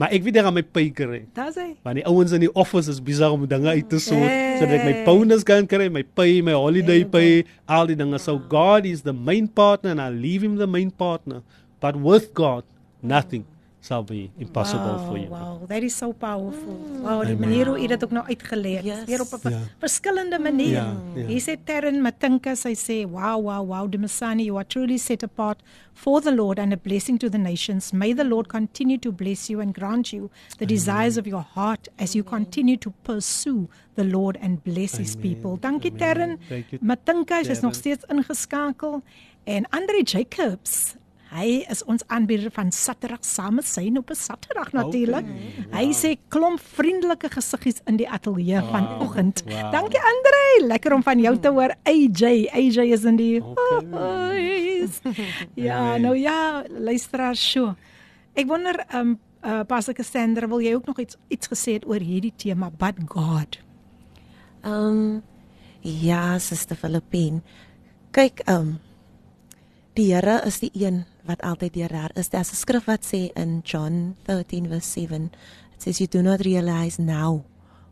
Maar 0.00 0.10
ek 0.16 0.22
weet 0.24 0.36
gaan 0.40 0.54
my 0.54 0.62
pay 0.62 0.90
kry. 0.90 1.26
Daar's 1.36 1.56
hy. 1.60 1.74
Want 1.84 1.94
die 1.96 2.04
ouens 2.06 2.32
in 2.32 2.40
die 2.40 2.52
office 2.56 2.88
is 2.88 3.02
besig 3.04 3.30
om 3.32 3.46
dinge 3.46 3.68
uit 3.68 3.88
te 3.88 3.98
sort 4.00 4.18
Hey. 4.18 4.56
sodat 4.58 4.80
ek 4.80 4.84
my 4.84 5.04
bonus 5.04 5.42
kan 5.44 5.66
kry, 5.66 5.88
my 5.90 6.02
pay, 6.02 6.40
my 6.40 6.52
holiday 6.52 7.04
pay, 7.04 7.44
al 7.68 7.86
die 7.86 7.94
dinge. 7.96 8.18
So 8.18 8.38
God 8.38 8.86
is 8.86 9.02
the 9.02 9.12
main 9.12 9.46
partner 9.48 9.90
and 9.90 10.00
I 10.00 10.08
leave 10.08 10.42
him 10.42 10.56
the 10.56 10.66
main 10.66 10.90
partner. 10.90 11.42
But 11.80 11.96
with 11.96 12.32
God, 12.32 12.64
nothing 13.02 13.44
shall 13.82 14.04
be 14.04 14.30
impossible 14.38 14.96
wow, 14.96 15.06
for 15.06 15.18
you. 15.18 15.28
Wow, 15.28 15.66
that 15.66 15.82
is 15.82 15.96
so 15.96 16.12
powerful. 16.12 16.74
Wow, 17.02 17.22
die 17.24 17.34
Amen. 17.34 17.38
manier 17.38 17.66
hoe 17.66 17.82
u 17.82 17.86
dit 17.86 18.04
ook 18.04 18.10
nou 18.10 18.26
uitgelê 18.26 18.74
het. 18.76 18.84
Yes. 18.84 19.04
Weer 19.06 19.20
op 19.20 19.40
'n 19.44 19.48
Ja. 19.50 19.58
verskillende 19.78 20.38
manier. 20.38 20.70
Ja, 20.70 20.96
ja. 21.14 21.26
Hier 21.26 21.40
sê 21.40 21.56
Terren 21.64 22.00
Matinka, 22.02 22.54
sy 22.54 22.74
sê, 22.74 23.10
"Wow, 23.10 23.42
wow, 23.42 23.66
wow, 23.66 23.90
Dumisani, 23.90 24.44
you 24.44 24.56
are 24.56 24.66
truly 24.66 24.96
set 24.96 25.22
apart 25.22 25.62
for 25.92 26.20
the 26.20 26.34
Lord 26.34 26.58
and 26.58 26.72
a 26.72 26.76
blessing 26.76 27.18
to 27.18 27.28
the 27.28 27.38
nations. 27.38 27.92
May 27.92 28.14
the 28.14 28.24
Lord 28.24 28.46
continue 28.46 28.98
to 28.98 29.12
bless 29.12 29.46
you 29.46 29.60
and 29.60 29.74
grant 29.74 30.08
you 30.08 30.30
the 30.58 30.66
desires 30.66 31.16
of 31.16 31.26
your 31.26 31.46
heart 31.54 31.88
as 31.96 32.12
you 32.12 32.24
continue 32.24 32.76
to 32.76 32.92
pursue 33.02 33.68
the 33.94 34.04
Lord 34.04 34.38
and 34.40 34.62
bless 34.62 34.96
his 34.96 35.14
Amen. 35.16 35.30
people." 35.30 35.56
Dankie 35.60 35.90
Amen. 35.90 35.98
Terren. 35.98 36.38
Matinka 36.80 37.38
is 37.40 37.60
nog 37.60 37.74
steeds 37.74 38.04
ingeskakel 38.08 39.02
en 39.44 39.68
Andre 39.68 40.02
Jacobs 40.02 40.94
Hy 41.30 41.64
is 41.70 41.84
ons 41.86 42.02
aanbieder 42.10 42.50
van 42.50 42.72
Saterdag 42.74 43.22
same 43.22 43.62
syn 43.62 43.98
op 43.98 44.10
'n 44.10 44.14
Saterdag 44.18 44.72
natuurlik. 44.72 45.24
Hy 45.70 45.92
sê 45.94 46.16
klomp 46.28 46.58
vriendelike 46.60 47.28
gesiggies 47.30 47.80
in 47.86 47.96
die 47.96 48.08
ateljee 48.08 48.60
Wow. 48.60 48.70
vanoggend. 48.70 49.42
Wow. 49.46 49.72
Dankie 49.72 50.00
Andre, 50.00 50.66
lekker 50.66 50.92
om 50.92 51.02
van 51.02 51.20
jou 51.20 51.38
te 51.38 51.48
hoor. 51.48 51.74
AJ, 51.84 52.48
AJ 52.52 52.78
is 52.92 53.04
in 53.04 53.16
die 53.16 53.42
Okay. 53.42 54.88
Ja, 55.54 55.78
Amen. 55.78 56.02
nou 56.02 56.16
ja, 56.16 56.64
luisteraar, 56.68 57.36
sjoe. 57.36 57.76
Ek 58.34 58.46
wonder 58.46 58.84
um 58.94 59.18
uh, 59.44 59.60
Pastor 59.66 59.94
Cassandra, 59.94 60.48
wil 60.48 60.60
jy 60.60 60.74
ook 60.74 60.86
nog 60.86 60.98
iets 60.98 61.16
iets 61.28 61.48
gesê 61.48 61.72
het 61.72 61.86
oor 61.86 62.00
hierdie 62.00 62.32
tema 62.36 62.70
but 62.70 62.94
God? 63.08 63.58
Um 64.64 65.22
ja, 65.82 66.38
Suster 66.38 66.76
Filippine. 66.76 67.40
Kyk, 68.12 68.42
um 68.48 68.78
die 69.94 70.12
Here 70.14 70.42
is 70.46 70.58
die 70.60 70.70
een 70.74 71.04
wat 71.30 71.42
altyd 71.46 71.74
deur 71.78 71.88
daar 71.94 72.10
is. 72.18 72.28
Daar's 72.32 72.50
'n 72.52 72.56
skrif 72.56 72.84
wat 72.86 73.04
sê 73.06 73.30
in 73.34 73.60
John 73.64 74.16
13 74.26 74.68
verse 74.68 74.90
7. 75.00 75.30
It 75.74 75.82
says 75.82 75.98
you 75.98 76.08
do 76.10 76.22
not 76.22 76.40
realize 76.40 76.98
now 77.02 77.44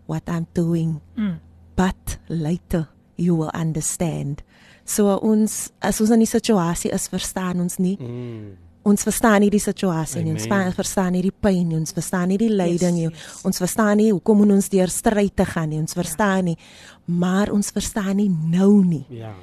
what 0.07 0.23
I'm 0.29 0.47
doing, 0.53 1.01
Mm. 1.17 1.39
but 1.77 2.19
later 2.29 2.89
you 3.17 3.37
will 3.37 3.51
understand. 3.55 4.43
So 4.85 5.15
ons 5.17 5.71
as 5.81 6.01
ons 6.01 6.11
in 6.11 6.19
die 6.19 6.27
situasie 6.27 6.91
is, 6.93 7.09
verstaan 7.09 7.61
ons 7.61 7.77
nie. 7.79 7.97
Mm. 8.01 8.57
Ons 8.83 9.03
verstaan 9.03 9.41
nie 9.41 9.51
die 9.51 9.61
situasie 9.61 10.23
nie. 10.23 10.33
Ons 10.33 10.47
verstaan 10.75 11.13
nie 11.13 11.23
die 11.23 11.33
pyn 11.41 11.69
nie. 11.69 11.77
Ons 11.77 11.93
verstaan 11.93 12.29
nie 12.29 12.39
die 12.39 12.49
lyding 12.49 12.95
nie. 12.95 13.09
Ons 13.45 13.59
verstaan 13.59 13.97
nie 13.97 14.13
hoekom 14.13 14.51
ons 14.51 14.69
deur 14.69 14.89
stryd 14.89 15.37
te 15.37 15.45
gaan 15.45 15.69
nie. 15.69 15.79
Ons 15.79 15.93
verstaan 15.93 16.45
nie. 16.45 16.57
Maar 17.05 17.51
ons 17.53 17.71
verstaan 17.71 18.17
nie 18.17 18.31
nou 18.31 18.85
nie. 18.85 19.05
Ja. 19.11 19.35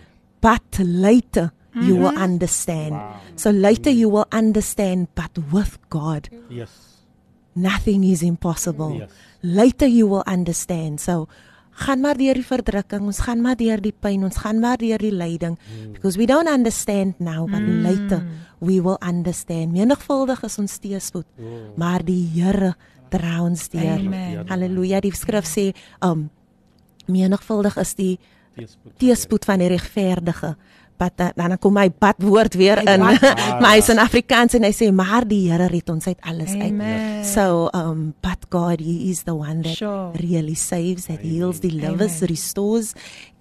But 0.41 0.79
later 0.79 1.51
you 1.82 1.95
will 1.97 2.15
understand. 2.17 2.91
Wow. 2.91 3.19
So 3.36 3.51
later 3.51 3.89
you 3.91 4.09
will 4.09 4.26
understand 4.32 5.07
but 5.15 5.32
with 5.51 5.78
God 5.89 6.30
Yes. 6.49 6.69
nothing 7.55 8.03
is 8.03 8.21
impossible. 8.23 8.95
Yes. 8.99 9.09
Later 9.43 9.86
you 9.88 10.07
will 10.07 10.23
understand. 10.28 11.01
So 11.01 11.28
gaan 11.71 11.99
maar 12.01 12.15
deur 12.15 12.34
die 12.39 12.45
verdrukking, 12.47 13.01
ons 13.03 13.19
gaan 13.19 13.41
maar 13.41 13.57
deur 13.59 13.82
die 13.84 13.91
pyn, 13.91 14.23
ons 14.23 14.38
gaan 14.38 14.59
maar 14.63 14.78
deur 14.80 14.97
die 14.97 15.11
lyding 15.11 15.57
because 15.91 16.15
we 16.17 16.26
don't 16.26 16.47
understand 16.47 17.19
now 17.19 17.45
but 17.45 17.59
Mm. 17.61 17.82
later 17.84 18.23
we 18.59 18.80
will 18.82 18.97
understand. 19.01 19.71
Menigvuldig 19.73 20.43
is 20.43 20.57
ons 20.57 20.80
teëspoed, 20.80 21.26
maar 21.76 22.03
die 22.05 22.23
Here 22.34 22.76
dra 23.09 23.41
ons 23.43 23.67
deur. 23.69 23.99
Halleluja. 24.47 25.01
Die 25.01 25.11
skrif 25.11 25.45
sê 25.45 25.73
um 26.01 26.30
menigvuldig 27.07 27.78
is 27.78 27.93
die 27.95 28.19
teëspoed 28.97 29.45
van 29.45 29.59
die 29.59 29.67
regverdige. 29.67 30.55
But 30.97 31.17
dan, 31.19 31.31
dan 31.35 31.57
kom 31.59 31.73
my 31.75 31.89
badwoord 31.91 32.53
weer 32.55 32.77
Hy 32.79 32.93
in. 32.95 32.99
bad. 33.03 33.21
maar 33.61 33.73
hy's 33.75 33.89
in 33.91 33.99
Afrikaans 33.99 34.53
en 34.55 34.63
hy 34.63 34.71
sê 34.71 34.91
maar 34.95 35.27
die 35.27 35.51
Here 35.51 35.67
red 35.67 35.89
ons 35.89 36.07
uit 36.07 36.19
alles 36.23 36.53
uit. 36.55 36.61
Amen. 36.71 37.25
So 37.27 37.67
um 37.75 38.13
but 38.23 38.45
God 38.49 38.79
he 38.79 39.09
is 39.11 39.23
the 39.23 39.35
one 39.35 39.61
that 39.63 39.75
Sure. 39.75 40.11
really 40.19 40.55
saves, 40.55 41.05
that 41.07 41.19
heals, 41.19 41.59
delivers, 41.59 42.21
Amen. 42.21 42.29
restores 42.31 42.93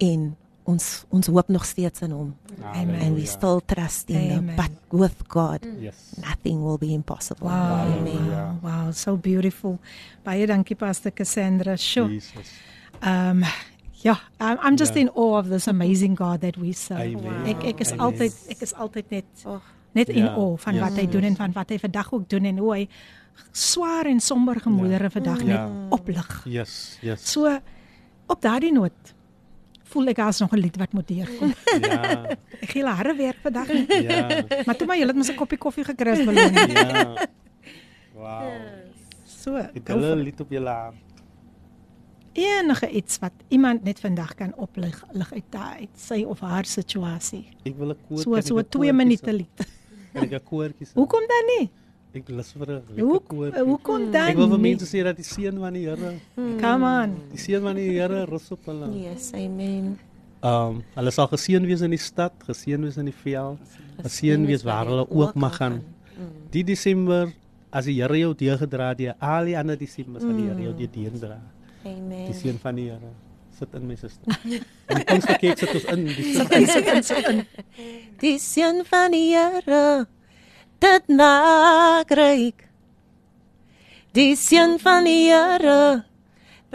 en 0.03 0.35
ons 0.65 1.05
ons 1.13 1.27
hoop 1.29 1.47
nog 1.53 1.63
steeds 1.65 2.01
in 2.01 2.11
hom. 2.11 2.33
Amen. 2.73 2.99
And 3.01 3.15
we 3.15 3.25
still 3.29 3.61
trust 3.65 4.09
in 4.09 4.15
him. 4.33 4.49
Amen. 4.49 4.55
But 4.57 4.71
with 4.91 5.15
God 5.29 5.61
Yes. 5.79 5.95
nothing 6.17 6.63
will 6.63 6.77
be 6.81 6.91
impossible. 6.93 7.47
Wow, 7.47 7.85
Amen. 7.99 8.29
wow, 8.31 8.51
wow, 8.63 8.91
so 8.91 9.15
beautiful. 9.15 9.77
Baie 10.25 10.45
dankie 10.49 10.75
Pastor 10.75 11.11
Cassandra. 11.13 11.77
Sure. 11.77 12.07
Jesus. 12.09 12.49
Um 13.01 13.43
ja, 14.05 14.15
I'm, 14.39 14.57
I'm 14.61 14.75
just 14.77 14.93
Ja. 14.95 15.01
in 15.01 15.09
awe 15.15 15.39
of 15.41 15.47
this 15.49 15.67
amazing 15.67 16.15
God 16.17 16.41
that 16.41 16.55
we 16.61 16.73
serve. 16.73 17.01
Amen. 17.17 17.45
Ek 17.49 17.63
ek 17.73 17.79
is 17.81 17.91
Amen. 17.91 18.05
altyd 18.05 18.33
ek 18.53 18.61
is 18.61 18.73
altyd 18.73 19.09
net 19.09 19.25
net 19.95 20.09
in 20.09 20.25
Ja, 20.27 20.33
awe 20.35 20.57
van 20.57 20.75
ja. 20.75 20.81
wat 20.85 20.97
hy 20.99 21.05
doen 21.07 21.23
en 21.23 21.35
van 21.35 21.51
wat 21.55 21.69
hy 21.69 21.77
vandag 21.79 22.11
ook 22.13 22.29
doen 22.29 22.45
en 22.45 22.57
hoe 22.57 22.73
hy 22.75 22.87
swaar 23.51 24.05
en 24.11 24.19
somber 24.19 24.59
gemoedere 24.61 25.09
vandag 25.09 25.41
Ja. 25.41 25.45
net 25.47 25.91
oplig. 25.91 26.41
Yes. 26.45 26.97
Yes. 27.01 27.31
So 27.31 27.49
op 28.27 28.41
daardie 28.41 28.71
noot 28.73 29.13
voel 29.85 30.07
ek 30.11 30.19
as 30.19 30.39
nog 30.39 30.51
'n 30.53 30.59
lied 30.59 30.77
wat 30.77 30.93
moet 30.93 31.07
deurkom. 31.07 31.53
Ja. 31.81 32.25
Ek 32.63 32.69
gee 32.71 32.81
hulle 32.83 32.95
harde 32.95 33.15
werk 33.15 33.37
vandag. 33.43 33.67
Ja. 34.03 34.43
Maar 34.65 34.75
toe 34.75 34.87
maar 34.87 34.97
julle 34.97 35.07
het 35.13 35.15
mos 35.17 35.29
'n 35.31 35.35
koppie 35.35 35.57
koffie 35.57 35.83
gekry 35.85 36.09
as 36.11 36.23
beloning. 36.25 36.71
Ja. 36.71 37.15
Wow. 38.15 38.47
So, 39.25 39.55
Het 39.55 39.81
go 39.83 39.93
hulle 39.93 40.07
for 40.09 40.17
it. 40.17 40.23
lied 40.23 40.39
op 40.41 40.49
julle 40.51 40.69
aan? 40.69 40.93
Enige 42.35 42.89
iets 42.91 43.19
wat 43.23 43.31
iemand 43.49 43.83
net 43.83 43.99
vandag 43.99 44.35
kan 44.35 44.53
oplig 44.59 45.03
lig 45.13 45.31
uit 45.33 45.47
daai 45.49 45.87
sy 45.95 46.23
of 46.27 46.39
haar 46.43 46.65
situasie. 46.65 47.45
Ek 47.65 47.75
wil 47.77 47.89
'n 47.91 47.97
koor. 48.07 48.17
So 48.19 48.39
so 48.41 48.57
ek 48.59 48.65
'n 48.65 48.69
2 48.69 48.69
koortjie 48.71 48.93
minute 48.93 49.31
lied. 49.33 49.57
Kan 50.13 50.23
ek 50.23 50.31
'n 50.33 50.43
koortjie? 50.43 50.87
Hoekom 50.93 51.23
dan 51.27 51.45
nie? 51.59 51.69
Ek 52.15 52.29
lus 52.29 52.51
vir 52.53 52.67
'n 52.71 52.81
Hoe 52.99 53.13
lekker 53.13 53.27
koortjie. 53.27 53.63
hoekom 53.65 54.11
dan? 54.11 54.27
Ek 54.29 54.35
wil 54.37 54.49
vir 54.49 54.59
mense 54.59 54.85
sê 54.85 55.03
dat 55.03 55.15
die 55.15 55.23
seën 55.25 55.57
van 55.59 55.73
die 55.73 55.85
Here, 55.87 56.19
Come 56.35 56.85
on. 57.03 57.15
die 57.31 57.37
seën 57.39 57.61
van 57.61 57.75
die 57.75 57.89
Here 57.89 58.25
rus 58.25 58.51
op 58.51 58.65
hulle. 58.65 58.87
Yes, 58.93 59.31
amen. 59.33 59.97
Um, 60.43 60.83
hulle 60.95 61.11
sal 61.11 61.27
geseën 61.27 61.65
wees 61.65 61.81
in 61.81 61.89
die 61.89 61.97
stad, 61.97 62.33
geseën 62.47 62.81
wees 62.81 62.97
in 62.97 63.05
die 63.05 63.13
veld, 63.23 63.57
geseën 64.03 64.45
wees 64.45 64.63
waar 64.63 64.85
hulle 64.85 65.07
ook 65.09 65.33
mag 65.35 65.55
gaan. 65.57 65.81
Die 66.51 66.63
Desember 66.63 67.33
as 67.71 67.85
die 67.85 67.95
Here 68.01 68.17
jou 68.17 68.33
deurgedra 68.35 68.89
het, 68.89 68.97
die 68.97 69.11
al 69.11 69.45
die 69.45 69.57
ander 69.57 69.75
Desembers 69.77 70.23
van 70.23 70.35
die 70.37 70.45
Here 70.47 70.61
jou 70.61 70.73
deurdra. 70.91 71.39
Amen. 71.85 72.25
Die 72.25 72.33
seën 72.33 72.57
van 72.61 72.75
die 72.79 72.89
Here 72.89 73.11
sit 73.55 73.73
in 73.77 73.87
my 73.87 73.95
suster. 73.95 74.39
En 74.89 74.99
die 74.99 75.05
kongskerk 75.07 75.59
sit 75.61 75.73
ons 75.77 75.85
in, 75.93 76.05
die 76.09 76.25
seën 76.33 76.49
Hy 76.51 76.65
sit 76.69 76.89
in 76.91 77.03
sit 77.05 77.27
in. 77.29 77.41
Die 78.23 78.37
seën 78.41 78.81
van 78.89 79.13
die 79.13 79.27
Here 79.35 80.07
dit 80.83 81.13
maak 81.19 82.11
ryk. 82.17 82.65
Die 84.17 84.33
seën 84.39 84.75
van 84.81 85.05
die 85.07 85.29
Here 85.29 86.05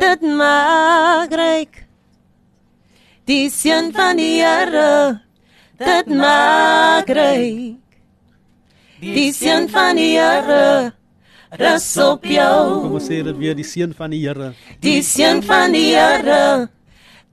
dit 0.01 0.23
maak 0.39 1.35
ryk. 1.43 1.83
Die 3.29 3.51
seën 3.51 3.91
van 3.97 4.23
die 4.23 4.39
Here 4.39 5.21
dit 5.83 6.15
maak 6.23 7.11
ryk. 7.19 7.99
Die 9.01 9.31
seën 9.35 9.69
van 9.75 9.99
die 9.99 10.15
Here 10.15 10.95
rus 11.59 11.97
op 11.99 12.23
Kom 12.23 12.31
jou. 12.31 12.93
ons 12.95 13.07
sê 13.09 13.23
dit 13.25 13.37
weer, 13.37 13.55
die 13.55 13.65
seën 13.65 13.95
van 13.95 14.11
die 14.11 14.27
Here. 14.27 14.53
Die 14.81 15.03
seën 15.03 15.43
van 15.43 15.73
die 15.73 15.95
Here 15.95 16.69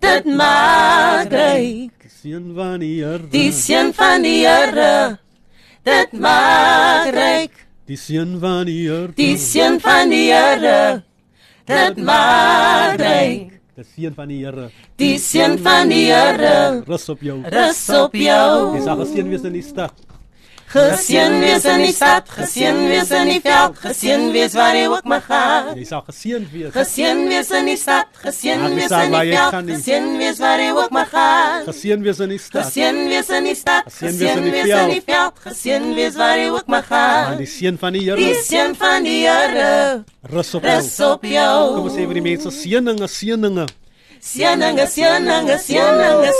dit 0.02 0.26
maak 0.26 1.32
ryk. 1.32 1.94
Die 2.04 2.12
seun 2.12 2.54
van 2.56 2.80
die 2.82 2.96
Here. 3.02 3.28
Die 3.32 3.52
seun 3.52 3.94
van 3.94 4.24
die 4.26 4.40
Here. 4.46 5.18
Dit 5.88 6.14
maak 6.14 7.14
ryk. 7.16 7.54
Die 7.88 7.98
seun 7.98 8.38
van 8.42 8.66
die 8.68 8.82
Here. 8.88 9.14
Die 9.18 9.38
seun 9.38 9.80
van 9.84 10.10
die 10.12 10.26
Here. 10.32 11.04
Dit 11.68 12.02
maak 12.04 13.00
ryk. 13.02 13.54
Die 13.78 13.86
seun 13.86 14.14
van 14.18 14.32
die 14.32 14.42
Here. 14.44 14.70
Die 14.98 15.16
seun 15.22 15.58
van 15.64 15.90
die 15.94 16.06
Here. 16.10 16.84
Rus 16.88 17.10
op 17.14 17.22
jou. 17.22 17.40
Rus 17.54 17.84
op 17.96 18.16
jou. 18.18 18.76
Jy 18.76 18.84
sal 18.86 19.02
geseën 19.04 19.32
wees 19.34 19.48
in 19.48 19.58
die 19.58 19.66
stad. 19.66 19.94
Geseën 20.68 21.40
wees 21.40 21.64
in 21.64 21.80
die 21.86 21.94
stad, 21.96 22.28
geseën 22.28 22.76
wees 22.90 23.12
in 23.16 23.30
die 23.32 23.40
veld, 23.40 23.78
geseën 23.80 24.26
wees 24.36 24.52
waar 24.58 24.76
jy 24.76 24.88
ook 24.92 25.06
mag 25.08 25.24
gaan. 25.30 25.70
Jy 25.80 25.86
sal 25.88 26.02
geseënd 26.10 26.50
wees. 26.52 26.74
Geseën 26.76 27.22
wees 27.32 27.52
in 27.56 27.70
die 27.70 27.78
stad, 27.80 28.10
geseën 28.20 28.66
wees 28.76 28.92
in 28.92 29.16
die 29.16 29.30
veld, 29.32 29.56
geseën 29.70 30.10
wees 30.20 30.42
waar 30.44 30.60
jy 30.60 30.74
ook 30.76 30.92
mag 30.92 31.08
gaan. 31.14 31.64
Geseën 31.70 32.04
wees 32.04 32.20
in 32.20 32.34
die 32.36 32.42
stad. 32.44 32.66
Geseën 32.68 33.00
wees 33.14 33.32
in 33.38 33.48
die 33.48 33.56
stad, 33.56 33.88
Geseën 33.88 34.20
wees 34.20 34.36
in 34.36 34.52
geseën 34.52 34.92
die 34.92 35.00
die 35.00 35.06
veld, 35.08 35.40
geseën 35.48 35.88
wees 35.96 36.20
waar 36.20 36.36
jy 36.38 36.50
ook 36.52 36.68
mag 36.68 36.92
Aan 36.92 37.26
gaan. 37.32 37.38
die 37.40 37.48
seën 37.48 37.78
van 37.80 37.94
die 37.96 38.04
Die 38.04 38.12
Here. 38.28 38.44
seën 38.44 38.76
van 38.76 39.04
die 39.08 39.22
Here, 39.24 40.04
Rus 40.28 40.54
op 40.60 40.64
rus 40.68 40.96
jou. 40.98 41.12
op 41.14 41.24
jou. 41.24 41.76
Kom 41.76 41.84
ons 41.88 41.94
sê 41.96 42.04
vir 42.12 42.14
die 42.20 42.28
mense 42.28 42.52
seëninge, 42.52 43.08
seëninge. 43.08 43.66
Seëninge, 44.22 44.88
seëninge, 44.88 45.58
seëninge 45.64 46.32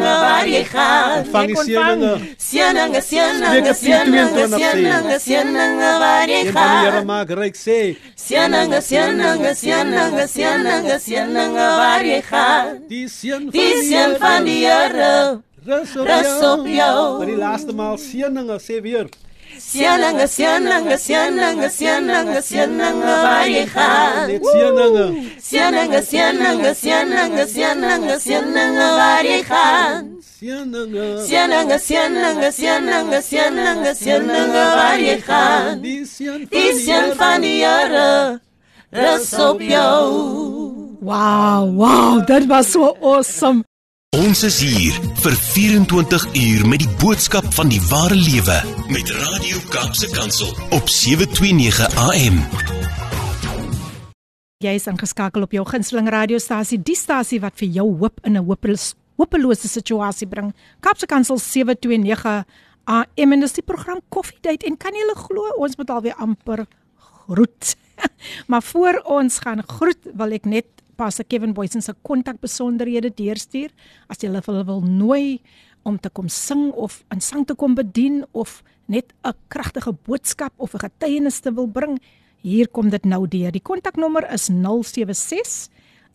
waar 0.00 0.46
jy 0.48 0.64
gaan. 0.64 1.18
Ontvang 1.24 1.46
die 1.46 1.56
seëninge. 1.56 2.20
Seëninge, 2.38 3.00
seëninge, 3.02 3.46
Spreuke 3.46 3.74
4:22 3.74 3.84
seëninge, 3.84 4.46
sê. 4.48 4.58
seëninge, 4.60 5.18
seëninge 5.26 5.90
waar 6.02 6.28
jy 6.28 6.40
Een 6.46 6.52
van 6.52 6.68
die 6.70 6.78
Here 6.84 6.90
gaan. 6.96 7.06
maak 7.06 7.30
ryk 7.30 7.54
sê. 7.56 7.96
Seëninge, 8.14 8.80
seëninge, 8.82 9.54
seëninge 10.98 11.66
waar 11.80 12.04
jy 12.04 12.22
gaan. 12.22 12.66
Die 12.88 13.08
seën 13.08 13.50
van 14.18 14.44
Die 14.44 14.66
Here, 14.66 15.40
Rus 15.66 15.96
op 15.96 16.06
rus 16.06 16.26
jou. 16.40 16.60
op 16.60 16.66
jou. 16.66 17.18
Vir 17.20 17.26
die 17.26 17.36
laaste 17.40 17.72
maal 17.72 17.96
seëninge 17.98 18.58
sê 18.60 18.80
weer. 18.82 19.06
Seëninge, 19.58 20.26
seëninge, 20.26 20.96
seëninge, 20.98 21.68
seëninge, 21.70 22.40
seëninge 22.42 23.14
waar 23.22 23.48
jy 23.48 23.64
gaan. 23.70 24.26
Net 24.30 24.46
seëninge. 24.50 25.04
Seëninge, 25.48 26.00
seëninge, 26.10 26.72
seëninge, 26.82 27.44
seëninge, 27.54 28.16
seëninge 28.26 28.88
waar 28.98 29.24
jy 29.24 29.40
gaan. 29.48 30.08
Seëninge. 30.38 31.06
Seëninge, 31.28 31.78
seëninge, 31.88 32.50
seëninge, 32.58 33.20
seëninge, 33.30 33.92
seëninge 34.02 34.64
waar 34.78 34.98
jy 35.00 35.18
gaan. 35.28 35.82
Die 35.82 36.00
seën 36.06 36.48
Die 36.50 36.72
seën 36.80 37.14
van 37.18 37.40
die 37.46 37.60
Here, 37.64 38.40
rus 38.90 39.30
op 39.38 39.60
jou. 39.60 40.02
Wow, 41.04 41.70
wow, 41.76 42.26
dit 42.26 42.46
was 42.46 42.72
so 42.72 42.96
awesome. 43.02 43.62
Ons 44.19 44.41
is 44.43 44.55
hier 44.65 44.95
vir 45.21 45.35
24 45.37 46.23
uur 46.35 46.63
met 46.67 46.81
die 46.81 46.89
boodskap 46.99 47.45
van 47.55 47.69
die 47.71 47.79
ware 47.87 48.17
lewe 48.17 48.55
met 48.89 49.11
Radio 49.15 49.61
Kaapse 49.71 50.09
Kansel 50.11 50.49
op 50.75 50.89
729 50.89 51.87
AM. 52.03 52.39
Jy 54.65 54.73
is 54.75 54.89
ingeskakel 54.91 55.45
op 55.45 55.55
jou 55.55 55.63
gunsteling 55.69 56.09
radiostasie, 56.09 56.81
die 56.81 56.97
stasie 56.99 57.39
wat 57.39 57.55
vir 57.61 57.69
jou 57.77 57.85
hoop 58.01 58.19
in 58.25 58.35
'n 58.35 58.43
hopeloos 58.49 58.95
hopelose 59.15 59.67
situasie 59.67 60.27
bring. 60.27 60.53
Kapse 60.81 61.05
Kansel 61.05 61.37
729 61.37 62.45
AM 62.85 63.33
en 63.33 63.39
dis 63.39 63.53
die 63.53 63.63
program 63.63 64.01
Koffiedייט 64.09 64.63
en 64.63 64.77
kan 64.77 64.93
jy 64.93 65.05
hulle 65.05 65.15
glo 65.15 65.53
ons 65.57 65.77
moet 65.77 65.89
alweer 65.89 66.15
amper 66.17 66.65
groet. 66.97 67.75
maar 68.49 68.63
voor 68.63 69.01
ons 69.05 69.39
gaan 69.39 69.63
groet, 69.63 70.01
wil 70.13 70.31
ek 70.31 70.45
net 70.45 70.65
Pastor 70.94 71.24
Kevin 71.24 71.54
Boysen 71.54 71.82
se 71.82 71.94
kontakbesonderhede 72.02 73.14
deurstuur 73.14 73.70
as 74.08 74.22
jy 74.22 74.30
hulle 74.30 74.64
wil 74.64 74.82
nooi 74.82 75.40
om 75.84 75.98
te 75.98 76.08
kom 76.08 76.28
sing 76.28 76.72
of 76.72 77.04
in 77.12 77.20
sang 77.20 77.46
te 77.46 77.54
kom 77.54 77.74
bedien 77.74 78.24
of 78.32 78.62
net 78.86 79.12
'n 79.24 79.32
kragtige 79.48 79.92
boodskap 79.92 80.52
of 80.56 80.74
'n 80.74 80.78
getuienis 80.78 81.40
te 81.40 81.52
wil 81.52 81.66
bring. 81.66 82.00
Hier 82.42 82.68
kom 82.68 82.90
dit 82.90 83.04
nou 83.04 83.28
deur. 83.28 83.52
Die 83.52 83.62
kontaknommer 83.62 84.32
is 84.32 84.48
076 84.48 85.68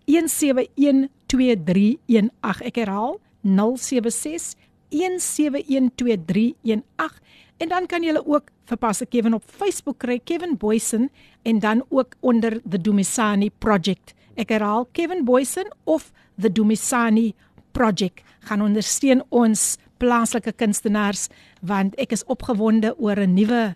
1712318. 0.05 2.29
Ek 2.61 2.75
herhaal 2.75 3.19
076 3.41 4.55
1712318 4.89 7.19
en 7.57 7.69
dan 7.69 7.85
kan 7.85 8.03
jy 8.03 8.21
ook 8.25 8.43
vir 8.65 8.77
Pastor 8.77 9.07
Kevin 9.07 9.33
op 9.33 9.43
Facebook 9.43 9.99
kry 9.99 10.19
Kevin 10.23 10.57
Boysen 10.57 11.09
en 11.43 11.59
dan 11.59 11.83
ook 11.89 12.15
onder 12.19 12.61
the 12.69 12.81
Dumisani 12.81 13.49
Project. 13.49 14.13
Ek 14.39 14.53
herhaal 14.55 14.87
Kevin 14.95 15.25
Boysen 15.27 15.67
of 15.85 16.11
the 16.39 16.47
Dumisani 16.49 17.33
Project 17.75 18.23
gaan 18.47 18.63
ondersteun 18.63 19.21
ons 19.35 19.75
plaaslike 19.99 20.53
kunstenaars 20.55 21.27
want 21.61 21.95
ek 21.99 22.13
is 22.15 22.23
opgewonde 22.31 22.93
oor 22.97 23.19
'n 23.19 23.33
nuwe 23.35 23.75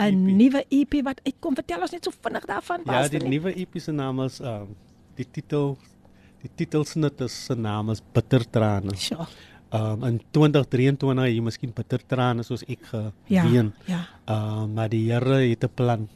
'n 0.00 0.36
nuwe 0.36 0.64
EP 0.70 1.02
wat 1.04 1.20
uitkom. 1.24 1.54
Vertel 1.54 1.80
ons 1.82 1.92
net 1.92 2.04
so 2.04 2.10
vinnig 2.10 2.44
daarvan. 2.46 2.80
Ja, 2.86 3.06
die 3.08 3.18
nuwe 3.28 3.54
EP 3.54 3.78
se 3.80 3.92
naam 3.92 4.20
is 4.24 4.40
um 4.40 4.74
die 5.16 5.26
titel 5.30 5.76
die 6.42 6.50
titelsnit 6.56 7.20
is 7.20 7.44
se 7.46 7.54
naam 7.54 7.90
is 7.90 8.00
Bittertrane. 8.12 8.96
Sjoe. 8.96 9.26
Um 9.72 10.02
in 10.04 10.20
2023 10.32 11.28
jy 11.34 11.40
miskien 11.40 11.72
bittertrane 11.72 12.42
soos 12.42 12.62
ek 12.68 12.80
Ja, 13.28 13.42
geween. 13.42 13.72
ja. 13.86 14.06
Um 14.26 14.74
maar 14.74 14.88
die 14.88 15.12
Here 15.12 15.48
het 15.50 15.62
'n 15.64 15.68
plan. 15.74 16.08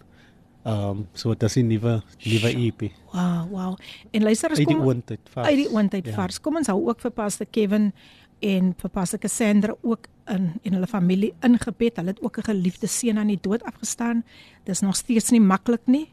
Um 0.64 1.06
so 1.12 1.34
dit 1.34 1.42
is 1.42 1.56
'n 1.56 1.66
nuwe 1.66 2.02
nuwe 2.24 2.48
E 2.48 2.66
EP. 2.66 2.90
Wow, 3.12 3.50
wow. 3.50 3.76
En 4.10 4.22
luister 4.22 4.50
as 4.50 4.58
Uit 4.58 4.66
die 4.66 4.76
kom 4.76 4.86
oondtyd 4.86 5.20
vars. 5.30 5.48
Uit 5.48 5.56
die 5.56 5.70
oondtyd 5.70 6.06
Ja. 6.06 6.12
vars. 6.12 6.40
Kom 6.40 6.56
ons 6.56 6.66
hou 6.66 6.88
ook 6.88 7.00
vir 7.00 7.10
Pastor 7.10 7.46
Kevin 7.50 7.92
en 8.40 8.74
vir 8.76 8.90
Pastor 8.90 9.18
Cassandra 9.18 9.74
ook 9.82 10.06
in 10.26 10.52
en 10.62 10.72
hulle 10.72 10.86
familie 10.86 11.34
ingebed. 11.40 11.96
Hulle 11.96 12.08
het 12.08 12.22
ook 12.22 12.38
'n 12.38 12.42
geliefde 12.42 12.86
seun 12.86 13.18
aan 13.18 13.26
die 13.26 13.38
dood 13.40 13.62
afgestaan. 13.62 14.24
Dis 14.64 14.80
nog 14.80 14.96
steeds 14.96 15.30
nie 15.30 15.40
maklik 15.40 15.86
nie 15.86 16.08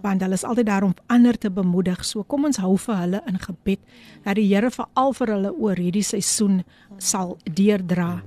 want 0.00 0.22
hulle 0.24 0.34
is 0.38 0.44
altyd 0.44 0.66
daar 0.66 0.82
om 0.86 0.94
ander 1.06 1.38
te 1.38 1.50
bemoedig. 1.50 2.04
So 2.04 2.24
kom 2.24 2.44
ons 2.48 2.56
hou 2.56 2.76
vir 2.78 2.96
hulle 2.96 3.22
in 3.28 3.38
gebed 3.38 3.78
dat 4.24 4.38
die 4.38 4.46
Here 4.54 4.70
veral 4.70 5.12
vir 5.12 5.26
hulle 5.34 5.52
oor 5.52 5.76
hierdie 5.76 6.04
seisoen 6.06 6.62
sal 6.98 7.36
deurdra. 7.44 8.22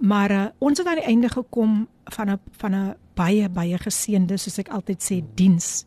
Maar 0.00 0.30
uh, 0.30 0.44
ons 0.58 0.78
het 0.78 0.86
aan 0.86 1.00
die 1.00 1.04
einde 1.04 1.28
gekom 1.28 1.88
van 2.04 2.30
'n 2.30 2.40
van 2.56 2.74
'n 2.74 2.96
baie 3.14 3.48
baie 3.48 3.78
geseënde 3.78 4.36
soos 4.36 4.58
ek 4.58 4.68
altyd 4.68 5.02
sê 5.02 5.24
diens. 5.34 5.84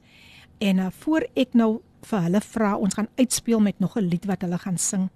En 0.57 0.77
uh, 0.77 0.87
voor 0.99 1.25
ek 1.33 1.53
nou 1.53 1.81
vir 2.01 2.21
hulle 2.21 2.41
vra, 2.41 2.75
ons 2.75 2.93
gaan 2.93 3.07
uitspeel 3.15 3.59
met 3.59 3.79
nog 3.79 3.97
'n 3.97 4.05
lied 4.05 4.25
wat 4.25 4.41
hulle 4.41 4.57
gaan 4.57 4.77
sing. 4.77 5.09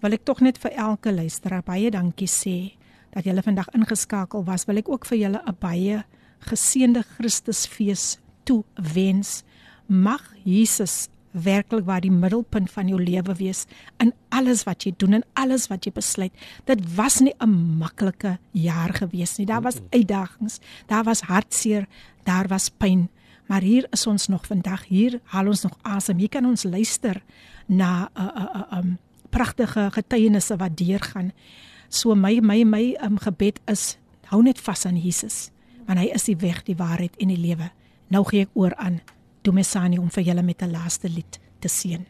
Wil 0.00 0.12
ek 0.12 0.24
tog 0.24 0.40
net 0.40 0.58
vir 0.58 0.70
elke 0.70 1.12
luisteraar 1.12 1.62
baie 1.62 1.90
dankie 1.90 2.28
sê 2.28 2.74
dat 3.10 3.24
julle 3.24 3.42
vandag 3.42 3.68
ingeskakel 3.70 4.44
was. 4.44 4.64
Wil 4.64 4.76
ek 4.76 4.88
ook 4.88 5.06
vir 5.06 5.18
julle 5.18 5.42
'n 5.46 5.56
baie 5.58 6.04
geseënde 6.38 7.02
Christusfees 7.02 8.18
toewens. 8.42 9.42
Mag 9.86 10.34
Jesus 10.44 11.08
werklik 11.32 11.84
waar 11.84 12.00
die 12.00 12.12
middelpunt 12.12 12.70
van 12.70 12.88
jou 12.88 13.00
lewe 13.02 13.34
wees 13.34 13.64
in 14.02 14.12
alles 14.28 14.64
wat 14.68 14.84
jy 14.84 14.92
doen 14.96 15.18
en 15.18 15.24
alles 15.34 15.68
wat 15.72 15.84
jy 15.84 15.92
besluit. 15.92 16.32
Dit 16.64 16.84
was 16.96 17.20
nie 17.20 17.34
'n 17.40 17.78
maklike 17.78 18.38
jaar 18.52 18.92
gewees 18.94 19.36
nie. 19.36 19.46
Daar 19.46 19.62
was 19.62 19.80
uitdagings, 19.90 20.60
daar 20.86 21.04
was 21.04 21.20
hartseer, 21.20 21.86
daar 22.24 22.48
was 22.48 22.68
pyn. 22.68 23.08
Maar 23.46 23.60
hier 23.60 23.86
is 23.90 24.06
ons 24.06 24.28
nog 24.28 24.46
vandag. 24.46 24.84
Hier 24.84 25.20
haal 25.24 25.46
ons 25.46 25.62
nog 25.62 25.78
asem. 25.82 26.18
Hier 26.18 26.28
kan 26.28 26.46
ons 26.46 26.62
luister 26.62 27.22
na 27.66 28.08
'n 28.14 28.22
'n 28.22 28.48
'n 28.54 28.78
'n 28.78 28.98
pragtige 29.30 29.88
getuienisse 29.90 30.56
wat 30.56 30.76
deurgaan. 30.76 31.32
So 31.88 32.14
my 32.14 32.40
my 32.40 32.64
my 32.64 32.96
um, 33.04 33.18
gebed 33.18 33.60
is 33.66 33.98
hou 34.32 34.42
net 34.42 34.60
vas 34.60 34.86
aan 34.86 34.96
Jesus, 34.96 35.50
want 35.86 35.98
hy 35.98 36.08
is 36.14 36.24
die 36.24 36.36
weg, 36.36 36.62
die 36.64 36.76
waarheid 36.76 37.16
en 37.20 37.28
die 37.28 37.40
lewe. 37.40 37.70
Nou 38.08 38.24
gee 38.28 38.46
ek 38.46 38.56
oor 38.56 38.74
aan 38.80 39.00
Vir 39.44 40.22
julle 40.22 40.42
met 40.42 40.62
'n 40.62 40.70
laaste 40.70 41.08
lied 41.08 41.38
te 41.60 41.68
seën. 41.68 42.06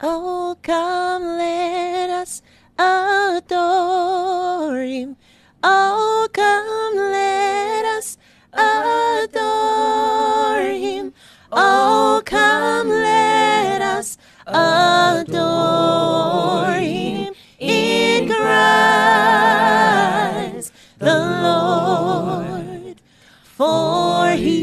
Oh, 0.00 0.54
come, 0.62 1.36
let 1.36 2.10
us 2.22 2.42
adore 2.76 4.84
him. 4.86 5.16
Oh, 5.64 6.28
come, 6.32 6.96
let 7.10 7.84
us 7.98 8.16
adore 8.52 9.42
him. 10.62 11.12
Oh, 11.50 12.22
come, 12.24 12.88
let 12.88 13.82
us 13.82 14.16
adore 14.46 14.78
him 16.78 17.34
in 17.58 18.28
Christ 18.28 18.38
the 20.98 21.18
Lord. 21.42 23.00
For 23.42 24.30
he 24.36 24.57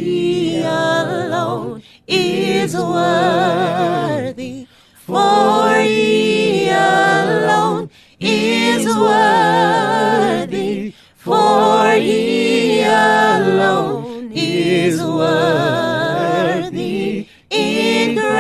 worthy, 2.75 4.67
for 4.93 5.79
he 5.79 6.69
alone 6.69 7.89
is 8.19 8.85
worthy, 8.87 10.93
for 11.15 11.91
he 11.93 12.81
alone 12.83 14.31
is 14.33 15.01
worthy 15.03 17.27
in 17.49 18.17
Christ 18.17 18.35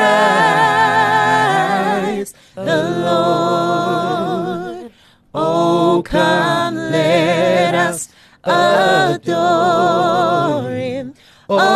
the 2.55 2.83
Lord. 3.05 4.91
Oh, 5.33 6.01
come, 6.05 6.75
let 6.75 7.73
us 7.75 8.09
adore 8.43 9.21
him. 10.71 11.13
Oh, 11.49 11.74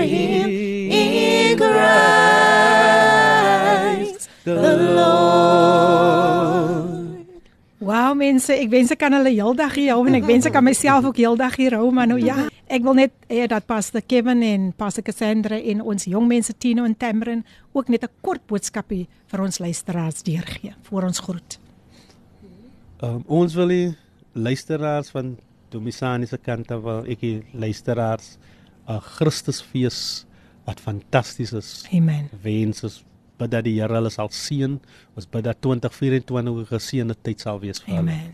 him 0.02 0.50
in 0.92 1.58
Christ 1.58 2.82
the 4.44 4.78
Lord. 4.96 5.22
Wow 7.82 8.14
mense, 8.18 8.54
ek 8.54 8.70
wens 8.70 8.92
ek 8.94 9.00
kan 9.02 9.14
hulle 9.18 9.30
heeldag 9.34 9.74
hier 9.78 9.94
hou 9.96 10.06
en 10.08 10.16
ek 10.18 10.26
wens 10.30 10.46
ek 10.46 10.54
kan 10.54 10.64
myself 10.66 11.06
ook 11.10 11.18
heeldag 11.22 11.56
hier 11.58 11.74
hou, 11.78 11.92
maar 11.94 12.08
nou 12.10 12.20
ja, 12.22 12.48
ek 12.70 12.84
wil 12.86 12.96
net 12.98 13.14
hê 13.30 13.48
dat 13.50 13.66
Pastor 13.70 14.02
Kevin 14.06 14.42
en 14.46 14.74
Pastor 14.78 15.04
Cassandra 15.06 15.58
en 15.58 15.82
ons 15.82 16.06
jong 16.06 16.28
mense 16.30 16.54
Tino 16.58 16.86
en 16.86 16.96
Tamrin 16.98 17.46
ook 17.74 17.90
net 17.90 18.04
'n 18.04 18.10
kort 18.22 18.42
boodskapie 18.48 19.08
vir 19.28 19.42
ons 19.42 19.60
luisteraars 19.60 20.24
deurgee 20.24 20.74
voor 20.84 21.04
ons 21.04 21.20
groet. 21.20 21.60
Um, 23.02 23.24
ons 23.28 23.54
wil 23.56 23.68
die 23.68 23.98
luisteraars 24.34 25.10
van 25.10 25.38
Domisani 25.72 26.28
se 26.28 26.38
kant 26.38 26.72
af 26.72 26.84
wil 26.84 27.06
ek 27.10 27.20
die 27.20 27.44
luisteraars 27.54 28.38
'n 28.88 29.00
Christusfees 29.00 30.26
wat 30.66 30.80
fantasties 30.80 31.54
is. 31.54 31.86
Amen. 31.94 32.30
Wens 32.44 32.84
ons 32.84 33.04
bid 33.38 33.52
dat 33.52 33.64
die 33.64 33.80
Here 33.80 33.94
hulle 33.94 34.10
sal 34.10 34.30
seën. 34.30 34.80
Ons 35.16 35.26
bid 35.32 35.44
dat 35.44 35.62
2024 35.62 36.62
'n 36.62 36.66
geseënde 36.66 37.16
tyd 37.22 37.40
sal 37.40 37.60
wees 37.60 37.80
vir 37.80 37.96
hulle. 37.96 38.00
Amen. 38.12 38.34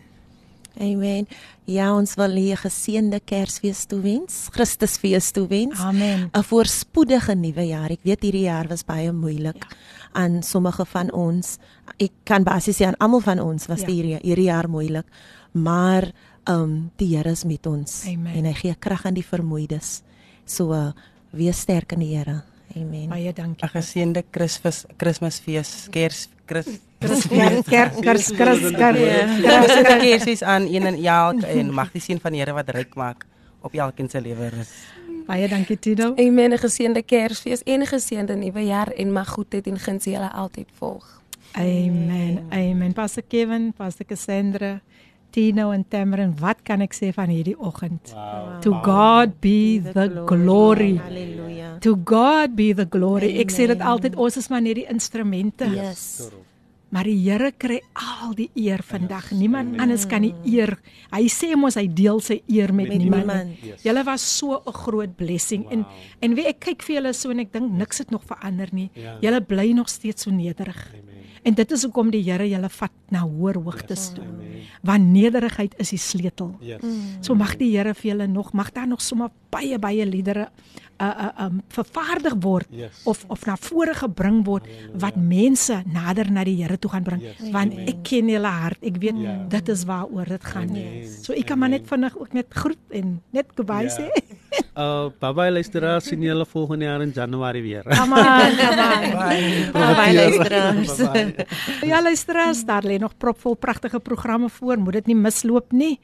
Amen. 0.80 1.26
Ja, 1.66 1.90
ons 1.94 2.14
wil 2.14 2.30
hier 2.38 2.56
'n 2.56 2.70
geseënde 2.70 3.20
Kersfees 3.24 3.86
toewens, 3.86 4.48
Christusfees 4.52 5.30
toewens. 5.32 5.78
Amen. 5.80 6.30
'n 6.32 6.42
Voorspoedige 6.42 7.34
nuwe 7.34 7.66
jaar. 7.66 7.90
Ek 7.90 8.02
weet 8.02 8.22
hierdie 8.22 8.46
jaar 8.46 8.68
was 8.68 8.84
baie 8.84 9.12
moeilik 9.12 9.56
ja. 9.56 9.76
aan 10.12 10.42
sommige 10.42 10.84
van 10.84 11.12
ons. 11.12 11.58
Ek 11.98 12.12
kan 12.24 12.44
basies 12.44 12.80
sê 12.80 12.84
aan 12.86 12.96
almal 12.98 13.20
van 13.20 13.40
ons 13.40 13.66
was 13.66 13.80
Ja. 13.80 13.86
ja. 13.86 13.92
hierdie 13.92 14.18
hierdie 14.22 14.44
jaar 14.44 14.68
moeilik. 14.68 15.06
Maar 15.52 16.12
um, 16.48 16.90
die 16.96 17.16
Here 17.16 17.30
is 17.30 17.44
met 17.44 17.66
ons 17.66 18.04
Amen. 18.06 18.34
en 18.34 18.44
hy 18.44 18.54
gee 18.54 18.74
krag 18.78 19.04
aan 19.06 19.14
die 19.14 19.24
vermoeides. 19.26 20.02
So 20.44 20.72
uh, 20.72 20.92
wees 21.30 21.60
sterk 21.60 21.92
in 21.92 22.00
die 22.00 22.16
Here. 22.16 22.42
Amen. 22.76 23.08
Baie 23.08 23.32
dankie. 23.32 23.64
'n 23.64 23.68
geseënde 23.68 24.24
Kersfees, 24.30 24.84
Kersfees, 24.96 25.88
Kers, 25.90 26.28
Kers, 26.46 26.68
kerk 27.68 27.94
kers 28.02 28.30
kers 28.32 28.60
Ja, 28.70 28.92
kers. 28.92 29.66
geseënde 29.66 29.96
Kersfees 30.00 30.42
aan 30.42 30.66
een 30.66 30.86
en 30.86 30.96
elk 31.04 31.42
en 31.42 31.72
mag 31.74 31.92
die 31.92 32.00
seën 32.00 32.20
van 32.20 32.32
die 32.32 32.40
Here 32.40 32.52
wat 32.52 32.68
ryk 32.70 32.94
maak 32.94 33.26
op 33.62 33.74
elkeen 33.74 34.08
se 34.08 34.20
lewe 34.20 34.48
rus. 34.48 34.70
Baie 35.26 35.48
dankie 35.48 35.76
Tino. 35.78 36.14
Amen. 36.16 36.52
'n 36.52 36.58
Geseënde 36.58 37.02
Kersfees 37.02 37.62
en 37.64 37.80
'n 37.82 37.86
geseënde 37.86 38.34
nuwe 38.36 38.64
jaar 38.64 38.88
en 38.96 39.12
mag 39.12 39.28
goedheid 39.28 39.66
en 39.66 39.78
guns 39.78 40.04
julle 40.04 40.32
altyd 40.32 40.68
volg. 40.78 41.22
Amen. 41.52 42.46
Amen. 42.50 42.92
Pastor 42.92 43.22
Kevin, 43.28 43.72
Pastor 43.72 44.06
Cassandra, 44.06 44.80
Tino 45.30 45.70
en 45.72 45.84
Tamrin, 45.84 46.32
wat 46.40 46.62
kan 46.64 46.80
ek 46.80 46.94
sê 46.96 47.12
van 47.14 47.28
hierdie 47.28 47.56
oggend? 47.58 48.12
Wow. 48.14 48.60
To 48.64 48.72
God 48.82 49.40
be 49.40 49.78
the 49.80 50.24
glory. 50.26 50.96
Halleluja. 50.98 51.78
To 51.84 51.94
God 52.04 52.56
be 52.56 52.72
the 52.74 52.86
glory. 52.88 53.38
Ek 53.40 53.50
sê 53.50 53.66
dit 53.68 53.80
altyd 53.80 54.16
ons 54.16 54.36
is 54.40 54.48
maar 54.48 54.62
net 54.64 54.74
die 54.80 54.86
instrumente. 54.88 55.68
Yes. 55.68 56.30
Maar 56.90 57.04
die 57.04 57.18
Here 57.20 57.50
kry 57.52 57.82
al 58.00 58.32
die 58.34 58.48
eer 58.56 58.80
vandag. 58.82 59.26
Niemand 59.36 59.76
anders 59.78 60.06
kan 60.08 60.22
die 60.24 60.32
eer. 60.48 60.78
Hy 61.12 61.26
sê 61.28 61.50
mos 61.60 61.76
hy 61.76 61.84
deel 61.92 62.18
sy 62.24 62.38
eer 62.48 62.72
met, 62.72 62.88
Met 62.88 62.96
niemand. 63.02 63.26
niemand. 63.26 63.58
Yes. 63.62 63.82
Julle 63.84 64.04
was 64.08 64.22
so 64.38 64.56
'n 64.64 64.72
groot 64.72 65.12
blessing 65.16 65.66
en 65.70 65.84
en 66.22 66.34
wie 66.34 66.46
ek 66.48 66.60
kyk 66.60 66.82
vir 66.82 66.94
julle 66.96 67.12
so 67.12 67.30
en 67.30 67.40
ek 67.40 67.52
dink 67.52 67.70
niks 67.70 67.98
het 67.98 68.10
nog 68.10 68.24
verander 68.24 68.68
nie. 68.72 68.90
Ja. 68.94 69.18
Julle 69.20 69.40
bly 69.42 69.72
nog 69.72 69.88
steeds 69.90 70.22
so 70.22 70.30
nederig. 70.30 70.80
Amen. 70.88 71.04
En 71.48 71.56
dit 71.56 71.70
is 71.72 71.82
hoekom 71.86 72.10
die 72.12 72.20
Here 72.26 72.44
julle 72.48 72.68
vat 72.68 72.92
na 73.14 73.22
hoër 73.24 73.56
hoogtes 73.64 74.10
toe. 74.16 74.26
Want 74.84 75.12
nederigheid 75.14 75.74
is 75.80 75.94
die 75.94 76.00
sleutel. 76.02 76.52
Yes. 76.60 76.84
So 77.24 77.36
mag 77.38 77.56
die 77.60 77.70
Here 77.72 77.94
vir 77.96 78.10
julle 78.12 78.26
nog 78.28 78.52
mag 78.52 78.72
daar 78.76 78.88
nog 78.88 79.00
sommer 79.04 79.32
baie 79.52 79.78
baie 79.80 80.04
liedere 80.06 80.50
uh 81.00 81.14
uh 81.26 81.44
um 81.46 81.60
vervaardig 81.68 82.34
word 82.42 82.66
Yes. 82.70 83.02
of 83.06 83.24
of 83.28 83.46
na 83.46 83.56
vore 83.56 83.94
gebring 83.94 84.44
word 84.46 84.66
wat 84.98 85.16
mense 85.16 85.82
nader 85.86 86.30
na 86.30 86.44
die 86.44 86.56
Here 86.62 86.78
toe 86.78 86.90
gaan 86.90 87.04
bring 87.06 87.22
Yes. 87.22 87.50
want 87.52 87.72
ek 87.78 88.02
ken 88.02 88.28
julle 88.28 88.48
hart 88.50 88.82
ek 88.82 88.96
weet 88.98 89.16
Ja. 89.22 89.36
dit 89.48 89.68
is 89.68 89.84
waaroor 89.84 90.24
dit 90.28 90.44
gaan 90.44 90.68
Amen. 90.70 91.06
so 91.22 91.32
ek 91.32 91.46
kan 91.46 91.58
maar 91.58 91.68
net 91.68 91.86
vinnig 91.86 92.16
ook 92.18 92.32
net 92.34 92.46
groet 92.50 92.78
en 92.90 93.20
net 93.32 93.46
goodbye 93.56 93.84
Ja. 93.88 93.96
sê 93.98 94.08
Uh 94.78 95.10
bye 95.20 95.32
bye 95.34 95.50
luisteraars, 95.50 96.04
sien 96.06 96.22
julle 96.22 96.44
volgende 96.46 96.84
jaar 96.86 97.02
in 97.02 97.10
Januarie 97.10 97.62
weer. 97.62 97.82
come 97.82 98.14
on 98.14 98.56
come 98.56 98.82
on 98.82 99.94
Bye 99.98 100.14
luisteraars. 100.14 100.96
Bye-bye. 100.98 101.46
ja 101.90 102.00
luisteraars 102.02 102.64
daar 102.64 102.82
lê 102.86 102.98
nog 102.98 103.16
propvol 103.18 103.54
pragtige 103.56 103.98
programme 104.00 104.48
voor 104.48 104.78
moet 104.78 104.92
dit 104.92 105.06
nie 105.06 105.16
misloop 105.16 105.72
nie 105.72 105.98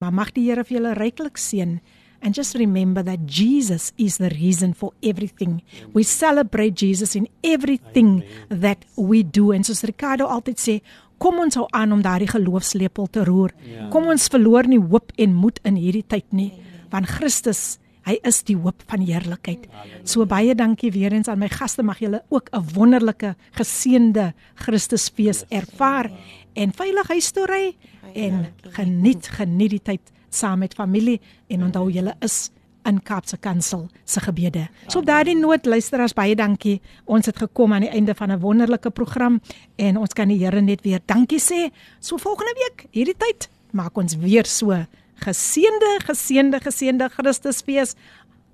maar 0.00 0.12
mag 0.12 0.30
die 0.32 0.46
Here 0.48 0.64
vir 0.64 0.78
julle 0.78 0.94
ryklik 0.94 1.36
seën 1.38 1.80
And 2.22 2.34
just 2.34 2.54
remember 2.54 3.02
that 3.02 3.24
Jesus 3.24 3.92
is 3.96 4.18
the 4.18 4.28
reason 4.28 4.74
for 4.74 4.92
everything. 5.02 5.62
We 5.94 6.02
celebrate 6.02 6.74
Jesus 6.74 7.16
in 7.16 7.28
everything 7.42 8.24
that 8.48 8.84
we 8.96 9.22
do. 9.22 9.52
En 9.52 9.64
soos 9.64 9.82
Ricardo 9.88 10.28
altyd 10.28 10.60
sê, 10.60 10.74
kom 11.20 11.40
ons 11.40 11.56
hou 11.56 11.66
aan 11.76 11.92
om 11.96 12.02
daardie 12.04 12.28
geloofslepel 12.28 13.08
te 13.12 13.24
roer. 13.28 13.54
Ja. 13.64 13.88
Kom 13.92 14.08
ons 14.12 14.28
verloor 14.32 14.68
nie 14.68 14.80
hoop 14.80 15.12
en 15.20 15.36
moed 15.36 15.60
in 15.68 15.80
hierdie 15.80 16.04
tyd 16.08 16.28
nie, 16.36 16.50
want 16.92 17.08
Christus, 17.08 17.78
hy 18.08 18.16
is 18.26 18.40
die 18.48 18.56
hoop 18.56 18.80
van 18.88 19.04
heerlikheid. 19.04 19.66
So 20.08 20.24
baie 20.28 20.54
dankie 20.56 20.90
weer 20.92 21.12
eens 21.12 21.28
aan 21.28 21.40
my 21.42 21.50
gaste. 21.52 21.84
Mag 21.84 22.00
julle 22.00 22.22
ook 22.30 22.48
'n 22.52 22.64
wonderlike, 22.74 23.36
geseënde 23.52 24.32
Christusfees 24.56 25.44
ervaar 25.50 26.10
en 26.54 26.72
veilig 26.72 27.08
huis 27.08 27.30
toe 27.32 27.46
ry 27.46 27.76
en 28.14 28.46
geniet 28.76 29.28
geniet 29.28 29.70
die 29.70 29.84
tyd 29.84 30.00
saam 30.30 30.58
met 30.58 30.74
familie 30.74 31.20
en 31.48 31.62
onthou 31.68 31.90
julle 31.90 32.14
is 32.24 32.50
in 32.88 33.02
Kaapse 33.02 33.36
Kansel 33.36 33.88
se 34.04 34.20
gebede. 34.20 34.68
So 34.86 34.98
op 34.98 35.06
daardie 35.06 35.36
noot 35.36 35.66
luisteraars 35.66 36.14
baie 36.16 36.34
dankie. 36.34 36.80
Ons 37.04 37.26
het 37.26 37.36
gekom 37.36 37.72
aan 37.72 37.84
die 37.84 37.90
einde 37.90 38.14
van 38.14 38.32
'n 38.32 38.40
wonderlike 38.40 38.90
program 38.90 39.40
en 39.76 39.96
ons 39.96 40.12
kan 40.12 40.28
die 40.28 40.38
Here 40.38 40.60
net 40.60 40.82
weer 40.82 41.00
dankie 41.04 41.40
sê. 41.40 41.70
So 42.00 42.16
volgende 42.16 42.54
week, 42.54 42.86
hierdie 42.90 43.16
tyd, 43.16 43.48
maak 43.72 43.96
ons 43.96 44.16
weer 44.16 44.46
so 44.46 44.86
geseënde, 45.14 46.00
geseënde, 46.06 46.60
geseënde 46.60 47.08
Christusfees 47.08 47.94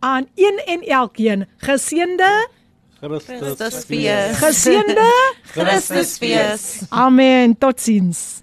aan 0.00 0.26
een 0.34 0.60
en 0.66 0.82
elkeen. 0.82 1.46
Geseënde, 1.56 2.48
Christusfees. 3.00 4.36
geseënde. 4.36 5.34
Christusfees. 5.42 6.82
Amen. 6.88 7.58
Totsiens. 7.58 8.42